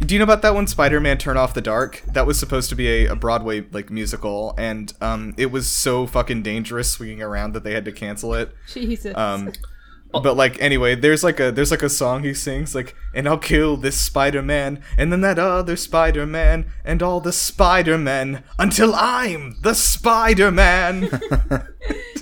do 0.00 0.14
you 0.14 0.18
know 0.18 0.24
about 0.24 0.42
that 0.42 0.54
one, 0.54 0.66
Spider-Man: 0.66 1.18
Turn 1.18 1.36
Off 1.36 1.54
the 1.54 1.60
Dark? 1.60 2.02
That 2.06 2.26
was 2.26 2.38
supposed 2.38 2.68
to 2.68 2.74
be 2.74 2.88
a, 2.88 3.12
a 3.12 3.16
Broadway 3.16 3.64
like 3.72 3.90
musical, 3.90 4.54
and 4.58 4.92
um, 5.00 5.34
it 5.38 5.50
was 5.50 5.68
so 5.68 6.06
fucking 6.06 6.42
dangerous 6.42 6.90
swinging 6.90 7.22
around 7.22 7.54
that 7.54 7.64
they 7.64 7.72
had 7.72 7.84
to 7.86 7.92
cancel 7.92 8.34
it. 8.34 8.54
Jesus. 8.68 9.16
Um, 9.16 9.52
but 10.12 10.36
like 10.36 10.60
anyway, 10.60 10.94
there's 10.94 11.24
like 11.24 11.40
a 11.40 11.50
there's 11.50 11.70
like 11.70 11.82
a 11.82 11.88
song 11.88 12.24
he 12.24 12.34
sings 12.34 12.74
like, 12.74 12.94
and 13.14 13.26
I'll 13.26 13.38
kill 13.38 13.76
this 13.76 13.96
Spider-Man, 13.96 14.82
and 14.98 15.10
then 15.10 15.22
that 15.22 15.38
other 15.38 15.76
Spider-Man, 15.76 16.66
and 16.84 17.02
all 17.02 17.20
the 17.20 17.32
Spider-Men 17.32 18.44
until 18.58 18.94
I'm 18.94 19.56
the 19.62 19.74
Spider-Man. 19.74 21.08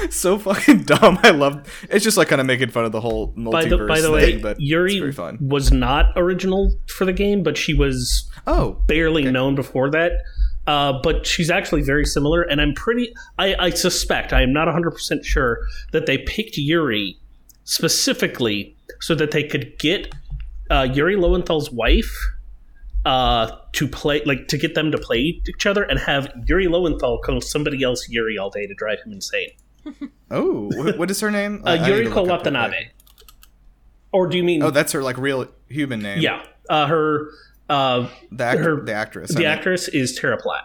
so 0.11 0.37
fucking 0.37 0.83
dumb. 0.83 1.19
I 1.23 1.31
love. 1.31 1.67
It's 1.89 2.03
just 2.03 2.17
like 2.17 2.27
kind 2.27 2.41
of 2.41 2.47
making 2.47 2.69
fun 2.69 2.85
of 2.85 2.91
the 2.91 3.01
whole 3.01 3.33
multiverse 3.33 3.51
By 3.51 3.65
the 3.65 3.77
by 3.87 4.01
the 4.01 4.11
way, 4.11 4.31
thing, 4.33 4.41
but 4.41 4.51
it's 4.51 4.61
Yuri 4.61 5.13
was 5.41 5.71
not 5.71 6.13
original 6.15 6.73
for 6.87 7.05
the 7.05 7.13
game, 7.13 7.43
but 7.43 7.57
she 7.57 7.73
was 7.73 8.29
Oh, 8.47 8.73
barely 8.87 9.23
known 9.23 9.55
before 9.55 9.89
that. 9.91 10.11
Uh, 10.67 10.99
but 11.03 11.25
she's 11.27 11.51
actually 11.51 11.81
very 11.83 12.05
similar, 12.05 12.41
and 12.41 12.59
I'm 12.59 12.73
pretty. 12.73 13.13
I, 13.37 13.55
I 13.55 13.69
suspect 13.69 14.33
I 14.33 14.41
am 14.41 14.51
not 14.51 14.65
100 14.65 14.91
percent 14.91 15.25
sure 15.25 15.59
that 15.91 16.05
they 16.05 16.17
picked 16.19 16.57
Yuri 16.57 17.17
specifically 17.65 18.75
so 18.99 19.15
that 19.15 19.31
they 19.31 19.43
could 19.43 19.77
get 19.79 20.13
uh, 20.71 20.87
Yuri 20.91 21.15
Lowenthal's 21.15 21.71
wife 21.71 22.11
uh, 23.05 23.51
to 23.73 23.87
play, 23.87 24.23
like 24.25 24.47
to 24.47 24.57
get 24.57 24.73
them 24.73 24.91
to 24.91 24.97
play 24.97 25.19
each 25.19 25.65
other, 25.65 25.83
and 25.83 25.99
have 25.99 26.31
Yuri 26.47 26.67
Lowenthal 26.67 27.19
call 27.19 27.41
somebody 27.41 27.83
else 27.83 28.07
Yuri 28.09 28.37
all 28.37 28.49
day 28.49 28.65
to 28.65 28.73
drive 28.73 28.99
him 29.05 29.13
insane. 29.13 29.49
Oh, 30.31 30.69
what 30.97 31.09
is 31.11 31.19
her 31.21 31.31
name? 31.31 31.61
Uh, 31.65 31.69
I- 31.71 31.73
I 31.77 31.87
Yuri 31.87 32.03
to 32.05 32.09
look 32.09 32.17
up 32.17 32.25
her 32.25 32.31
Watanabe. 32.31 32.89
Or 34.11 34.27
do 34.27 34.37
you 34.37 34.43
mean? 34.43 34.63
Oh, 34.63 34.71
that's 34.71 34.93
her 34.93 35.03
like 35.03 35.17
real 35.17 35.47
human 35.67 35.99
name. 36.01 36.19
yeah, 36.21 36.43
uh, 36.69 36.87
her 36.87 37.29
uh, 37.69 38.07
the 38.31 38.43
actor, 38.43 38.63
her- 38.77 38.85
the 38.85 38.93
actress. 38.93 39.31
I 39.31 39.33
the 39.33 39.39
mean. 39.41 39.47
actress 39.49 39.87
is 39.89 40.15
Tara 40.15 40.37
Platt. 40.37 40.63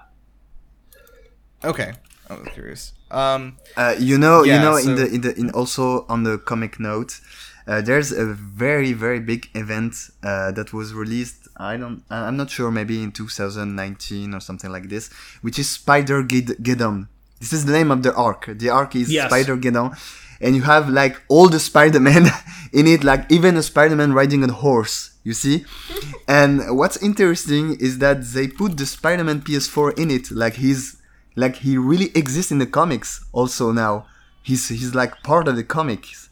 Okay, 1.64 1.92
I 2.28 2.34
was 2.34 2.48
curious. 2.54 2.92
Um, 3.10 3.56
Uh, 3.76 3.94
you 3.98 4.16
know, 4.18 4.44
Yeah, 4.44 4.54
you 4.56 4.60
know, 4.62 4.78
so- 4.78 4.88
in 4.90 4.94
the 4.96 5.06
in 5.14 5.20
the 5.20 5.32
in 5.38 5.50
also 5.50 6.06
on 6.08 6.22
the 6.22 6.38
comic 6.38 6.78
note, 6.78 7.20
uh, 7.66 7.80
there's 7.82 8.12
a 8.12 8.24
very 8.24 8.92
very 8.92 9.20
big 9.20 9.48
event 9.54 9.94
uh, 10.22 10.52
that 10.52 10.72
was 10.72 10.94
released. 10.94 11.48
I 11.56 11.76
don't, 11.76 12.02
I- 12.08 12.26
I'm 12.28 12.36
not 12.36 12.50
sure, 12.50 12.70
maybe 12.70 13.02
in 13.02 13.10
2019 13.12 14.32
or 14.32 14.40
something 14.40 14.70
like 14.70 14.88
this, 14.88 15.10
which 15.42 15.58
is 15.58 15.68
Spider 15.68 16.22
Geddon. 16.22 17.08
This 17.40 17.52
is 17.52 17.64
the 17.64 17.72
name 17.72 17.90
of 17.90 18.02
the 18.02 18.14
arc. 18.14 18.46
The 18.62 18.68
arc 18.68 18.94
is 18.94 19.10
Yes. 19.10 19.28
Spider 19.30 19.56
Geddon, 19.56 19.96
and 20.40 20.54
you 20.56 20.62
have 20.62 20.88
like 20.88 21.20
all 21.28 21.48
the 21.48 21.58
Spider-Man 21.58 22.26
in 22.72 22.86
it, 22.86 23.02
like 23.02 23.22
even 23.30 23.56
a 23.56 23.62
Spider-Man 23.62 24.12
riding 24.12 24.44
a 24.44 24.52
horse. 24.52 25.10
You 25.24 25.34
see, 25.34 25.64
and 26.28 26.76
what's 26.78 26.96
interesting 27.02 27.76
is 27.80 27.98
that 27.98 28.18
they 28.34 28.46
put 28.48 28.76
the 28.76 28.86
Spider-Man 28.86 29.42
PS4 29.42 29.98
in 29.98 30.10
it, 30.10 30.30
like 30.30 30.54
he's 30.54 30.96
like 31.36 31.56
he 31.56 31.76
really 31.76 32.10
exists 32.14 32.50
in 32.52 32.58
the 32.58 32.66
comics 32.66 33.24
also 33.32 33.72
now. 33.72 34.06
He's 34.42 34.68
he's 34.68 34.94
like 34.94 35.22
part 35.22 35.46
of 35.48 35.56
the 35.56 35.64
comics, 35.64 36.28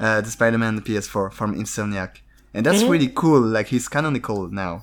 uh, 0.00 0.20
the 0.20 0.30
Spider-Man 0.30 0.80
PS4 0.82 1.32
from 1.32 1.54
Insomniac, 1.54 2.12
and 2.54 2.64
that's 2.66 2.82
Mhm. 2.82 2.90
really 2.90 3.08
cool. 3.08 3.40
Like 3.40 3.68
he's 3.68 3.88
canonical 3.88 4.48
now. 4.48 4.82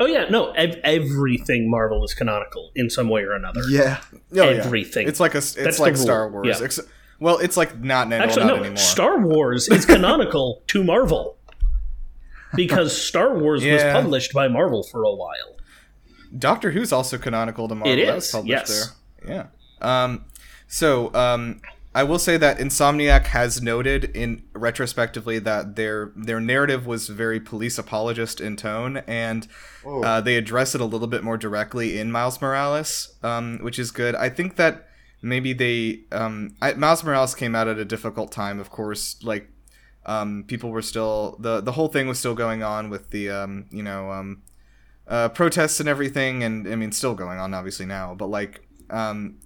Oh 0.00 0.06
yeah, 0.06 0.26
no, 0.28 0.52
ev- 0.52 0.80
everything 0.84 1.70
Marvel 1.70 2.04
is 2.04 2.14
canonical 2.14 2.70
in 2.76 2.88
some 2.88 3.08
way 3.08 3.22
or 3.22 3.32
another. 3.32 3.62
Yeah, 3.68 4.00
oh, 4.12 4.18
yeah. 4.32 4.44
Everything. 4.44 5.08
It's 5.08 5.20
like 5.20 5.34
a. 5.34 5.38
It's 5.38 5.54
That's 5.54 5.78
like. 5.78 5.96
Star 5.96 6.28
Wars. 6.30 6.46
Yeah. 6.46 6.64
Ex- 6.64 6.80
well, 7.20 7.38
it's 7.38 7.56
like 7.56 7.80
not, 7.80 8.08
well, 8.08 8.22
Actually, 8.22 8.44
not 8.46 8.48
no, 8.48 8.60
anymore. 8.60 8.76
Star 8.76 9.18
Wars 9.18 9.68
is 9.68 9.84
canonical 9.84 10.62
to 10.68 10.84
Marvel 10.84 11.36
because 12.54 12.96
Star 12.96 13.36
Wars 13.36 13.64
was 13.64 13.82
published 13.82 14.32
by 14.32 14.46
Marvel 14.46 14.84
for 14.84 15.02
a 15.02 15.12
while. 15.12 15.56
Doctor 16.36 16.70
Who's 16.70 16.92
also 16.92 17.18
canonical 17.18 17.66
to 17.68 17.74
Marvel. 17.74 17.92
It 17.92 18.06
That 18.06 18.14
was 18.14 18.30
published 18.30 18.68
yes. 18.68 18.94
there. 19.24 19.48
Yeah. 19.82 20.04
Um, 20.04 20.26
so 20.68 21.12
um, 21.14 21.60
I 21.94 22.02
will 22.04 22.18
say 22.18 22.36
that 22.36 22.58
Insomniac 22.58 23.26
has 23.26 23.62
noted 23.62 24.04
in 24.14 24.44
retrospectively 24.52 25.38
that 25.40 25.76
their 25.76 26.12
their 26.14 26.40
narrative 26.40 26.86
was 26.86 27.08
very 27.08 27.40
police 27.40 27.78
apologist 27.78 28.40
in 28.40 28.56
tone, 28.56 28.98
and 29.06 29.48
uh, 30.04 30.20
they 30.20 30.36
address 30.36 30.74
it 30.74 30.80
a 30.80 30.84
little 30.84 31.06
bit 31.06 31.24
more 31.24 31.38
directly 31.38 31.98
in 31.98 32.12
Miles 32.12 32.40
Morales, 32.40 33.16
um, 33.22 33.58
which 33.62 33.78
is 33.78 33.90
good. 33.90 34.14
I 34.14 34.28
think 34.28 34.56
that 34.56 34.86
maybe 35.22 35.52
they 35.52 36.00
um, 36.12 36.54
I, 36.60 36.74
Miles 36.74 37.02
Morales 37.02 37.34
came 37.34 37.54
out 37.54 37.68
at 37.68 37.78
a 37.78 37.84
difficult 37.84 38.32
time, 38.32 38.58
of 38.60 38.70
course, 38.70 39.22
like. 39.22 39.50
Um, 40.06 40.44
people 40.46 40.70
were 40.70 40.80
still 40.80 41.36
the 41.38 41.60
the 41.60 41.72
whole 41.72 41.88
thing 41.88 42.08
was 42.08 42.18
still 42.18 42.34
going 42.34 42.62
on 42.62 42.88
with 42.88 43.10
the 43.10 43.28
um, 43.28 43.66
you 43.70 43.82
know 43.82 44.10
um, 44.10 44.42
uh, 45.06 45.28
protests 45.28 45.80
and 45.80 45.88
everything, 45.88 46.42
and 46.42 46.66
I 46.66 46.76
mean, 46.76 46.92
still 46.92 47.14
going 47.14 47.38
on 47.38 47.52
obviously 47.52 47.86
now. 47.86 48.14
But 48.14 48.28
like, 48.28 48.66
um, 48.88 49.38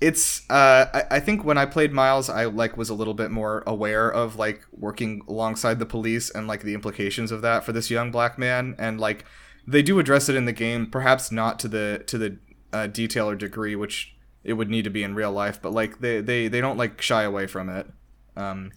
it's 0.00 0.48
uh, 0.50 0.86
I, 0.92 1.16
I 1.16 1.20
think 1.20 1.44
when 1.44 1.58
I 1.58 1.66
played 1.66 1.92
Miles, 1.92 2.28
I 2.28 2.44
like 2.44 2.76
was 2.76 2.88
a 2.88 2.94
little 2.94 3.14
bit 3.14 3.30
more 3.30 3.62
aware 3.66 4.10
of 4.10 4.36
like 4.36 4.62
working 4.72 5.22
alongside 5.28 5.78
the 5.78 5.86
police 5.86 6.30
and 6.30 6.46
like 6.46 6.62
the 6.62 6.74
implications 6.74 7.32
of 7.32 7.42
that 7.42 7.64
for 7.64 7.72
this 7.72 7.90
young 7.90 8.10
black 8.10 8.38
man, 8.38 8.76
and 8.78 9.00
like 9.00 9.24
they 9.66 9.82
do 9.82 9.98
address 9.98 10.28
it 10.28 10.36
in 10.36 10.44
the 10.44 10.52
game, 10.52 10.86
perhaps 10.86 11.32
not 11.32 11.58
to 11.60 11.68
the 11.68 12.04
to 12.06 12.18
the 12.18 12.38
uh, 12.72 12.86
detail 12.86 13.28
or 13.28 13.34
degree 13.34 13.74
which 13.74 14.14
it 14.44 14.52
would 14.52 14.70
need 14.70 14.84
to 14.84 14.90
be 14.90 15.02
in 15.02 15.14
real 15.14 15.32
life, 15.32 15.60
but 15.60 15.72
like 15.72 16.00
they 16.00 16.20
they 16.20 16.48
they 16.48 16.60
don't 16.60 16.78
like 16.78 17.02
shy 17.02 17.22
away 17.22 17.46
from 17.46 17.68
it. 17.68 17.86
Um, 18.36 18.70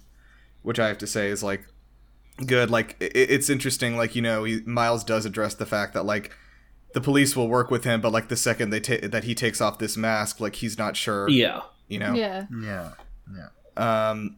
which 0.63 0.79
I 0.79 0.87
have 0.87 0.97
to 0.99 1.07
say 1.07 1.29
is 1.29 1.43
like 1.43 1.65
good. 2.45 2.71
Like 2.71 2.95
it, 2.99 3.11
it's 3.15 3.49
interesting. 3.49 3.95
Like 3.95 4.15
you 4.15 4.21
know, 4.21 4.43
he, 4.43 4.61
Miles 4.65 5.03
does 5.03 5.25
address 5.25 5.53
the 5.55 5.65
fact 5.65 5.93
that 5.93 6.03
like 6.03 6.35
the 6.93 7.01
police 7.01 7.35
will 7.35 7.47
work 7.47 7.71
with 7.71 7.83
him, 7.83 8.01
but 8.01 8.11
like 8.11 8.27
the 8.27 8.35
second 8.35 8.69
they 8.69 8.79
ta- 8.79 9.07
that 9.07 9.23
he 9.23 9.35
takes 9.35 9.61
off 9.61 9.79
this 9.79 9.95
mask, 9.97 10.39
like 10.39 10.55
he's 10.55 10.77
not 10.77 10.95
sure. 10.97 11.29
Yeah, 11.29 11.61
You 11.87 11.99
know. 11.99 12.13
Yeah. 12.13 12.45
yeah. 12.51 12.89
Um, 13.77 14.37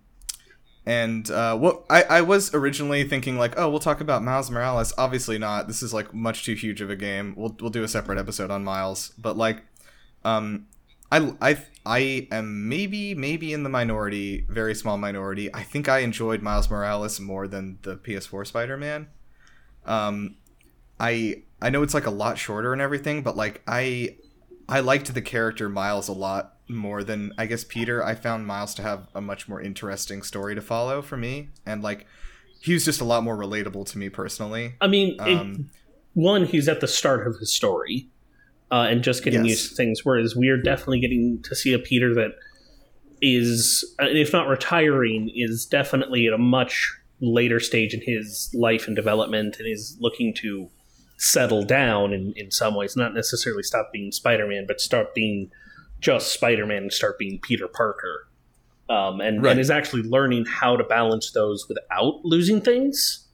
and 0.85 1.29
uh, 1.31 1.57
what 1.57 1.85
I, 1.89 2.03
I 2.03 2.21
was 2.21 2.53
originally 2.53 3.03
thinking 3.07 3.37
like, 3.37 3.57
oh, 3.57 3.69
we'll 3.69 3.79
talk 3.79 4.01
about 4.01 4.21
Miles 4.21 4.51
Morales. 4.51 4.93
Obviously 4.97 5.37
not. 5.37 5.67
This 5.67 5.81
is 5.81 5.93
like 5.93 6.13
much 6.13 6.43
too 6.43 6.55
huge 6.55 6.81
of 6.81 6.89
a 6.89 6.95
game. 6.95 7.33
We'll 7.37 7.55
we'll 7.59 7.69
do 7.69 7.83
a 7.83 7.87
separate 7.87 8.19
episode 8.19 8.51
on 8.51 8.63
Miles. 8.63 9.13
But 9.17 9.37
like, 9.37 9.61
um, 10.25 10.67
I 11.09 11.33
I 11.41 11.57
I 11.85 12.27
am 12.31 12.67
maybe 12.67 13.15
maybe 13.15 13.53
in 13.53 13.63
the 13.63 13.69
minority, 13.69 14.45
very 14.49 14.75
small 14.75 14.97
minority. 14.97 15.53
I 15.53 15.63
think 15.63 15.87
I 15.87 15.99
enjoyed 15.99 16.41
Miles 16.41 16.69
Morales 16.69 17.17
more 17.19 17.47
than 17.47 17.79
the 17.83 17.95
PS4 17.95 18.45
Spider-Man. 18.45 19.07
Um, 19.85 20.35
I 20.99 21.43
I 21.61 21.69
know 21.69 21.83
it's 21.83 21.93
like 21.93 22.05
a 22.05 22.11
lot 22.11 22.37
shorter 22.37 22.73
and 22.73 22.81
everything, 22.81 23.21
but 23.23 23.35
like 23.37 23.61
I 23.67 24.17
I 24.69 24.79
liked 24.79 25.13
the 25.13 25.21
character 25.21 25.69
Miles 25.69 26.07
a 26.07 26.13
lot 26.13 26.57
more 26.69 27.03
than 27.03 27.33
I 27.37 27.45
guess 27.45 27.63
Peter. 27.63 28.03
I 28.03 28.15
found 28.15 28.47
Miles 28.47 28.73
to 28.75 28.81
have 28.81 29.07
a 29.13 29.21
much 29.21 29.47
more 29.49 29.61
interesting 29.61 30.21
story 30.21 30.55
to 30.55 30.61
follow 30.61 31.01
for 31.01 31.17
me, 31.17 31.49
and 31.65 31.81
like 31.83 32.05
he 32.61 32.73
was 32.73 32.85
just 32.85 33.01
a 33.01 33.03
lot 33.05 33.23
more 33.23 33.35
relatable 33.37 33.85
to 33.91 33.97
me 33.97 34.09
personally. 34.09 34.75
I 34.79 34.87
mean, 34.87 35.15
it- 35.15 35.19
Um, 35.19 35.69
one, 36.13 36.45
he's 36.45 36.69
at 36.69 36.79
the 36.79 36.87
start 36.87 37.27
of 37.27 37.37
his 37.39 37.51
story 37.51 38.07
uh, 38.71 38.87
and 38.89 39.03
just 39.03 39.23
getting 39.23 39.43
Yes. 39.43 39.49
used 39.49 39.69
to 39.71 39.75
things, 39.75 40.05
whereas 40.05 40.35
we 40.35 40.47
are 40.49 40.57
definitely 40.57 40.99
getting 41.01 41.41
to 41.43 41.55
see 41.55 41.73
a 41.73 41.79
Peter 41.79 42.13
that 42.13 42.31
is, 43.21 43.83
uh, 44.01 44.05
if 44.05 44.31
not 44.33 44.47
retiring, 44.47 45.31
is 45.35 45.65
definitely 45.65 46.27
at 46.27 46.33
a 46.33 46.37
much 46.37 46.93
later 47.19 47.59
stage 47.59 47.93
in 47.93 48.01
his 48.01 48.49
life 48.53 48.87
and 48.87 48.95
development, 48.95 49.57
and 49.59 49.67
is 49.67 49.97
looking 49.99 50.33
to 50.35 50.69
settle 51.23 51.63
down 51.63 52.11
in, 52.13 52.33
in 52.35 52.51
some 52.51 52.75
ways. 52.75 52.95
Not 52.97 53.13
necessarily 53.13 53.63
stop 53.63 53.91
being 53.93 54.11
Spider 54.11 54.47
Man, 54.47 54.65
but 54.67 54.81
start 54.81 55.15
being 55.15 55.49
just 55.99 56.33
Spider 56.33 56.65
Man 56.65 56.83
and 56.83 56.93
start 56.93 57.17
being 57.17 57.39
Peter 57.41 57.67
Parker. 57.67 58.27
Um, 58.89 59.21
and, 59.21 59.41
Right. 59.41 59.51
and 59.51 59.59
is 59.59 59.71
actually 59.71 60.03
learning 60.03 60.45
how 60.45 60.75
to 60.75 60.83
balance 60.83 61.31
those 61.31 61.67
without 61.69 62.25
losing 62.25 62.59
things. 62.61 63.25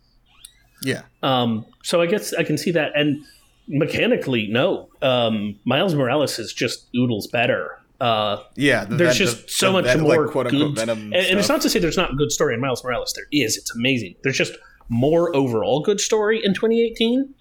Yeah. 0.83 1.01
Um, 1.23 1.65
so 1.83 2.01
I 2.01 2.05
guess 2.05 2.33
I 2.33 2.43
can 2.43 2.57
see 2.57 2.71
that. 2.71 2.91
And 2.95 3.23
mechanically, 3.67 4.47
no. 4.49 4.89
Um, 5.01 5.59
Miles 5.65 5.95
Morales 5.95 6.37
is 6.39 6.53
just 6.53 6.85
oodles 6.95 7.27
better. 7.27 7.79
Uh, 7.99 8.37
Yeah. 8.55 8.85
the- 8.85 8.95
there's 8.95 9.17
that- 9.17 9.25
just 9.25 9.47
the- 9.47 9.51
so 9.51 9.67
the 9.73 9.81
much 9.81 9.97
more 9.97 10.23
like, 10.25 10.31
quote 10.31 10.47
unquote 10.47 10.75
good- 10.75 10.75
venom. 10.75 10.99
and, 11.13 11.15
and 11.15 11.39
it's 11.39 11.49
not 11.49 11.61
to 11.61 11.69
say 11.69 11.79
there's 11.79 11.97
not 11.97 12.11
a 12.13 12.15
good 12.15 12.31
story 12.31 12.53
in 12.53 12.61
Miles 12.61 12.83
Morales. 12.83 13.11
There 13.13 13.25
is. 13.31 13.57
It's 13.57 13.73
amazing. 13.75 14.15
There's 14.23 14.37
just 14.37 14.53
more 14.87 15.35
overall 15.35 15.81
good 15.81 15.99
story 15.99 16.39
in 16.43 16.53
2018. 16.53 17.33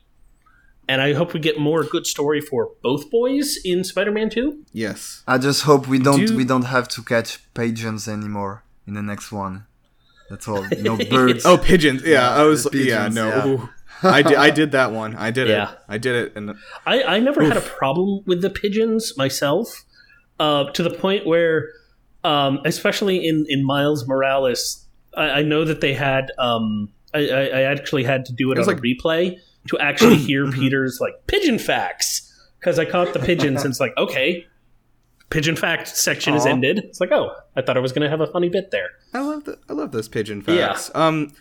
And 0.88 1.02
I 1.02 1.12
hope 1.12 1.34
we 1.34 1.40
get 1.40 1.58
more 1.58 1.84
good 1.84 2.06
story 2.06 2.40
for 2.40 2.70
both 2.82 3.10
boys 3.10 3.58
in 3.64 3.84
Spider-Man 3.84 4.30
2. 4.30 4.64
Yes. 4.72 5.22
I 5.26 5.36
just 5.36 5.62
hope 5.62 5.86
we 5.86 5.98
don't 5.98 6.24
Do- 6.26 6.36
we 6.36 6.44
don't 6.44 6.64
have 6.64 6.88
to 6.88 7.02
catch 7.02 7.38
pigeons 7.52 8.08
anymore 8.08 8.64
in 8.86 8.94
the 8.94 9.02
next 9.02 9.30
one. 9.30 9.66
That's 10.30 10.48
all. 10.48 10.64
No 10.78 10.96
birds. 10.96 11.44
Oh, 11.44 11.58
pigeons. 11.58 12.02
Yeah, 12.04 12.12
Yeah, 12.12 12.30
I 12.40 12.42
was. 12.44 12.64
the 12.64 12.78
yeah, 12.78 13.08
no. 13.08 13.28
yeah. 13.28 13.66
I 14.10 14.22
did. 14.22 14.34
I 14.36 14.50
did 14.50 14.72
that 14.72 14.92
one. 14.92 15.14
I 15.16 15.30
did 15.30 15.48
Yeah. 15.48 15.72
it. 15.72 15.78
I 15.88 15.98
did 15.98 16.14
it. 16.16 16.32
And 16.36 16.54
I, 16.86 17.02
I 17.02 17.18
never 17.18 17.42
had 17.44 17.56
a 17.56 17.60
problem 17.60 18.22
with 18.26 18.40
the 18.42 18.50
pigeons 18.50 19.12
myself, 19.16 19.84
uh, 20.38 20.70
to 20.70 20.82
the 20.82 20.90
point 20.90 21.26
where, 21.26 21.68
um, 22.24 22.60
especially 22.64 23.26
in, 23.26 23.44
in 23.48 23.64
Miles 23.64 24.06
Morales, 24.06 24.86
I, 25.14 25.30
I 25.30 25.42
know 25.42 25.64
that 25.64 25.80
they 25.80 25.94
had. 25.94 26.30
Um, 26.38 26.90
I, 27.12 27.20
I 27.28 27.42
I 27.58 27.62
actually 27.62 28.04
had 28.04 28.24
to 28.26 28.32
do 28.32 28.52
it, 28.52 28.58
It 28.58 28.60
on 28.62 28.66
like- 28.68 28.78
a 28.78 28.80
replay 28.80 29.38
to 29.68 29.78
actually 29.78 30.16
hear 30.28 30.50
Peter's 30.50 30.98
like 31.00 31.26
pigeon 31.26 31.58
facts 31.58 32.24
because 32.60 32.78
I 32.78 32.84
caught 32.84 33.12
the 33.12 33.18
pigeons 33.20 33.62
and 33.62 33.70
it's 33.70 33.80
like 33.80 33.96
okay, 33.96 34.46
pigeon 35.30 35.56
fact 35.56 35.88
section 35.88 36.34
is 36.34 36.46
ended. 36.46 36.78
It's 36.78 37.00
like 37.00 37.12
oh, 37.12 37.34
I 37.56 37.62
thought 37.62 37.76
I 37.76 37.80
was 37.80 37.92
going 37.92 38.02
to 38.02 38.08
have 38.10 38.20
a 38.20 38.26
funny 38.26 38.48
bit 38.48 38.70
there. 38.70 38.88
I 39.14 39.20
love 39.20 39.44
the. 39.44 39.58
I 39.68 39.72
love 39.72 39.92
those 39.92 40.08
pigeon 40.08 40.42
Yeah. 40.46 40.68
facts. 40.68 40.90
Um, 40.94 41.32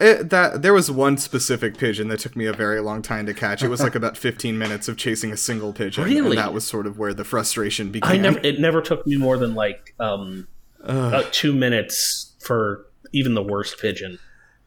it, 0.00 0.30
that 0.30 0.62
there 0.62 0.72
was 0.72 0.90
one 0.92 1.16
specific 1.16 1.76
pigeon 1.76 2.06
that 2.08 2.20
took 2.20 2.36
me 2.36 2.46
a 2.46 2.52
very 2.52 2.80
long 2.80 3.02
time 3.02 3.26
to 3.26 3.34
catch. 3.34 3.64
It 3.64 3.68
was 3.68 3.80
like 3.80 3.96
about 3.96 4.16
15 4.16 4.56
minutes 4.56 4.86
of 4.86 4.96
chasing 4.96 5.32
a 5.32 5.36
single 5.36 5.72
pigeon, 5.72 6.04
Really? 6.04 6.28
and 6.30 6.38
that 6.38 6.52
was 6.52 6.64
sort 6.64 6.86
of 6.86 6.98
where 7.00 7.12
the 7.12 7.24
frustration 7.24 7.90
began. 7.90 8.08
I 8.12 8.16
never. 8.16 8.38
It 8.44 8.60
never 8.60 8.80
took 8.80 9.04
me 9.08 9.16
more 9.16 9.36
than 9.36 9.54
like 9.56 9.94
um, 9.98 10.46
about 10.84 11.32
two 11.32 11.52
minutes 11.52 12.36
for 12.40 12.86
even 13.12 13.34
the 13.34 13.42
worst 13.42 13.80
pigeon. 13.80 14.18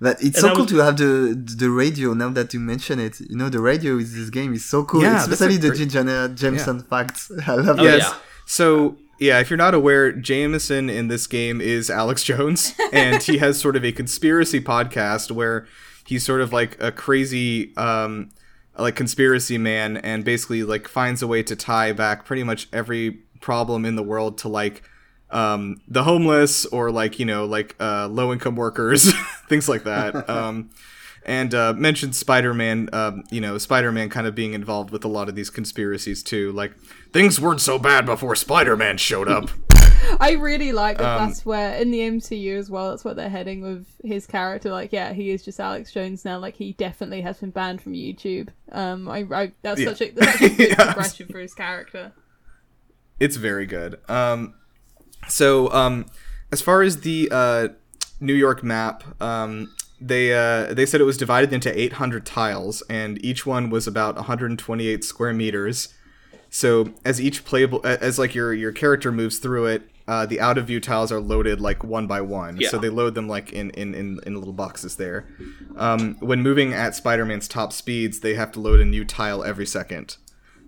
That 0.01 0.15
it's 0.21 0.37
And 0.37 0.41
so 0.43 0.47
I 0.49 0.53
cool 0.55 0.63
was- 0.63 0.71
to 0.73 0.77
have 0.79 0.97
the 0.97 1.55
the 1.63 1.69
radio 1.69 2.13
now 2.13 2.29
that 2.29 2.53
you 2.53 2.59
mention 2.59 2.99
it. 2.99 3.19
You 3.21 3.37
know, 3.37 3.49
the 3.49 3.59
radio 3.71 3.97
is 3.97 4.15
this 4.15 4.29
game 4.31 4.53
is 4.53 4.65
so 4.65 4.83
cool, 4.83 5.03
Yeah, 5.03 5.21
especially 5.23 5.57
the 5.57 5.69
great- 5.69 5.79
J. 5.79 5.85
Jonah 5.93 6.27
Jameson 6.29 6.81
facts. 6.81 7.31
I 7.47 7.55
love 7.55 7.79
Oh, 7.79 7.83
yes. 7.83 8.01
yeah. 8.03 8.13
So 8.45 8.97
yeah, 9.19 9.39
if 9.39 9.49
you're 9.51 9.57
not 9.67 9.75
aware, 9.75 10.11
Jameson 10.11 10.89
in 10.89 11.07
this 11.07 11.27
game 11.27 11.61
is 11.61 11.91
Alex 11.91 12.23
Jones, 12.23 12.73
and 12.91 13.21
he 13.21 13.37
has 13.37 13.59
sort 13.59 13.75
of 13.75 13.85
a 13.85 13.91
conspiracy 13.91 14.59
podcast 14.59 15.29
where 15.29 15.67
he's 16.07 16.23
sort 16.25 16.41
of 16.41 16.51
like 16.51 16.81
a 16.81 16.91
crazy, 16.91 17.71
um, 17.77 18.29
like 18.79 18.95
conspiracy 18.95 19.59
man, 19.59 19.97
and 19.97 20.25
basically 20.25 20.63
like 20.63 20.87
finds 20.87 21.21
a 21.21 21.27
way 21.27 21.43
to 21.43 21.55
tie 21.55 21.91
back 21.93 22.25
pretty 22.25 22.43
much 22.43 22.67
every 22.73 23.19
problem 23.39 23.85
in 23.85 23.95
the 23.95 24.03
world 24.03 24.39
to 24.39 24.47
like 24.47 24.81
um, 25.31 25.81
the 25.87 26.03
homeless 26.03 26.65
or 26.67 26.91
like 26.91 27.19
you 27.19 27.25
know 27.25 27.45
like 27.45 27.75
uh, 27.79 28.07
low 28.07 28.31
income 28.33 28.55
workers, 28.55 29.11
things 29.49 29.67
like 29.69 29.83
that. 29.83 30.29
Um, 30.29 30.69
and 31.23 31.53
uh, 31.53 31.73
mentioned 31.73 32.15
Spider-Man, 32.15 32.89
um, 32.93 33.23
you 33.29 33.41
know, 33.41 33.59
Spider-Man 33.59 34.09
kind 34.09 34.25
of 34.25 34.33
being 34.33 34.53
involved 34.55 34.89
with 34.89 35.05
a 35.05 35.07
lot 35.07 35.29
of 35.29 35.35
these 35.35 35.51
conspiracies 35.51 36.23
too. 36.23 36.51
Like 36.51 36.73
things 37.13 37.39
weren't 37.39 37.61
so 37.61 37.77
bad 37.77 38.07
before 38.07 38.35
Spider-Man 38.35 38.97
showed 38.97 39.27
up. 39.27 39.51
I 40.19 40.31
really 40.31 40.71
like 40.71 40.97
that 40.97 41.19
Um, 41.21 41.27
that's 41.29 41.45
where 41.45 41.75
in 41.75 41.91
the 41.91 41.99
MCU 41.99 42.57
as 42.57 42.71
well. 42.71 42.89
That's 42.89 43.05
what 43.05 43.17
they're 43.17 43.29
heading 43.29 43.61
with 43.61 43.85
his 44.03 44.25
character. 44.25 44.71
Like, 44.71 44.91
yeah, 44.91 45.13
he 45.13 45.29
is 45.29 45.43
just 45.45 45.59
Alex 45.59 45.93
Jones 45.93 46.25
now. 46.25 46.39
Like, 46.39 46.55
he 46.55 46.73
definitely 46.73 47.21
has 47.21 47.37
been 47.37 47.51
banned 47.51 47.83
from 47.83 47.93
YouTube. 47.93 48.49
Um, 48.71 49.07
I, 49.07 49.19
I 49.31 49.51
that's 49.61 49.79
Yeah. 49.79 49.89
such 49.93 50.01
a 50.01 50.09
that's 50.09 50.39
such 50.39 50.41
a 50.41 50.55
good 50.55 50.69
Yeah. 50.69 50.85
progression 50.85 51.27
for 51.27 51.37
his 51.37 51.53
character. 51.53 52.13
it's 53.19 53.35
very 53.35 53.67
good. 53.67 53.99
Um, 54.09 54.55
so 55.27 55.71
um, 55.71 56.05
as 56.51 56.61
far 56.61 56.81
as 56.81 57.01
the 57.01 57.29
uh, 57.31 57.67
New 58.19 58.33
York 58.33 58.63
map, 58.63 59.03
um, 59.21 59.73
they 59.99 60.33
uh, 60.33 60.73
they 60.73 60.85
said 60.85 60.99
it 60.99 61.05
was 61.05 61.17
divided 61.17 61.53
into 61.53 61.77
800 61.79 62.25
tiles, 62.25 62.81
and 62.89 63.23
each 63.23 63.45
one 63.45 63.69
was 63.69 63.87
about 63.87 64.15
128 64.15 65.03
square 65.03 65.33
meters. 65.33 65.93
So 66.49 66.93
as 67.05 67.21
each 67.21 67.45
playable, 67.45 67.81
as 67.85 68.19
like 68.19 68.35
your 68.35 68.53
your 68.53 68.71
character 68.71 69.11
moves 69.11 69.37
through 69.37 69.67
it, 69.67 69.89
uh, 70.07 70.25
the 70.25 70.41
out 70.41 70.57
of 70.57 70.67
view 70.67 70.79
tiles 70.79 71.11
are 71.11 71.21
loaded 71.21 71.61
like 71.61 71.83
one 71.83 72.07
by 72.07 72.19
one. 72.19 72.57
Yeah. 72.57 72.69
So 72.69 72.77
they 72.77 72.89
load 72.89 73.15
them 73.15 73.27
like 73.27 73.53
in 73.53 73.69
in, 73.71 73.93
in, 73.93 74.19
in 74.25 74.35
little 74.35 74.53
boxes 74.53 74.97
there. 74.97 75.27
Um, 75.77 76.15
when 76.19 76.41
moving 76.41 76.73
at 76.73 76.95
Spider-Man's 76.95 77.47
top 77.47 77.71
speeds, 77.71 78.19
they 78.19 78.33
have 78.33 78.51
to 78.53 78.59
load 78.59 78.81
a 78.81 78.85
new 78.85 79.05
tile 79.05 79.43
every 79.43 79.65
second. 79.65 80.17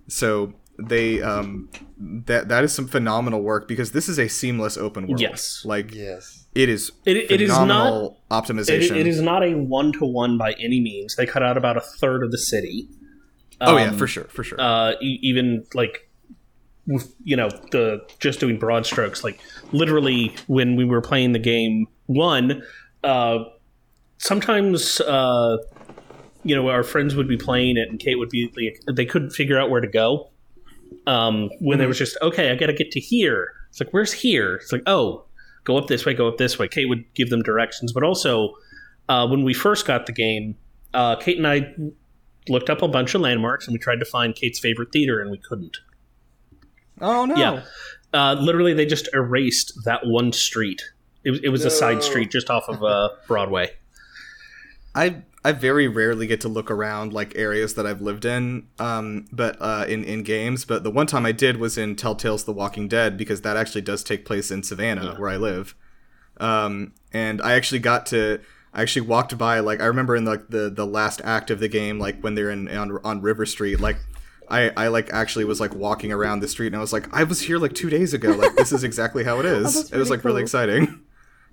So 0.07 0.53
they 0.79 1.21
um, 1.21 1.69
that 2.25 2.47
that 2.49 2.63
is 2.63 2.73
some 2.73 2.87
phenomenal 2.87 3.41
work 3.41 3.67
because 3.67 3.91
this 3.91 4.09
is 4.09 4.17
a 4.19 4.27
seamless 4.27 4.77
open 4.77 5.07
world. 5.07 5.21
Yes. 5.21 5.61
like 5.65 5.93
Yes. 5.93 6.47
it 6.55 6.67
is. 6.69 6.91
It- 7.05 7.31
it 7.31 7.41
is 7.41 7.49
not- 7.49 7.59
phenomenal 7.61 8.21
It, 8.29 8.33
optimization. 8.33 8.95
it 8.97 9.07
is 9.07 9.21
not 9.21 9.43
a 9.43 9.53
one 9.53 9.91
to 9.93 10.05
one 10.05 10.37
by 10.37 10.53
any 10.53 10.81
means. 10.81 11.15
They 11.15 11.25
cut 11.25 11.43
out 11.43 11.57
about 11.57 11.77
a 11.77 11.81
third 11.81 12.23
of 12.23 12.31
the 12.31 12.37
city. 12.37 12.87
Oh 13.61 13.77
yeah, 13.77 13.89
Um, 13.91 13.97
for 13.97 14.07
sure, 14.07 14.25
for 14.25 14.43
sure. 14.43 14.59
uh, 14.59 14.93
e- 15.01 15.19
even 15.21 15.63
like 15.73 16.09
with, 16.85 17.13
you 17.23 17.37
know 17.37 17.49
the 17.71 18.01
just 18.19 18.41
doing 18.41 18.57
broad 18.59 18.85
strokes 18.85 19.23
like 19.23 19.39
literally 19.71 20.35
when 20.47 20.75
we 20.75 20.83
were 20.83 20.99
playing 20.99 21.31
the 21.31 21.39
game 21.39 21.85
one 22.07 22.61
uh, 23.05 23.37
sometimes 24.17 24.99
uh, 25.01 25.57
you 26.43 26.55
know 26.55 26.67
our 26.69 26.83
friends 26.83 27.15
would 27.15 27.27
be 27.27 27.37
playing 27.37 27.77
it 27.77 27.87
and 27.89 27.99
kate 27.99 28.15
would 28.17 28.29
be 28.29 28.51
like, 28.57 28.95
they 28.97 29.05
couldn't 29.05 29.29
figure 29.31 29.57
out 29.57 29.69
where 29.69 29.79
to 29.81 29.87
go 29.87 30.29
um, 31.07 31.49
when 31.59 31.81
it 31.81 31.87
was 31.87 31.97
just 31.97 32.17
okay 32.21 32.51
i 32.51 32.55
gotta 32.55 32.73
get 32.73 32.91
to 32.91 32.99
here 32.99 33.53
it's 33.69 33.79
like 33.79 33.91
where's 33.91 34.13
here 34.13 34.55
it's 34.55 34.71
like 34.71 34.83
oh 34.87 35.25
go 35.63 35.77
up 35.77 35.87
this 35.87 36.05
way 36.05 36.13
go 36.13 36.27
up 36.27 36.37
this 36.37 36.57
way 36.59 36.67
kate 36.67 36.87
would 36.89 37.03
give 37.13 37.29
them 37.29 37.41
directions 37.41 37.91
but 37.91 38.03
also 38.03 38.53
uh, 39.09 39.27
when 39.27 39.43
we 39.43 39.53
first 39.53 39.85
got 39.85 40.05
the 40.05 40.11
game 40.13 40.55
uh, 40.93 41.15
kate 41.17 41.37
and 41.37 41.47
i 41.47 41.73
looked 42.49 42.69
up 42.69 42.81
a 42.81 42.87
bunch 42.87 43.15
of 43.15 43.21
landmarks 43.21 43.67
and 43.67 43.73
we 43.73 43.79
tried 43.79 43.99
to 43.99 44.05
find 44.05 44.35
Kate's 44.35 44.59
favorite 44.59 44.91
theater 44.91 45.21
and 45.21 45.31
we 45.31 45.37
couldn't. 45.37 45.77
oh 46.99 47.23
no. 47.25 47.35
Yeah. 47.35 47.63
Uh, 48.13 48.33
literally, 48.33 48.73
they 48.73 48.85
just 48.85 49.07
erased 49.13 49.71
that 49.85 50.05
one 50.05 50.33
street. 50.33 50.81
It, 51.23 51.31
was- 51.31 51.39
it 51.41 51.47
was 51.49 51.63
a 51.63 51.69
side 51.71 52.03
street 52.03 52.31
just 52.31 52.49
off 52.49 52.67
of 52.67 52.83
uh, 52.83 53.09
Broadway. 53.27 53.71
I 54.93 55.23
I 55.45 55.51
very 55.51 55.87
rarely 55.87 56.25
get 56.25 56.39
to 56.41 56.47
look 56.47 56.71
around 56.71 57.11
like 57.11 57.35
areas 57.35 57.73
that 57.73 57.85
I've 57.85 58.01
lived 58.01 58.23
in, 58.23 58.67
um, 58.79 59.25
but 59.31 59.57
uh, 59.59 59.85
in 59.89 60.03
in 60.05 60.23
games. 60.23 60.63
But 60.63 60.83
the 60.83 60.91
one 60.91 61.05
time 61.05 61.25
I 61.25 61.33
did 61.33 61.57
was 61.57 61.77
in 61.77 61.95
Telltale's 61.95 62.45
The 62.45 62.53
Walking 62.53 62.87
Dead 62.87 63.17
because 63.17 63.41
that 63.41 63.57
actually 63.57 63.81
does 63.81 64.03
take 64.03 64.25
place 64.25 64.51
in 64.51 64.63
Savannah, 64.63 65.15
where 65.15 65.29
I 65.29 65.37
live. 65.37 65.75
Um, 66.37 66.93
and 67.11 67.41
I 67.41 67.53
actually 67.53 67.79
got 67.79 68.05
to. 68.07 68.39
I 68.73 68.81
actually 68.81 69.05
walked 69.05 69.37
by 69.37 69.59
like 69.59 69.81
I 69.81 69.85
remember 69.85 70.15
in 70.15 70.23
like 70.23 70.47
the 70.47 70.69
the 70.69 70.85
last 70.85 71.21
act 71.25 71.51
of 71.51 71.59
the 71.59 71.67
game, 71.67 71.99
like 71.99 72.21
when 72.21 72.35
they're 72.35 72.49
in 72.49 72.69
on 72.69 72.97
on 73.03 73.21
River 73.21 73.45
Street, 73.45 73.79
like. 73.79 73.97
I, 74.49 74.71
I 74.75 74.87
like 74.89 75.09
actually 75.13 75.45
was 75.45 75.61
like 75.61 75.73
walking 75.73 76.11
around 76.11 76.41
the 76.41 76.49
street 76.49 76.67
and 76.67 76.75
I 76.75 76.79
was 76.79 76.91
like 76.91 77.07
I 77.13 77.23
was 77.23 77.39
here 77.39 77.57
like 77.57 77.73
two 77.73 77.89
days 77.89 78.13
ago 78.13 78.31
like 78.31 78.55
this 78.57 78.73
is 78.73 78.83
exactly 78.83 79.23
how 79.23 79.39
it 79.39 79.45
is 79.61 79.73
that's 79.73 79.91
it 79.91 79.97
was 79.97 80.09
like 80.09 80.25
really 80.25 80.41
exciting 80.41 80.99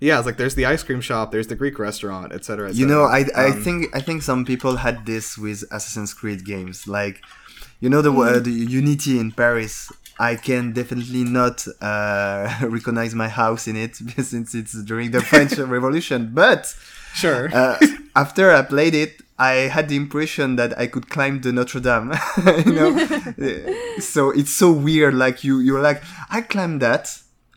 yeah 0.07 0.17
it's 0.19 0.25
like 0.29 0.37
there's 0.41 0.55
the 0.61 0.65
ice 0.73 0.83
cream 0.87 1.01
shop 1.09 1.25
there's 1.33 1.47
the 1.53 1.55
Greek 1.61 1.77
restaurant 1.87 2.29
etc 2.37 2.69
et 2.69 2.75
You 2.81 2.85
know, 2.93 3.03
I. 3.17 3.19
I 3.45 3.47
Um, 3.51 3.63
think 3.65 3.79
I 3.99 4.01
think 4.07 4.19
some 4.31 4.41
people 4.51 4.73
had 4.85 4.97
this 5.11 5.25
with 5.43 5.59
Assassin's 5.75 6.13
Creed 6.19 6.41
games. 6.53 6.77
Like, 6.97 7.17
you 7.83 7.89
know, 7.91 8.01
the 8.07 8.11
uh, 8.11 8.39
the 8.49 8.55
Unity 8.79 9.13
in 9.23 9.29
Paris. 9.31 9.73
I 10.31 10.35
can 10.47 10.63
definitely 10.79 11.23
not 11.39 11.57
uh, 11.91 12.43
recognize 12.77 13.13
my 13.23 13.29
house 13.41 13.63
in 13.71 13.75
it 13.85 13.93
since 14.31 14.49
it's 14.59 14.73
during 14.89 15.09
the 15.15 15.21
French 15.31 15.53
Revolution. 15.77 16.19
But 16.41 16.61
sure 17.21 17.43
uh, 17.61 17.77
after 18.15 18.45
I 18.59 18.61
played 18.73 18.93
it, 19.05 19.13
I 19.39 19.53
had 19.75 19.85
the 19.91 19.95
impression 20.03 20.47
that 20.59 20.71
I 20.83 20.85
could 20.93 21.07
climb 21.15 21.41
the 21.41 21.51
Notre 21.57 21.81
Dame. 21.87 22.09
you 22.67 22.73
know, 22.77 22.89
so 23.99 24.29
it's 24.39 24.53
so 24.63 24.71
weird. 24.71 25.13
Like 25.15 25.37
you, 25.43 25.59
you're 25.59 25.81
like, 25.81 26.03
I 26.29 26.41
climbed 26.53 26.81
that, 26.81 27.03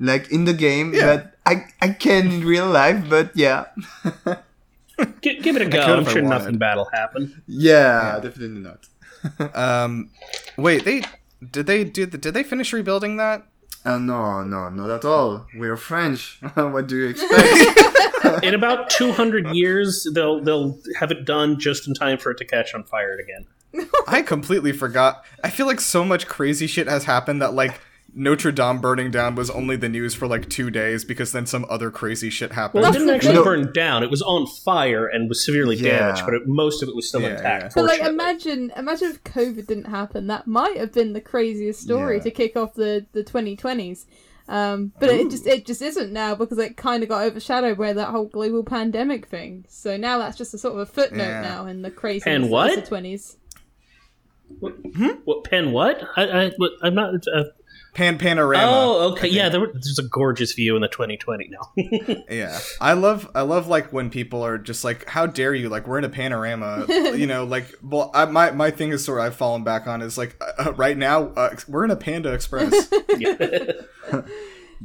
like 0.00 0.30
in 0.30 0.44
the 0.44 0.54
game, 0.54 0.94
Yeah. 0.94 1.16
but 1.16 1.34
I, 1.46 1.64
I 1.80 1.88
can 1.90 2.30
in 2.30 2.44
real 2.44 2.66
life. 2.68 3.08
But 3.08 3.30
yeah, 3.36 3.66
G- 5.22 5.40
give 5.40 5.56
it 5.56 5.62
a 5.62 5.66
go. 5.66 5.80
I'm 5.80 6.04
sure 6.06 6.22
nothing 6.22 6.58
bad 6.58 6.76
will 6.76 6.90
happen. 6.92 7.42
yeah, 7.46 8.18
definitely 8.22 8.60
not. 8.60 8.88
Um, 9.54 10.10
wait, 10.58 10.84
they 10.84 11.02
did 11.50 11.66
they 11.66 11.82
do 11.82 12.04
did 12.04 12.34
they 12.34 12.42
finish 12.42 12.72
rebuilding 12.74 13.16
that? 13.16 13.46
Uh, 13.82 13.96
no, 13.98 14.42
no, 14.44 14.68
not 14.68 14.90
at 14.90 15.04
all. 15.06 15.46
We're 15.56 15.76
French. 15.78 16.40
what 16.54 16.86
do 16.86 16.96
you 16.98 17.06
expect? 17.08 18.44
In 18.44 18.54
about 18.54 18.90
200 18.90 19.48
years, 19.54 20.06
they'll 20.14 20.42
they'll 20.42 20.78
have 21.00 21.10
it 21.10 21.24
done 21.24 21.58
just 21.58 21.88
in 21.88 21.94
time 21.94 22.18
for 22.18 22.32
it 22.32 22.38
to 22.38 22.44
catch 22.44 22.74
on 22.74 22.84
fire 22.84 23.16
again. 23.18 23.88
I 24.06 24.20
completely 24.20 24.72
forgot. 24.72 25.24
I 25.42 25.48
feel 25.48 25.66
like 25.66 25.80
so 25.80 26.04
much 26.04 26.26
crazy 26.26 26.66
shit 26.66 26.86
has 26.86 27.04
happened 27.04 27.40
that 27.40 27.54
like 27.54 27.80
Notre 28.16 28.52
Dame 28.52 28.78
burning 28.80 29.10
down 29.10 29.34
was 29.34 29.50
only 29.50 29.74
the 29.76 29.88
news 29.88 30.14
for 30.14 30.28
like 30.28 30.48
two 30.48 30.70
days 30.70 31.04
because 31.04 31.32
then 31.32 31.46
some 31.46 31.66
other 31.68 31.90
crazy 31.90 32.30
shit 32.30 32.52
happened. 32.52 32.82
Well, 32.82 32.90
it 32.90 32.98
didn't 32.98 33.10
actually 33.12 33.34
thing. 33.34 33.44
burn 33.44 33.72
down. 33.72 34.02
It 34.04 34.10
was 34.10 34.22
on 34.22 34.46
fire 34.46 35.06
and 35.06 35.28
was 35.28 35.44
severely 35.44 35.74
Yeah. 35.76 35.98
damaged, 35.98 36.22
but 36.24 36.34
it, 36.34 36.42
most 36.46 36.82
of 36.82 36.88
it 36.88 36.94
was 36.94 37.08
still 37.08 37.22
Yeah, 37.22 37.30
intact. 37.36 37.62
yeah. 37.64 37.70
But 37.74 37.84
like, 37.86 38.00
imagine, 38.02 38.72
imagine 38.76 39.10
if 39.10 39.24
COVID 39.24 39.66
didn't 39.66 39.86
happen. 39.86 40.28
That 40.28 40.46
might 40.46 40.76
have 40.76 40.92
been 40.92 41.12
the 41.12 41.20
craziest 41.20 41.80
story 41.80 42.18
Yeah. 42.18 42.22
to 42.22 42.30
kick 42.30 42.56
off 42.56 42.74
the 42.74 43.06
the 43.12 43.24
2020s. 43.24 44.06
Um, 44.46 44.92
but 45.00 45.08
it 45.08 45.30
just 45.30 45.46
it 45.46 45.64
just 45.66 45.80
isn't 45.82 46.12
now 46.12 46.34
because 46.34 46.58
it 46.58 46.76
kind 46.76 47.02
of 47.02 47.08
got 47.08 47.24
overshadowed 47.24 47.78
by 47.78 47.94
that 47.94 48.08
whole 48.10 48.26
global 48.26 48.62
pandemic 48.62 49.26
thing. 49.26 49.64
So 49.68 49.96
now 49.96 50.18
that's 50.18 50.36
just 50.36 50.52
a 50.54 50.58
sort 50.58 50.74
of 50.74 50.80
a 50.80 50.86
footnote 50.86 51.24
Yeah. 51.24 51.40
now 51.40 51.66
in 51.66 51.82
the 51.82 51.90
crazy 51.90 52.28
And 52.30 52.44
of 52.44 52.50
what? 52.50 52.74
the 52.76 52.82
20s. 52.82 53.36
What 55.24 55.44
pen? 55.44 55.72
What? 55.72 56.02
I, 56.16 56.24
I 56.44 56.50
what, 56.58 56.72
I'm 56.82 56.94
not. 56.94 57.14
Uh, 57.34 57.44
Pan 57.94 58.18
panorama. 58.18 58.66
oh, 58.66 59.12
okay. 59.12 59.28
Yeah, 59.28 59.48
there, 59.48 59.60
were- 59.60 59.72
there's 59.72 60.00
a 60.00 60.08
gorgeous 60.08 60.52
view 60.52 60.74
in 60.74 60.82
the 60.82 60.88
2020 60.88 61.48
now. 61.48 61.72
Yeah, 62.28 62.58
I 62.80 62.94
love 62.94 63.30
I 63.34 63.42
love 63.42 63.68
like 63.68 63.92
when 63.92 64.10
people 64.10 64.44
are 64.44 64.58
just 64.58 64.82
like, 64.82 65.08
"How 65.08 65.26
dare 65.26 65.54
you?" 65.54 65.68
Like 65.68 65.86
we're 65.86 65.98
in 65.98 66.04
a 66.04 66.08
panorama, 66.08 66.86
you 66.88 67.26
know. 67.26 67.44
Like, 67.44 67.66
well, 67.82 68.10
I, 68.12 68.24
my 68.24 68.50
my 68.50 68.70
thing 68.70 68.90
is 68.90 69.04
sort 69.04 69.20
of 69.20 69.26
I've 69.26 69.36
fallen 69.36 69.62
back 69.62 69.86
on 69.86 70.02
is 70.02 70.18
like 70.18 70.42
uh, 70.58 70.72
right 70.72 70.98
now 70.98 71.28
uh, 71.36 71.54
we're 71.68 71.84
in 71.84 71.90
a 71.90 71.96
Panda 71.96 72.32
Express. 72.32 72.90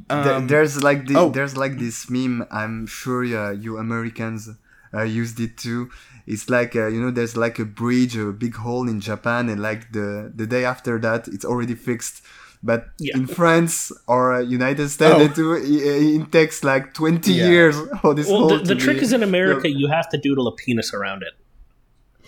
Um, 0.10 0.48
there's 0.48 0.82
like 0.82 1.08
the, 1.08 1.18
oh. 1.18 1.30
there's 1.30 1.58
like 1.58 1.78
this 1.78 2.10
meme. 2.10 2.48
I'm 2.52 2.88
sure 2.88 3.26
uh, 3.26 3.52
you 3.52 3.78
Americans 3.78 4.50
uh, 4.94 5.02
used 5.02 5.40
it 5.40 5.58
too. 5.58 5.90
It's 6.26 6.50
like 6.50 6.76
uh, 6.76 6.88
you 6.88 7.02
know, 7.02 7.12
there's 7.12 7.36
like 7.36 7.60
a 7.60 7.66
bridge, 7.66 8.16
a 8.16 8.32
big 8.32 8.56
hole 8.56 8.88
in 8.88 9.02
Japan, 9.02 9.50
and 9.50 9.62
like 9.62 9.92
the 9.92 10.32
the 10.34 10.48
day 10.48 10.64
after 10.64 11.00
that, 11.00 11.28
it's 11.28 11.44
already 11.44 11.76
fixed. 11.76 12.24
But 12.62 12.88
Yeah. 13.00 13.16
in 13.18 13.26
France 13.28 13.92
or 14.06 14.34
uh, 14.34 14.40
United 14.42 14.90
States, 14.90 15.16
Oh. 15.16 15.22
it, 15.22 15.64
it, 15.64 16.22
it 16.22 16.32
takes 16.32 16.62
like 16.64 16.94
20 16.94 17.32
Yeah. 17.32 17.48
years 17.50 17.76
for 18.02 18.14
this 18.14 18.28
Well, 18.28 18.50
the, 18.50 18.58
the 18.58 18.76
trick 18.76 18.98
is 19.02 19.14
in 19.14 19.24
America, 19.24 19.70
you 19.70 19.88
have 19.88 20.10
to 20.10 20.18
doodle 20.18 20.48
a 20.48 20.52
penis 20.56 20.94
around 20.94 21.24
it. 21.24 21.34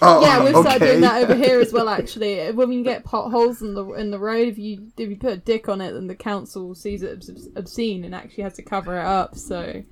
Oh, 0.04 0.20
yeah, 0.24 0.44
we've 0.44 0.56
started 0.56 0.80
doing 0.80 1.02
that 1.02 1.22
over 1.22 1.36
here 1.36 1.60
as 1.62 1.72
well. 1.72 1.88
Actually, 2.00 2.52
when 2.54 2.72
you 2.72 2.84
get 2.84 3.04
potholes 3.04 3.62
in 3.62 3.76
the 3.76 3.86
in 3.94 4.10
the 4.10 4.18
road, 4.18 4.48
if 4.48 4.58
you 4.58 4.88
if 4.98 5.08
you 5.12 5.16
put 5.16 5.34
a 5.34 5.38
dick 5.38 5.70
on 5.70 5.80
it, 5.80 5.92
then 5.92 6.08
the 6.08 6.16
council 6.16 6.74
sees 6.74 7.04
it 7.04 7.24
obscene 7.56 8.04
and 8.04 8.16
actually 8.16 8.44
has 8.44 8.56
to 8.56 8.64
cover 8.64 8.98
it 8.98 9.06
up. 9.06 9.38
So, 9.38 9.84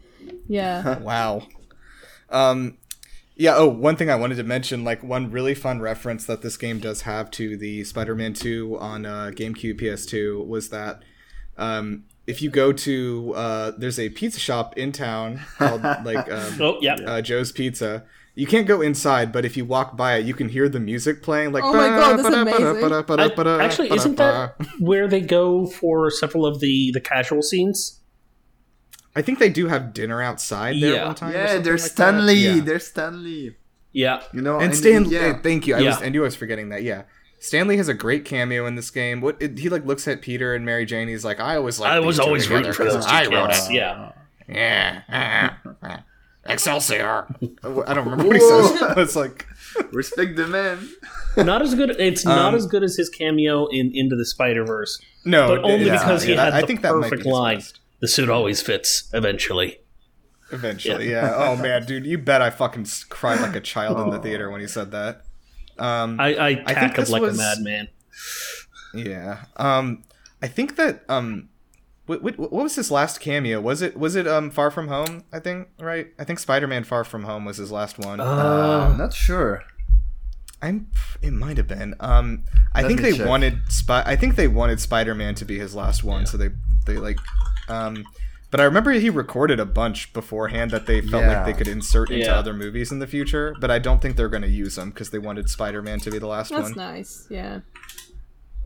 yeah. 0.48 0.98
wow. 1.12 1.44
Um, 2.32 2.79
yeah. 3.40 3.56
Oh, 3.56 3.68
one 3.68 3.96
thing 3.96 4.10
I 4.12 4.16
wanted 4.16 4.36
to 4.36 4.44
mention, 4.44 4.84
like 4.84 5.02
one 5.02 5.32
really 5.32 5.56
fun 5.56 5.80
reference 5.82 6.26
that 6.26 6.42
this 6.44 6.58
game 6.58 6.78
does 6.80 7.02
have 7.04 7.32
to 7.32 7.58
the 7.58 7.84
Spider-Man 7.84 8.34
Two 8.34 8.78
on 8.80 9.06
uh, 9.06 9.32
GameCube, 9.34 9.82
PS2, 9.82 10.46
was 10.46 10.70
that 10.70 11.02
um, 11.58 12.04
if 12.28 12.42
you 12.42 12.50
go 12.50 12.72
to 12.72 13.34
uh, 13.36 13.72
there's 13.78 13.98
a 14.00 14.10
pizza 14.10 14.40
shop 14.40 14.78
in 14.78 14.92
town 14.92 15.42
called 15.58 15.82
like 16.04 16.32
um, 16.32 16.62
Oh, 16.62 16.78
yeah. 16.82 16.96
uh, 16.96 17.22
Joe's 17.22 17.52
Pizza. 17.52 18.04
You 18.36 18.48
can't 18.48 18.68
go 18.68 18.80
inside, 18.82 19.34
but 19.34 19.44
if 19.44 19.58
you 19.58 19.66
walk 19.66 19.98
by 19.98 20.16
it, 20.18 20.26
you 20.26 20.34
can 20.34 20.48
hear 20.48 20.70
the 20.70 20.80
music 20.80 21.22
playing. 21.22 21.52
Like, 21.52 21.64
Oh 21.64 21.74
my 21.74 21.90
God, 21.90 22.18
that's 22.20 22.28
amazing. 22.36 22.78
Actually, 23.60 23.92
isn't 23.92 24.16
that 24.16 24.56
where 24.80 25.08
they 25.10 25.20
go 25.22 25.66
for 25.66 26.10
several 26.12 26.46
of 26.46 26.60
the 26.62 26.92
the 26.94 27.02
casual 27.02 27.42
scenes? 27.42 27.99
I 29.16 29.22
think 29.22 29.40
they 29.40 29.50
do 29.50 29.68
have 29.68 29.94
dinner 29.94 30.22
outside 30.22 30.76
there 30.82 30.94
Yeah. 30.96 31.06
one 31.08 31.16
time. 31.16 31.32
or 31.32 31.34
Yeah, 31.38 31.48
something 31.48 31.64
there's 31.64 31.84
like. 31.84 31.92
Stan 31.92 32.26
Lee. 32.26 32.56
Yeah. 32.58 32.62
There's 32.62 32.88
Stan 32.88 33.24
Lee. 33.24 33.56
Yeah. 33.92 34.22
You 34.34 34.42
know, 34.42 34.60
and 34.60 34.76
Stan 34.76 35.10
Lee. 35.10 35.16
yeah. 35.16 35.40
thank 35.42 35.66
you. 35.68 35.76
I 35.76 35.78
was. 35.82 35.86
Yeah. 36.00 36.06
I 36.06 36.10
knew 36.10 36.22
I 36.22 36.26
was 36.26 36.36
forgetting 36.36 36.70
that. 36.70 36.84
Yeah. 36.84 37.04
Stan 37.40 37.68
Lee 37.68 37.78
has 37.78 37.88
a 37.88 37.94
great 37.94 38.26
cameo 38.26 38.66
in 38.66 38.76
this 38.76 38.92
game. 38.92 39.22
What 39.22 39.38
it, 39.42 39.58
he 39.58 39.70
like 39.70 39.86
looks 39.86 40.08
at 40.08 40.22
Peter 40.22 40.54
and 40.54 40.66
Mary 40.66 40.86
Jane. 40.86 41.08
He's 41.08 41.24
like, 41.26 41.40
I 41.40 41.56
always 41.56 41.80
like. 41.80 41.90
I 41.92 42.00
was 42.00 42.20
always 42.20 42.44
together 42.44 42.60
rooting 42.70 42.74
for 42.74 42.84
'cause 42.86 42.94
those 42.94 43.06
two 43.06 43.12
I 43.12 43.26
wrote 43.28 43.50
kids. 43.52 43.68
it." 43.70 43.74
Yeah. 43.74 44.12
Yeah. 44.48 45.54
Excelsior. 46.46 47.28
I 47.88 47.94
don't 47.94 48.06
remember 48.10 48.26
what 48.26 48.36
he 48.36 48.42
says. 48.42 48.82
it's 48.98 49.16
like. 49.16 49.46
Respect 49.92 50.36
the 50.36 50.48
man. 50.48 50.90
Not 51.38 51.62
as 51.62 51.76
good. 51.76 51.92
It's 52.00 52.26
not 52.26 52.50
Um, 52.50 52.56
as 52.56 52.66
good 52.66 52.84
as 52.84 52.96
his 52.96 53.08
cameo 53.08 53.68
in 53.68 53.92
Into 53.94 54.16
the 54.16 54.26
Spider 54.26 54.66
Verse, 54.66 55.00
No, 55.26 55.48
but 55.50 55.64
only 55.64 55.86
yeah, 55.86 56.00
because 56.00 56.24
he 56.24 56.34
yeah, 56.34 56.46
had 56.46 56.54
I 56.54 56.62
the 56.62 56.68
think 56.68 56.82
that 56.82 56.96
might 56.96 57.04
be 57.04 57.10
perfect 57.12 57.26
his 57.26 57.32
line. 57.34 57.62
Best. 58.00 58.02
The 58.02 58.08
suit 58.08 58.30
always 58.30 58.62
fits 58.62 59.10
eventually. 59.14 59.80
Eventually, 60.52 61.10
yeah. 61.12 61.34
Oh 61.36 61.56
man, 61.62 61.86
dude, 61.86 62.06
you 62.06 62.18
bet 62.18 62.42
I 62.42 62.50
fucking 62.50 62.88
cried 63.10 63.40
like 63.42 63.56
a 63.56 63.62
child 63.62 64.00
in 64.00 64.10
the 64.10 64.20
theater 64.20 64.50
when 64.50 64.62
he 64.62 64.68
said 64.68 64.92
that. 64.92 65.22
Um, 65.78 66.20
I, 66.20 66.36
I 66.36 66.56
think 66.56 66.68
cackled 66.68 66.96
this 66.98 67.10
like 67.10 67.22
was- 67.22 67.36
a 67.36 67.42
madman. 67.42 67.88
yeah. 68.94 69.46
Um, 69.58 70.04
I 70.42 70.48
think 70.48 70.76
that 70.78 71.04
um, 71.10 71.50
what, 72.06 72.22
what, 72.24 72.40
what 72.40 72.52
was 72.52 72.76
his 72.76 72.90
last 72.92 73.20
cameo? 73.20 73.62
Was 73.62 73.82
it 73.82 73.98
was 73.98 74.16
it 74.16 74.28
um 74.28 74.50
Far 74.50 74.72
From 74.72 74.88
Home? 74.88 75.24
I 75.32 75.40
think 75.40 75.68
right. 75.80 76.08
I 76.18 76.24
think 76.24 76.40
Spider 76.40 76.68
Man 76.68 76.84
Far 76.84 77.04
From 77.04 77.24
Home 77.26 77.46
was 77.46 77.58
his 77.58 77.72
last 77.72 78.00
one. 78.00 78.20
Uh, 78.20 78.90
I'm 78.92 78.98
not 78.98 79.14
sure. 79.14 79.64
I'm. 80.62 80.88
It 81.22 81.32
might 81.32 81.58
have 81.58 81.68
been. 81.68 81.96
Um, 82.00 82.44
I 82.74 82.82
Let 82.82 82.88
think 82.88 83.02
they 83.02 83.14
check. 83.14 83.28
wanted 83.28 83.60
Spy. 83.70 84.04
I 84.06 84.16
think 84.16 84.36
they 84.36 84.48
wanted 84.48 84.80
Spider 84.82 85.14
Man 85.16 85.36
to 85.36 85.46
be 85.46 85.58
his 85.60 85.76
last 85.76 86.04
one, 86.04 86.26
so 86.26 86.38
they 86.38 86.50
they 86.86 86.96
like, 86.98 87.18
um. 87.70 88.06
But 88.52 88.60
I 88.60 88.64
remember 88.64 88.90
he 88.94 89.12
recorded 89.12 89.60
a 89.60 89.66
bunch 89.66 90.12
beforehand 90.12 90.72
that 90.72 90.88
they 90.88 91.02
felt 91.02 91.22
Yeah. 91.24 91.44
like 91.44 91.46
they 91.46 91.54
could 91.54 91.68
insert 91.68 92.10
into 92.10 92.26
Yeah. 92.26 92.34
other 92.34 92.52
movies 92.52 92.92
in 92.92 92.98
the 92.98 93.06
future. 93.06 93.56
But 93.60 93.70
I 93.70 93.78
don't 93.78 94.02
think 94.02 94.16
they're 94.16 94.28
going 94.28 94.42
to 94.42 94.50
use 94.50 94.74
them 94.76 94.90
because 94.90 95.12
they 95.12 95.20
wanted 95.20 95.52
Spider 95.52 95.84
Man 95.84 96.00
to 96.00 96.10
be 96.10 96.18
the 96.18 96.26
last 96.26 96.50
That's 96.50 96.64
one. 96.64 96.74
That's 96.74 96.76
nice. 96.76 97.28
Yeah. 97.30 97.60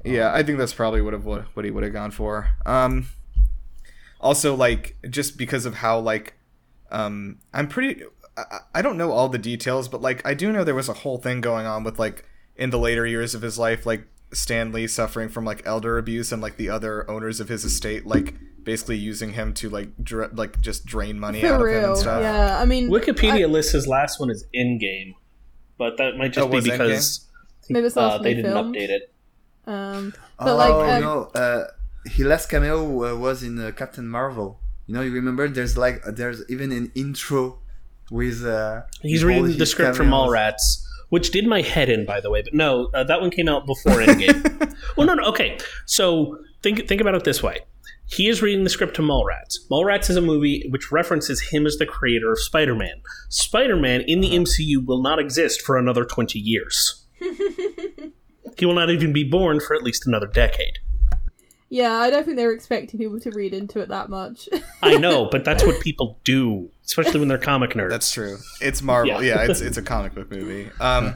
Yeah, 0.05 0.33
I 0.33 0.41
think 0.41 0.57
that's 0.57 0.73
probably 0.73 1.01
would 1.01 1.11
have 1.11 1.25
what, 1.25 1.47
what 1.53 1.65
he 1.65 1.71
would 1.71 1.83
have 1.83 1.91
gone 1.91 2.11
for. 2.11 2.51
Um, 2.65 3.07
also, 4.21 4.55
like 4.55 4.95
just 5.09 5.37
because 5.37 5.65
of 5.65 5.75
how 5.75 5.99
like, 5.99 6.35
um, 6.89 7.39
I'm 7.53 7.67
pretty. 7.67 8.03
I, 8.37 8.59
I 8.75 8.81
don't 8.81 8.97
know 8.97 9.11
all 9.11 9.27
the 9.29 9.37
details, 9.37 9.89
but 9.89 10.01
like 10.01 10.25
I 10.25 10.33
do 10.33 10.51
know 10.53 10.63
there 10.63 10.75
was 10.75 10.87
a 10.89 10.93
whole 10.93 11.17
thing 11.17 11.41
going 11.41 11.65
on 11.65 11.83
with 11.83 11.99
like 11.99 12.25
in 12.55 12.69
the 12.69 12.79
later 12.79 13.05
years 13.05 13.35
of 13.35 13.41
his 13.41 13.59
life, 13.59 13.85
like 13.85 14.07
Stan 14.31 14.71
Lee 14.71 14.87
suffering 14.87 15.27
from 15.29 15.43
like 15.43 15.61
elder 15.65 15.97
abuse 15.97 16.31
and 16.31 16.41
like 16.41 16.55
the 16.57 16.69
other 16.69 17.09
owners 17.11 17.39
of 17.41 17.49
his 17.49 17.65
estate 17.65 18.05
like 18.05 18.35
basically 18.63 18.97
using 18.97 19.33
him 19.33 19.53
to 19.55 19.69
like 19.69 19.89
dra- 20.03 20.29
like 20.33 20.61
just 20.61 20.85
drain 20.85 21.19
money 21.19 21.43
out 21.45 21.59
For 21.59 21.67
of 21.69 21.75
him 21.83 21.89
and 21.89 21.97
stuff. 21.97 22.21
Yeah. 22.21 22.59
I 22.61 22.65
mean, 22.65 22.89
Wikipedia 22.89 23.49
lists 23.49 23.71
his 23.73 23.87
last 23.87 24.19
one 24.19 24.29
as 24.29 24.45
in 24.53 24.77
game, 24.79 25.15
but 25.77 25.97
that 25.97 26.17
might 26.17 26.33
just 26.33 26.45
Oh, 26.45 26.49
be 26.49 26.55
was 26.57 26.65
because 26.65 27.27
Maybe 27.69 27.85
it's 27.85 27.95
the 27.95 28.01
uh, 28.01 28.03
last 28.05 28.13
one 28.15 28.23
they 28.23 28.33
they 28.33 28.41
didn't 28.41 28.53
filmed. 28.53 28.75
update 28.75 28.89
it. 28.89 29.13
Um, 29.65 30.13
but 30.37 30.47
oh 30.49 30.55
like, 30.57 30.95
um, 30.95 31.01
no, 31.01 31.23
uh, 31.35 31.67
his 32.05 32.25
last 32.25 32.49
cameo 32.49 33.13
uh, 33.13 33.15
was 33.17 33.43
in 33.43 33.57
uh, 33.59 33.71
Captain 33.71 34.07
Marvel. 34.07 34.59
You 34.87 34.95
know, 34.95 35.01
you 35.01 35.11
remember? 35.13 35.47
There's 35.47 35.77
like 35.77 36.05
uh, 36.05 36.11
there's 36.11 36.43
even 36.49 36.71
an 36.73 36.91
intro 36.95 37.59
with. 38.11 38.43
Uh, 38.45 38.81
He's 39.01 39.23
all 39.23 39.29
reading 39.29 39.45
the 39.45 39.53
his 39.53 39.71
script 39.71 39.95
from 39.95 40.07
cameos. 40.09 40.29
Mallrats, 40.29 40.83
which 41.09 41.31
did 41.31 41.47
my 41.47 41.61
head 41.61 41.89
in, 41.89 42.05
by 42.05 42.19
the 42.19 42.29
way. 42.29 42.41
But 42.41 42.53
no, 42.53 42.89
uh, 42.93 43.05
that 43.05 43.21
one 43.21 43.29
came 43.31 43.47
out 43.47 43.65
before 43.65 43.93
Endgame. 44.03 44.75
well, 44.97 45.07
no, 45.07 45.13
no. 45.13 45.23
Okay, 45.29 45.57
so 45.85 46.37
think 46.61 46.85
think 46.89 46.99
about 46.99 47.15
it 47.15 47.23
this 47.23 47.41
way: 47.41 47.59
he 48.05 48.27
is 48.27 48.41
reading 48.41 48.63
the 48.63 48.69
script 48.69 48.95
to 48.95 49.01
Mallrats. 49.01 49.57
Mallrats 49.71 50.09
is 50.09 50.15
a 50.15 50.21
movie 50.21 50.65
which 50.69 50.91
references 50.91 51.49
him 51.51 51.65
as 51.65 51.77
the 51.77 51.85
creator 51.85 52.31
of 52.31 52.39
Spider-Man. 52.39 53.01
Spider-Man 53.29 54.01
in 54.01 54.19
the 54.19 54.31
MCU 54.31 54.85
will 54.85 55.01
not 55.01 55.19
exist 55.19 55.61
for 55.61 55.77
another 55.77 56.05
twenty 56.05 56.39
years. 56.39 57.05
he 58.57 58.65
will 58.65 58.73
not 58.75 58.89
even 58.89 59.13
be 59.13 59.23
born 59.23 59.59
for 59.59 59.75
at 59.75 59.83
least 59.83 60.05
another 60.05 60.27
decade. 60.27 60.79
yeah, 61.69 61.93
I 61.93 62.09
don't 62.09 62.23
think 62.23 62.37
they 62.37 62.45
were 62.45 62.53
expecting 62.53 62.99
people 62.99 63.19
to 63.21 63.31
read 63.31 63.53
into 63.53 63.79
it 63.79 63.89
that 63.89 64.09
much. 64.09 64.47
I 64.81 64.97
know, 64.97 65.27
but 65.31 65.43
that's 65.45 65.63
what 65.65 65.81
people 65.81 66.19
do, 66.23 66.69
especially 66.85 67.19
when 67.19 67.29
they're 67.29 67.37
comic 67.37 67.71
nerds. 67.71 67.89
That's 67.89 68.11
true. 68.11 68.37
It's 68.61 68.81
Marvel. 68.81 69.23
Yeah. 69.23 69.35
Yeah, 69.35 69.49
it's 69.49 69.61
it's 69.61 69.77
a 69.77 69.81
comic 69.81 70.13
book 70.13 70.29
movie. 70.29 70.69
Um, 70.79 71.15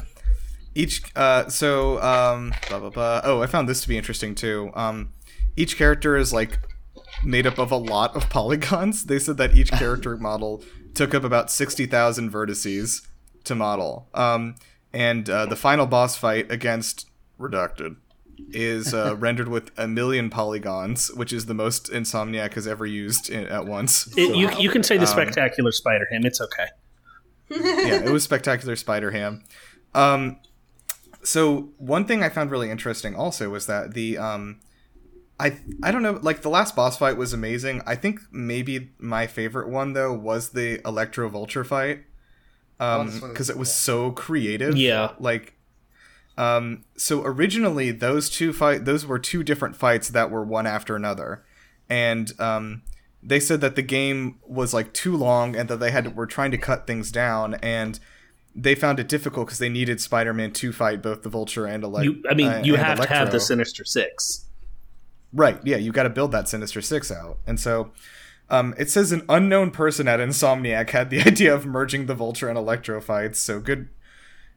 each 0.74 1.04
uh, 1.16 1.48
so 1.50 2.02
um, 2.02 2.54
blah 2.70 2.80
blah 2.80 2.90
blah. 2.90 3.22
Oh, 3.24 3.42
I 3.42 3.48
found 3.48 3.68
this 3.68 3.82
to 3.82 3.88
be 3.90 3.98
interesting 3.98 4.34
too. 4.36 4.72
Um, 4.74 5.14
each 5.56 5.78
character 5.78 6.16
is 6.18 6.32
like 6.32 6.60
made 7.24 7.46
up 7.48 7.58
of 7.58 7.72
a 7.72 7.78
lot 7.78 8.16
of 8.16 8.30
polygons. 8.30 9.06
They 9.06 9.20
said 9.20 9.38
that 9.38 9.56
each 9.56 9.72
character 9.84 10.18
model 10.18 10.64
took 10.94 11.14
up 11.14 11.24
about 11.24 11.52
sixty 11.52 11.86
thousand 11.86 12.32
vertices 12.32 13.06
to 13.46 13.56
model. 13.56 14.08
Um, 14.14 14.56
and 14.94 15.30
uh, 15.30 15.46
the 15.46 15.56
final 15.56 15.86
boss 15.86 16.18
fight 16.18 16.52
against 16.52 17.08
Redacted 17.40 17.98
is 18.52 18.94
uh, 18.94 19.16
rendered 19.20 19.48
with 19.48 19.72
a 19.78 19.88
million 19.88 20.30
polygons, 20.30 21.12
which 21.14 21.32
is 21.34 21.46
the 21.46 21.54
most 21.54 21.92
Insomniac 21.92 22.54
has 22.54 22.68
ever 22.68 22.86
used 22.86 23.30
in, 23.30 23.46
at 23.48 23.66
once. 23.66 24.08
It, 24.18 24.36
you, 24.36 24.50
you 24.58 24.70
can 24.70 24.84
say 24.84 24.96
the 24.98 25.04
Um, 25.04 25.08
spectacular 25.08 25.72
Spider-Ham. 25.72 26.26
It's 26.26 26.42
okay. 26.42 26.68
yeah, 27.50 28.04
it 28.06 28.10
was 28.12 28.24
spectacular 28.24 28.76
Spider 28.76 29.12
Ham. 29.12 29.44
Um, 29.94 30.38
so 31.24 31.70
one 31.78 32.06
thing 32.06 32.24
I 32.24 32.30
found 32.30 32.52
really 32.52 32.70
interesting 32.72 33.16
also 33.16 33.50
was 33.50 33.66
that 33.68 33.94
the 33.94 34.18
um, 34.18 34.60
I 35.40 35.58
I 35.84 35.92
don't 35.92 36.02
know. 36.02 36.20
Like 36.22 36.42
the 36.42 36.50
last 36.50 36.76
boss 36.76 36.98
fight 36.98 37.16
was 37.18 37.32
amazing. 37.34 37.82
I 37.86 37.96
think 37.96 38.22
maybe 38.32 38.92
my 38.98 39.28
favorite 39.28 39.70
one 39.70 39.94
though 39.94 40.14
was 40.14 40.50
the 40.50 40.82
Electro 40.88 41.30
Vulture 41.30 41.64
fight, 41.64 42.04
Oh, 42.80 43.02
um, 43.02 43.08
this 43.08 43.22
one 43.22 43.30
is- 43.30 43.34
because 43.34 43.50
it 43.50 43.58
was 43.58 43.70
yeah. 43.70 43.74
so 43.74 44.12
creative. 44.12 44.76
Yeah. 44.78 45.12
Like, 45.20 45.54
um, 46.38 46.86
so 46.96 47.24
originally 47.24 47.92
those 47.92 48.30
two 48.30 48.52
fight 48.54 48.86
those 48.86 49.06
were 49.06 49.20
two 49.20 49.44
different 49.44 49.76
fights 49.76 50.10
that 50.10 50.32
were 50.32 50.44
one 50.44 50.66
after 50.68 50.96
another, 50.96 51.44
and 51.90 52.32
um, 52.40 52.82
they 53.22 53.40
said 53.40 53.62
that 53.62 53.76
the 53.76 53.82
game 53.84 54.40
was 54.46 54.74
like 54.74 54.94
too 54.94 55.16
long 55.16 55.56
and 55.56 55.70
that 55.70 55.78
they 55.78 55.92
had 55.92 56.16
were 56.16 56.28
trying 56.28 56.52
to 56.52 56.58
cut 56.58 56.88
things 56.88 57.12
down 57.12 57.56
and. 57.56 58.00
They 58.60 58.74
found 58.74 59.00
it 59.00 59.08
difficult 59.08 59.46
because 59.46 59.60
they 59.60 59.70
needed 59.70 60.02
Spider-Man 60.02 60.52
to 60.54 60.74
fight 60.74 61.04
both 61.04 61.22
the 61.22 61.30
Vulture 61.30 61.68
and 61.68 61.84
Electro. 61.84 62.16
I 62.28 62.34
mean, 62.34 62.48
uh, 62.48 62.62
you 62.66 62.74
and 62.74 62.84
have 62.84 63.00
to 63.02 63.08
have 63.08 63.32
the 63.32 63.40
Sinister 63.40 63.86
Six. 63.86 64.47
Right. 65.34 65.60
Yeah, 65.64 65.78
you 65.78 65.92
got 65.92 66.04
to 66.04 66.10
build 66.10 66.32
that 66.32 66.48
Sinister 66.48 66.82
Six 66.82 67.12
out. 67.12 67.40
And 67.46 67.60
so 67.60 67.92
um, 68.50 68.74
it 68.78 68.90
says 68.90 69.12
an 69.12 69.24
unknown 69.28 69.72
person 69.72 70.08
at 70.08 70.20
Insomniac 70.20 70.92
had 70.92 71.10
the 71.10 71.22
idea 71.26 71.54
of 71.54 71.66
merging 71.66 72.06
the 72.06 72.16
Vulture 72.16 72.50
and 72.50 72.58
Electro 72.58 73.02
fights. 73.02 73.40
So 73.40 73.60
good. 73.60 73.90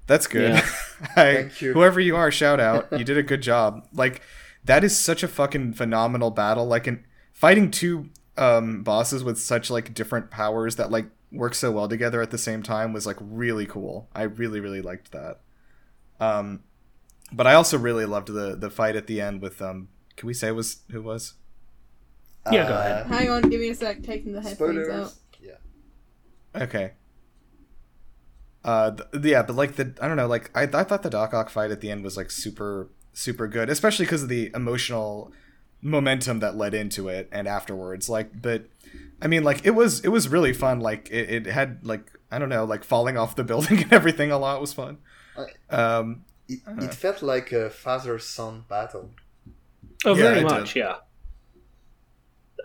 That's 0.06 0.26
good. 0.26 0.54
Yeah. 0.54 0.68
I, 1.16 1.34
Thank 1.34 1.62
you. 1.62 1.72
Whoever 1.72 2.00
you 2.00 2.16
are, 2.16 2.30
shout 2.30 2.60
out. 2.60 2.88
You 2.92 3.04
did 3.04 3.16
a 3.16 3.22
good 3.22 3.42
job. 3.42 3.86
Like 3.92 4.22
that 4.64 4.84
is 4.84 4.96
such 4.96 5.22
a 5.22 5.28
fucking 5.28 5.74
phenomenal 5.74 6.30
battle. 6.30 6.66
Like 6.66 6.86
in 6.86 7.04
fighting 7.32 7.70
two 7.70 8.10
um, 8.36 8.82
bosses 8.82 9.22
with 9.24 9.38
such 9.38 9.70
like 9.70 9.94
different 9.94 10.30
powers 10.30 10.76
that 10.76 10.90
like 10.90 11.06
work 11.32 11.54
so 11.54 11.70
well 11.70 11.88
together 11.88 12.20
at 12.20 12.30
the 12.30 12.38
same 12.38 12.62
time 12.62 12.92
was 12.92 13.06
like 13.06 13.16
really 13.20 13.66
cool. 13.66 14.08
I 14.14 14.22
really 14.22 14.60
really 14.60 14.82
liked 14.82 15.12
that. 15.12 15.40
Um, 16.18 16.64
but 17.32 17.46
I 17.46 17.54
also 17.54 17.78
really 17.78 18.04
loved 18.04 18.28
the 18.28 18.56
the 18.56 18.70
fight 18.70 18.96
at 18.96 19.06
the 19.06 19.20
end 19.20 19.42
with 19.42 19.60
um. 19.62 19.88
Can 20.20 20.26
we 20.26 20.34
say 20.34 20.48
it 20.48 20.54
was 20.54 20.82
who 20.90 20.98
it 20.98 21.04
was? 21.04 21.32
Yeah, 22.52 22.68
go 22.68 22.74
ahead. 22.74 23.06
Hang 23.06 23.30
on, 23.30 23.40
give 23.48 23.58
me 23.58 23.70
a 23.70 23.74
sec. 23.74 24.02
Taking 24.02 24.32
the 24.34 24.42
headphones 24.42 24.86
out. 24.88 25.14
Yeah. 25.42 26.62
Okay. 26.62 26.92
Uh, 28.62 28.90
th- 28.90 29.24
yeah, 29.24 29.42
but 29.42 29.56
like 29.56 29.76
the 29.76 29.94
I 30.02 30.06
don't 30.08 30.18
know, 30.18 30.26
like 30.26 30.50
I 30.54 30.64
I 30.64 30.84
thought 30.84 31.02
the 31.02 31.08
Doc 31.08 31.32
Ock 31.32 31.48
fight 31.48 31.70
at 31.70 31.80
the 31.80 31.90
end 31.90 32.04
was 32.04 32.18
like 32.18 32.30
super 32.30 32.88
super 33.14 33.48
good, 33.48 33.70
especially 33.70 34.04
because 34.04 34.22
of 34.22 34.28
the 34.28 34.50
emotional 34.54 35.32
momentum 35.80 36.40
that 36.40 36.54
led 36.56 36.74
into 36.74 37.08
it 37.08 37.26
and 37.32 37.48
afterwards. 37.48 38.10
Like, 38.10 38.42
but 38.42 38.66
I 39.22 39.26
mean, 39.26 39.42
like 39.42 39.64
it 39.64 39.70
was 39.70 40.00
it 40.00 40.08
was 40.08 40.28
really 40.28 40.52
fun. 40.52 40.80
Like 40.80 41.08
it, 41.10 41.30
it 41.30 41.46
had 41.46 41.78
like 41.86 42.12
I 42.30 42.38
don't 42.38 42.50
know, 42.50 42.64
like 42.66 42.84
falling 42.84 43.16
off 43.16 43.36
the 43.36 43.44
building 43.50 43.84
and 43.84 43.92
everything. 43.94 44.30
A 44.30 44.36
lot 44.38 44.60
was 44.60 44.74
fun. 44.74 44.98
Um, 45.70 46.24
It, 46.46 46.60
Uh. 46.66 46.84
it 46.84 46.92
felt 46.94 47.22
like 47.22 47.52
a 47.52 47.70
father 47.70 48.18
son 48.18 48.64
battle. 48.68 49.10
Oh, 50.04 50.14
Yeah, 50.16 50.22
very 50.22 50.42
much, 50.42 50.74
did. 50.74 50.80
yeah. 50.80 50.94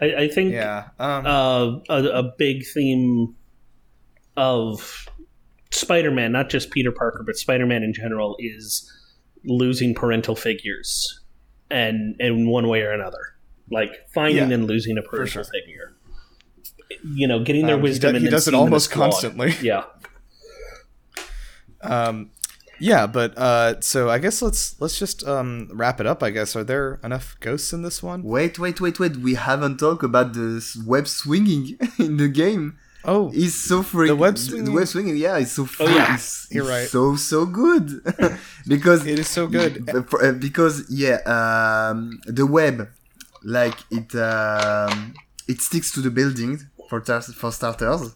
I, 0.02 0.24
I 0.24 0.28
think 0.28 0.54
yeah. 0.54 0.90
Um, 1.00 1.26
uh, 1.26 1.80
a, 1.90 2.04
a 2.20 2.24
big 2.38 2.66
theme 2.74 3.36
of 4.38 5.06
Spider-Man, 5.72 6.32
not 6.32 6.50
just 6.50 6.72
Peter 6.72 6.92
Parker, 6.92 7.24
but 7.26 7.36
Spider-Man 7.36 7.84
in 7.84 7.94
general, 7.94 8.36
is 8.40 8.92
losing 9.46 9.94
parental 9.96 10.36
figures, 10.36 11.22
and 11.70 12.16
in 12.20 12.48
one 12.50 12.68
way 12.68 12.82
or 12.82 12.92
another, 12.92 13.36
like 13.72 13.92
finding 14.14 14.50
Yeah, 14.50 14.56
and 14.56 14.68
losing 14.68 14.98
a 14.98 15.02
parental 15.02 15.44
sure. 15.44 15.52
figure. 15.52 15.96
You 17.04 17.28
know, 17.28 17.44
getting 17.44 17.66
their 17.66 17.76
Um, 17.76 17.82
he 17.82 17.84
wisdom, 17.90 18.12
do- 18.12 18.16
and 18.18 18.26
he 18.26 18.32
does 18.32 18.48
it 18.48 18.54
almost 18.54 18.92
constantly. 18.92 19.54
Yeah, 19.62 19.84
um, 21.82 22.32
yeah, 22.80 23.08
but 23.08 23.38
uh, 23.38 23.80
so 23.82 24.10
I 24.10 24.20
guess 24.20 24.42
let's 24.42 24.76
let's 24.82 24.98
just 25.00 25.26
um 25.28 25.70
wrap 25.74 26.00
it 26.00 26.06
up. 26.08 26.22
I 26.24 26.30
guess 26.32 26.56
are 26.56 26.64
there 26.64 27.00
enough 27.04 27.36
ghosts 27.40 27.74
in 27.74 27.82
this 27.84 28.02
one? 28.04 28.24
Wait, 28.24 28.60
wait, 28.60 28.80
wait, 28.82 29.00
wait. 29.00 29.18
We 29.18 29.36
haven't 29.36 29.78
talked 29.78 30.04
about 30.04 30.34
the 30.34 30.62
web 30.86 31.08
swinging 31.08 31.78
in 32.00 32.18
the 32.18 32.28
game. 32.28 32.78
Oh, 33.08 33.30
It's 33.36 33.54
so 33.54 33.84
freaking. 33.84 34.08
The 34.08 34.16
web 34.16 34.34
The 34.36 34.42
swinging- 34.42 34.74
web 34.74 34.88
swinging, 34.88 35.18
yeah, 35.18 35.38
it's 35.38 35.52
so. 35.52 35.68
Oh, 35.80 35.86
yeah. 35.88 36.16
it's, 36.16 36.48
You're 36.50 36.64
it's 36.64 36.72
right. 36.72 36.88
So 36.90 37.16
so 37.16 37.46
good, 37.46 38.02
because 38.68 39.06
it 39.06 39.20
is 39.20 39.30
so 39.30 39.46
good. 39.48 39.88
Uh, 39.94 40.32
because 40.32 40.86
yeah, 40.90 41.18
um, 41.38 42.20
the 42.26 42.48
web, 42.48 42.90
like 43.44 43.76
it, 43.92 44.16
um, 44.16 45.14
it 45.48 45.62
sticks 45.62 45.92
to 45.94 46.02
the 46.02 46.10
building 46.10 46.60
for 46.90 47.00
tar- 47.00 47.22
for 47.22 47.52
starters. 47.52 48.16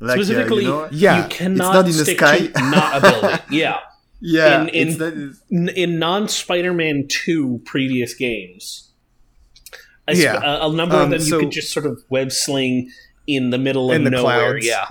Like, 0.00 0.16
uh, 0.16 0.18
you 0.18 0.24
specifically, 0.24 0.64
know- 0.64 0.88
Yeah, 0.90 1.22
you 1.22 1.28
cannot 1.28 1.72
not 1.74 1.86
in 1.86 1.92
the 1.96 2.04
stick 2.04 2.18
sky. 2.18 2.46
to 2.48 2.52
not 2.70 2.98
a 2.98 3.00
building. 3.00 3.38
Yeah. 3.50 3.78
yeah, 4.20 4.62
in- 4.62 4.68
in- 4.68 4.88
it's 4.88 4.98
not, 5.50 5.74
in 5.76 5.98
non 5.98 6.28
Spider-Man 6.28 7.06
two 7.08 7.60
previous 7.64 8.14
games, 8.14 8.90
I 10.08 10.14
sp- 10.14 10.22
Yeah. 10.24 10.40
a, 10.42 10.68
a 10.68 10.72
number 10.72 10.96
Um, 10.96 11.02
of 11.04 11.10
them 11.10 11.20
so- 11.20 11.38
you 11.38 11.44
could 11.44 11.52
just 11.52 11.72
sort 11.72 11.86
of 11.86 12.02
web 12.10 12.32
sling 12.32 12.90
in 13.26 13.50
the 13.50 13.58
middle 13.58 13.90
of 13.90 13.96
In 13.96 14.04
the 14.04 14.10
nowhere. 14.10 14.58
clouds. 14.60 14.66
Yeah, 14.66 14.84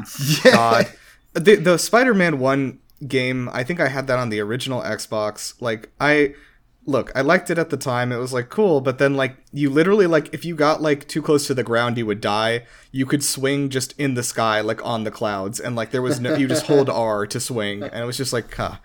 yeah. 0.45 0.51
God, 0.55 0.87
the 1.33 1.55
the 1.55 1.77
Spider-Man 1.77 2.39
one 2.39 2.79
game. 3.07 3.49
I 3.53 3.63
think 3.63 3.79
I 3.79 3.89
had 3.89 4.07
that 4.07 4.17
on 4.17 4.29
the 4.29 4.39
original 4.39 4.81
Xbox. 4.81 5.53
Like 5.61 5.91
I 5.99 6.33
look, 6.85 7.11
I 7.15 7.21
liked 7.21 7.49
it 7.49 7.57
at 7.57 7.69
the 7.69 7.77
time. 7.77 8.11
It 8.11 8.17
was 8.17 8.33
like 8.33 8.49
cool, 8.49 8.81
but 8.81 8.97
then 8.97 9.15
like 9.15 9.37
you 9.51 9.69
literally 9.69 10.07
like 10.07 10.33
if 10.33 10.45
you 10.45 10.55
got 10.55 10.81
like 10.81 11.07
too 11.07 11.21
close 11.21 11.47
to 11.47 11.53
the 11.53 11.63
ground, 11.63 11.97
you 11.97 12.05
would 12.05 12.21
die. 12.21 12.65
You 12.91 13.05
could 13.05 13.23
swing 13.23 13.69
just 13.69 13.97
in 13.99 14.13
the 14.15 14.23
sky, 14.23 14.61
like 14.61 14.83
on 14.85 15.03
the 15.03 15.11
clouds, 15.11 15.59
and 15.59 15.75
like 15.75 15.91
there 15.91 16.01
was 16.01 16.19
no. 16.19 16.35
you 16.35 16.47
just 16.47 16.67
hold 16.67 16.89
R 16.89 17.25
to 17.27 17.39
swing, 17.39 17.83
and 17.83 17.95
it 17.95 18.05
was 18.05 18.17
just 18.17 18.33
like, 18.33 18.53
huh. 18.53 18.77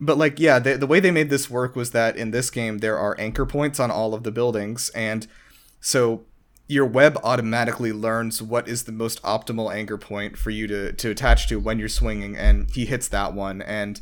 But 0.00 0.18
like, 0.18 0.38
yeah, 0.38 0.58
the 0.58 0.76
the 0.76 0.86
way 0.86 1.00
they 1.00 1.10
made 1.10 1.30
this 1.30 1.50
work 1.50 1.74
was 1.76 1.92
that 1.92 2.16
in 2.16 2.30
this 2.30 2.50
game 2.50 2.78
there 2.78 2.98
are 2.98 3.18
anchor 3.18 3.46
points 3.46 3.80
on 3.80 3.90
all 3.90 4.14
of 4.14 4.22
the 4.22 4.32
buildings, 4.32 4.90
and 4.90 5.26
so 5.80 6.24
your 6.68 6.84
web 6.84 7.16
automatically 7.22 7.92
learns 7.92 8.42
what 8.42 8.66
is 8.66 8.84
the 8.84 8.92
most 8.92 9.22
optimal 9.22 9.72
anchor 9.72 9.96
point 9.96 10.36
for 10.36 10.50
you 10.50 10.66
to, 10.66 10.92
to 10.92 11.10
attach 11.10 11.46
to 11.46 11.60
when 11.60 11.78
you're 11.78 11.88
swinging 11.88 12.36
and 12.36 12.68
he 12.72 12.86
hits 12.86 13.06
that 13.06 13.32
one 13.32 13.62
and 13.62 14.00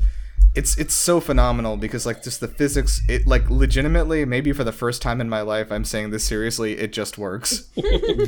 it's 0.55 0.78
it's 0.78 0.94
so 0.94 1.20
phenomenal 1.20 1.76
because 1.76 2.06
like 2.06 2.22
just 2.22 2.40
the 2.40 2.48
physics 2.48 3.01
it 3.09 3.26
like 3.26 3.48
legitimately 3.51 4.24
maybe 4.24 4.52
for 4.52 4.64
the 4.64 4.72
first 4.72 5.02
time 5.02 5.20
in 5.20 5.28
my 5.28 5.40
life 5.40 5.68
i'm 5.72 5.85
saying 5.85 6.10
this 6.10 6.24
seriously 6.24 6.78
it 6.78 6.93
just 6.93 7.18
works 7.18 7.68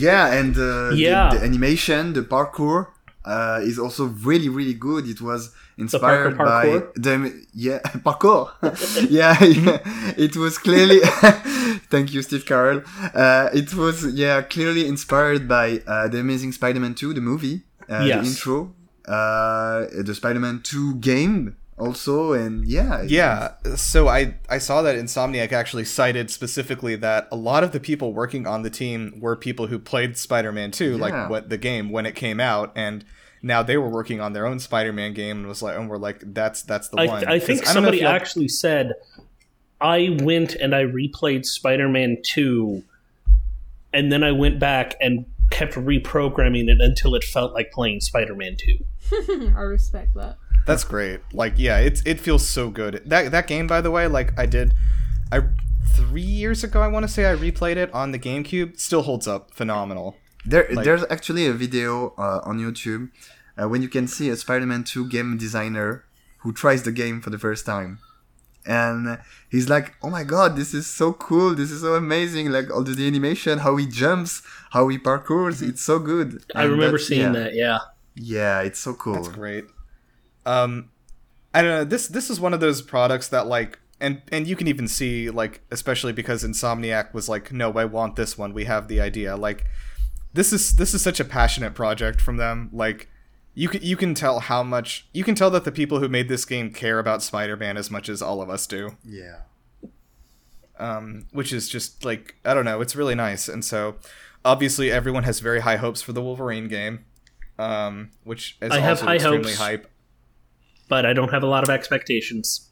yeah, 0.09 0.33
and 0.39 0.57
uh, 0.57 0.91
Yeah. 0.95 1.31
the, 1.31 1.39
the 1.39 1.45
animation, 1.45 2.13
the 2.15 2.23
parkour 2.23 2.89
uh, 3.25 3.61
is 3.71 3.77
also 3.79 4.05
really, 4.29 4.49
really 4.49 4.73
good. 4.75 5.03
It 5.09 5.21
was 5.21 5.51
inspired 5.79 6.37
Parker 6.37 6.87
by 6.95 7.01
the 7.05 7.15
yeah 7.53 7.81
parkour. 8.07 8.51
yeah, 9.11 9.35
yeah, 9.43 9.79
it 10.17 10.37
was 10.37 10.59
clearly. 10.59 11.01
thank 11.93 12.13
you, 12.15 12.23
Steve 12.23 12.45
Carell 12.45 12.81
Uh, 13.15 13.51
it 13.61 13.75
was 13.75 13.97
yeah 14.15 14.43
clearly 14.43 14.87
inspired 14.87 15.49
by 15.49 15.83
uh, 15.87 16.07
the 16.09 16.19
Amazing 16.21 16.53
Spider-Man 16.53 16.95
2, 16.95 17.15
the 17.15 17.21
movie, 17.21 17.57
uh, 17.91 18.05
Yes. 18.07 18.23
the 18.23 18.29
intro, 18.31 18.75
uh, 19.09 19.87
the 20.09 20.15
Spider-Man 20.15 20.61
2 20.63 20.95
game 20.97 21.57
also, 21.79 22.33
and 22.33 22.67
yeah, 22.67 23.03
it- 23.03 23.11
yeah 23.11 23.53
so 23.77 24.09
i 24.09 24.35
i 24.49 24.57
saw 24.59 24.81
that 24.83 24.97
insomniac 24.97 25.53
actually 25.53 25.85
cited 25.85 26.31
specifically 26.31 26.97
that 26.97 27.29
a 27.31 27.37
lot 27.37 27.63
of 27.63 27.73
the 27.73 27.81
people 27.81 28.13
working 28.15 28.47
on 28.47 28.63
the 28.63 28.71
team 28.71 29.15
were 29.21 29.37
people 29.37 29.67
who 29.67 29.79
played 29.79 30.17
spider-man 30.17 30.71
2 30.71 30.93
Yeah. 30.93 30.97
like 30.97 31.31
what 31.31 31.49
the 31.51 31.59
game 31.59 31.91
when 31.91 32.07
it 32.07 32.15
came 32.15 32.41
out 32.41 32.73
and 32.75 33.05
now 33.43 33.63
they 33.63 33.77
were 33.77 33.91
working 33.91 34.21
on 34.23 34.33
their 34.33 34.47
own 34.47 34.59
spider-man 34.59 35.13
game 35.13 35.37
and 35.39 35.47
was 35.47 35.61
like 35.63 35.77
and 35.77 35.91
we're 35.91 35.99
like 35.99 36.19
that's 36.33 36.63
that's 36.63 36.89
the 36.89 36.97
I, 36.99 37.07
one 37.07 37.25
I 37.27 37.39
think 37.39 37.63
'Cause 37.63 37.75
don't 37.75 37.83
know 37.83 37.89
if 37.91 37.95
somebody 37.95 37.99
y'all- 37.99 38.13
actually 38.13 38.49
said 38.49 38.95
I 39.79 40.17
went 40.23 40.55
and 40.55 40.75
I 40.75 40.85
replayed 40.85 41.45
Spider-Man 41.45 42.17
two, 42.25 42.83
and 43.93 44.11
then 44.11 44.25
I 44.25 44.33
went 44.33 44.59
back 44.59 44.95
and 45.03 45.27
kept 45.51 45.75
reprogramming 45.75 46.69
it 46.69 46.81
until 46.81 47.15
it 47.15 47.23
felt 47.23 47.53
like 47.53 47.73
playing 47.73 48.01
Spider-Man 48.01 48.57
two. 48.59 48.79
I 49.57 49.61
respect 49.61 50.15
that. 50.15 50.39
That's 50.67 50.85
great. 50.85 51.21
Like, 51.33 51.55
yeah, 51.57 51.79
it's 51.79 52.03
it 52.05 52.21
feels 52.21 52.47
so 52.47 52.71
good. 52.71 53.03
That 53.07 53.31
that 53.31 53.47
game, 53.47 53.67
by 53.67 53.81
the 53.81 53.91
way, 53.91 54.07
like 54.09 54.39
I 54.39 54.47
did, 54.47 54.75
I 55.33 55.41
three 55.95 56.21
years 56.21 56.65
ago, 56.65 56.83
I 56.83 56.89
want 56.89 57.05
to 57.05 57.09
say 57.09 57.31
I 57.31 57.35
replayed 57.37 57.77
it 57.77 57.93
on 57.95 58.11
the 58.13 58.19
GameCube. 58.19 58.79
Still 58.79 59.03
holds 59.03 59.27
up, 59.29 59.55
phenomenal. 59.55 60.17
There, 60.45 60.67
Like- 60.73 60.85
there's 60.85 61.05
actually 61.11 61.47
a 61.47 61.53
video 61.53 62.15
uh, 62.19 62.41
on 62.45 62.59
YouTube 62.59 63.11
uh, 63.61 63.69
when 63.69 63.83
you 63.83 63.89
can 63.89 64.07
see 64.07 64.29
a 64.29 64.37
Spider-Man 64.37 64.85
2 64.85 65.09
game 65.09 65.37
designer 65.39 66.05
who 66.39 66.53
tries 66.53 66.83
the 66.83 66.93
game 66.93 67.21
for 67.21 67.31
the 67.31 67.39
first 67.39 67.65
time. 67.67 67.99
And 68.65 69.19
he's 69.49 69.69
like, 69.69 69.95
oh 70.03 70.11
my 70.11 70.25
god, 70.25 70.57
this 70.57 70.75
is 70.75 70.87
so 70.89 71.13
cool, 71.13 71.55
this 71.55 71.71
is 71.71 71.83
so 71.83 71.95
amazing, 71.95 72.51
like 72.51 72.69
all 72.73 72.83
the, 72.83 72.93
the 72.95 73.07
animation, 73.07 73.61
how 73.61 73.77
he 73.77 73.87
jumps, 73.87 74.43
how 74.71 74.89
he 74.89 74.99
parkours, 74.99 75.63
it's 75.63 75.83
so 75.83 75.99
good. 76.01 76.43
I 76.55 76.63
And 76.63 76.73
remember 76.73 76.99
that's- 76.99 77.07
seeing 77.09 77.33
yeah. 77.35 77.41
that. 77.45 77.55
Yeah. 77.55 77.79
Yeah, 78.17 78.61
it's 78.63 78.81
so 78.81 78.95
cool. 78.95 79.15
That's 79.15 79.29
great. 79.29 79.65
Um, 80.47 80.89
I 81.53 81.61
don't 81.61 81.71
know. 81.71 81.85
This 81.85 82.09
this 82.09 82.31
is 82.31 82.41
one 82.41 82.55
of 82.55 82.61
those 82.61 82.81
products 82.81 83.29
that 83.29 83.47
like, 83.47 83.79
and 84.01 84.23
and 84.33 84.47
you 84.47 84.57
can 84.57 84.69
even 84.69 84.89
see 84.89 85.29
like, 85.31 85.61
especially 85.71 86.13
because 86.13 86.45
Insomniac 86.45 87.13
was 87.13 87.29
like, 87.29 87.53
no, 87.53 87.73
I 87.73 87.85
want 87.85 88.17
this 88.17 88.39
one. 88.39 88.55
We 88.55 88.65
have 88.65 88.89
the 88.89 89.01
idea. 89.01 89.37
Like, 89.37 89.65
this 90.33 90.53
is 90.53 90.77
this 90.77 90.95
is 90.95 91.03
such 91.03 91.21
a 91.21 91.25
passionate 91.25 91.75
project 91.75 92.21
from 92.21 92.37
them. 92.37 92.71
Like, 92.73 93.09
you 93.55 93.69
can 93.69 93.83
you 93.83 93.97
can 93.97 94.15
tell 94.15 94.41
how 94.41 94.63
much 94.63 95.09
you 95.13 95.25
can 95.25 95.35
tell 95.35 95.51
that 95.51 95.65
the 95.65 95.73
people 95.73 95.99
who 95.99 96.09
made 96.09 96.29
this 96.29 96.45
game 96.45 96.71
care 96.73 96.99
about 96.99 97.23
Spider-Man 97.23 97.77
as 97.77 97.91
much 97.91 98.09
as 98.09 98.23
all 98.23 98.41
of 98.41 98.49
us 98.51 98.67
do. 98.67 98.97
Yeah. 99.05 99.39
um, 100.79 101.27
which 101.33 101.53
is 101.53 101.69
just 101.69 102.05
like 102.05 102.37
I 102.45 102.55
don't 102.55 102.65
know, 102.65 102.81
it's 102.81 102.95
really 102.95 103.15
nice. 103.15 103.49
And 103.49 103.65
so 103.65 103.97
obviously 104.45 104.93
everyone 104.93 105.23
has 105.25 105.41
very 105.41 105.61
high 105.61 105.77
hopes 105.77 106.03
for 106.03 106.13
the 106.13 106.23
Wolverine 106.23 106.69
game, 106.69 107.05
um, 107.59 108.11
which 108.25 108.59
is 108.61 108.71
I 108.71 108.81
have 108.81 108.99
also 108.99 109.07
high 109.07 109.15
extremely 109.17 109.53
hopes. 109.53 109.59
hype. 109.59 109.91
But 110.89 111.05
I 111.07 111.13
don't 111.13 111.31
have 111.33 111.43
a 111.43 111.47
lot 111.47 111.63
of 111.63 111.71
expectations. 111.71 112.71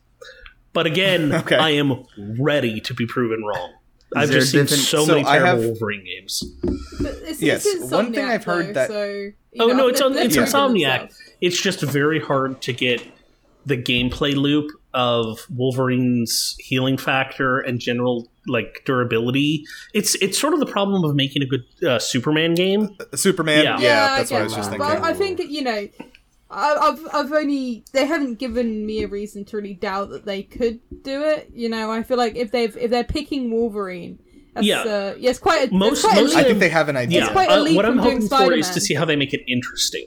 But 0.73 0.87
again, 0.87 1.33
Okay. 1.35 1.57
I 1.57 1.71
am 1.71 2.05
ready 2.39 2.81
to 2.81 2.95
be 2.95 3.07
proven 3.07 3.43
wrong. 3.45 3.73
I've 4.17 4.31
just 4.31 4.53
seen 4.53 4.67
so, 4.69 5.05
So 5.05 5.13
many 5.15 5.25
terrible 5.25 5.47
have- 5.47 5.59
Wolverine 5.65 6.05
games. 6.05 6.43
But 7.01 7.15
it's, 7.23 7.43
Yes, 7.43 7.67
it's 7.67 7.91
one 7.91 8.13
thing 8.13 8.25
I've 8.25 8.45
heard 8.45 8.69
though, 8.69 8.73
that- 8.75 8.89
So, 8.89 9.31
Oh 9.59 9.67
know, 9.69 9.75
no, 9.77 9.89
it's 9.89 10.01
on, 10.01 10.17
it's 10.17 10.37
proving 10.37 10.53
Insomniac. 10.53 11.13
It's 11.41 11.61
just 11.61 11.81
very 11.81 12.21
hard 12.21 12.61
to 12.63 12.73
get 12.73 13.03
the 13.67 13.77
gameplay 13.77 14.35
loop 14.35 14.71
of 14.93 15.47
Wolverine's 15.51 16.55
healing 16.61 16.97
factor 16.97 17.59
and 17.61 17.81
general 17.81 18.29
like 18.47 18.83
durability. 18.85 19.65
It's 19.95 20.15
it's 20.17 20.39
sort 20.39 20.55
of 20.55 20.61
the 20.61 20.67
problem 20.67 21.03
of 21.05 21.15
making 21.17 21.43
a 21.43 21.47
good 21.47 21.65
uh, 21.89 21.99
Superman 21.99 22.55
game. 22.55 22.97
Superman, 23.15 23.65
Yeah. 23.65 23.79
yeah, 23.81 24.17
that's 24.19 24.31
I 24.31 24.35
what 24.35 24.39
I 24.39 24.43
get 24.43 24.45
was 24.45 24.55
just 24.55 24.71
that. 24.71 24.79
thinking. 24.79 25.01
But 25.01 25.09
I 25.09 25.15
think 25.15 25.41
you 25.51 25.63
know, 25.63 25.73
I, 25.73 25.91
I've 26.57 27.07
I've 27.13 27.33
only 27.33 27.85
they 27.93 28.07
haven't 28.07 28.39
given 28.39 28.87
me 28.87 29.03
a 29.03 29.09
reason 29.09 29.45
to 29.47 29.57
really 29.57 29.75
doubt 29.75 30.11
that 30.11 30.25
they 30.25 30.43
could 30.43 30.81
do 31.03 31.23
it. 31.25 31.51
You 31.53 31.69
know, 31.69 31.91
I 31.91 32.03
feel 32.03 32.17
like 32.17 32.37
if 32.37 32.51
they've 32.53 32.77
if 32.77 32.91
they're 32.91 33.05
picking 33.05 33.51
Wolverine, 33.51 34.19
that's, 34.55 34.67
Yeah. 34.67 34.83
uh, 34.83 35.15
yeah, 35.19 35.31
it's 35.31 35.39
quite 35.39 35.71
a, 35.71 35.75
Most- 35.75 35.93
it's 35.93 36.03
quite 36.05 36.19
a 36.19 36.21
most 36.23 36.37
I 36.37 36.45
think 36.45 36.59
they 36.61 36.69
have 36.69 36.89
an 36.89 36.97
idea. 36.97 37.21
Yeah, 37.25 37.33
quite 37.33 37.49
a 37.49 37.55
uh, 37.55 37.75
what 37.75 37.85
I'm 37.85 37.95
from 37.97 38.05
doing 38.05 38.23
hoping 38.23 38.29
for 38.49 38.53
is 38.53 38.71
to 38.71 38.81
see 38.81 38.95
how 38.95 39.05
they 39.05 39.17
make 39.17 39.35
it 39.35 39.43
interesting, 39.49 40.07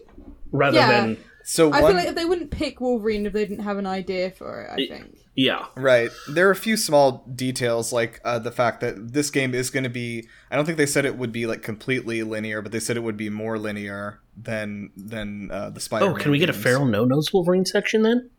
rather 0.51 0.77
Yeah. 0.77 1.01
than 1.01 1.17
So 1.43 1.71
I 1.71 1.81
one, 1.81 1.91
feel 1.91 1.97
like 2.01 2.07
if 2.09 2.15
they 2.15 2.25
wouldn't 2.25 2.51
pick 2.51 2.79
Wolverine 2.81 3.25
if 3.25 3.33
they 3.33 3.45
didn't 3.45 3.63
have 3.65 3.77
an 3.77 3.85
idea 3.87 4.31
for 4.31 4.61
it. 4.63 4.69
I 4.71 4.75
It- 4.81 4.89
think. 4.89 5.17
Yeah. 5.37 5.67
Right. 5.75 6.09
There 6.27 6.47
are 6.47 6.51
a 6.51 6.55
few 6.55 6.75
small 6.75 7.23
details, 7.33 7.93
like 7.93 8.19
uh, 8.25 8.39
the 8.39 8.51
fact 8.51 8.81
that 8.81 9.13
this 9.13 9.29
game 9.29 9.53
is 9.53 9.69
going 9.69 9.83
to 9.83 9.89
be. 9.89 10.27
I 10.49 10.55
don't 10.55 10.65
think 10.65 10.79
they 10.79 10.87
said 10.87 11.05
it 11.05 11.15
would 11.15 11.31
be 11.31 11.45
like 11.45 11.61
completely 11.61 12.23
linear, 12.23 12.63
but 12.63 12.71
they 12.71 12.79
said 12.79 12.97
it 12.97 13.03
would 13.03 13.17
be 13.17 13.29
more 13.29 13.59
linear 13.59 14.19
than 14.35 14.89
than 14.97 15.51
uh, 15.51 15.69
the 15.69 15.79
Spider. 15.79 16.05
Oh, 16.05 16.15
can 16.15 16.31
we 16.31 16.39
get 16.39 16.49
a 16.49 16.53
feral 16.53 16.85
no 16.85 17.05
nose 17.05 17.31
Wolverine 17.31 17.65
section 17.65 18.01
then? 18.01 18.31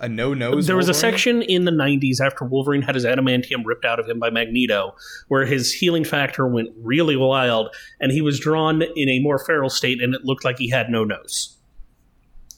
A 0.00 0.08
no 0.08 0.34
nose. 0.34 0.66
there 0.66 0.76
was 0.76 0.90
a 0.90 0.94
section 0.94 1.40
in 1.40 1.64
the 1.64 1.70
90s 1.70 2.20
after 2.20 2.44
Wolverine 2.44 2.82
had 2.82 2.96
his 2.96 3.06
adamantium 3.06 3.64
ripped 3.64 3.86
out 3.86 3.98
of 3.98 4.06
him 4.06 4.18
by 4.18 4.28
Magneto, 4.28 4.94
where 5.28 5.46
his 5.46 5.72
healing 5.72 6.04
factor 6.04 6.46
went 6.46 6.68
really 6.76 7.16
wild, 7.16 7.74
and 7.98 8.12
he 8.12 8.20
was 8.20 8.38
drawn 8.38 8.82
in 8.82 9.08
a 9.08 9.20
more 9.20 9.38
feral 9.38 9.70
state, 9.70 10.02
and 10.02 10.14
it 10.14 10.22
looked 10.22 10.44
like 10.44 10.58
he 10.58 10.68
had 10.68 10.90
no 10.90 11.04
nose. 11.04 11.56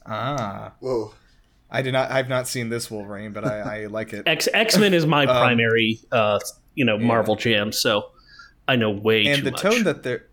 Ah, 0.05 0.73
Whoa. 0.81 1.13
I 1.71 1.83
did 1.83 1.93
not. 1.93 2.11
I've 2.11 2.29
not 2.29 2.49
seen 2.49 2.69
this 2.71 2.91
Wolverine, 2.91 3.33
but 3.33 3.45
I, 3.45 3.83
I 3.83 3.87
like 3.91 4.13
it. 4.13 4.27
X 4.27 4.49
X 4.53 4.79
Men 4.79 4.95
is 4.95 5.07
my 5.07 5.25
Um, 5.27 5.37
primary, 5.37 6.01
uh, 6.13 6.39
you 6.75 6.85
know, 6.85 6.97
yeah. 6.97 7.07
Marvel 7.07 7.37
jam, 7.37 7.73
so 7.73 8.11
I 8.67 8.77
know 8.77 8.91
way 8.91 9.27
and 9.27 9.39
too 9.39 9.43
the 9.45 9.51
much. 9.53 9.61
tone 9.61 9.85
that 9.85 10.03
they're. 10.03 10.25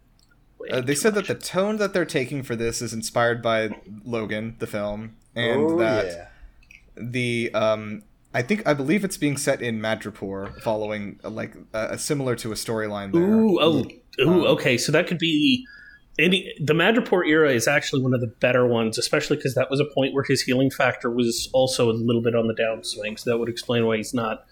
Uh, 0.71 0.81
they 0.81 0.95
said 0.95 1.13
much. 1.13 1.27
that 1.27 1.39
the 1.39 1.45
tone 1.45 1.77
that 1.77 1.93
they're 1.93 2.05
taking 2.05 2.41
for 2.41 2.55
this 2.55 2.81
is 2.81 2.93
inspired 2.93 3.41
by 3.41 3.69
Logan, 4.03 4.55
the 4.59 4.67
film, 4.67 5.15
and 5.35 5.61
oh, 5.61 5.77
that 5.79 6.05
yeah. 6.05 6.25
the 6.95 7.51
um 7.53 8.03
I 8.33 8.41
think 8.41 8.67
I 8.67 8.73
believe 8.73 9.03
it's 9.05 9.17
being 9.17 9.37
set 9.37 9.61
in 9.61 9.79
Madripoor, 9.79 10.61
following 10.61 11.19
uh, 11.23 11.29
like 11.29 11.53
uh, 11.73 11.95
similar 11.97 12.35
to 12.37 12.51
a 12.51 12.55
storyline 12.55 13.13
there. 13.13 13.21
Ooh, 13.21 13.59
oh, 13.61 13.85
ooh, 14.21 14.27
Um, 14.27 14.41
okay. 14.55 14.77
So 14.77 14.91
that 14.91 15.07
could 15.07 15.19
be 15.19 15.65
any. 16.19 16.53
The 16.59 16.73
Madripoor 16.73 17.27
era 17.27 17.51
is 17.51 17.67
actually 17.67 18.01
one 18.01 18.13
of 18.13 18.21
the 18.21 18.27
better 18.27 18.65
ones, 18.65 18.97
especially 18.97 19.37
because 19.37 19.55
that 19.55 19.69
was 19.69 19.79
a 19.79 19.85
point 19.85 20.13
where 20.13 20.23
his 20.23 20.41
healing 20.41 20.69
factor 20.71 21.09
was 21.11 21.49
also 21.53 21.89
a 21.89 21.93
little 21.93 22.21
bit 22.21 22.35
on 22.35 22.47
the 22.47 22.53
downswing. 22.53 23.19
So 23.19 23.29
that 23.31 23.37
would 23.37 23.49
explain 23.49 23.85
why 23.85 23.97
he's 23.97 24.13
not 24.13 24.45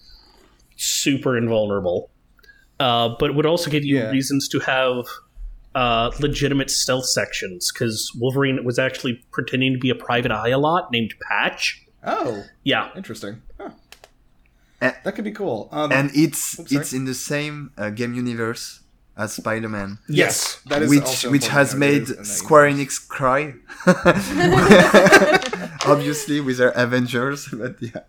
super 0.75 1.37
invulnerable. 1.37 2.09
Uh, 2.79 3.09
but 3.19 3.29
it 3.29 3.35
would 3.35 3.45
also 3.45 3.69
give 3.69 3.83
you 3.85 3.97
Yeah. 3.97 4.09
reasons 4.09 4.47
to 4.49 4.59
have 4.59 5.05
uh, 5.75 6.11
legitimate 6.19 6.69
stealth 6.69 7.05
sections 7.05 7.71
because 7.71 8.11
Wolverine 8.19 8.63
was 8.63 8.77
actually 8.77 9.23
pretending 9.31 9.73
to 9.73 9.79
be 9.79 9.89
a 9.89 9.95
private 9.95 10.31
eye 10.31 10.49
a 10.49 10.59
lot 10.59 10.91
named 10.91 11.13
Patch. 11.27 11.83
Oh, 12.05 12.43
Yeah, 12.63 12.89
interesting. 12.95 13.41
Huh. 13.59 13.69
Eh. 14.81 14.91
that 15.03 15.15
could 15.15 15.23
be 15.23 15.31
cool. 15.31 15.69
Um, 15.71 15.91
and 15.91 16.11
it's 16.13 16.59
Oops, 16.59 16.71
it's 16.71 16.93
in 16.93 17.05
the 17.05 17.13
same 17.15 17.71
uh, 17.77 17.89
game 17.89 18.13
universe 18.13 18.81
as 19.15 19.33
Spider-Man, 19.33 19.99
yes, 20.09 20.59
that 20.67 20.81
is 20.81 20.89
which 20.89 21.01
also 21.01 21.31
which 21.31 21.47
has 21.49 21.75
made 21.75 22.03
it 22.03 22.09
is 22.09 22.17
in 22.17 22.25
Square. 22.25 22.71
Enix 22.71 23.07
cry. 23.07 23.53
Obviously, 25.85 26.39
with 26.41 26.57
their 26.57 26.69
Avengers, 26.71 27.47
but 27.53 27.75
yeah. 27.81 28.01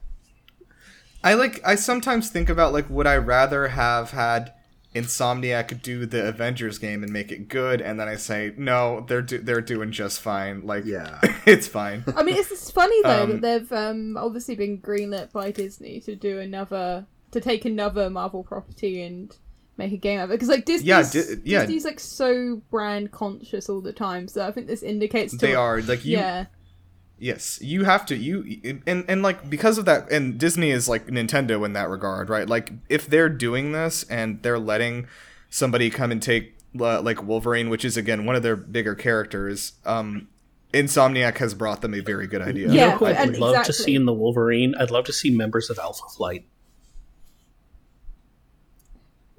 I 1.23 1.35
like. 1.35 1.61
I 1.65 1.75
sometimes 1.75 2.31
think 2.31 2.49
about 2.49 2.73
like, 2.73 2.89
would 2.89 3.07
I 3.07 3.17
rather 3.17 3.69
have 3.69 4.11
had 4.13 4.53
Insomniac 4.95 5.83
do 5.83 6.07
the 6.07 6.29
Avengers 6.29 6.79
game 6.79 7.03
and 7.03 7.13
make 7.13 7.33
it 7.33 7.49
good, 7.49 7.81
and 7.81 7.99
then 7.99 8.09
I 8.09 8.17
say 8.17 8.53
no, 8.57 9.05
they're 9.09 9.23
do- 9.23 9.39
they're 9.39 9.61
doing 9.61 9.91
just 9.91 10.21
fine. 10.21 10.65
Like, 10.65 10.85
Yeah. 10.85 11.19
it's 11.47 11.67
fine. 11.67 12.05
I 12.17 12.23
mean, 12.23 12.37
it's, 12.37 12.53
it's 12.53 12.71
funny 12.71 13.01
though 13.03 13.25
Um, 13.25 13.31
that 13.31 13.41
they've 13.43 13.73
um, 13.73 14.17
obviously 14.17 14.55
been 14.55 14.79
greenlit 14.79 15.33
by 15.33 15.51
Disney 15.51 15.99
to 16.01 16.15
do 16.15 16.39
another, 16.39 17.07
to 17.33 17.41
take 17.41 17.65
another 17.65 18.09
Marvel 18.09 18.45
property 18.45 19.03
and 19.03 19.37
make 19.77 19.93
a 19.93 19.97
game 19.97 20.21
of 20.21 20.31
it. 20.31 20.35
Because 20.35 20.49
like 20.49 20.65
Disney's, 20.65 20.87
Yeah, 20.87 21.03
Di- 21.11 21.41
yeah. 21.45 21.61
Disney's 21.61 21.85
like 21.85 22.01
so 22.01 22.63
brand 22.71 23.11
conscious 23.13 23.69
all 23.69 23.81
the 23.81 23.93
time. 23.93 24.29
So 24.29 24.47
I 24.47 24.53
think 24.53 24.67
this 24.67 24.83
indicates 24.83 25.33
to 25.33 25.39
They 25.39 25.55
are 25.55 25.81
like 25.83 26.05
you. 26.05 26.17
yeah, 26.19 26.47
Yes, 27.19 27.61
you 27.63 27.85
have 27.85 28.05
to 28.07 28.17
you 28.17 28.81
and 28.87 29.05
and 29.09 29.23
like 29.23 29.49
because 29.49 29.79
of 29.79 29.85
that 29.85 30.11
and 30.11 30.37
Disney 30.39 30.71
is 30.71 30.89
like 30.89 31.07
Nintendo 31.07 31.65
in 31.65 31.73
that 31.75 31.89
regard, 31.89 32.29
right? 32.29 32.49
Like 32.49 32.73
if 32.89 33.07
they're 33.09 33.29
doing 33.29 33.73
this 33.73 34.03
and 34.05 34.43
they're 34.43 34.59
letting 34.59 35.07
somebody 35.49 35.91
come 35.91 36.11
and 36.11 36.21
take 36.21 36.57
uh, 36.81 37.01
like 37.03 37.23
Wolverine, 37.23 37.71
which 37.71 37.85
is 37.85 37.97
again 37.97 38.27
one 38.27 38.35
of 38.35 38.43
their 38.43 38.57
bigger 38.57 38.95
characters, 38.97 39.75
um 39.85 40.29
Insomniac 40.73 41.39
has 41.39 41.55
brought 41.55 41.83
them 41.83 41.95
a 41.95 42.01
very 42.01 42.27
good 42.27 42.43
idea. 42.43 42.67
you 42.69 42.75
Yeah, 42.75 42.97
know 42.99 43.07
I 43.07 43.13
and 43.13 43.31
would 43.31 43.39
love 43.41 43.65
to 43.67 43.73
see 43.73 43.95
in 43.95 44.07
the 44.07 44.13
Wolverine? 44.13 44.75
I'd 44.75 44.91
love 44.91 45.05
to 45.05 45.13
see 45.13 45.31
members 45.31 45.71
of 45.71 45.79
Alpha 45.79 46.03
Flight. 46.17 46.47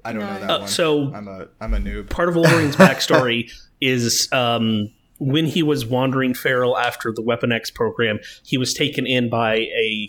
I 0.06 0.12
don't 0.12 0.20
know 0.22 0.40
that 0.40 0.50
Uh, 0.50 0.58
one. 0.60 0.68
so 0.68 1.12
I'm 1.14 1.28
a 1.28 1.48
I'm 1.60 1.74
a 1.74 1.78
noob. 1.78 2.10
part 2.10 2.28
of 2.28 2.34
Wolverine's 2.36 2.76
backstory 2.76 3.50
is 3.80 4.28
um, 4.32 4.90
when 5.18 5.46
he 5.46 5.62
was 5.62 5.84
wandering 5.86 6.34
feral 6.34 6.76
after 6.78 7.12
the 7.12 7.22
Weapon 7.22 7.52
X 7.52 7.70
program, 7.70 8.18
he 8.44 8.56
was 8.58 8.72
taken 8.74 9.06
in 9.06 9.28
by 9.30 9.56
a 9.56 10.08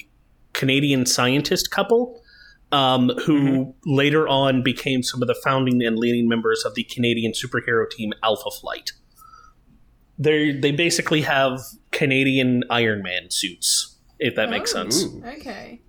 Canadian 0.54 1.06
scientist 1.06 1.70
couple 1.72 2.22
um, 2.72 3.10
who 3.26 3.40
Mm-hmm. 3.40 3.72
later 3.96 4.28
on 4.28 4.62
became 4.64 5.02
some 5.04 5.22
of 5.22 5.28
the 5.28 5.36
founding 5.44 5.82
and 5.84 5.98
leading 5.98 6.28
members 6.28 6.64
of 6.66 6.76
the 6.76 6.84
Canadian 6.84 7.32
superhero 7.32 7.90
team 7.90 8.12
Alpha 8.24 8.50
Flight. 8.52 8.92
They 10.20 10.52
they 10.52 10.72
basically 10.72 11.22
have 11.22 11.60
Canadian 11.92 12.64
Iron 12.70 13.04
Man 13.04 13.30
suits, 13.30 13.96
if 14.20 14.36
that 14.36 14.50
makes 14.50 14.72
Oh. 14.74 14.84
sense. 14.84 15.04
Ooh, 15.06 15.24
okay. 15.38 15.80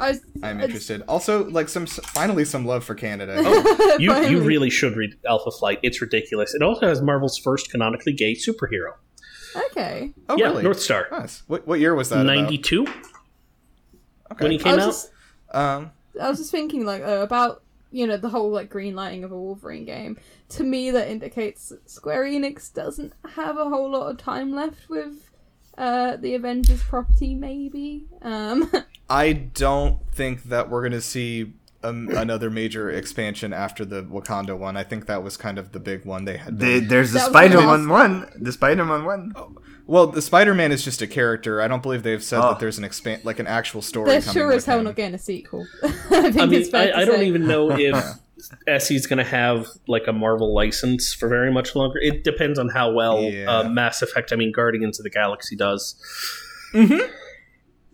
I 0.00 0.08
was, 0.10 0.20
I'm 0.42 0.56
it's- 0.58 0.64
interested. 0.66 1.02
Also, 1.08 1.44
like 1.50 1.68
some 1.68 1.86
finally 1.86 2.44
some 2.44 2.64
love 2.66 2.84
for 2.84 2.94
Canada. 2.94 3.34
Oh, 3.44 3.96
You, 3.98 4.14
you 4.26 4.40
really 4.40 4.70
should 4.70 4.96
read 4.96 5.14
Alpha 5.28 5.50
Flight. 5.50 5.78
It's 5.82 6.00
ridiculous. 6.00 6.54
It 6.54 6.62
also 6.62 6.86
has 6.88 7.00
Marvel's 7.02 7.38
first 7.38 7.70
canonically 7.70 8.12
gay 8.12 8.34
superhero. 8.34 8.94
okay. 9.70 10.12
Oh, 10.28 10.36
yeah, 10.36 10.46
really? 10.46 10.62
North 10.62 10.80
Star. 10.80 11.08
Nice. 11.10 11.42
What, 11.46 11.66
what 11.66 11.80
year 11.80 11.94
was 11.94 12.08
that? 12.10 12.24
92 12.24 12.86
Okay. 12.86 14.44
when 14.44 14.52
he 14.52 14.58
came 14.58 14.76
was 14.76 14.82
out. 14.84 14.86
just, 14.86 15.10
Um, 15.52 15.90
I 16.20 16.28
was 16.30 16.38
just 16.38 16.50
thinking 16.50 16.84
like 16.84 17.02
uh, 17.02 17.20
about 17.22 17.62
you 17.92 18.06
know 18.06 18.16
the 18.16 18.28
whole 18.28 18.50
like 18.50 18.70
green 18.70 18.94
lighting 18.94 19.24
of 19.24 19.32
a 19.32 19.36
Wolverine 19.38 19.84
game. 19.84 20.16
To 20.50 20.62
me, 20.62 20.90
that 20.92 21.08
indicates 21.08 21.68
that 21.70 21.90
Square 21.90 22.24
Enix 22.24 22.72
doesn't 22.72 23.12
have 23.34 23.56
a 23.56 23.68
whole 23.68 23.90
lot 23.90 24.10
of 24.10 24.18
time 24.18 24.52
left 24.52 24.88
with 24.88 25.30
uh, 25.76 26.16
the 26.16 26.34
Avengers 26.36 26.82
property. 26.84 27.34
Maybe. 27.34 28.06
Um, 28.22 28.70
I 29.10 29.32
don't 29.32 29.98
think 30.12 30.44
that 30.44 30.70
we're 30.70 30.80
going 30.82 30.92
to 30.92 31.00
see 31.00 31.52
um, 31.82 32.08
another 32.10 32.48
major 32.50 32.90
expansion 32.90 33.52
after 33.52 33.84
the 33.84 34.02
Wakanda 34.04 34.56
one. 34.56 34.76
I 34.76 34.84
think 34.84 35.06
that 35.06 35.22
was 35.24 35.36
kind 35.36 35.58
of 35.58 35.72
the 35.72 35.80
big 35.80 36.04
one 36.04 36.24
they 36.26 36.36
had. 36.36 36.58
They, 36.58 36.78
been- 36.80 36.88
there's 36.88 37.12
the 37.12 37.18
Spider-Man 37.20 37.66
awesome. 37.68 37.88
one. 37.88 38.32
The 38.38 38.52
Spider-Man 38.52 39.04
one. 39.04 39.34
well, 39.86 40.06
the 40.06 40.22
Spider-Man 40.22 40.70
is 40.72 40.84
just 40.84 41.02
a 41.02 41.06
character. 41.06 41.60
I 41.60 41.68
don't 41.68 41.82
believe 41.82 42.02
they've 42.04 42.22
said 42.22 42.38
Oh. 42.40 42.50
that 42.50 42.60
there's 42.60 42.78
an 42.78 42.84
expand 42.84 43.24
like 43.24 43.38
an 43.40 43.46
actual 43.46 43.82
story. 43.82 44.10
they're 44.10 44.20
coming 44.20 44.32
sure 44.34 44.46
with 44.48 44.56
as 44.58 44.64
hell 44.66 44.82
not 44.82 44.94
getting 44.94 45.14
a 45.14 45.18
sequel. 45.18 45.66
I 45.82 45.88
think 46.30 46.38
I 46.38 46.46
mean, 46.46 46.60
it's 46.60 46.72
I, 46.74 46.92
I 46.92 47.04
don't 47.04 47.22
even 47.22 47.46
know 47.48 47.70
if 47.76 48.82
SE's 48.82 49.06
going 49.06 49.18
to 49.18 49.24
have 49.24 49.66
like 49.88 50.06
a 50.06 50.12
Marvel 50.12 50.54
license 50.54 51.12
for 51.12 51.28
very 51.28 51.52
much 51.52 51.74
longer. 51.74 51.98
It 52.00 52.22
depends 52.24 52.58
on 52.58 52.68
how 52.68 52.92
well 52.92 53.22
Yeah. 53.22 53.50
uh, 53.50 53.68
Mass 53.68 54.02
Effect, 54.02 54.32
I 54.32 54.36
mean 54.36 54.52
Guardians 54.52 55.00
of 55.00 55.04
the 55.04 55.10
Galaxy 55.10 55.56
does. 55.56 55.94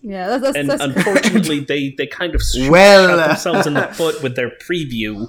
Yeah, 0.03 0.29
that's, 0.29 0.43
that's, 0.43 0.57
And 0.57 0.69
that's 0.71 0.83
unfortunately, 0.97 1.61
they 1.61 1.91
they 1.97 2.07
kind 2.07 2.35
of 2.35 2.43
shot 2.43 2.71
Well, 2.71 3.19
uh, 3.19 3.29
themselves 3.29 3.67
in 3.67 3.75
the 3.75 3.83
foot 3.93 4.23
with 4.23 4.37
their 4.37 4.51
preview. 4.51 5.27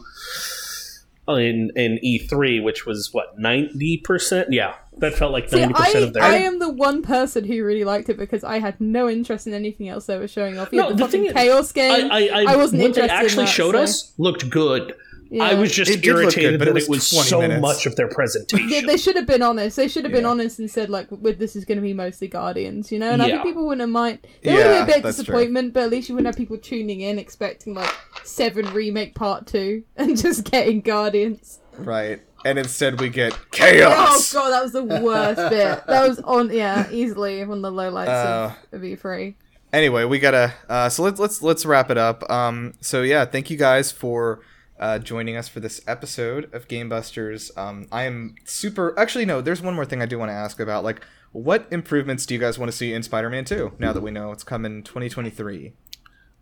in 1.28 1.72
in 1.76 2.00
E3, 2.04 2.64
which 2.64 2.86
was 2.86 3.10
what 3.14 3.38
ninety 3.40 3.98
percent. 3.98 4.52
Yeah, 4.52 4.76
that 5.00 5.14
felt 5.16 5.32
like 5.32 5.52
ninety 5.52 5.74
percent 5.74 6.04
of 6.06 6.14
their. 6.14 6.24
I 6.24 6.36
am 6.38 6.60
the 6.60 6.70
one 6.70 7.02
person 7.02 7.44
who 7.44 7.64
really 7.66 7.84
liked 7.84 8.10
it 8.10 8.18
because 8.18 8.44
I 8.44 8.60
had 8.60 8.80
no 8.80 9.10
interest 9.10 9.48
in 9.48 9.54
anything 9.54 9.90
else 9.90 10.06
they 10.06 10.18
were 10.18 10.28
showing 10.28 10.58
off. 10.58 10.70
You 10.72 10.80
No, 10.82 10.88
had 10.90 10.98
the, 10.98 11.06
the 11.06 11.12
thing 11.12 11.22
fucking 11.26 11.38
is, 11.38 11.50
chaos 11.50 11.72
game. 11.72 12.12
I, 12.12 12.30
I, 12.30 12.44
I, 12.44 12.54
I 12.54 12.56
wasn't 12.56 12.82
what 12.84 12.94
they 12.96 13.02
interested 13.02 13.04
in 13.04 13.10
actually 13.10 13.46
that, 13.46 13.52
showed 13.52 13.76
so- 13.76 13.82
us 13.84 14.14
looked 14.18 14.50
good. 14.50 14.94
Yeah. 15.32 15.44
I 15.44 15.54
was 15.56 15.72
just 15.72 15.92
It 15.92 16.06
irritated 16.06 16.52
good, 16.54 16.60
but 16.60 16.66
that 16.66 16.72
it 16.72 16.74
was 16.76 16.84
it 16.86 16.90
was 16.90 17.28
so 17.28 17.42
minutes. 17.42 17.62
much 17.62 17.86
of 17.86 17.96
their 17.96 18.08
presentation. 18.08 18.70
They, 18.70 18.82
they 18.82 18.98
should 18.98 19.16
have 19.16 19.26
been 19.28 19.42
honest. 19.42 19.76
They 19.78 19.88
should 19.88 20.04
have 20.04 20.12
been 20.14 20.24
Yeah. 20.24 20.30
honest 20.30 20.60
and 20.60 20.70
said 20.70 20.90
like, 20.90 21.08
"With 21.12 21.40
this 21.40 21.56
is 21.56 21.66
going 21.66 21.78
to 21.78 21.82
be 21.82 21.94
mostly 21.94 22.28
Guardians," 22.28 22.92
you 22.92 23.00
know. 23.00 23.12
And 23.12 23.22
I 23.22 23.28
think 23.30 23.44
people 23.44 23.66
wouldn't 23.66 23.82
have 23.82 23.90
mind. 23.90 24.20
There 24.44 24.54
would 24.56 24.60
Yeah, 24.62 24.86
be 24.86 24.92
a 24.92 24.96
bit 24.96 24.96
of 24.98 25.02
true. 25.04 25.12
disappointment, 25.12 25.74
but 25.74 25.84
at 25.84 25.90
least 25.90 26.10
you 26.10 26.16
wouldn't 26.16 26.28
have 26.28 26.38
people 26.38 26.58
tuning 26.58 27.02
in 27.02 27.20
expecting 27.20 27.74
like 27.74 27.94
Seven 28.24 28.66
remake 28.74 29.16
part 29.16 29.48
two 29.48 29.84
and 29.96 30.18
just 30.18 30.44
getting 30.52 30.82
Guardians. 30.82 31.60
Right. 31.78 32.22
And 32.46 32.58
instead 32.60 33.00
we 33.00 33.10
get 33.10 33.38
chaos. 33.52 34.34
Oh 34.34 34.40
god, 34.40 34.50
that 34.52 34.64
was 34.64 34.72
the 34.72 34.84
worst 34.84 35.50
bit. 35.50 35.84
That 35.88 36.08
was 36.08 36.20
on 36.20 36.52
yeah, 36.54 36.88
easily 36.92 37.44
one 37.46 37.58
of 37.58 37.62
the 37.64 37.72
lowlights 37.72 38.08
Uh, 38.08 38.54
of, 38.72 38.82
of 38.82 38.82
E3. 38.82 39.36
anyway, 39.74 40.04
we 40.06 40.20
gotta. 40.20 40.54
Uh, 40.70 40.88
so 40.90 41.04
let's 41.04 41.20
let's 41.20 41.42
let's 41.42 41.66
wrap 41.66 41.90
it 41.90 41.98
up. 41.98 42.30
Um, 42.30 42.74
so 42.82 43.02
yeah, 43.02 43.26
thank 43.26 43.50
you 43.50 43.58
guys 43.58 43.92
for 43.92 44.40
uh, 44.80 45.00
joining 45.00 45.36
us 45.36 45.48
for 45.48 45.60
this 45.60 45.82
episode 45.88 46.54
of 46.54 46.68
Game 46.68 46.90
Busters. 46.90 47.52
Um, 47.58 47.88
I 47.92 48.04
am 48.04 48.36
super. 48.46 48.98
Actually, 49.00 49.26
no. 49.26 49.42
There's 49.42 49.62
one 49.62 49.74
more 49.76 49.86
thing 49.86 50.02
I 50.02 50.06
do 50.06 50.18
want 50.20 50.30
to 50.30 50.34
ask 50.36 50.60
about. 50.60 50.84
Like, 50.84 51.02
what 51.32 51.68
improvements 51.72 52.26
do 52.26 52.34
you 52.34 52.40
guys 52.40 52.58
want 52.60 52.72
to 52.72 52.78
see 52.78 52.94
in 52.94 53.04
Spider-Man 53.04 53.46
2 53.46 53.74
Now 53.80 53.94
that 53.94 54.02
we 54.02 54.12
know 54.12 54.32
it's 54.32 54.44
coming 54.44 54.84
2023. 54.84 55.74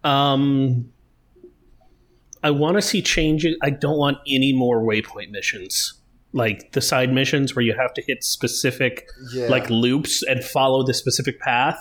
Um, 0.04 0.92
I 2.44 2.52
want 2.52 2.76
to 2.76 2.82
see 2.82 3.02
changes. 3.02 3.56
I 3.64 3.72
don't 3.72 3.98
want 3.98 4.18
any 4.28 4.54
more 4.54 4.82
waypoint 4.84 5.32
missions, 5.32 5.94
like 6.34 6.74
the 6.74 6.82
side 6.82 7.12
missions 7.12 7.56
where 7.56 7.64
you 7.66 7.74
have 7.74 7.94
to 7.96 8.04
hit 8.04 8.24
specific 8.24 9.08
Yeah. 9.34 9.48
like 9.48 9.70
loops 9.70 10.22
and 10.24 10.44
follow 10.44 10.84
the 10.84 10.94
specific 10.94 11.40
path. 11.40 11.80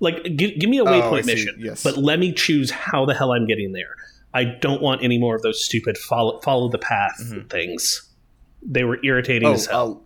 Like, 0.00 0.22
give, 0.36 0.58
give 0.58 0.68
me 0.68 0.78
a 0.78 0.82
Oh, 0.84 0.86
waypoint 0.86 1.24
see. 1.24 1.32
mission, 1.34 1.56
Yes. 1.58 1.82
but 1.82 1.96
let 1.96 2.18
me 2.18 2.32
choose 2.32 2.70
how 2.70 3.06
the 3.06 3.14
hell 3.14 3.32
I'm 3.32 3.46
getting 3.46 3.72
there. 3.72 3.94
I 4.34 4.44
don't 4.44 4.80
want 4.82 5.02
any 5.02 5.18
more 5.18 5.34
of 5.36 5.42
those 5.42 5.64
stupid 5.64 5.98
follow 5.98 6.40
follow 6.40 6.68
the 6.68 6.78
path 6.78 7.20
Mhm. 7.22 7.50
things. 7.50 8.08
They 8.62 8.84
were 8.84 8.98
irritating 9.04 9.48
Oh, 9.48 9.52
as 9.54 9.66
hell. 9.66 9.78
I'll- 9.78 10.02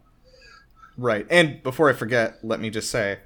right. 0.96 1.26
And 1.30 1.62
before 1.62 1.88
I 1.90 1.92
forget, 1.92 2.38
let 2.42 2.58
me 2.60 2.70
just 2.70 2.90
say, 2.90 3.18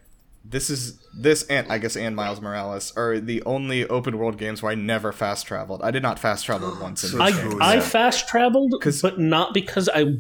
this 0.44 0.70
is 0.70 0.98
this 1.18 1.43
and 1.48 1.70
I 1.70 1.78
guess 1.78 1.97
and 1.97 2.16
Miles 2.16 2.40
Morales 2.40 2.93
are 2.97 3.20
the 3.20 3.43
only 3.44 3.86
open 3.89 4.16
world 4.18 4.39
games 4.39 4.62
where 4.62 4.72
I 4.72 4.74
never 4.74 5.12
fast 5.12 5.47
traveled. 5.47 5.82
I 5.82 5.90
did 5.90 6.02
not 6.02 6.18
fast 6.18 6.44
travel 6.47 6.77
once 6.82 7.05
in 7.05 7.10
So 7.10 7.20
I, 7.22 7.31
games. 7.31 7.43
true, 7.43 7.59
I 7.60 7.81
fast 7.81 8.28
traveled, 8.28 8.74
but 9.02 9.18
not 9.20 9.52
because 9.55 9.89
I 9.93 10.16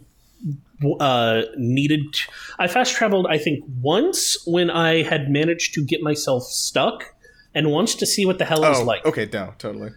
uh, 1.00 1.42
needed. 1.56 2.00
To. 2.12 2.28
I 2.58 2.66
fast 2.68 2.94
traveled, 2.94 3.26
I 3.28 3.36
think, 3.38 3.64
once 3.82 4.36
when 4.46 4.70
I 4.70 5.02
had 5.02 5.30
managed 5.30 5.74
to 5.74 5.84
get 5.84 6.00
myself 6.02 6.44
stuck, 6.44 7.04
and 7.54 7.70
once 7.70 7.94
to 7.96 8.06
see 8.06 8.24
what 8.24 8.38
the 8.38 8.44
hell 8.46 8.64
it 8.64 8.68
was 8.68 8.80
Oh, 8.80 8.84
like. 8.84 9.04
okay, 9.04 9.28
no, 9.32 9.54
totally. 9.58 9.90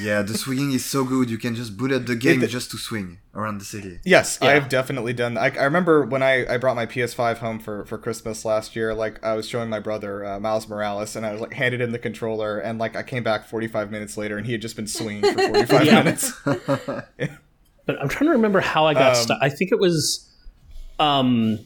Yeah, 0.00 0.22
the 0.22 0.36
swinging 0.36 0.72
is 0.72 0.84
so 0.84 1.04
good. 1.04 1.30
You 1.30 1.38
can 1.38 1.54
just 1.54 1.76
boot 1.76 1.92
up 1.92 2.06
the 2.06 2.16
game 2.16 2.42
It- 2.42 2.48
just 2.48 2.70
to 2.72 2.78
swing 2.78 3.18
around 3.34 3.58
the 3.60 3.64
city. 3.64 4.00
Yes, 4.04 4.36
Yeah. 4.42 4.48
I've 4.48 4.68
definitely 4.68 5.12
done. 5.12 5.38
I, 5.38 5.50
I 5.56 5.62
remember 5.64 6.04
when 6.04 6.20
I, 6.22 6.52
I 6.52 6.56
brought 6.58 6.74
my 6.74 6.86
PS5 6.86 7.38
home 7.38 7.60
for, 7.60 7.84
for 7.86 7.96
Christmas 7.96 8.44
last 8.44 8.74
year, 8.74 8.92
like, 8.92 9.22
I 9.24 9.34
was 9.34 9.48
showing 9.48 9.68
my 9.70 9.78
brother 9.78 10.24
uh, 10.24 10.40
Miles 10.40 10.68
Morales, 10.68 11.14
and 11.14 11.24
I 11.24 11.30
was, 11.32 11.40
like, 11.40 11.52
handed 11.52 11.80
him 11.80 11.92
the 11.92 11.98
controller, 12.00 12.58
and, 12.58 12.80
like, 12.80 12.96
I 12.96 13.04
came 13.04 13.22
back 13.22 13.46
45 13.46 13.92
minutes 13.92 14.16
later, 14.16 14.36
and 14.36 14.44
he 14.46 14.50
had 14.52 14.60
just 14.62 14.74
been 14.74 14.88
swinging 14.88 15.22
for 15.22 15.38
45 15.66 15.84
minutes. 15.86 16.32
but 16.44 18.00
I'm 18.00 18.08
trying 18.08 18.26
to 18.26 18.32
remember 18.32 18.60
how 18.60 18.86
I 18.86 18.94
got 18.94 19.16
Um, 19.16 19.22
stuck. 19.22 19.38
I 19.40 19.48
think 19.48 19.70
it 19.70 19.78
was, 19.78 20.28
um, 20.98 21.60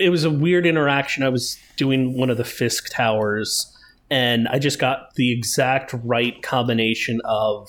it 0.00 0.10
was 0.10 0.24
a 0.24 0.30
weird 0.30 0.66
interaction. 0.66 1.22
I 1.22 1.28
was 1.28 1.56
doing 1.76 2.16
one 2.18 2.30
of 2.30 2.36
the 2.36 2.44
Fisk 2.44 2.90
towers, 2.92 3.72
and 4.10 4.48
I 4.48 4.58
just 4.58 4.78
got 4.78 5.14
the 5.16 5.32
exact 5.32 5.94
right 6.04 6.40
combination 6.42 7.20
of 7.24 7.68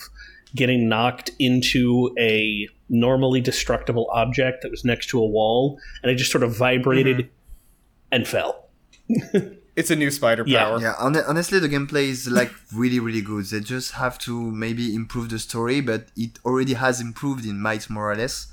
getting 0.55 0.89
knocked 0.89 1.31
into 1.39 2.13
a 2.19 2.67
normally 2.89 3.39
destructible 3.41 4.07
object 4.11 4.63
that 4.63 4.71
was 4.71 4.83
next 4.83 5.07
to 5.09 5.19
a 5.19 5.25
wall, 5.25 5.79
and 6.01 6.11
I 6.11 6.15
just 6.15 6.31
sort 6.31 6.43
of 6.43 6.55
vibrated 6.57 7.17
Mm-hmm. 7.17 7.29
and 8.11 8.27
fell. 8.27 8.69
It's 9.75 9.89
a 9.91 9.95
new 9.95 10.11
spider 10.11 10.43
Yeah. 10.45 10.65
power. 10.65 10.81
Yeah, 10.81 10.93
hon- 10.97 11.15
honestly, 11.25 11.57
the 11.59 11.69
gameplay 11.69 12.09
is 12.09 12.27
like 12.27 12.51
really, 12.75 12.99
really 12.99 13.21
good. 13.21 13.45
They 13.45 13.61
just 13.61 13.93
have 13.93 14.17
to 14.19 14.51
maybe 14.51 14.93
improve 14.93 15.29
the 15.29 15.39
story, 15.39 15.79
but 15.79 16.07
it 16.17 16.37
already 16.43 16.73
has 16.73 16.99
improved 16.99 17.45
in 17.45 17.61
Miles 17.61 17.89
Morales. 17.89 18.47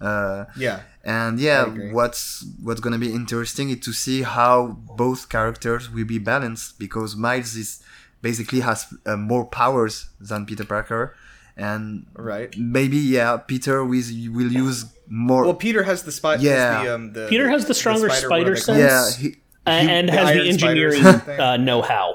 Uh, 0.00 0.44
Yeah. 0.56 0.80
and 1.04 1.38
yeah, 1.38 1.64
what's 1.92 2.44
what's 2.62 2.80
gonna 2.80 2.98
be 2.98 3.12
interesting 3.12 3.68
is 3.70 3.80
to 3.80 3.92
see 3.92 4.22
how 4.22 4.78
both 4.96 5.28
characters 5.28 5.90
will 5.90 6.06
be 6.06 6.18
balanced 6.18 6.78
because 6.78 7.16
Miles 7.16 7.54
is 7.56 7.82
basically 8.22 8.60
has 8.60 8.86
uh, 9.06 9.16
more 9.16 9.44
powers 9.46 10.08
than 10.20 10.46
Peter 10.46 10.64
Parker, 10.64 11.14
and 11.56 12.06
Right. 12.14 12.54
maybe 12.56 12.96
yeah, 12.96 13.36
Peter 13.36 13.84
will 13.84 14.02
will 14.36 14.52
use 14.66 14.86
more. 15.08 15.44
Well, 15.44 15.54
Peter 15.54 15.82
has 15.82 16.02
the 16.04 16.12
spider. 16.12 16.42
Yeah. 16.42 16.84
The, 16.84 16.94
um, 16.94 17.12
the, 17.12 17.26
Peter 17.28 17.48
has 17.50 17.66
the 17.66 17.74
stronger 17.74 18.08
spider 18.10 18.28
what 18.30 18.48
are 18.48 18.54
they 18.54 18.60
sense. 18.60 18.78
yeah, 18.78 19.22
he, 19.22 19.28
A- 19.66 19.70
and 19.96 20.08
the 20.08 20.12
has 20.12 20.28
the 20.36 20.48
engineering 20.48 21.04
uh, 21.04 21.56
know-how. 21.58 22.08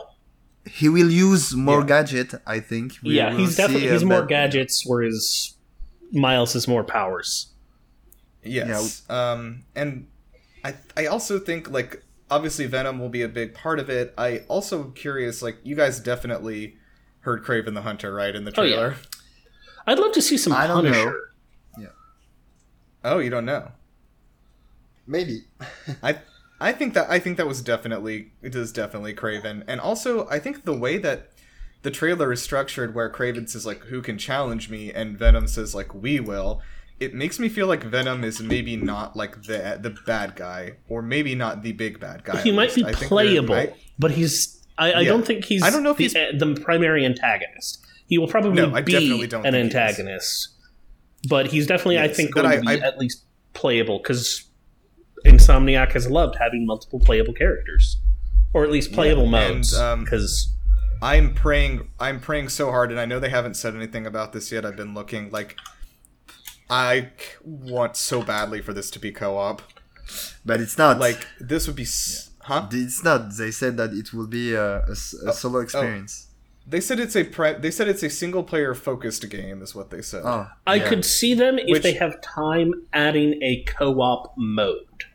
he 0.65 0.89
will 0.89 1.11
use 1.11 1.53
more 1.55 1.81
Yeah. 1.81 1.85
gadget. 1.93 2.29
I 2.47 2.59
think. 2.69 2.93
We 3.03 3.17
yeah, 3.17 3.35
he's 3.37 3.55
definitely 3.57 3.89
he's 3.93 4.03
more 4.03 4.21
but- 4.21 4.29
gadgets, 4.29 4.75
whereas 4.89 5.53
Miles 6.11 6.53
has 6.53 6.67
more 6.67 6.83
powers. 6.83 7.51
Yes. 8.45 9.09
Um, 9.09 9.63
and 9.75 10.07
I 10.63 10.75
I 10.95 11.05
also 11.07 11.39
think 11.39 11.69
like 11.69 12.03
obviously 12.29 12.65
Venom 12.65 12.99
will 12.99 13.09
be 13.09 13.21
a 13.21 13.27
big 13.29 13.53
part 13.53 13.79
of 13.79 13.89
it. 13.89 14.13
I 14.17 14.39
also 14.47 14.83
am 14.83 14.93
curious 14.93 15.41
like 15.41 15.57
you 15.63 15.75
guys 15.75 15.99
definitely 15.99 16.77
heard 17.21 17.43
Kraven 17.43 17.73
the 17.73 17.81
Hunter 17.81 18.13
right 18.13 18.35
in 18.35 18.45
the 18.45 18.53
Oh, 18.57 18.63
yeah. 18.63 18.75
trailer. 18.75 18.95
I'd 19.87 19.99
love 19.99 20.13
to 20.13 20.21
see 20.21 20.37
some 20.37 20.53
I 20.53 20.67
don't 20.67 20.83
know. 20.85 20.91
Punisher. 20.91 21.19
Oh, 23.03 23.19
you 23.19 23.29
don't 23.29 23.45
know. 23.45 23.71
Maybe. 25.05 25.41
I 26.01 26.17
I 26.59 26.71
think 26.71 26.95
that 26.95 27.09
I 27.09 27.19
think 27.19 27.37
that 27.37 27.45
was 27.47 27.61
definitely 27.61 28.31
it 28.41 28.55
is 28.55 28.71
definitely 28.71 29.13
Kraven, 29.13 29.63
and 29.67 29.79
also 29.79 30.27
I 30.29 30.39
think 30.39 30.65
the 30.65 30.73
way 30.75 30.97
that 30.97 31.29
the 31.83 31.91
trailer 31.91 32.31
is 32.33 32.41
structured, 32.41 32.95
where 32.95 33.07
Kraven 33.11 33.47
says 33.47 33.63
like 33.65 33.83
"Who 33.85 34.01
can 34.01 34.17
challenge 34.17 34.69
me?" 34.71 34.91
and 34.91 35.19
Venom 35.19 35.47
says 35.47 35.75
like 35.75 35.93
"We 35.93 36.19
will," 36.19 36.61
it 36.99 37.13
makes 37.13 37.39
me 37.39 37.49
feel 37.49 37.67
like 37.67 37.83
Venom 37.83 38.23
is 38.23 38.41
maybe 38.41 38.75
not 38.77 39.15
like 39.15 39.43
the 39.43 39.77
the 39.81 39.95
bad 40.05 40.35
guy, 40.35 40.73
or 40.87 41.01
maybe 41.01 41.35
not 41.35 41.61
the 41.63 41.71
big 41.73 41.99
bad 41.99 42.23
guy. 42.23 42.41
he 42.41 42.51
might 42.51 42.73
be 42.73 42.85
I 42.85 42.93
playable, 42.93 43.55
might- 43.55 43.73
but 43.99 44.11
he's. 44.11 44.65
I, 44.77 44.91
I 44.91 44.99
Yeah. 45.01 45.09
don't 45.09 45.25
think 45.25 45.45
he's. 45.45 45.63
I 45.63 45.69
don't 45.69 45.83
know 45.83 45.91
if 45.91 45.97
the, 45.97 46.07
he's- 46.07 46.39
the 46.39 46.59
primary 46.61 47.05
antagonist. 47.05 47.85
He 48.07 48.17
will 48.17 48.27
probably 48.27 48.53
No, 48.61 48.69
be 48.83 48.95
an 48.95 49.53
he 49.53 49.59
antagonist, 49.59 50.49
but 51.27 51.47
he's 51.47 51.65
definitely, 51.65 51.97
I 51.99 52.07
think, 52.07 52.33
going 52.35 52.45
I- 52.45 52.55
to 52.57 52.61
be 52.61 52.81
at 52.81 52.97
least 52.97 53.23
playable 53.53 53.97
because 53.99 54.43
Insomniac 55.25 55.93
has 55.93 56.09
loved 56.09 56.35
having 56.39 56.65
multiple 56.65 56.99
playable 56.99 57.33
characters, 57.33 57.97
or 58.53 58.63
at 58.63 58.69
least 58.71 58.91
playable 58.93 59.23
and, 59.23 59.31
modes. 59.31 59.73
um, 59.75 60.03
Because 60.03 60.53
I'm 61.01 61.33
praying. 61.33 61.89
I'm 61.99 62.19
praying 62.19 62.49
so 62.49 62.69
hard, 62.69 62.91
and 62.91 62.99
I 62.99 63.05
know 63.05 63.19
they 63.19 63.29
haven't 63.29 63.55
said 63.55 63.75
anything 63.75 64.05
about 64.05 64.33
this 64.33 64.51
yet. 64.51 64.65
I've 64.65 64.75
been 64.77 64.93
looking. 64.93 65.31
Like, 65.31 65.55
I 66.69 67.09
want 67.43 67.95
so 67.95 68.23
badly 68.23 68.61
for 68.61 68.73
this 68.73 68.89
to 68.91 68.99
be 68.99 69.11
co-op. 69.11 69.61
but 70.45 70.59
it's 70.61 70.77
not 70.77 70.99
Like, 70.99 71.27
this 71.39 71.67
would 71.67 71.75
be, 71.75 71.83
s 71.83 72.31
huh? 72.41 72.67
It's 72.71 73.03
not. 73.03 73.35
They 73.37 73.51
said 73.51 73.77
that 73.77 73.93
it 73.93 74.13
will 74.13 74.27
be 74.27 74.53
a, 74.53 74.79
a 74.85 74.91
s- 74.91 75.15
a 75.25 75.29
oh, 75.29 75.31
solo 75.31 75.59
oh. 75.59 75.61
experience. 75.61 76.27
They 76.67 76.81
said 76.81 76.99
it's 76.99 77.15
a 77.15 77.23
pre- 77.23 77.53
they 77.53 77.69
said 77.69 77.87
it's 77.87 78.01
a 78.01 78.09
single 78.09 78.43
player 78.43 78.73
focused 78.73 79.29
game 79.29 79.61
is 79.61 79.75
what 79.75 79.91
they 79.91 80.01
said. 80.01 80.23
Oh, 80.25 80.47
I 80.65 80.75
yeah. 80.75 80.89
could 80.89 81.05
see 81.05 81.35
them 81.35 81.59
if 81.59 81.69
Which- 81.69 81.83
they 81.83 81.93
have 81.93 82.19
time 82.21 82.73
adding 82.91 83.41
a 83.43 83.63
co-op 83.63 84.33
mode. 84.35 85.05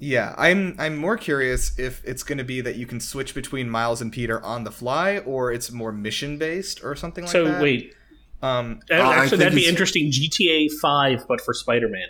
Yeah, 0.00 0.34
I'm 0.36 0.74
I'm 0.80 0.96
more 0.96 1.16
curious 1.16 1.78
if 1.78 2.02
it's 2.04 2.24
going 2.24 2.38
to 2.38 2.44
be 2.44 2.60
that 2.60 2.74
you 2.74 2.86
can 2.86 2.98
switch 2.98 3.34
between 3.36 3.70
Miles 3.70 4.02
and 4.02 4.12
Peter 4.12 4.42
on 4.44 4.64
the 4.64 4.72
fly 4.72 5.18
or 5.18 5.52
it's 5.52 5.70
more 5.70 5.92
mission 5.92 6.38
based 6.38 6.82
or 6.82 6.96
something 6.96 7.22
like 7.22 7.32
so 7.32 7.44
that. 7.44 7.58
So 7.58 7.62
wait, 7.62 7.94
Um 8.42 8.80
Uh, 8.90 8.94
Actually, 8.94 9.38
that'd 9.38 9.54
be 9.54 9.66
interesting. 9.66 10.10
GTA 10.10 10.68
Five, 10.80 11.24
but 11.28 11.40
for 11.40 11.54
Spider-Man, 11.54 12.08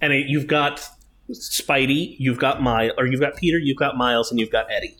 and 0.00 0.12
it, 0.12 0.26
you've 0.28 0.46
got 0.46 0.82
Spidey, 1.30 2.16
you've 2.18 2.38
got 2.38 2.60
Miles, 2.62 2.92
or 2.98 3.06
you've 3.06 3.20
got 3.20 3.36
Peter, 3.36 3.58
you've 3.58 3.76
got 3.78 3.96
Miles, 3.96 4.30
and 4.30 4.40
you've 4.40 4.50
got 4.50 4.66
Eddie. 4.70 4.96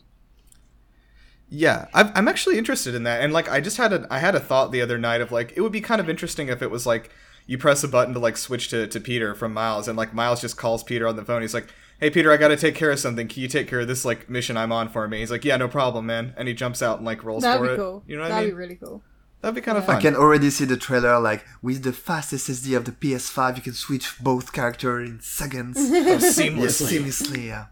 yeah, 1.49 1.87
I'm 1.93 2.11
I'm 2.15 2.27
actually 2.27 2.57
interested 2.57 2.95
in 2.95 3.03
that. 3.03 3.21
And 3.21 3.33
like 3.33 3.49
I 3.49 3.59
just 3.59 3.77
had 3.77 3.91
a 3.93 4.07
I 4.09 4.19
had 4.19 4.35
a 4.35 4.39
thought 4.39 4.71
the 4.71 4.81
other 4.81 4.97
night 4.97 5.21
of 5.21 5.31
like 5.31 5.53
it 5.55 5.61
would 5.61 5.71
be 5.73 5.81
kind 5.81 5.99
of 5.99 6.09
interesting 6.09 6.47
if 6.47 6.61
it 6.61 6.71
was 6.71 6.85
like 6.85 7.09
you 7.47 7.57
press 7.57 7.83
a 7.83 7.87
button 7.87 8.13
to 8.13 8.19
like 8.19 8.37
switch 8.37 8.69
to, 8.69 8.87
to 8.87 8.99
Peter 8.99 9.35
from 9.35 9.53
Miles 9.53 9.87
and 9.87 9.97
like 9.97 10.13
Miles 10.13 10.39
just 10.39 10.55
calls 10.57 10.83
Peter 10.83 11.07
on 11.07 11.15
the 11.17 11.25
phone. 11.25 11.41
He's 11.41 11.53
like, 11.53 11.67
"Hey 11.99 12.09
Peter, 12.09 12.31
I 12.31 12.37
got 12.37 12.49
to 12.49 12.55
take 12.57 12.75
care 12.75 12.91
of 12.91 12.99
something. 12.99 13.27
Can 13.27 13.41
you 13.41 13.49
take 13.49 13.67
care 13.67 13.81
of 13.81 13.87
this 13.87 14.05
like 14.05 14.29
mission 14.29 14.55
I'm 14.55 14.71
on 14.71 14.87
for 14.89 15.07
me?" 15.07 15.19
He's 15.19 15.31
like, 15.31 15.43
"Yeah, 15.43 15.57
no 15.57 15.67
problem, 15.67 16.05
man." 16.05 16.33
And 16.37 16.47
he 16.47 16.53
jumps 16.53 16.81
out 16.81 16.97
and 16.97 17.05
like 17.05 17.23
rolls 17.23 17.43
That'd 17.43 17.59
for 17.59 17.67
be 17.67 17.73
it. 17.73 17.75
cool. 17.75 18.03
You 18.07 18.15
know 18.15 18.23
what 18.23 18.29
That'd 18.29 18.47
I 18.47 18.51
be 18.51 18.53
really 18.53 18.75
cool. 18.75 19.03
That'd 19.41 19.55
be 19.55 19.61
kind 19.61 19.77
of 19.77 19.83
Yeah. 19.83 19.87
fun. 19.87 19.95
I 19.97 20.01
can 20.01 20.15
already 20.15 20.49
see 20.51 20.65
the 20.65 20.77
trailer 20.77 21.19
like 21.19 21.45
with 21.61 21.83
the 21.83 21.93
fast 21.93 22.31
SSD 22.33 22.75
of 22.77 22.85
the 22.85 22.91
PS5, 22.91 23.55
you 23.57 23.61
can 23.63 23.73
switch 23.73 24.15
both 24.19 24.53
character 24.53 24.99
in 25.01 25.19
seconds. 25.21 25.77
Oh, 25.81 25.93
Yes, 25.93 26.37
seamlessly. 26.37 26.99
seamlessly, 26.99 27.47
yeah. 27.47 27.65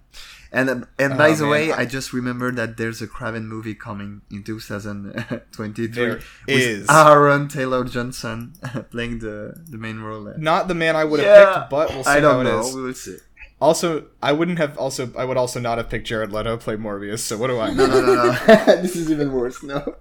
And 0.51 0.67
um, 0.67 0.87
and 0.97 1.15
by 1.15 1.29
Oh, 1.29 1.35
the 1.35 1.43
man. 1.43 1.51
way, 1.51 1.71
I 1.71 1.85
just 1.85 2.11
remembered 2.11 2.55
that 2.55 2.75
there's 2.77 3.03
a 3.03 3.07
Kraven 3.07 3.45
movie 3.45 3.75
coming 3.75 4.21
in 4.31 4.41
2023 4.43 5.87
There 5.87 6.13
with 6.15 6.23
is. 6.47 6.87
Aaron 6.89 7.47
Taylor 7.47 7.83
Johnson 7.83 8.53
playing 8.91 9.19
the 9.19 9.53
the 9.69 9.77
main 9.77 9.99
role. 9.99 10.33
Not 10.37 10.67
the 10.67 10.73
man 10.73 10.95
I 10.95 11.03
would 11.03 11.19
have 11.19 11.27
Yeah. 11.29 11.53
picked, 11.59 11.69
but 11.69 11.89
we'll 11.93 12.03
see 12.03 12.09
I 12.09 12.19
don't 12.19 12.33
how 12.33 12.41
it 12.41 12.43
know. 12.45 12.59
is. 12.61 12.73
We 12.75 12.81
will 12.81 12.93
see. 12.95 13.17
Also, 13.61 14.05
I 14.23 14.31
wouldn't 14.31 14.57
have 14.57 14.77
also 14.77 15.11
I 15.17 15.23
would 15.25 15.37
also 15.37 15.59
not 15.59 15.77
have 15.77 15.89
picked 15.89 16.07
Jared 16.07 16.31
Leto 16.31 16.57
play 16.57 16.75
Morbius. 16.77 17.19
So 17.19 17.37
what 17.37 17.47
do 17.47 17.59
I 17.59 17.71
know? 17.73 17.85
No, 17.85 18.01
no, 18.01 18.15
no. 18.15 18.31
this 18.81 18.95
is 18.95 19.11
even 19.11 19.31
worse. 19.31 19.61
No. 19.61 19.97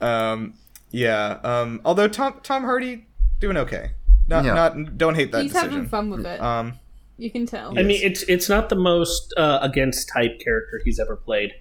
Um, 0.00 0.54
yeah. 0.90 1.38
Um, 1.42 1.80
although 1.84 2.08
Tom 2.08 2.40
Tom 2.42 2.64
Hardy 2.64 3.06
doing 3.40 3.56
okay. 3.56 3.92
Not 4.26 4.44
Yeah. 4.44 4.54
not 4.54 4.98
don't 4.98 5.14
hate 5.14 5.32
that 5.32 5.42
He's 5.42 5.52
decision. 5.52 5.72
having 5.72 5.88
fun 5.88 6.10
with 6.10 6.26
it. 6.26 6.40
Um, 6.40 6.74
you 7.16 7.30
can 7.30 7.46
tell. 7.46 7.78
I 7.78 7.82
mean, 7.82 8.00
it's 8.02 8.22
it's 8.24 8.48
not 8.48 8.68
the 8.68 8.76
most 8.76 9.32
uh, 9.36 9.58
against 9.62 10.08
type 10.12 10.38
character 10.38 10.80
he's 10.84 11.00
ever 11.00 11.16
played. 11.16 11.52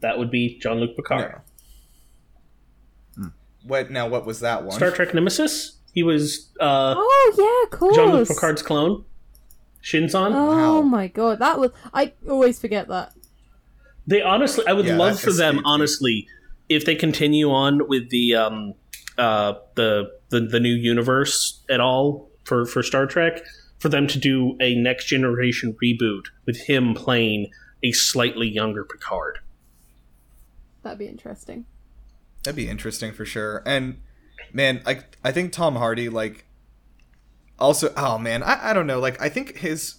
That 0.00 0.16
would 0.18 0.30
be 0.30 0.58
Jean-Luc 0.60 0.94
Picard. 0.96 1.40
no. 3.16 3.32
What 3.64 3.90
now? 3.90 4.08
What 4.08 4.24
was 4.24 4.40
that 4.40 4.62
one? 4.64 4.72
Star 4.76 4.90
Trek 4.90 5.12
Nemesis. 5.12 5.76
He 5.92 6.02
was 6.02 6.50
uh, 6.60 6.94
oh 6.96 7.34
yeah, 7.38 7.64
of 7.72 7.78
course. 7.78 7.96
Jean-Luc 7.96 8.28
Picard's 8.28 8.62
clone. 8.62 9.04
Shinzon. 9.82 10.32
Oh 10.34 10.76
Wow. 10.80 10.82
my 10.82 11.08
god, 11.08 11.38
that 11.40 11.58
was 11.58 11.70
I 11.92 12.12
always 12.28 12.60
forget 12.60 12.88
that. 12.88 13.12
They 14.06 14.22
honestly, 14.22 14.64
I 14.66 14.72
would 14.72 14.86
Yeah, 14.86 14.96
love 14.96 15.20
for 15.20 15.32
them, 15.32 15.56
escaped 15.56 15.66
honestly, 15.66 16.28
if 16.68 16.84
they 16.84 16.94
continue 16.94 17.50
on 17.50 17.88
with 17.88 18.10
the 18.10 18.34
um, 18.34 18.74
uh, 19.16 19.54
the, 19.74 20.10
the 20.30 20.40
the 20.40 20.60
new 20.60 20.74
universe 20.74 21.62
at 21.68 21.80
all 21.80 22.30
for 22.44 22.64
for 22.66 22.82
Star 22.82 23.06
Trek, 23.06 23.42
for 23.78 23.88
them 23.88 24.06
to 24.06 24.18
do 24.18 24.56
a 24.60 24.74
next 24.74 25.06
generation 25.06 25.76
reboot 25.82 26.26
with 26.46 26.66
him 26.66 26.94
playing 26.94 27.50
a 27.82 27.92
slightly 27.92 28.48
younger 28.48 28.84
Picard. 28.84 29.38
That'd 30.82 30.98
be 30.98 31.06
interesting. 31.06 31.66
That'd 32.42 32.56
be 32.56 32.68
interesting 32.68 33.12
for 33.12 33.24
sure. 33.24 33.62
And 33.66 34.00
man, 34.52 34.82
like 34.86 35.18
I 35.24 35.32
think 35.32 35.52
Tom 35.52 35.76
Hardy, 35.76 36.08
like 36.08 36.46
also 37.58 37.92
oh 37.96 38.18
man, 38.18 38.42
I, 38.42 38.70
I 38.70 38.72
don't 38.72 38.86
know, 38.86 39.00
like 39.00 39.20
I 39.20 39.28
think 39.28 39.58
his 39.58 39.96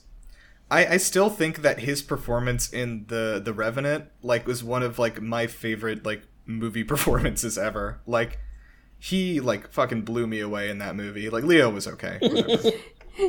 I, 0.71 0.85
I 0.85 0.97
still 0.97 1.29
think 1.29 1.61
that 1.61 1.79
his 1.79 2.01
performance 2.01 2.71
in 2.71 3.05
the 3.07 3.41
the 3.43 3.53
Revenant 3.53 4.05
like 4.21 4.45
was 4.45 4.63
one 4.63 4.83
of 4.83 4.99
like 4.99 5.21
my 5.21 5.47
favorite 5.47 6.05
like 6.05 6.23
movie 6.49 6.83
performances 6.93 7.57
ever. 7.57 7.99
Like 8.05 8.39
he 8.97 9.39
like 9.39 9.71
fucking 9.71 10.01
blew 10.01 10.27
me 10.27 10.39
away 10.41 10.69
in 10.69 10.79
that 10.79 10.95
movie. 10.95 11.29
Like 11.29 11.43
Leo 11.45 11.69
was 11.69 11.87
okay. 11.87 12.19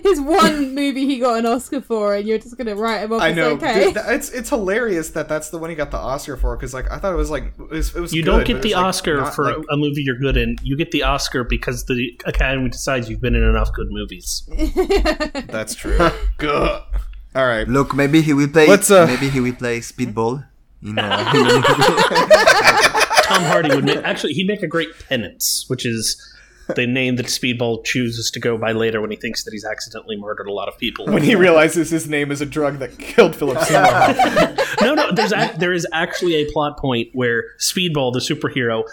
His 0.05 0.21
one 0.21 0.73
movie 0.77 1.05
he 1.05 1.19
got 1.19 1.41
an 1.41 1.47
Oscar 1.47 1.81
for, 1.81 2.15
and 2.15 2.25
you're 2.29 2.39
just 2.39 2.57
gonna 2.57 2.77
write 2.77 3.01
him 3.01 3.13
off 3.13 3.23
I 3.23 3.33
know. 3.33 3.51
okay. 3.55 3.87
dude, 3.87 3.95
th- 3.95 4.07
it's 4.09 4.31
it's 4.31 4.49
hilarious 4.49 5.11
that 5.11 5.29
that's 5.29 5.51
the 5.51 5.59
one 5.59 5.69
he 5.69 5.75
got 5.75 5.91
the 5.91 5.97
Oscar 5.97 6.37
for 6.37 6.57
because 6.57 6.73
like 6.73 6.89
I 6.93 6.99
thought 6.99 7.13
it 7.13 7.17
was 7.17 7.29
like 7.31 7.53
it 7.59 7.71
was, 7.71 7.97
it 7.97 8.01
was 8.01 8.13
You 8.13 8.23
good, 8.23 8.31
don't 8.31 8.45
get 8.47 8.63
the 8.63 8.69
was, 8.69 8.75
like, 8.77 8.85
Oscar 8.85 9.17
not, 9.17 9.35
for 9.35 9.45
like- 9.57 9.67
a 9.69 9.77
movie 9.77 10.03
you're 10.03 10.19
good 10.19 10.37
in. 10.37 10.57
You 10.63 10.77
get 10.77 10.93
the 10.93 11.03
Oscar 11.03 11.43
because 11.43 11.87
the 11.87 12.17
Academy 12.25 12.69
decides 12.69 13.11
you've 13.11 13.21
been 13.21 13.35
in 13.35 13.43
enough 13.43 13.73
good 13.73 13.89
movies. 13.91 14.49
That's 15.49 15.75
true. 15.75 15.99
Good. 16.39 16.83
All 17.35 17.47
right. 17.47 17.67
Look, 17.67 17.93
maybe 17.93 18.23
he 18.23 18.33
will 18.33 18.49
play. 18.49 18.69
Uh, 18.69 19.07
maybe 19.07 19.29
he 19.29 19.41
will 19.41 19.55
play 19.57 19.81
Speedball. 19.81 20.47
You 20.83 20.93
know. 20.93 21.03
Tom 23.31 23.43
Hardy 23.44 23.74
would 23.74 23.85
make 23.85 23.98
actually 23.98 24.32
he'd 24.32 24.47
make 24.47 24.62
a 24.62 24.66
great 24.66 24.89
penance, 25.09 25.65
which 25.69 25.86
is 25.86 26.16
the 26.74 26.86
name 26.86 27.16
that 27.16 27.27
Speedball 27.27 27.85
chooses 27.85 28.31
to 28.31 28.40
go 28.40 28.57
by 28.57 28.73
later 28.73 29.01
when 29.01 29.11
he 29.11 29.16
thinks 29.16 29.44
that 29.44 29.52
he's 29.52 29.65
accidentally 29.65 30.16
murdered 30.16 30.47
a 30.47 30.52
lot 30.52 30.69
of 30.69 30.78
people. 30.78 31.07
When 31.07 31.23
he 31.23 31.35
realizes 31.35 31.90
his 31.90 32.09
name 32.09 32.31
is 32.31 32.40
a 32.40 32.47
drug 32.47 32.78
that 32.78 32.98
killed 32.98 33.35
Philip 33.36 33.59
Seymour. 33.65 34.57
no, 34.81 34.94
no, 34.94 35.12
there's 35.12 35.32
ac 35.32 35.55
there 35.59 35.73
is 35.73 35.86
actually 35.93 36.35
a 36.35 36.51
plot 36.52 36.78
point 36.78 37.09
where 37.12 37.44
Speedball, 37.59 38.12
the 38.12 38.20
superhero, 38.20 38.85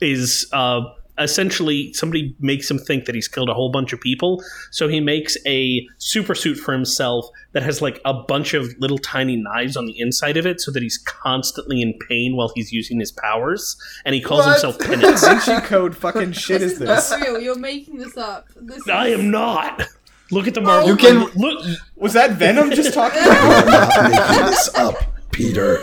is 0.00 0.48
uh, 0.52 0.82
essentially 1.18 1.92
somebody 1.92 2.34
makes 2.40 2.70
him 2.70 2.78
think 2.78 3.04
that 3.06 3.14
he's 3.14 3.28
killed 3.28 3.48
a 3.48 3.54
whole 3.54 3.70
bunch 3.70 3.92
of 3.92 4.00
people, 4.00 4.42
so 4.70 4.88
he 4.88 5.00
makes 5.00 5.36
a 5.46 5.86
super 5.98 6.34
suit 6.34 6.56
for 6.58 6.72
himself 6.72 7.26
that 7.52 7.62
has 7.62 7.80
like 7.80 8.00
a 8.04 8.12
bunch 8.14 8.54
of 8.54 8.74
little 8.78 8.98
tiny 8.98 9.36
knives 9.36 9.76
on 9.76 9.86
the 9.86 9.98
inside 9.98 10.36
of 10.36 10.46
it, 10.46 10.60
so 10.60 10.70
that 10.70 10.82
he's 10.82 10.98
constantly 10.98 11.80
in 11.82 11.94
pain 12.08 12.36
while 12.36 12.50
he's 12.54 12.72
using 12.72 13.00
his 13.00 13.10
powers, 13.12 13.76
and 14.04 14.14
he 14.14 14.20
calls 14.20 14.44
What? 14.46 14.52
himself 14.52 14.78
Penance. 14.80 15.26
Vinci 15.26 15.60
Code 15.66 15.96
fucking 15.96 16.32
shit 16.32 16.62
is 16.62 16.78
this? 16.78 17.10
not 17.10 17.20
real. 17.20 17.40
You're 17.40 17.58
making 17.58 17.98
this 17.98 18.16
up. 18.16 18.48
This 18.56 18.78
is... 18.78 18.88
I 18.88 19.08
am 19.08 19.30
not. 19.30 19.82
Look 20.30 20.48
at 20.48 20.54
the 20.54 20.60
Marvel. 20.60 20.88
You 20.88 20.96
can- 20.96 21.26
look. 21.36 21.64
Was 21.94 22.12
that 22.14 22.32
Venom 22.32 22.70
just 22.72 22.92
talking? 22.92 23.22
Not 23.24 24.10
making 24.10 24.46
this 24.46 24.74
up, 24.74 24.96
Peter. 25.30 25.80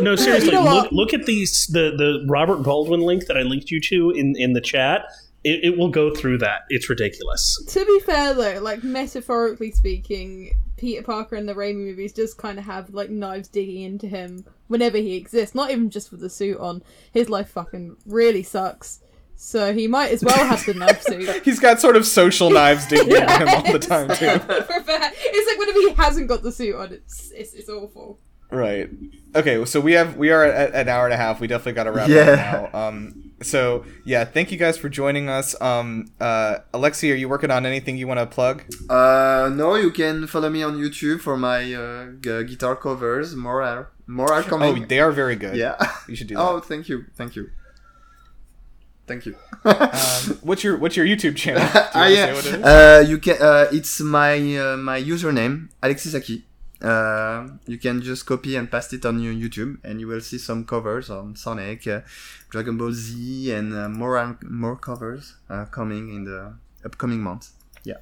No, 0.00 0.16
seriously. 0.16 0.48
You 0.48 0.52
know 0.52 0.64
look, 0.64 0.86
uh, 0.86 0.88
look 0.92 1.14
at 1.14 1.26
these 1.26 1.66
the 1.66 1.92
the 1.96 2.24
Robert 2.28 2.62
Baldwin 2.62 3.00
link 3.00 3.26
that 3.26 3.36
I 3.36 3.42
linked 3.42 3.70
you 3.70 3.80
to 3.80 4.10
in 4.10 4.34
in 4.36 4.52
the 4.52 4.60
chat. 4.60 5.06
It, 5.46 5.62
it 5.62 5.78
will 5.78 5.90
go 5.90 6.14
through 6.14 6.38
that. 6.38 6.62
It's 6.70 6.88
ridiculous. 6.88 7.62
To 7.68 7.84
be 7.84 8.00
fair 8.00 8.32
though, 8.32 8.60
like 8.60 8.82
metaphorically 8.82 9.72
speaking, 9.72 10.58
Peter 10.78 11.02
Parker 11.02 11.36
in 11.36 11.46
the 11.46 11.54
Raimi 11.54 11.84
movies 11.86 12.12
just 12.14 12.38
kind 12.38 12.58
of 12.58 12.64
have 12.64 12.94
like 12.94 13.10
knives 13.10 13.48
digging 13.48 13.82
into 13.82 14.06
him 14.06 14.46
whenever 14.68 14.96
he 14.96 15.16
exists. 15.16 15.54
Not 15.54 15.70
even 15.70 15.90
just 15.90 16.10
with 16.10 16.20
the 16.20 16.30
suit 16.30 16.58
on. 16.58 16.82
His 17.12 17.28
life 17.28 17.50
fucking 17.50 17.96
really 18.06 18.42
sucks. 18.42 19.00
So 19.36 19.74
he 19.74 19.86
might 19.88 20.12
as 20.12 20.24
well 20.24 20.46
have 20.46 20.64
the 20.64 20.74
knife 20.74 21.02
suit. 21.08 21.42
He's 21.44 21.60
got 21.60 21.80
sort 21.80 21.96
of 21.96 22.06
social 22.06 22.50
knives 22.50 22.86
digging 22.86 23.16
into 23.16 23.32
him 23.32 23.48
all 23.48 23.72
the 23.72 23.78
time 23.80 24.08
too. 24.08 24.14
it's 24.20 25.48
like 25.48 25.58
whenever 25.58 25.78
he 25.80 25.90
hasn't 25.94 26.28
got 26.28 26.42
the 26.42 26.52
suit 26.52 26.74
on, 26.74 26.92
it's 26.92 27.30
it's, 27.32 27.52
it's 27.52 27.68
awful. 27.68 28.18
Right. 28.50 28.88
Okay. 29.34 29.64
So 29.64 29.80
we 29.80 29.92
have 29.92 30.16
we 30.16 30.30
are 30.30 30.44
at 30.44 30.74
an 30.74 30.88
hour 30.88 31.04
and 31.06 31.14
a 31.14 31.16
half. 31.16 31.40
We 31.40 31.46
definitely 31.46 31.72
got 31.72 31.84
to 31.84 31.92
wrap 31.92 32.08
Yeah. 32.08 32.62
up 32.64 32.72
now. 32.72 32.88
Um. 32.88 33.20
So 33.42 33.84
yeah, 34.06 34.24
thank 34.24 34.50
you 34.52 34.56
guys 34.58 34.78
for 34.78 34.88
joining 34.88 35.28
us. 35.28 35.60
Um. 35.60 36.06
Uh. 36.20 36.58
Alexi, 36.72 37.10
are 37.12 37.16
you 37.16 37.28
working 37.28 37.50
on 37.50 37.66
anything 37.66 37.96
you 37.96 38.06
want 38.06 38.20
to 38.20 38.26
plug? 38.26 38.62
Uh, 38.88 39.50
no, 39.52 39.74
you 39.74 39.90
can 39.90 40.26
follow 40.26 40.48
me 40.50 40.62
on 40.62 40.76
YouTube 40.78 41.20
for 41.20 41.36
my 41.36 41.72
uh, 41.74 42.06
g- 42.20 42.44
guitar 42.44 42.76
covers. 42.76 43.34
More 43.34 43.60
are 43.62 43.90
more 44.06 44.32
are 44.32 44.44
Oh, 44.50 44.74
they 44.86 45.00
are 45.00 45.10
very 45.12 45.36
good. 45.36 45.56
yeah. 45.56 45.76
You 46.08 46.14
should 46.16 46.28
do 46.28 46.34
that. 46.36 46.40
Oh, 46.42 46.60
thank 46.60 46.88
you, 46.88 47.04
thank 47.16 47.34
you, 47.36 47.50
thank 49.06 49.26
you. 49.26 49.34
Um, 49.64 50.38
what's 50.42 50.62
your 50.64 50.76
What's 50.78 50.96
your 50.96 51.06
YouTube 51.06 51.36
channel? 51.36 51.62
You 51.74 51.80
Ah, 51.80 51.90
wanna 51.94 52.10
yeah. 52.14 52.32
what 52.34 52.46
it 52.46 52.54
is? 52.54 52.64
Uh, 52.64 53.04
you 53.08 53.18
can. 53.18 53.36
Uh, 53.40 53.66
it's 53.72 54.00
my 54.00 54.34
uh, 54.56 54.76
my 54.76 55.00
username, 55.02 55.68
Alexisaki. 55.82 56.42
Uh, 56.82 57.48
you 57.66 57.78
can 57.78 58.02
just 58.02 58.26
copy 58.26 58.56
and 58.56 58.70
paste 58.70 58.92
it 58.92 59.06
on 59.06 59.20
your 59.20 59.32
YouTube, 59.32 59.78
and 59.84 60.00
you 60.00 60.06
will 60.06 60.20
see 60.20 60.38
some 60.38 60.64
covers 60.64 61.08
on 61.08 61.34
Sonic, 61.36 61.86
uh, 61.86 62.00
Dragon 62.50 62.76
Ball 62.76 62.92
Z, 62.92 63.52
and 63.52 63.72
uh, 63.74 63.88
more 63.88 64.18
and 64.18 64.36
more 64.42 64.76
covers 64.76 65.36
uh, 65.48 65.64
coming 65.66 66.12
in 66.14 66.24
the 66.24 66.54
upcoming 66.84 67.20
months. 67.22 67.52
Yeah. 67.84 67.98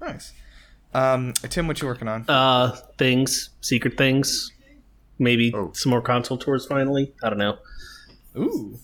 Nice. 0.00 0.32
Um. 0.94 1.32
Tim, 1.48 1.66
what 1.66 1.80
you 1.80 1.88
working 1.88 2.08
on? 2.08 2.24
Uh, 2.28 2.76
things, 2.98 3.50
secret 3.60 3.96
things, 3.98 4.52
maybe 5.18 5.52
Oh. 5.54 5.72
some 5.74 5.90
more 5.90 6.02
console 6.02 6.38
tours. 6.38 6.66
Finally, 6.66 7.14
I 7.22 7.30
don't 7.30 7.38
know. 7.38 7.58
Ooh. 8.36 8.78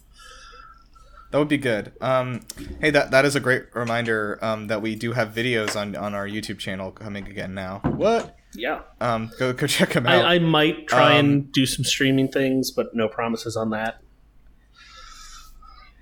That 1.30 1.38
would 1.38 1.48
be 1.48 1.56
good. 1.58 1.92
Um, 2.00 2.40
hey, 2.80 2.90
that 2.90 3.10
that 3.10 3.24
is 3.24 3.36
a 3.36 3.40
great 3.40 3.64
reminder 3.74 4.38
um, 4.42 4.66
that 4.66 4.82
we 4.82 4.94
do 4.94 5.12
have 5.12 5.32
videos 5.32 5.76
on, 5.80 5.96
on 5.96 6.14
our 6.14 6.26
YouTube 6.28 6.58
channel 6.58 6.90
coming 6.90 7.26
again 7.28 7.54
now. 7.54 7.80
What? 7.84 8.36
Yeah, 8.54 8.80
Um, 9.00 9.30
go 9.38 9.52
go 9.52 9.66
check 9.66 9.90
them 9.94 10.06
out. 10.06 10.24
I, 10.24 10.34
I 10.34 10.38
might 10.38 10.86
try 10.88 11.12
Um, 11.18 11.26
and 11.26 11.52
do 11.52 11.64
some 11.66 11.84
streaming 11.84 12.28
things, 12.28 12.70
but 12.70 12.94
no 12.94 13.08
promises 13.08 13.56
on 13.56 13.70
that. 13.70 14.00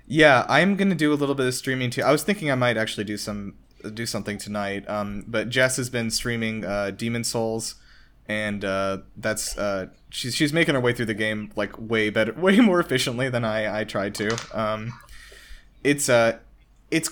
Yeah, 0.07 0.45
I'm 0.49 0.75
gonna 0.75 0.95
do 0.95 1.13
a 1.13 1.15
little 1.15 1.35
bit 1.35 1.47
of 1.47 1.53
streaming 1.53 1.89
too. 1.89 2.01
I 2.03 2.11
was 2.11 2.23
thinking 2.23 2.51
I 2.51 2.55
might 2.55 2.77
actually 2.77 3.05
do 3.05 3.17
some 3.17 3.55
do 3.93 4.05
something 4.05 4.37
tonight. 4.37 4.87
Um, 4.89 5.23
but 5.27 5.49
Jess 5.49 5.77
has 5.77 5.89
been 5.89 6.11
streaming 6.11 6.65
uh, 6.65 6.91
Demon's 6.91 7.29
Souls, 7.29 7.75
and 8.27 8.65
uh, 8.65 8.99
that's 9.15 9.57
uh, 9.57 9.87
she's 10.09 10.35
she's 10.35 10.51
making 10.51 10.75
her 10.75 10.81
way 10.81 10.93
through 10.93 11.05
the 11.05 11.13
game 11.13 11.51
like 11.55 11.79
way 11.79 12.09
better, 12.09 12.33
way 12.37 12.59
more 12.59 12.79
efficiently 12.79 13.29
than 13.29 13.45
I 13.45 13.81
I 13.81 13.83
tried 13.85 14.13
to. 14.15 14.37
Um, 14.53 14.91
it's 15.83 16.09
uh, 16.09 16.39
it's 16.89 17.09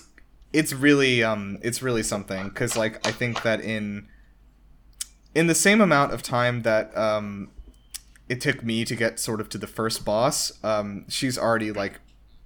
it's 0.51 0.73
really 0.73 1.23
um, 1.23 1.57
it's 1.61 1.81
really 1.81 2.03
something 2.03 2.49
because 2.49 2.75
like 2.75 3.05
I 3.07 3.11
think 3.11 3.43
that 3.43 3.61
in 3.61 4.07
in 5.35 5.47
the 5.47 5.55
same 5.55 5.81
amount 5.81 6.13
of 6.13 6.21
time 6.23 6.63
that 6.63 6.95
um, 6.97 7.51
it 8.27 8.41
took 8.41 8.63
me 8.63 8.85
to 8.85 8.95
get 8.95 9.19
sort 9.19 9.39
of 9.41 9.49
to 9.49 9.57
the 9.57 9.67
first 9.67 10.03
boss, 10.05 10.51
um, 10.63 11.05
she's 11.07 11.37
already 11.37 11.71
like 11.71 11.99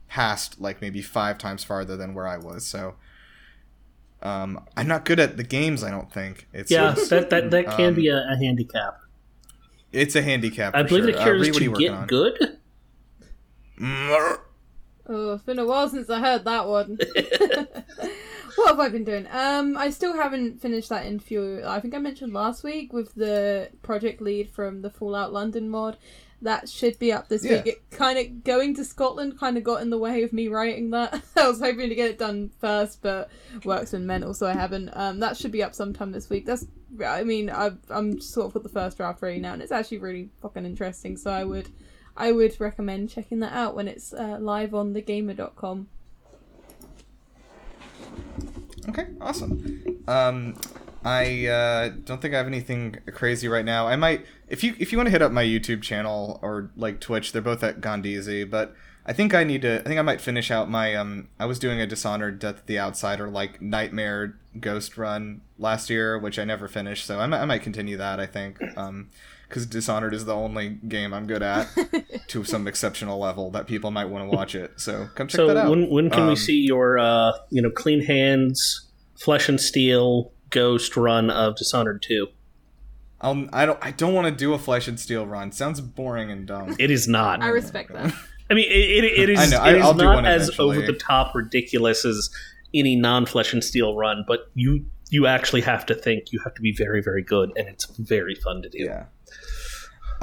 past 0.10 0.60
like 0.62 0.82
maybe 0.82 1.02
five 1.02 1.38
times 1.38 1.64
farther 1.64 1.96
than 1.98 2.14
where 2.14 2.28
I 2.28 2.38
was. 2.38 2.66
So 2.66 2.96
um, 4.22 4.64
I'm 4.78 4.88
not 4.88 5.06
good 5.06 5.20
at 5.20 5.38
the 5.38 5.44
games. 5.44 5.84
I 5.84 5.92
don't 5.92 6.12
think 6.12 6.48
it's 6.54 6.72
Yeah, 6.72 6.92
it's, 6.94 7.10
that 7.10 7.30
that, 7.30 7.52
that 7.52 7.66
can 7.76 7.90
Um, 7.90 7.94
be 7.96 8.08
a, 8.10 8.18
a 8.32 8.36
handicap. 8.38 9.00
it's 9.92 10.16
a 10.16 10.22
handicap. 10.22 10.76
I 10.76 10.84
believe 10.84 11.04
sure. 11.06 11.12
the 11.14 11.20
Uh, 11.20 11.24
cure 11.24 11.40
Ree, 11.40 11.50
is 11.50 11.54
what 11.54 11.62
are 11.62 11.66
you 11.66 11.74
to 11.74 11.80
get 11.80 11.92
on? 11.94 12.08
good. 12.08 12.58
Oh, 15.06 15.34
it's 15.34 15.44
been 15.44 15.60
a 15.60 15.66
while 15.66 15.90
since 15.90 16.10
I 16.10 16.20
heard 16.20 16.46
that 16.46 16.68
one. 16.68 16.98
what 18.56 18.70
have 18.70 18.80
I 18.80 18.90
been 18.90 19.04
doing? 19.04 19.28
Um, 19.32 19.78
I 19.78 19.90
still 19.90 20.14
haven't 20.14 20.62
finished 20.62 20.90
that 20.90 21.06
interview. 21.06 21.62
I 21.66 21.80
think 21.80 21.94
I 21.96 21.98
mentioned 22.00 22.34
last 22.34 22.64
week 22.64 22.94
with 22.94 23.14
the 23.16 23.70
project 23.82 24.22
lead 24.22 24.50
from 24.50 24.82
the 24.82 24.90
Fallout 24.90 25.32
London 25.34 25.70
mod. 25.70 25.98
That 26.42 26.68
should 26.68 27.00
be 27.00 27.14
up 27.14 27.30
this 27.30 27.46
Yeah. 27.46 27.58
week. 27.64 27.68
It 27.68 27.90
kind 27.90 28.20
of 28.20 28.44
going 28.44 28.76
to 28.76 28.84
Scotland 28.84 29.40
kind 29.40 29.58
of 29.58 29.64
got 29.64 29.82
in 29.82 29.90
the 29.90 29.98
way 29.98 30.24
of 30.24 30.34
me 30.34 30.50
writing 30.50 30.90
that. 30.90 31.24
I 31.38 31.48
was 31.48 31.60
hoping 31.62 31.88
to 31.88 31.96
get 31.96 32.10
it 32.10 32.20
done 32.20 32.52
first, 32.60 33.02
but 33.02 33.30
work's 33.64 33.92
been 33.92 34.06
mental, 34.06 34.34
so 34.34 34.48
I 34.48 34.54
haven't. 34.54 34.90
Um, 34.94 35.20
that 35.22 35.38
should 35.38 35.52
be 35.54 35.64
up 35.64 35.74
sometime 35.74 36.12
this 36.12 36.30
week. 36.30 36.46
That's, 36.46 36.66
I 37.06 37.24
mean, 37.24 37.50
I've, 37.50 37.78
I'm 37.90 38.20
sort 38.20 38.48
of 38.48 38.54
got 38.56 38.64
the 38.64 38.70
first 38.70 38.98
draft 38.98 39.22
ready 39.22 39.40
now, 39.40 39.54
and 39.54 39.62
it's 39.62 39.72
actually 39.72 40.00
really 40.00 40.32
fucking 40.42 40.66
interesting. 40.66 41.16
So 41.16 41.32
I 41.32 41.46
would, 41.46 41.70
I 42.18 42.34
would 42.34 42.60
recommend 42.60 43.10
checking 43.10 43.40
that 43.40 43.54
out 43.54 43.74
when 43.74 43.88
it's 43.88 44.14
uh, 44.14 44.38
live 44.42 44.76
on 44.76 44.94
thegamer.com. 44.94 45.88
Okay, 48.90 49.08
awesome. 49.22 50.04
Um, 50.08 50.56
I 51.06 51.48
uh, 51.48 51.90
don't 52.06 52.22
think 52.22 52.34
I 52.34 52.38
have 52.38 52.48
anything 52.48 52.98
crazy 53.14 53.48
right 53.48 53.66
now. 53.66 53.88
I 53.88 53.96
might, 53.96 54.26
if 54.48 54.64
you 54.64 54.76
if 54.80 54.92
you 54.92 54.98
want 54.98 55.08
to 55.08 55.12
hit 55.12 55.22
up 55.22 55.32
my 55.32 55.44
YouTube 55.44 55.82
channel 55.82 56.40
or 56.42 56.72
like 56.76 57.00
Twitch, 57.00 57.32
they're 57.32 57.42
both 57.42 57.64
at 57.64 57.82
Gondeezy. 57.82 58.50
But 58.50 58.76
I 59.06 59.14
think 59.14 59.34
I 59.34 59.44
need 59.44 59.64
to. 59.64 59.82
I 59.82 59.84
think 59.84 60.00
I 60.00 60.04
might 60.04 60.22
finish 60.22 60.50
out 60.52 60.70
my. 60.70 60.96
Um, 60.96 61.30
I 61.40 61.46
was 61.46 61.60
doing 61.60 61.82
a 61.82 61.88
Dishonored 61.88 62.40
Death 62.40 62.60
of 62.60 62.66
the 62.66 62.80
Outsider 62.80 63.30
like 63.30 63.62
Nightmare 63.62 64.38
Ghost 64.60 64.98
run 64.98 65.42
last 65.58 65.90
year, 65.90 66.18
which 66.18 66.40
I 66.40 66.46
never 66.46 66.68
finished. 66.68 67.06
So 67.06 67.20
I 67.20 67.28
might, 67.28 67.42
I 67.42 67.46
might 67.46 67.64
continue 67.64 67.98
that. 67.98 68.20
I 68.20 68.26
think. 68.26 68.60
Um, 68.78 69.10
because 69.54 69.68
Dishonored 69.68 70.16
is 70.16 70.26
the 70.26 70.34
only 70.34 70.70
game 70.88 71.14
I'm 71.14 71.28
good 71.28 71.44
at 71.44 71.68
to 72.30 72.44
some 72.44 72.68
exceptional 72.68 73.20
level 73.20 73.52
that 73.52 73.68
people 73.68 73.92
might 73.92 74.06
want 74.06 74.28
to 74.30 74.36
watch 74.36 74.56
it. 74.56 74.80
So 74.80 75.08
come 75.14 75.28
check 75.28 75.38
So 75.38 75.48
that 75.48 75.58
out. 75.58 75.70
when 75.70 75.90
when 75.92 76.10
can 76.10 76.24
we 76.26 76.32
Um, 76.32 76.36
see 76.36 76.60
your 76.66 76.98
uh, 76.98 77.34
you 77.52 77.62
know 77.62 77.70
clean 77.70 78.02
hands, 78.02 78.90
flesh 79.16 79.48
and 79.48 79.62
steel 79.62 80.32
ghost 80.50 80.98
run 80.98 81.30
of 81.30 81.56
Dishonored 81.56 82.02
two? 82.02 82.28
I'll, 83.22 83.48
I 83.54 83.66
don't. 83.68 83.78
I 83.82 83.92
don't 83.92 84.14
want 84.14 84.28
to 84.28 84.34
do 84.36 84.54
a 84.54 84.58
flesh 84.60 84.88
and 84.88 85.00
steel 85.00 85.26
run. 85.28 85.52
Sounds 85.52 85.80
boring 85.82 86.32
and 86.32 86.46
dumb. 86.48 86.76
It 86.80 86.90
is 86.92 87.08
not. 87.08 87.42
I 87.44 87.50
respect 87.50 87.94
that. 87.94 88.12
I 88.50 88.56
mean, 88.56 88.66
it, 88.70 89.04
it, 89.06 89.20
it 89.20 89.30
is, 89.38 89.40
I 89.40 89.46
know, 89.46 89.64
I- 89.64 89.70
it 89.70 89.76
is 89.78 89.84
I'll 89.86 89.94
not 89.94 90.26
as 90.26 90.60
over 90.60 90.82
the 90.82 90.94
top 90.94 91.36
ridiculous 91.36 92.04
as 92.06 92.30
any 92.74 92.96
non 92.96 93.26
flesh 93.28 93.54
and 93.54 93.64
steel 93.64 93.96
run, 93.96 94.26
but 94.28 94.50
you 94.56 94.86
you 95.12 95.28
actually 95.28 95.62
have 95.62 95.86
to 95.86 95.94
think. 95.96 96.32
You 96.32 96.40
have 96.44 96.54
to 96.56 96.62
be 96.62 96.74
very 96.76 97.02
very 97.04 97.22
good, 97.24 97.52
and 97.56 97.68
it's 97.70 97.86
very 97.98 98.34
fun 98.36 98.62
to 98.64 98.70
do. 98.70 98.80
Yeah. 98.80 99.06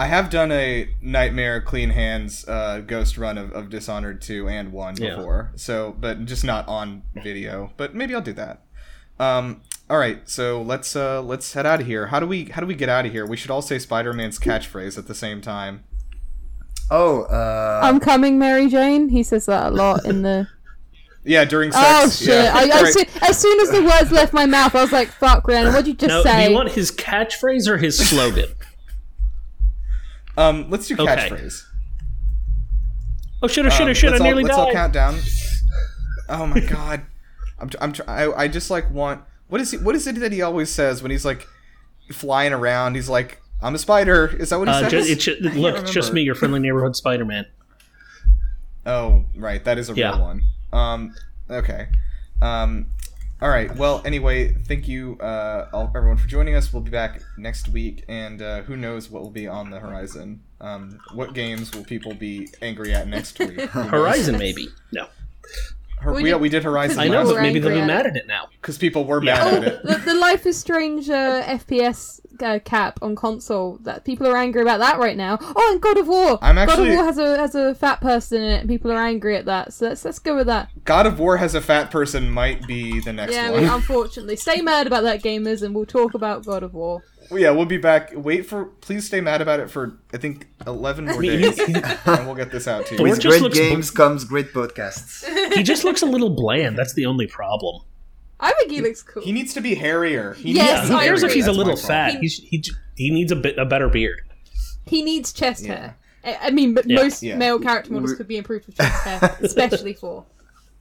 I 0.01 0.07
have 0.07 0.31
done 0.31 0.51
a 0.51 0.89
Nightmare 1.03 1.61
Clean 1.61 1.91
Hands 1.91 2.49
uh, 2.49 2.81
ghost 2.87 3.19
run 3.19 3.37
of, 3.37 3.53
of 3.53 3.69
Dishonored 3.69 4.23
2 4.23 4.49
and 4.49 4.73
1 4.73 4.97
Yeah. 4.97 5.17
before. 5.17 5.53
So, 5.57 5.95
but 6.01 6.25
just 6.25 6.43
not 6.43 6.67
on 6.69 7.03
video. 7.23 7.75
But 7.77 7.95
maybe 7.95 8.15
I'll 8.15 8.23
do 8.23 8.33
that. 8.33 8.63
Um, 9.19 9.61
all 9.91 9.99
right, 9.99 10.27
so 10.27 10.63
let's 10.63 10.97
uh, 10.97 11.21
let's 11.21 11.53
head 11.53 11.67
out 11.67 11.83
of 11.83 11.87
here. 11.87 12.07
How 12.07 12.19
do 12.19 12.27
we 12.27 12.47
how 12.47 12.63
do 12.63 12.67
we 12.67 12.75
get 12.75 12.89
out 12.89 13.05
of 13.05 13.13
here? 13.13 13.27
We 13.27 13.37
should 13.37 13.51
all 13.51 13.61
say 13.61 13.79
Spider-Man's 13.79 14.39
catchphrase 14.39 14.97
at 14.97 15.07
the 15.07 15.15
same 15.15 15.43
time. 15.43 15.85
Oh, 16.91 17.25
uh, 17.25 17.81
I'm 17.85 18.01
coming, 18.01 18.39
Mary 18.39 18.69
Jane. 18.71 19.11
He 19.11 19.23
says 19.23 19.45
that 19.47 19.67
a 19.67 19.71
lot 19.71 20.07
in 20.07 20.23
the. 20.23 20.49
Yeah, 21.23 21.45
during 21.45 21.71
sex. 21.71 21.85
Oh 21.87 22.09
shit! 22.09 22.29
Yeah. 22.29 22.53
I, 22.55 22.63
All 22.63 22.73
as, 22.73 22.83
right. 22.83 22.93
soon, 22.95 23.23
as 23.29 23.39
soon 23.39 23.61
as 23.61 23.71
the 23.71 23.83
words 23.83 24.11
left 24.11 24.33
my 24.33 24.47
mouth, 24.47 24.75
I 24.75 24.81
was 24.81 24.91
like, 24.91 25.09
"Fuck, 25.09 25.47
Rhiannon, 25.47 25.75
what'd 25.75 25.87
you 25.87 25.93
just 25.93 26.09
Now, 26.09 26.23
say?" 26.23 26.45
do 26.47 26.51
you 26.53 26.57
want 26.57 26.71
his 26.71 26.91
catchphrase 26.91 27.69
or 27.69 27.77
his 27.77 27.99
slogan? 27.99 28.47
Um, 30.41 30.71
let's 30.71 30.87
do 30.89 30.95
Okay. 30.95 31.05
catchphrase. 31.07 31.63
oh 33.43 33.49
shit! 33.49 33.67
Oh 33.67 33.69
shit! 33.69 33.83
Um, 33.83 33.89
Oh 33.91 33.93
shit! 33.93 34.09
I 34.09 34.13
let's 34.13 34.21
all- 34.21 34.27
nearly 34.27 34.43
let's 34.45 34.57
all 34.57 34.67
died. 34.67 34.75
count 34.75 34.93
down. 34.93 35.19
Oh 36.33 36.47
my 36.47 36.61
god, 36.61 37.03
I'm 37.59 37.69
tr- 37.69 37.77
I'm 37.81 37.93
tr- 37.93 38.03
I, 38.09 38.33
I 38.33 38.47
just 38.49 38.71
like 38.71 38.89
want 38.93 39.21
what 39.49 39.61
is 39.61 39.73
he 39.73 39.79
what 39.79 39.97
is 39.97 40.07
it 40.07 40.15
that 40.21 40.31
he 40.31 40.43
always 40.43 40.71
says 40.71 41.03
when 41.03 41.11
he's 41.11 41.25
like 41.25 41.45
flying 42.13 42.53
around? 42.53 42.95
He's 42.95 43.09
like, 43.09 43.43
"I'm 43.61 43.75
a 43.75 43.79
spider." 43.79 44.29
Is 44.39 44.51
that 44.51 44.59
what 44.61 44.69
he 44.69 44.75
Uh, 44.75 44.81
says? 44.83 44.91
just, 44.93 45.11
it's 45.11 45.25
ju- 45.25 45.37
look, 45.61 45.77
it's 45.79 45.91
just 45.91 46.11
remember. 46.11 46.15
me, 46.15 46.23
your 46.23 46.35
friendly 46.37 46.61
neighborhood 46.61 46.95
Spider 46.95 47.25
Man. 47.25 47.47
Oh, 48.87 49.25
right, 49.35 49.65
that 49.65 49.77
is 49.77 49.91
a 49.91 49.95
Yeah. 49.95 50.11
real 50.11 50.21
one. 50.21 50.43
Um, 50.73 51.15
okay. 51.51 51.89
Um, 52.41 52.87
all 53.43 53.49
right. 53.49 53.75
Well, 53.77 54.03
anyway, 54.05 54.53
thank 54.67 54.87
you, 54.89 55.17
uh, 55.21 55.69
all, 55.73 55.91
everyone, 55.95 56.19
for 56.19 56.29
joining 56.29 56.55
us. 56.55 56.73
We'll 56.73 56.83
be 56.83 56.91
back 56.91 57.23
next 57.39 57.69
week, 57.69 58.05
and 58.09 58.43
uh, 58.43 58.63
who 58.63 58.77
knows 58.77 59.11
what 59.11 59.23
will 59.23 59.31
be 59.31 59.49
on 59.49 59.71
the 59.71 59.81
horizon? 59.81 60.43
Um, 60.61 60.99
what 61.15 61.33
games 61.33 61.73
will 61.75 61.85
people 61.85 62.13
be 62.15 62.49
angry 62.61 62.93
at 62.95 63.09
next 63.09 63.39
week? 63.39 63.61
Horizon, 63.71 64.37
maybe. 64.39 64.69
No, 64.93 65.07
Hor- 66.03 66.13
We 66.15 66.23
we, 66.25 66.31
did- 66.31 66.41
we 66.41 66.49
did 66.51 66.65
Horizon. 66.65 66.99
I 66.99 67.09
know, 67.09 67.21
People 67.23 67.35
but 67.37 67.43
maybe 67.43 67.61
they'll 67.61 67.81
be 67.81 67.87
mad 67.87 68.07
at 68.07 68.17
it 68.17 68.27
now. 68.27 68.49
because 68.61 68.77
people 68.77 69.05
were 69.07 69.23
Yeah. 69.25 69.35
mad 69.37 69.55
Oh, 69.55 69.57
at 69.57 69.65
it. 69.65 69.83
the, 69.85 69.95
the 70.13 70.15
Life 70.15 70.45
is 70.47 70.59
Strange 70.59 71.09
uh, 71.09 71.43
FPS 71.45 72.21
uh, 72.43 72.59
cap 72.61 72.99
on 73.03 73.17
console. 73.17 73.79
That 73.83 74.05
people 74.05 74.27
are 74.27 74.37
angry 74.37 74.63
about 74.63 74.79
that 74.79 74.99
right 74.99 75.17
now. 75.17 75.39
Oh, 75.41 75.73
and 75.73 75.81
God 75.81 75.99
of 75.99 76.09
War. 76.09 76.39
I'm 76.43 76.57
God 76.57 76.79
of 76.79 76.87
War 76.87 77.05
has 77.05 77.19
a 77.19 77.39
has 77.39 77.55
a 77.55 77.75
fat 77.75 78.01
person 78.01 78.43
in 78.43 78.51
it, 78.51 78.61
and 78.61 78.69
people 78.69 78.93
are 78.93 78.99
angry 78.99 79.37
at 79.37 79.47
that. 79.47 79.73
So 79.73 79.89
let's 79.89 80.05
let's 80.05 80.19
go 80.19 80.37
with 80.37 80.47
that. 80.47 80.69
God 80.85 81.07
of 81.07 81.19
War 81.19 81.37
has 81.37 81.55
a 81.55 81.61
fat 81.61 81.91
person 81.91 82.31
might 82.31 82.67
be 82.67 83.01
the 83.01 83.13
next 83.13 83.33
yeah, 83.33 83.51
one. 83.51 83.63
we, 83.63 83.69
unfortunately, 83.71 84.37
stay 84.37 84.61
mad 84.61 84.87
about 84.87 85.03
that, 85.03 85.23
gamers, 85.23 85.63
and 85.63 85.75
we'll 85.75 85.87
talk 85.87 86.15
about 86.15 86.45
God 86.45 86.63
of 86.63 86.75
War. 86.75 87.03
Well, 87.31 87.39
yeah, 87.39 87.51
we'll 87.51 87.67
be 87.67 87.79
back. 87.79 88.11
Wait 88.15 88.45
for. 88.45 88.65
Please 88.65 89.07
stay 89.07 89.21
mad 89.21 89.41
about 89.41 89.61
it 89.61 89.71
for 89.71 90.01
I 90.13 90.17
think 90.17 90.49
eleven 90.67 91.05
more 91.05 91.23
days, 91.23 91.59
and 91.61 92.27
we'll 92.27 92.35
get 92.35 92.51
this 92.51 92.67
out 92.67 92.87
to 92.87 92.97
you. 92.97 93.03
With 93.03 93.23
great 93.23 93.41
looks 93.41 93.57
games 93.57 93.91
comes 93.91 94.25
great 94.25 94.53
podcasts. 94.53 95.25
He 95.51 95.65
just 95.65 95.83
looks 95.83 96.01
a 96.03 96.07
little 96.07 96.31
bland. 96.31 96.79
That's 96.79 96.95
the 96.95 97.07
only 97.07 97.27
problem. 97.27 97.83
I 98.41 98.53
think 98.59 98.71
he 98.73 98.81
looks 98.81 99.03
cool. 99.03 99.23
He 99.23 99.33
needs 99.33 99.53
to 99.55 99.61
be 99.61 99.75
hairier. 99.75 100.35
He 100.35 100.53
Yes, 100.53 100.79
needs 100.81 100.89
to 100.91 100.97
Who 100.97 101.03
cares 101.05 101.23
if 101.23 101.33
he's 101.33 101.45
a 101.45 101.47
That's 101.49 101.57
my 101.59 101.65
little 101.65 101.77
fat? 101.77 102.13
He- 102.15 102.19
He's, 102.21 102.37
he 102.39 102.65
he 102.97 103.11
needs 103.11 103.31
a 103.33 103.37
bit 103.37 103.59
a 103.59 103.65
better 103.67 103.89
beard. 103.89 104.21
He 104.87 105.03
needs 105.03 105.33
chest 105.33 105.65
Yeah. 105.65 105.75
hair. 105.77 105.97
I, 106.25 106.49
I 106.49 106.51
mean, 106.51 106.75
but 106.75 106.87
Yeah. 106.89 106.97
most 107.03 107.23
Yeah. 107.23 107.37
male 107.37 107.59
character 107.59 107.93
models 107.93 108.15
could 108.15 108.29
be 108.29 108.37
improved 108.37 108.67
with 108.67 108.77
chest 108.77 109.05
hair, 109.05 109.37
especially 109.43 109.93
for. 109.95 110.25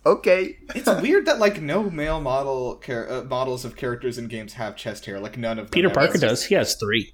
Okay. 0.06 0.57
It's 0.76 0.88
weird 1.02 1.26
that 1.26 1.40
like 1.40 1.61
no 1.61 1.90
male 1.90 2.22
model 2.22 2.81
char- 2.86 3.10
uh, 3.11 3.23
models 3.23 3.65
of 3.65 3.76
characters 3.76 4.18
in 4.18 4.27
games 4.27 4.53
have 4.53 4.76
chest 4.77 5.06
hair. 5.06 5.19
Like 5.19 5.38
none 5.38 5.60
of 5.60 5.65
them. 5.68 5.72
Peter 5.72 5.90
have 5.90 5.95
Parker 5.95 6.18
it. 6.18 6.22
does. 6.22 6.45
He 6.45 6.56
has 6.56 6.76
three. 6.76 7.14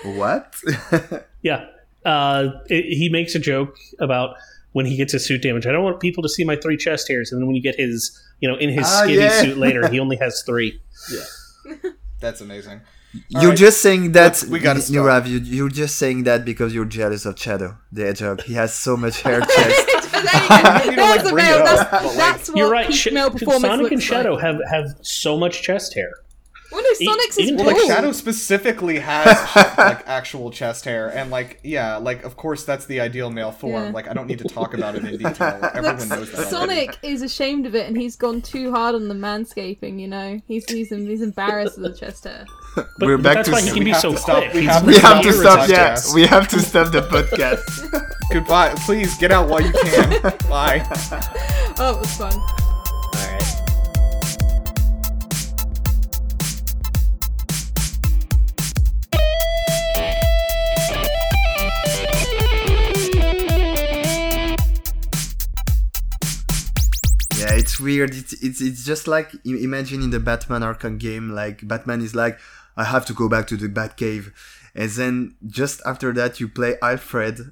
What? 0.04 0.54
Yeah. 1.42 1.66
Uh, 2.06 2.52
it, 2.68 2.84
he 2.98 3.10
makes 3.10 3.36
a 3.36 3.40
joke 3.40 3.78
about 4.00 4.36
when 4.74 4.86
he 4.86 4.96
gets 4.98 5.14
his 5.14 5.26
suit 5.26 5.42
damaged. 5.42 5.66
I 5.66 5.72
don't 5.72 5.84
want 5.84 6.00
people 6.00 6.22
to 6.24 6.30
see 6.30 6.44
my 6.44 6.56
three 6.56 6.78
chest 6.78 7.08
hairs. 7.08 7.32
And 7.32 7.40
then 7.42 7.48
when 7.48 7.56
you 7.56 7.62
get 7.64 7.76
his, 7.76 8.22
you 8.42 8.50
know, 8.50 8.58
in 8.58 8.70
his 8.70 8.86
Ah, 8.86 9.02
skinny 9.04 9.18
yeah. 9.22 9.42
suit 9.42 9.58
later, 9.58 9.88
he 9.88 10.00
only 10.06 10.18
has 10.18 10.44
three. 10.46 10.82
Yeah, 11.12 11.90
That's 12.20 12.42
amazing. 12.42 12.82
you're 13.30 13.50
right. 13.50 13.58
just 13.58 13.82
saying 13.82 14.12
that, 14.14 14.24
Let's- 14.24 14.46
we 14.46 14.60
gotta 14.60 14.80
N- 14.80 14.86
Nirav, 14.86 15.28
you, 15.28 15.38
you're 15.40 15.70
just 15.70 15.96
saying 15.98 16.24
that 16.24 16.44
because 16.46 16.74
you're 16.74 16.86
jealous 16.86 17.26
of 17.26 17.40
Shadow, 17.40 17.78
the 17.92 18.08
edge 18.08 18.20
Hedgehog. 18.20 18.42
He 18.42 18.54
has 18.56 18.74
so 18.74 18.98
much 18.98 19.22
hair 19.22 19.40
chest. 19.56 19.88
need 19.88 20.02
to, 20.02 20.26
like, 20.26 20.96
That's 20.96 21.30
a 21.30 21.32
bring 21.32 21.46
male. 21.46 21.60
it 21.60 21.66
That's, 21.66 21.92
like- 22.06 22.18
that's 22.18 22.50
what 22.50 22.58
You're 22.58 22.72
right. 22.72 22.88
peak 22.88 22.96
Sh- 22.96 23.12
male 23.12 23.30
performance 23.30 23.62
Sonic 23.64 23.82
looks 23.84 23.92
and 23.94 24.04
Shadow 24.04 24.34
like. 24.34 24.44
have 24.44 24.56
have 24.72 24.86
so 25.02 25.38
much 25.38 25.62
chest 25.62 25.94
hair. 25.94 26.10
Well, 26.74 26.82
no, 26.84 26.94
Sonic's 27.06 27.38
is 27.38 27.52
Well, 27.54 27.66
like. 27.68 27.78
Shadow 27.86 28.12
specifically 28.12 28.98
has 29.00 29.26
like 29.78 30.08
actual 30.08 30.50
chest 30.52 30.86
hair, 30.86 31.10
and 31.16 31.30
like 31.30 31.60
yeah, 31.64 31.98
like 31.98 32.24
of 32.24 32.36
course 32.36 32.64
that's 32.66 32.86
the 32.88 33.00
ideal 33.00 33.30
male 33.30 33.52
form. 33.52 33.84
Yeah. 33.86 33.92
Like 33.92 34.08
I 34.10 34.14
don't 34.14 34.28
need 34.28 34.40
to 34.40 34.46
talk 34.46 34.74
about 34.74 34.96
it 34.96 35.06
in 35.06 35.18
detail. 35.18 35.60
Everyone 35.74 36.10
knows 36.10 36.32
that. 36.32 36.38
already. 36.40 36.50
Sonic 36.50 36.98
is 37.04 37.22
ashamed 37.22 37.66
of 37.68 37.76
it, 37.76 37.88
and 37.88 37.96
he's 37.96 38.16
gone 38.16 38.42
too 38.42 38.72
hard 38.72 38.96
on 38.96 39.08
the 39.08 39.14
manscaping. 39.16 40.00
You 40.00 40.08
know, 40.08 40.42
he's 40.48 40.70
he's, 40.70 40.90
he's 40.90 41.22
embarrassed 41.22 41.78
of 41.78 41.84
the 41.84 41.94
chest 41.94 42.24
hair. 42.24 42.46
But, 42.76 42.88
We're 43.02 43.18
but 43.18 43.24
back 43.24 43.36
that's 43.36 43.50
to 43.50 43.54
why 43.54 43.62
he 43.62 43.68
can 43.70 43.78
we 43.80 43.86
be 43.86 43.92
have 43.92 44.02
so 44.02 44.12
to 44.14 44.18
stop- 44.18 44.44
quick. 44.44 44.54
we 44.56 44.66
have 44.66 44.82
to 44.82 44.88
we 44.88 44.94
really 44.94 45.02
have 45.04 45.22
to 45.22 45.32
Stop 45.34 45.70
irritating. 45.70 45.98
stop. 45.98 46.10
Yeah, 46.10 46.16
we 46.16 46.26
have 46.26 46.48
to 46.48 46.60
stop 46.60 46.92
the 46.92 47.02
podcast. 47.02 48.12
Goodbye. 48.32 48.74
Please 48.86 49.16
get 49.20 49.32
out 49.32 49.48
while 49.48 49.62
you 49.62 49.72
can. 49.74 50.10
Bye. 50.50 50.84
Oh, 51.78 51.96
it 51.96 52.00
was 52.00 52.18
fun. 52.18 52.73
It's 67.64 67.80
weird. 67.80 68.14
It's 68.14 68.34
it's 68.34 68.60
it's 68.62 68.84
just 68.84 69.08
like 69.08 69.32
imagine 69.46 70.04
in 70.04 70.10
the 70.10 70.20
Batman 70.20 70.62
Arkham 70.62 71.00
game, 71.00 71.30
like 71.30 71.66
Batman 71.66 72.02
is 72.02 72.14
like, 72.14 72.38
I 72.76 72.84
have 72.84 73.06
to 73.06 73.14
go 73.14 73.30
back 73.30 73.48
to 73.48 73.56
the 73.58 73.70
Batcave, 73.70 74.34
and 74.76 74.90
then 74.92 75.36
just 75.48 75.82
after 75.86 76.12
that 76.14 76.42
you 76.42 76.50
play 76.50 76.76
Alfred 76.82 77.52